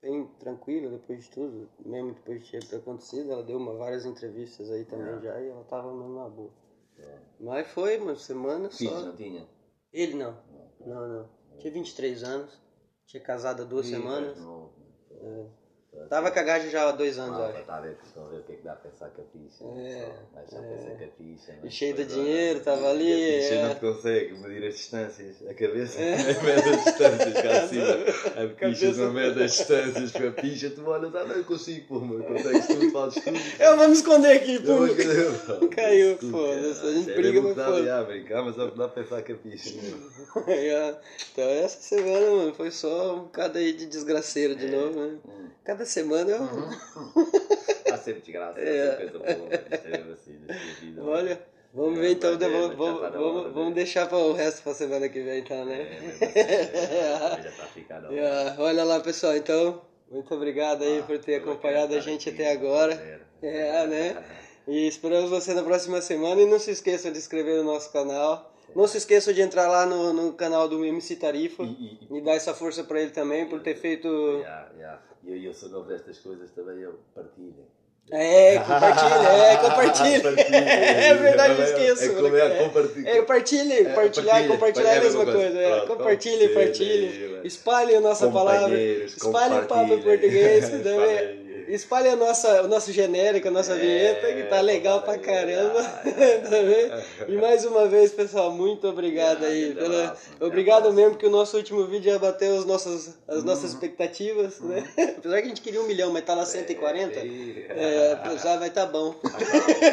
bem 0.00 0.26
tranquila 0.38 0.90
depois 0.90 1.24
de 1.24 1.30
tudo. 1.30 1.68
Mesmo 1.84 2.14
depois 2.14 2.46
de 2.46 2.60
ter 2.60 2.76
acontecido. 2.76 3.32
Ela 3.32 3.42
deu 3.42 3.56
uma, 3.58 3.74
várias 3.74 4.06
entrevistas 4.06 4.70
aí 4.70 4.84
também 4.84 5.14
É. 5.16 5.20
já 5.20 5.40
e 5.40 5.48
ela 5.48 5.64
tava 5.64 5.92
mesmo 5.92 6.14
na 6.14 6.28
boa. 6.28 6.50
Mas 7.40 7.66
foi 7.68 7.98
uma 7.98 8.14
semana 8.14 8.70
só. 8.70 8.78
Filhos, 8.78 9.04
não 9.04 9.16
tinha? 9.16 9.46
Ele 9.92 10.14
não. 10.14 10.38
Não, 10.86 11.08
não. 11.08 11.28
Tinha 11.58 11.72
23 11.72 12.22
anos. 12.22 12.64
Tinha 13.06 13.22
casado 13.22 13.62
há 13.62 13.64
duas 13.64 13.86
Ih, 13.86 13.90
semanas. 13.90 14.36
novo, 14.38 14.72
mano. 15.10 15.56
Tava 16.08 16.30
com 16.30 16.38
a 16.38 16.42
gaja 16.42 16.68
já 16.70 16.88
há 16.88 16.92
dois 16.92 17.18
anos, 17.18 17.36
Malta, 17.38 17.58
acho. 17.58 17.70
a 17.70 17.80
ver, 17.80 17.96
estão 18.06 18.24
a 18.26 18.28
ver 18.28 18.36
o 18.36 18.42
que 18.42 18.52
é 18.52 18.56
que 18.56 18.62
dá 18.62 18.72
a 18.72 18.76
pensar 18.76 19.10
capicha. 19.10 19.64
É, 19.64 20.08
Vai 20.34 20.44
só 20.48 20.56
pensar 20.62 20.90
capicha. 20.98 21.52
E 21.52 21.64
mas 21.64 21.72
cheio 21.72 21.94
de 21.94 22.04
dinheiro, 22.04 22.54
olha, 22.56 22.64
tava 22.64 22.90
ali, 22.90 23.10
Capicha 23.32 23.54
é. 23.54 23.68
não 23.68 23.74
consegue 23.76 24.34
medir 24.38 24.66
as 24.68 24.74
distâncias. 24.76 25.36
A 25.48 25.54
cabeça 25.54 25.98
mede 26.44 26.68
as 26.68 26.84
distâncias 26.84 27.32
cá 27.42 27.62
acima. 27.64 28.42
A 28.42 28.54
Cabeça- 28.54 29.02
não 29.04 29.12
mede 29.12 29.42
as 29.42 29.52
distâncias. 29.52 30.12
Com 30.12 30.28
a 30.28 30.30
picha 30.32 30.70
tu 30.70 30.86
olhas, 30.86 31.14
ah, 31.14 31.24
não 31.24 31.36
eu 31.36 31.44
consigo, 31.44 31.86
pô, 31.88 32.00
mas 32.00 32.26
consegues 32.26 32.66
tudo, 32.66 32.90
fazes 32.92 33.24
tudo. 33.24 33.38
Eu 33.60 33.76
vou 33.76 33.88
me 33.88 33.94
esconder 33.94 34.32
aqui, 34.36 34.58
vou 34.58 34.86
pô. 34.88 34.94
querer, 34.94 35.26
Caiu, 35.74 36.18
foda-se, 36.18 36.86
a 36.86 36.92
gente 36.92 37.04
Sério, 37.04 37.22
briga, 37.22 37.38
é 37.38 37.42
mas 37.42 37.54
foda-se. 37.54 37.84
dá 37.86 37.98
a 37.98 38.04
brincar, 38.04 38.42
mas 38.42 38.56
dá 38.56 38.84
a 38.84 38.88
pensar 38.88 39.22
capicha. 39.22 39.70
mesmo. 39.74 40.06
É, 40.48 40.94
então 41.32 41.44
essa 41.48 41.80
semana, 41.80 42.30
mano, 42.30 42.54
foi 42.54 42.70
só 42.70 43.16
um 43.16 43.20
bocado 43.24 43.58
aí 43.58 43.72
de 43.72 43.86
desgraceiro 43.86 44.52
É. 44.52 44.56
de 44.56 44.66
novo, 44.68 44.98
né? 45.00 45.16
Hum. 45.26 45.46
Cada 45.64 45.84
semana 45.96 46.30
eu. 46.30 47.92
Há 47.92 47.96
sempre 47.98 48.20
desgraça, 48.22 48.58
há 48.58 48.62
É. 48.62 48.90
sempre 48.96 49.08
coisa 49.18 49.34
boa. 49.36 49.48
É 49.54 49.88
mesmo 49.98 50.12
assim, 50.12 50.38
vida. 50.80 51.02
Olha, 51.04 51.40
vamos 51.72 51.98
É, 51.98 52.02
ver 52.02 52.10
então, 52.12 52.36
ver, 52.38 52.48
vamos, 52.50 52.76
vamos, 52.76 52.94
estar 52.96 53.10
na 53.10 53.18
vamos, 53.18 53.42
vamos 53.54 53.68
né? 53.70 53.74
deixar 53.74 54.06
para 54.08 54.18
o 54.18 54.32
resto 54.32 54.62
pra 54.62 54.74
semana 54.74 55.08
que 55.08 55.20
vem, 55.22 55.38
então, 55.40 55.56
É, 55.62 55.64
né? 55.64 55.84
mesmo 55.84 56.08
assim, 56.10 56.24
é, 56.38 57.42
já. 57.42 58.12
É, 58.12 58.54
olha 58.60 58.84
lá, 58.84 59.00
pessoal, 59.00 59.36
então, 59.36 59.82
muito 60.10 60.32
obrigado 60.34 60.82
aí 60.82 61.00
Ah, 61.00 61.02
por 61.04 61.18
ter 61.18 61.40
pelo 61.40 61.52
acompanhado 61.52 61.94
a 61.94 62.00
gente 62.00 62.28
aqui, 62.28 62.42
até 62.42 62.52
agora. 62.52 62.94
prazer. 62.96 63.20
É, 63.42 63.86
né? 63.86 64.24
E 64.66 64.88
esperamos 64.88 65.28
você 65.30 65.52
na 65.52 65.62
próxima 65.62 66.00
semana. 66.00 66.40
E 66.40 66.46
não 66.46 66.58
se 66.58 66.70
esqueçam 66.70 67.12
de 67.12 67.18
inscrever 67.18 67.56
no 67.58 67.64
nosso 67.64 67.92
canal. 67.92 68.50
Não 68.74 68.86
se 68.88 68.96
esqueçam 68.96 69.32
de 69.32 69.42
entrar 69.42 69.68
lá 69.68 69.84
no, 69.84 70.12
no 70.14 70.32
canal 70.32 70.66
do 70.68 70.82
MC 70.84 71.16
Tarifa 71.16 71.62
E- 71.62 71.66
e- 72.10 72.16
e 72.16 72.20
dar 72.22 72.32
essa 72.32 72.54
força 72.54 72.82
pra 72.82 73.00
ele 73.00 73.10
também 73.10 73.46
por 73.46 73.60
ter 73.60 73.76
feito. 73.76 74.08
Yeah, 74.08 74.70
yeah. 74.76 75.02
E 75.26 75.30
eu, 75.32 75.42
eu 75.50 75.54
sou 75.54 75.68
novo 75.68 75.88
destas 75.88 76.18
coisas 76.18 76.50
também, 76.52 76.78
eu 76.80 76.94
partilho. 77.14 77.54
É, 78.12 78.56
compartilha, 78.60 79.28
é, 79.28 79.56
compartilha. 79.56 80.20
Partilha. 80.22 80.56
É 81.10 81.14
verdade, 81.14 81.54
eu 81.54 81.62
É, 81.62 81.68
esqueço. 81.70 82.04
É 82.04 82.08
como 82.14 82.36
é, 82.36 82.46
É. 82.46 82.62
compartilha. 82.64 83.08
É, 83.10 83.22
partilhe, 83.22 83.72
É, 83.72 83.84
partilhar, 83.92 84.26
partilha, 84.36 84.48
compartilhar 84.48 84.88
é 84.90 84.92
a 84.92 84.96
é 84.96 85.00
mesma 85.00 85.24
coisa. 85.24 85.38
coisa. 85.40 85.58
É. 85.60 85.80
Compartilhe, 85.86 86.48
compartilhe, 86.48 87.06
partilhe. 87.08 87.28
mano. 87.32 87.46
Espalhe 87.46 87.94
a 87.96 88.00
nossa 88.00 88.30
palavra. 88.30 88.78
Espalhe 88.80 89.54
o 89.58 89.66
papo 89.66 89.92
em 89.94 90.02
português. 90.02 90.68
Também. 90.70 91.45
Aí. 91.66 91.74
Espalhe 91.74 92.08
a 92.08 92.16
nossa, 92.16 92.62
o 92.62 92.68
nosso 92.68 92.92
genérico, 92.92 93.48
a 93.48 93.50
nossa 93.50 93.72
É, 93.74 93.78
vinheta, 93.78 94.32
que 94.32 94.42
tá 94.44 94.60
legal 94.60 95.02
pra 95.02 95.18
caramba. 95.18 95.82
Tá 96.46 97.26
e 97.28 97.36
mais 97.36 97.64
uma 97.64 97.86
vez, 97.88 98.12
pessoal, 98.12 98.50
muito 98.52 98.86
obrigado 98.88 99.44
Ah, 99.44 99.48
aí. 99.48 99.74
pela- 99.74 99.88
grande 99.88 100.16
Obrigado 100.40 100.92
mesmo, 100.92 101.16
que 101.16 101.26
o 101.26 101.30
nosso 101.30 101.56
último 101.56 101.86
vídeo 101.86 102.12
já 102.12 102.18
bateu 102.18 102.56
as 102.58 102.64
nossas 102.64 103.14
Uhum. 103.28 103.66
expectativas, 103.66 104.60
né? 104.60 104.84
Apesar 105.18 105.38
que 105.40 105.44
a 105.46 105.48
gente 105.48 105.60
queria 105.60 105.80
um 105.80 105.86
milhão, 105.86 106.12
mas 106.12 106.24
tá 106.24 106.34
lá 106.34 106.44
140. 106.46 107.18
É, 107.18 107.26
É, 107.70 108.38
já 108.42 108.56
vai 108.56 108.70
tá 108.70 108.86
bom. 108.86 109.14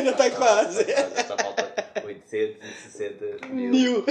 Já 0.03 0.13
tá 0.13 0.29
quase. 0.31 0.85
Só 1.27 1.37
falta 1.37 1.73
860 2.05 3.47
mil. 3.49 3.71
Mil. 3.71 4.05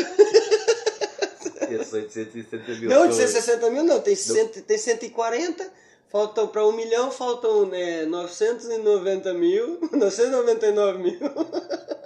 Esses 1.71 1.93
860 1.93 2.73
mil. 2.81 2.91
Não, 2.91 3.03
de 3.09 3.17
pessoas. 3.17 3.31
160 3.31 3.71
mil 3.71 3.85
não, 3.85 4.01
tem, 4.01 4.15
cento, 4.15 4.61
tem 4.63 4.77
140, 4.79 5.71
faltam 6.13 6.47
para 6.47 6.67
um 6.67 6.73
milhão, 6.73 7.11
faltam 7.11 7.65
né, 7.65 8.05
990 8.05 9.33
mil, 9.33 9.81
999 9.91 10.99
mil. 10.99 11.19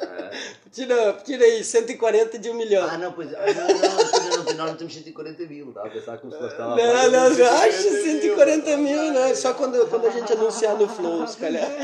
É. 0.00 0.56
Tira, 0.70 1.14
tira 1.24 1.42
aí, 1.42 1.64
140 1.64 2.38
de 2.38 2.50
um 2.50 2.54
milhão. 2.54 2.86
Ah, 2.86 2.98
não, 2.98 3.10
pois. 3.10 3.32
Ah, 3.32 3.46
não, 3.46 3.66
não, 3.66 4.36
não, 4.36 4.44
não, 4.44 4.45
nós 4.56 4.70
não 4.70 4.76
temos 4.76 4.94
140 4.94 5.42
mil. 5.44 5.68
Estava 5.68 5.86
a 5.86 5.90
pensar 5.90 6.18
como 6.18 6.32
se 6.32 6.38
fosse. 6.38 6.52
estava 6.52 6.72
a 6.72 6.76
Não, 6.76 7.10
não, 7.10 7.30
não, 7.30 7.46
acha 7.46 7.72
140 7.72 8.36
140 8.36 8.76
mil, 8.76 9.12
né? 9.12 9.34
Só 9.34 9.54
quando, 9.54 9.86
quando 9.88 10.06
a 10.06 10.10
gente 10.10 10.32
anunciar 10.32 10.76
no 10.76 10.88
Flow, 10.88 11.26
se 11.26 11.36
calhar. 11.36 11.66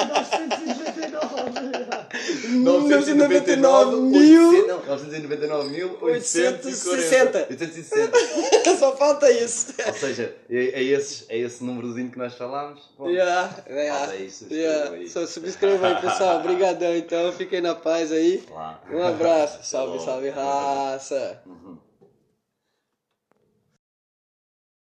999 2.62 3.96
mil. 3.96 4.48
800, 4.48 4.68
Não, 4.68 4.86
999 4.86 5.68
mil 5.70 5.98
860. 6.00 7.38
860. 7.50 8.76
Só 8.78 8.96
falta 8.96 9.30
isso. 9.30 9.74
Ou 9.86 9.92
seja, 9.94 10.34
é, 10.50 10.56
é, 10.56 10.82
esse, 10.82 11.24
é 11.28 11.38
esse 11.38 11.64
númerozinho 11.64 12.10
que 12.10 12.18
nós 12.18 12.34
falámos. 12.34 12.90
Bom, 12.98 13.08
Yeah, 13.10 13.64
yeah, 13.68 14.06
Falta 14.06 14.16
subscreva 14.28 14.54
yeah. 14.54 14.90
aí. 14.96 15.08
Só 15.08 15.26
subscreva 15.26 15.86
aí, 15.88 16.00
pessoal. 16.00 16.38
Obrigadão, 16.40 16.96
então. 16.96 17.32
Fiquem 17.32 17.60
na 17.60 17.74
paz 17.74 18.12
aí. 18.12 18.44
lá. 18.50 18.80
Um 18.90 19.02
abraço. 19.02 19.58
Salve, 19.62 20.00
salve, 20.00 20.28
raça. 20.30 21.40
Uhum. 21.46 21.76